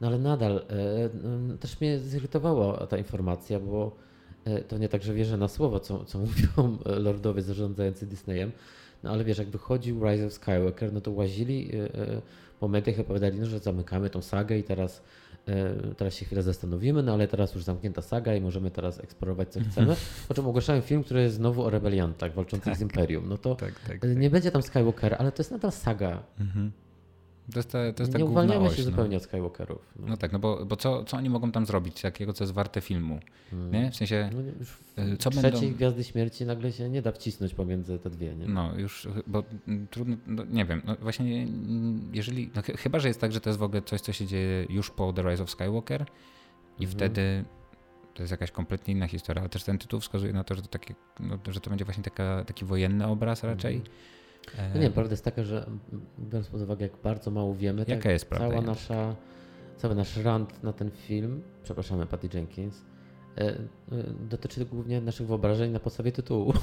No 0.00 0.06
ale 0.06 0.18
nadal 0.18 0.64
e, 1.52 1.56
też 1.58 1.80
mnie 1.80 1.98
zirytowała 1.98 2.86
ta 2.86 2.98
informacja, 2.98 3.60
bo 3.60 3.86
e, 3.86 4.07
to 4.68 4.78
nie 4.78 4.88
tak, 4.88 5.02
że 5.02 5.14
wierzę 5.14 5.36
na 5.36 5.48
słowo, 5.48 5.80
co, 5.80 6.04
co 6.04 6.18
mówią 6.26 6.78
lordowie 6.84 7.42
zarządzający 7.42 8.06
Disneyem, 8.06 8.52
no 9.02 9.10
ale 9.10 9.24
wiesz, 9.24 9.38
jak 9.38 9.48
wychodził 9.48 10.04
Rise 10.04 10.26
of 10.26 10.32
Skywalker, 10.32 10.92
no 10.92 11.00
to 11.00 11.10
łazili 11.10 11.70
po 12.60 12.68
mediach 12.68 13.00
opowiadali, 13.00 13.40
no, 13.40 13.46
że 13.46 13.58
zamykamy 13.58 14.10
tą 14.10 14.22
sagę 14.22 14.58
i 14.58 14.62
teraz, 14.62 15.02
teraz 15.96 16.14
się 16.14 16.26
chwilę 16.26 16.42
zastanowimy, 16.42 17.02
no 17.02 17.12
ale 17.12 17.28
teraz 17.28 17.54
już 17.54 17.64
zamknięta 17.64 18.02
saga 18.02 18.34
i 18.34 18.40
możemy 18.40 18.70
teraz 18.70 19.00
eksplorować 19.00 19.48
co 19.48 19.60
chcemy. 19.60 19.96
Po 20.28 20.34
czym 20.34 20.46
ogłaszają 20.46 20.80
film, 20.80 21.04
który 21.04 21.22
jest 21.22 21.36
znowu 21.36 21.64
o 21.64 21.70
rebeliantach 21.70 22.34
walczących 22.34 22.72
tak. 22.72 22.78
z 22.78 22.80
Imperium. 22.80 23.28
No 23.28 23.38
to 23.38 23.54
tak, 23.54 23.80
tak, 23.80 24.02
nie 24.02 24.22
tak. 24.22 24.32
będzie 24.32 24.50
tam 24.50 24.62
Skywalker, 24.62 25.16
ale 25.18 25.32
to 25.32 25.42
jest 25.42 25.50
nadal 25.50 25.72
saga. 25.72 26.22
Mhm. 26.40 26.72
To 27.52 27.58
jest 27.58 27.72
ta, 27.72 27.92
to 27.92 28.02
jest 28.02 28.18
nie 28.18 28.24
uwalniamy 28.24 28.70
się 28.70 28.82
no. 28.82 28.84
zupełnie 28.84 29.16
od 29.16 29.22
Skywalkerów. 29.22 29.94
No, 29.96 30.06
no 30.06 30.16
tak, 30.16 30.32
no 30.32 30.38
bo, 30.38 30.66
bo 30.66 30.76
co, 30.76 31.04
co 31.04 31.16
oni 31.16 31.30
mogą 31.30 31.52
tam 31.52 31.66
zrobić, 31.66 32.00
takiego, 32.00 32.32
co 32.32 32.44
jest 32.44 32.54
warte 32.54 32.80
filmu? 32.80 33.20
Hmm. 33.50 33.72
Nie? 33.72 33.90
W 33.90 33.96
sensie, 33.96 34.30
no 34.32 34.40
y, 35.04 35.16
co 35.16 35.30
trzeciej 35.30 35.52
będą... 35.52 35.76
Gwiazdy 35.76 36.04
Śmierci 36.04 36.46
nagle 36.46 36.72
się 36.72 36.88
nie 36.88 37.02
da 37.02 37.12
wcisnąć 37.12 37.54
pomiędzy 37.54 37.98
te 37.98 38.10
dwie, 38.10 38.34
nie? 38.34 38.48
No 38.48 38.78
już, 38.78 39.08
bo 39.26 39.42
trudno, 39.90 40.16
no, 40.26 40.44
nie 40.44 40.64
wiem, 40.64 40.82
no 40.84 40.96
właśnie 41.02 41.46
jeżeli, 42.12 42.50
no 42.54 42.62
chyba, 42.78 42.98
że 42.98 43.08
jest 43.08 43.20
tak, 43.20 43.32
że 43.32 43.40
to 43.40 43.50
jest 43.50 43.58
w 43.58 43.62
ogóle 43.62 43.82
coś, 43.82 44.00
co 44.00 44.12
się 44.12 44.26
dzieje 44.26 44.66
już 44.70 44.90
po 44.90 45.12
The 45.12 45.22
Rise 45.22 45.42
of 45.42 45.50
Skywalker 45.50 46.06
i 46.78 46.86
hmm. 46.86 46.90
wtedy 46.90 47.44
to 48.14 48.22
jest 48.22 48.30
jakaś 48.30 48.50
kompletnie 48.50 48.94
inna 48.94 49.06
historia, 49.06 49.42
ale 49.42 49.48
też 49.48 49.64
ten 49.64 49.78
tytuł 49.78 50.00
wskazuje 50.00 50.32
na 50.32 50.44
to, 50.44 50.54
że 50.54 50.62
to, 50.62 50.68
takie, 50.68 50.94
no, 51.20 51.38
że 51.48 51.60
to 51.60 51.70
będzie 51.70 51.84
właśnie 51.84 52.04
taka, 52.04 52.44
taki 52.44 52.64
wojenny 52.64 53.06
obraz 53.06 53.44
raczej. 53.44 53.72
Hmm 53.72 54.17
no 54.74 54.80
nie, 54.80 54.90
prawda 54.90 55.12
jest 55.12 55.24
taka, 55.24 55.44
że 55.44 55.66
biorąc 56.18 56.48
pod 56.48 56.62
uwagę, 56.62 56.82
jak 56.86 56.96
bardzo 57.04 57.30
mało 57.30 57.54
wiemy, 57.54 57.84
Jaka 57.88 58.02
tak 58.02 58.12
jest 58.12 58.26
prawda? 58.26 58.48
Cała 58.48 58.60
nasza, 58.60 59.16
cały 59.76 59.94
nasz 59.94 60.16
rant 60.16 60.62
na 60.62 60.72
ten 60.72 60.90
film, 60.90 61.42
przepraszamy 61.62 62.06
Patty 62.06 62.28
Jenkins, 62.34 62.84
e, 63.38 63.48
e, 63.48 63.58
dotyczy 64.30 64.64
głównie 64.64 65.00
naszych 65.00 65.26
wyobrażeń 65.26 65.72
na 65.72 65.80
podstawie 65.80 66.12
tytułu. 66.12 66.52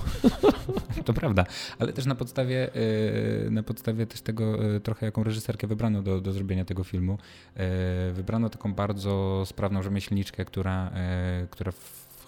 To 1.06 1.14
prawda, 1.14 1.46
ale 1.80 1.94
też 1.94 2.06
na 2.06 2.16
podstawie, 2.16 2.70
e, 2.74 3.50
na 3.50 3.64
podstawie 3.64 4.06
też 4.06 4.22
tego 4.22 4.58
trochę 4.84 5.06
jaką 5.06 5.24
reżyserkę 5.24 5.68
wybrano 5.68 6.02
do, 6.02 6.22
do 6.22 6.32
zrobienia 6.32 6.66
tego 6.66 6.84
filmu. 6.84 7.18
Wybrano 8.14 8.50
taką 8.50 8.74
bardzo 8.74 9.44
sprawną 9.46 9.84
rzemieślniczkę, 9.84 10.46
która, 10.46 10.92
która 11.50 11.72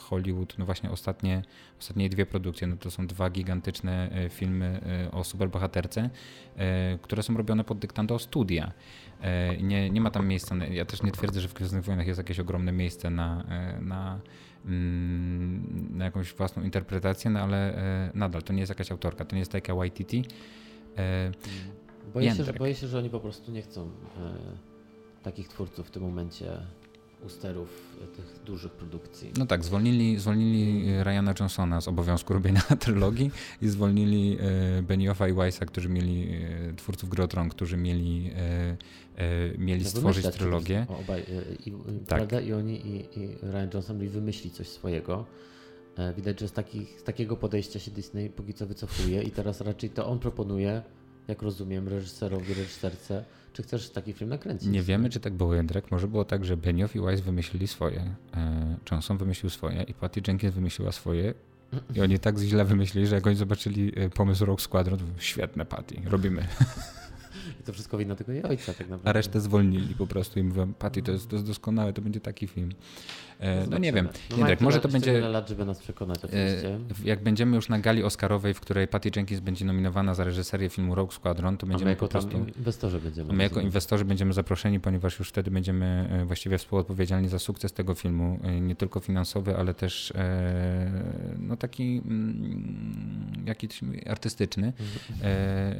Hollywood, 0.09 0.57
no 0.57 0.65
właśnie 0.65 0.91
ostatnie, 0.91 1.43
ostatnie 1.79 2.09
dwie 2.09 2.25
produkcje, 2.25 2.67
no 2.67 2.77
to 2.77 2.91
są 2.91 3.07
dwa 3.07 3.29
gigantyczne 3.29 4.09
e, 4.11 4.29
filmy 4.29 4.81
e, 5.05 5.11
o 5.11 5.23
superbohaterce, 5.23 6.09
e, 6.57 6.97
które 7.01 7.23
są 7.23 7.37
robione 7.37 7.63
pod 7.63 7.79
dyktando 7.79 8.19
studia. 8.19 8.71
Nie, 9.61 9.89
nie 9.89 10.01
ma 10.01 10.11
tam 10.11 10.27
miejsca, 10.27 10.55
ja 10.55 10.85
też 10.85 11.03
nie 11.03 11.11
twierdzę, 11.11 11.41
że 11.41 11.47
w 11.47 11.53
Gwiezdnych 11.53 11.83
Wojnach 11.83 12.07
jest 12.07 12.17
jakieś 12.17 12.39
ogromne 12.39 12.71
miejsce 12.71 13.09
na, 13.09 13.43
na, 13.81 14.19
mm, 14.65 15.97
na 15.97 16.05
jakąś 16.05 16.33
własną 16.33 16.63
interpretację, 16.63 17.31
no 17.31 17.39
ale 17.39 17.81
nadal 18.13 18.43
to 18.43 18.53
nie 18.53 18.59
jest 18.59 18.69
jakaś 18.69 18.91
autorka, 18.91 19.25
to 19.25 19.35
nie 19.35 19.39
jest 19.39 19.51
taka 19.51 19.75
Waititi. 19.75 20.25
Boję 22.13 22.35
się, 22.35 22.43
że, 22.43 22.53
boję 22.53 22.75
się, 22.75 22.87
że 22.87 22.97
oni 22.97 23.09
po 23.09 23.19
prostu 23.19 23.51
nie 23.51 23.61
chcą 23.61 23.91
takich 25.23 25.47
twórców 25.47 25.87
w 25.87 25.91
tym 25.91 26.03
momencie 26.03 26.57
u 27.25 27.29
sterów 27.29 27.97
tych 28.15 28.43
dużych 28.45 28.71
produkcji. 28.71 29.31
No 29.37 29.45
tak, 29.45 29.63
zwolnili, 29.63 30.19
zwolnili 30.19 30.89
e, 30.89 31.03
Ryana 31.03 31.33
Johnsona 31.39 31.81
z 31.81 31.87
obowiązku 31.87 32.33
robienia 32.33 32.61
trylogii 32.79 33.31
i 33.61 33.67
zwolnili 33.67 34.37
e, 34.39 34.81
Beniofa 34.81 35.27
i 35.27 35.33
Weissa, 35.33 35.65
którzy 35.65 35.89
mieli, 35.89 36.29
e, 36.69 36.73
twórców 36.73 37.09
Grotron, 37.09 37.49
którzy 37.49 37.77
mieli, 37.77 38.31
mieli 39.57 39.85
stworzyć 39.85 40.27
trylogię. 40.27 40.85
Obaj, 40.89 41.23
i, 41.65 41.71
tak. 41.71 42.05
Prawda? 42.07 42.41
I 42.41 42.53
oni 42.53 42.87
i, 42.87 43.19
i 43.19 43.27
Ryan 43.41 43.69
Johnson 43.73 43.97
mieli 43.97 44.09
wymyślić 44.09 44.53
coś 44.53 44.67
swojego. 44.67 45.25
Widać, 46.15 46.39
że 46.39 46.47
z, 46.47 46.51
takich, 46.51 46.99
z 46.99 47.03
takiego 47.03 47.37
podejścia 47.37 47.79
się 47.79 47.91
Disney 47.91 48.29
póki 48.29 48.53
co 48.53 48.65
wycofuje 48.65 49.23
i 49.23 49.31
teraz 49.31 49.61
raczej 49.61 49.89
to 49.89 50.07
on 50.07 50.19
proponuje, 50.19 50.81
jak 51.27 51.41
rozumiem, 51.41 51.87
reżyserowi, 51.87 52.53
reżyserce, 52.53 53.23
czy 53.53 53.63
chcesz 53.63 53.89
taki 53.89 54.13
film 54.13 54.29
nakręcić? 54.29 54.67
Nie 54.67 54.81
wiemy, 54.81 55.09
czy 55.09 55.19
tak 55.19 55.33
było, 55.33 55.53
Jędrek. 55.53 55.91
Może 55.91 56.07
było 56.07 56.25
tak, 56.25 56.45
że 56.45 56.57
Benioff 56.57 56.95
i 56.95 56.99
Weiss 56.99 57.21
wymyślili 57.21 57.67
swoje, 57.67 58.15
e, 58.33 58.77
Johnson 58.91 59.17
wymyślił 59.17 59.49
swoje 59.49 59.83
i 59.83 59.93
Patty 59.93 60.21
Jenkins 60.27 60.55
wymyśliła 60.55 60.91
swoje 60.91 61.33
i 61.95 62.01
oni 62.01 62.19
tak 62.19 62.37
źle 62.37 62.65
wymyślili, 62.65 63.07
że 63.07 63.15
jak 63.15 63.27
oni 63.27 63.35
zobaczyli 63.35 63.91
e, 63.95 64.09
pomysł 64.09 64.45
Rogue 64.45 64.61
Squadron, 64.61 64.99
to 64.99 65.05
świetne 65.17 65.65
Patty, 65.65 66.01
robimy. 66.05 66.47
I 67.61 67.63
to 67.63 67.73
wszystko 67.73 67.97
wina 67.97 68.15
tego 68.15 68.31
jej 68.31 68.43
ojca 68.43 68.73
tak 68.73 68.79
naprawdę. 68.79 69.09
A 69.09 69.13
resztę 69.13 69.41
zwolnili 69.41 69.95
po 69.95 70.07
prostu 70.07 70.39
i 70.39 70.43
mówią, 70.43 70.73
Patty, 70.73 71.01
to 71.01 71.11
jest, 71.11 71.29
to 71.29 71.35
jest 71.35 71.47
doskonałe, 71.47 71.93
to 71.93 72.01
będzie 72.01 72.19
taki 72.19 72.47
film. 72.47 72.71
E, 73.39 73.67
no 73.67 73.77
nie 73.77 73.93
wiem. 73.93 74.09
No 74.31 74.37
Jędrek, 74.37 74.61
może 74.61 74.79
to 74.79 74.89
będzie. 74.89 75.19
lat, 75.19 75.49
żeby 75.49 75.65
nas 75.65 75.79
przekonać, 75.79 76.17
e, 76.17 76.27
oczywiście. 76.27 76.79
Jak 77.03 77.23
będziemy 77.23 77.55
już 77.55 77.69
na 77.69 77.79
gali 77.79 78.03
Oscarowej, 78.03 78.53
w 78.53 78.59
której 78.59 78.87
Patty 78.87 79.11
Jenkins 79.15 79.41
będzie 79.41 79.65
nominowana 79.65 80.13
za 80.13 80.23
reżyserię 80.23 80.69
filmu 80.69 80.95
Rogue 80.95 81.11
Squadron, 81.11 81.57
to 81.57 81.67
będziemy 81.67 81.95
po 81.95 82.07
prostu. 82.07 82.45
inwestorzy 82.57 83.01
będziemy. 83.01 83.33
My 83.33 83.43
jako 83.43 83.61
inwestorzy 83.61 84.05
będziemy 84.05 84.33
zaproszeni, 84.33 84.79
ponieważ 84.79 85.19
już 85.19 85.29
wtedy 85.29 85.51
będziemy 85.51 86.09
e, 86.11 86.25
właściwie 86.25 86.57
współodpowiedzialni 86.57 87.29
za 87.29 87.39
sukces 87.39 87.73
tego 87.73 87.93
filmu, 87.93 88.39
nie 88.61 88.75
tylko 88.75 88.99
finansowy, 88.99 89.57
ale 89.57 89.73
też 89.73 90.13
no 91.39 91.57
taki 91.57 92.01
mm, 92.05 93.43
jakiś 93.45 93.79
artystyczny. 94.09 94.73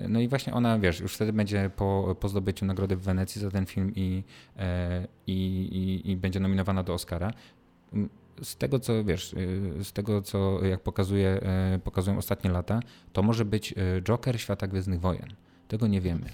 No 0.09 0.19
i 0.19 0.27
właśnie 0.27 0.53
ona, 0.53 0.79
wiesz, 0.79 0.99
już 0.99 1.13
wtedy 1.13 1.33
będzie 1.33 1.71
po, 1.75 2.15
po 2.19 2.29
zdobyciu 2.29 2.65
nagrody 2.65 2.95
w 2.95 3.01
Wenecji 3.01 3.41
za 3.41 3.51
ten 3.51 3.65
film 3.65 3.91
i, 3.95 4.23
i, 5.27 5.33
i, 6.07 6.11
i 6.11 6.17
będzie 6.17 6.39
nominowana 6.39 6.83
do 6.83 6.93
Oscara 6.93 7.31
z 8.41 8.55
tego 8.55 8.79
co 8.79 9.03
wiesz, 9.03 9.33
y, 9.33 9.83
z 9.83 9.91
tego 9.91 10.21
co 10.21 10.65
jak 10.65 10.83
pokazuje, 10.83 11.41
y, 11.75 11.79
pokazują 11.79 12.17
ostatnie 12.17 12.51
lata, 12.51 12.79
to 13.13 13.23
może 13.23 13.45
być 13.45 13.71
y, 13.71 14.01
Joker 14.01 14.41
świata 14.41 14.67
Gwiezdnych 14.67 14.99
Wojen. 14.99 15.33
Tego 15.67 15.87
nie 15.87 16.01
wiemy. 16.01 16.29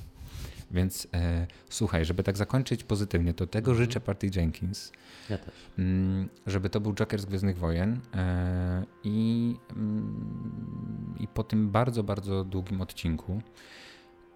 Więc 0.73 1.07
e, 1.13 1.47
słuchaj, 1.69 2.05
żeby 2.05 2.23
tak 2.23 2.37
zakończyć 2.37 2.83
pozytywnie, 2.83 3.33
to 3.33 3.47
tego 3.47 3.71
mhm. 3.71 3.85
życzę 3.85 3.99
Party 3.99 4.29
Jenkins. 4.35 4.91
Ja 5.29 5.37
też. 5.37 5.53
Mm, 5.77 6.29
żeby 6.47 6.69
to 6.69 6.81
był 6.81 6.93
Joker 6.93 7.21
z 7.21 7.25
Gwiezdnych 7.25 7.57
Wojen 7.57 7.99
e, 8.13 8.83
i, 9.03 9.55
mm, 9.75 11.15
i 11.19 11.27
po 11.27 11.43
tym 11.43 11.69
bardzo, 11.69 12.03
bardzo 12.03 12.43
długim 12.43 12.81
odcinku. 12.81 13.41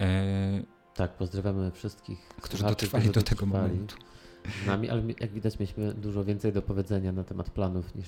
E, 0.01 0.63
tak, 0.95 1.17
pozdrawiamy 1.17 1.71
wszystkich, 1.71 2.29
którzy 2.41 2.63
dotrwali 2.63 3.09
do 3.09 3.21
tego 3.21 3.45
momentu 3.45 3.95
nami, 4.67 4.89
ale 4.89 5.01
jak 5.19 5.31
widać 5.31 5.59
mieliśmy 5.59 5.93
dużo 5.93 6.23
więcej 6.23 6.53
do 6.53 6.61
powiedzenia 6.61 7.11
na 7.11 7.23
temat 7.23 7.49
planów 7.49 7.95
niż 7.95 8.07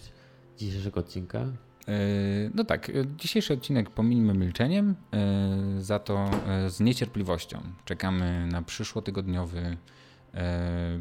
dzisiejszego 0.57 0.99
odcinka. 0.99 1.45
E, 1.90 2.49
no 2.53 2.64
tak, 2.64 2.90
e, 2.90 2.94
dzisiejszy 3.18 3.53
odcinek 3.53 3.90
pominimy 3.90 4.34
milczeniem, 4.34 4.95
e, 5.14 5.82
za 5.82 5.99
to 5.99 6.30
z 6.68 6.80
niecierpliwością 6.80 7.61
czekamy 7.86 8.48
na 8.52 8.61
przyszłotygodniowy 8.61 9.78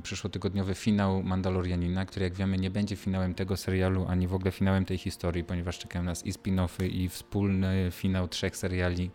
przyszłotygodniowy 0.03 0.75
finał 0.75 1.23
Mandalorianina, 1.23 2.07
który 2.07 2.25
jak 2.25 2.35
wiemy 2.35 2.59
nie 2.59 2.71
będzie 2.71 2.97
finałem 2.97 3.35
tego 3.35 3.57
serialu, 3.57 4.07
ani 4.09 4.27
w 4.29 4.35
ogóle 4.35 4.51
finałem 4.51 4.85
tej 4.85 4.99
historii, 4.99 5.45
ponieważ 5.45 5.79
czekają 5.79 6.05
nas 6.05 6.27
i 6.27 6.33
spin-offy, 6.33 6.87
i 6.87 7.09
wspólny 7.09 7.89
finał 7.91 8.29
trzech 8.29 8.57
seriali 8.57 9.11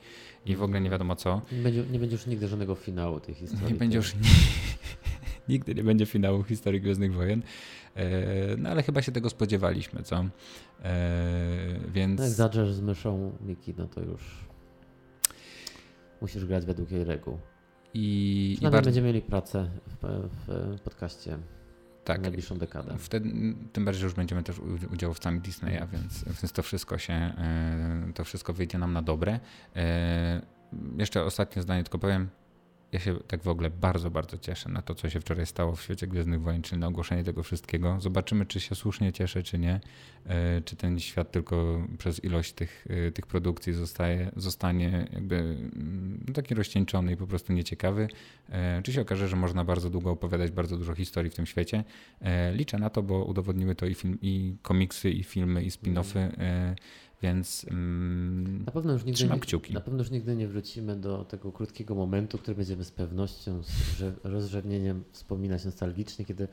i 0.46 0.56
w 0.56 0.64
ogóle 0.64 0.82
nie 0.82 0.90
wiadomo 0.90 1.16
co. 1.16 1.42
Nie 1.52 1.62
będzie, 1.62 1.84
nie 1.92 2.00
będzie 2.00 2.16
już 2.16 2.26
nigdy 2.26 2.48
żadnego 2.48 2.76
finału 2.76 3.20
tej 3.20 3.36
historii. 3.36 3.74
Nie 3.74 3.80
będzie 3.80 3.98
już 3.98 4.16
nigdy 5.50 5.76
nie 5.76 5.84
będzie 5.84 6.06
finału 6.06 6.44
historii 6.44 6.82
Gwiezdnych 6.82 7.14
Wojen. 7.14 7.42
E, 7.96 8.58
no 8.58 8.70
ale 8.70 8.84
chyba 8.84 9.02
się 9.02 9.12
tego 9.12 9.30
spodziewaliśmy, 9.30 10.04
co? 10.04 10.16
E, 10.16 10.30
więc... 11.88 12.20
No 12.20 12.26
jak 12.26 12.34
zadrzesz 12.34 12.74
z 12.74 12.82
myszą 12.82 13.38
Miki, 13.42 13.74
no 13.78 13.88
to 13.88 14.02
już 14.02 14.46
musisz 16.22 16.46
grać 16.46 16.66
według 16.66 16.92
jej 16.92 17.04
reguł. 17.04 17.40
I, 17.94 18.58
i 18.62 18.64
bardzo... 18.64 18.82
będziemy 18.82 19.08
mieli 19.08 19.22
pracę 19.22 19.70
w, 19.88 20.30
w 20.78 20.82
podcaście 20.82 21.38
tak, 22.04 22.22
najbliższą 22.22 22.58
dekadę. 22.58 22.98
Wtedy, 22.98 23.30
tym 23.74 23.86
bardziej, 23.86 24.00
że 24.00 24.06
już 24.06 24.14
będziemy 24.14 24.44
też 24.44 24.60
udziałowcami 24.94 25.40
Disneya, 25.40 25.88
więc, 25.92 26.24
więc 26.24 26.52
to 26.52 26.64
wszystko 26.64 26.98
się, 26.98 27.14
e, 27.14 28.12
to 28.16 28.24
wszystko 28.24 28.54
wyjdzie 28.54 28.78
nam 28.78 28.94
na 28.94 29.02
dobre. 29.02 29.40
Jeszcze 30.98 31.24
ostatnie 31.24 31.62
zdanie 31.62 31.84
tylko 31.84 32.00
powiem. 32.00 32.30
Ja 32.94 33.00
się 33.00 33.16
tak 33.28 33.44
w 33.44 33.48
ogóle 33.48 33.70
bardzo, 33.70 34.12
bardzo 34.12 34.38
cieszę 34.38 34.70
na 34.70 34.82
to, 34.82 34.96
co 34.96 35.10
się 35.10 35.20
wczoraj 35.20 35.46
stało 35.46 35.76
w 35.76 35.82
świecie 35.82 36.08
Gwiezdnych 36.08 36.42
Wojen, 36.42 36.62
czyli 36.62 36.82
na 36.82 36.88
ogłoszenie 36.88 37.24
tego 37.24 37.44
wszystkiego. 37.44 37.98
Zobaczymy, 38.00 38.46
czy 38.46 38.60
się 38.60 38.76
słusznie 38.76 39.14
cieszę, 39.14 39.44
czy 39.44 39.60
nie. 39.60 39.80
E, 40.26 40.62
czy 40.62 40.76
ten 40.76 41.00
świat 41.00 41.32
tylko 41.32 41.88
przez 41.98 42.24
ilość 42.24 42.54
tych, 42.54 42.88
e, 42.90 43.12
tych 43.12 43.28
produkcji 43.28 43.74
zostaje, 43.74 44.32
zostanie 44.36 45.08
jakby 45.14 45.36
mm, 45.36 46.26
taki 46.34 46.56
rozcieńczony 46.56 47.12
i 47.12 47.18
po 47.18 47.28
prostu 47.28 47.54
nieciekawy. 47.54 48.08
E, 48.50 48.82
czy 48.84 48.94
się 48.94 49.02
okaże, 49.02 49.28
że 49.28 49.36
można 49.36 49.66
bardzo 49.66 49.90
długo 49.90 50.12
opowiadać 50.12 50.52
bardzo 50.52 50.78
dużo 50.78 50.96
historii 50.96 51.32
w 51.32 51.36
tym 51.36 51.46
świecie. 51.46 51.84
Liczę 52.54 52.78
na 52.80 52.90
to, 52.90 53.04
bo 53.04 53.26
udowodniły 53.26 53.76
to 53.76 53.86
i, 53.86 53.96
film, 53.96 54.18
i 54.22 54.56
komiksy, 54.62 55.12
i 55.12 55.24
filmy, 55.24 55.64
i 55.64 55.70
spin-offy 55.70 56.30
więc 57.24 57.66
mm, 57.70 58.64
na 58.66 58.72
pewno 58.72 58.94
już 58.94 59.06
nigdy 59.06 59.18
trzymam 59.18 59.40
kciuki. 59.40 59.74
Na 59.74 59.82
pewno 59.82 60.00
już 60.00 60.12
nigdy 60.12 60.36
nie 60.36 60.48
wrócimy 60.48 60.96
do 60.96 61.26
tego 61.26 61.52
krótkiego 61.52 61.96
momentu, 61.96 62.38
który 62.38 62.56
będziemy 62.56 62.84
z 62.84 62.92
pewnością, 62.92 63.64
z 63.64 64.04
rozrzewnieniem 64.24 65.04
wspominać 65.12 65.66
nostalgicznie, 65.66 66.26
kiedy 66.26 66.48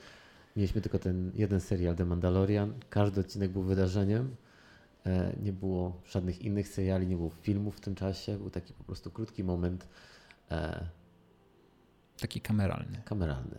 mieliśmy 0.56 0.80
tylko 0.80 0.98
ten 0.98 1.32
jeden 1.34 1.60
serial 1.60 1.96
The 1.96 2.04
Mandalorian. 2.04 2.74
Każdy 2.90 3.20
odcinek 3.20 3.50
był 3.50 3.62
wydarzeniem. 3.62 4.36
E, 5.06 5.36
nie 5.42 5.52
było 5.52 6.00
żadnych 6.10 6.42
innych 6.42 6.68
seriali, 6.68 7.06
nie 7.06 7.16
było 7.16 7.30
filmów 7.30 7.76
w 7.76 7.80
tym 7.80 7.94
czasie. 7.94 8.38
Był 8.38 8.50
taki 8.50 8.72
po 8.72 8.84
prostu 8.84 9.10
krótki 9.10 9.44
moment. 9.44 9.88
E, 10.50 10.86
taki 12.20 12.40
kameralny. 12.40 13.02
Kameralny. 13.04 13.58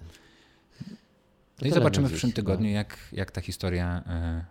No 1.61 1.67
i 1.67 1.71
zobaczymy 1.71 2.07
w 2.07 2.11
przyszłym 2.11 2.31
tygodniu, 2.31 2.67
no. 2.67 2.73
jak, 2.75 2.97
jak 3.11 3.31
ta 3.31 3.41
historia 3.41 4.03
e, 4.07 4.45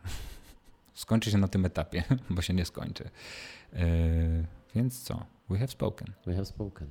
skończy 1.00 1.30
się 1.30 1.38
na 1.38 1.48
tym 1.48 1.64
etapie, 1.64 2.04
bo 2.30 2.42
się 2.42 2.54
nie 2.54 2.64
skończy. 2.64 3.10
Yy, 3.72 3.80
więc 4.74 5.02
co? 5.02 5.26
We 5.50 5.58
have 5.58 5.68
spoken. 5.68 6.12
We 6.26 6.34
have 6.34 6.44
spoken. 6.46 6.88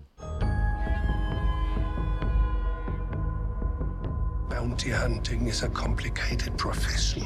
Bounty 4.49 4.91
hunting 4.91 5.47
is 5.47 5.63
a 5.63 5.69
complicated 5.69 6.53
profession. 6.57 7.23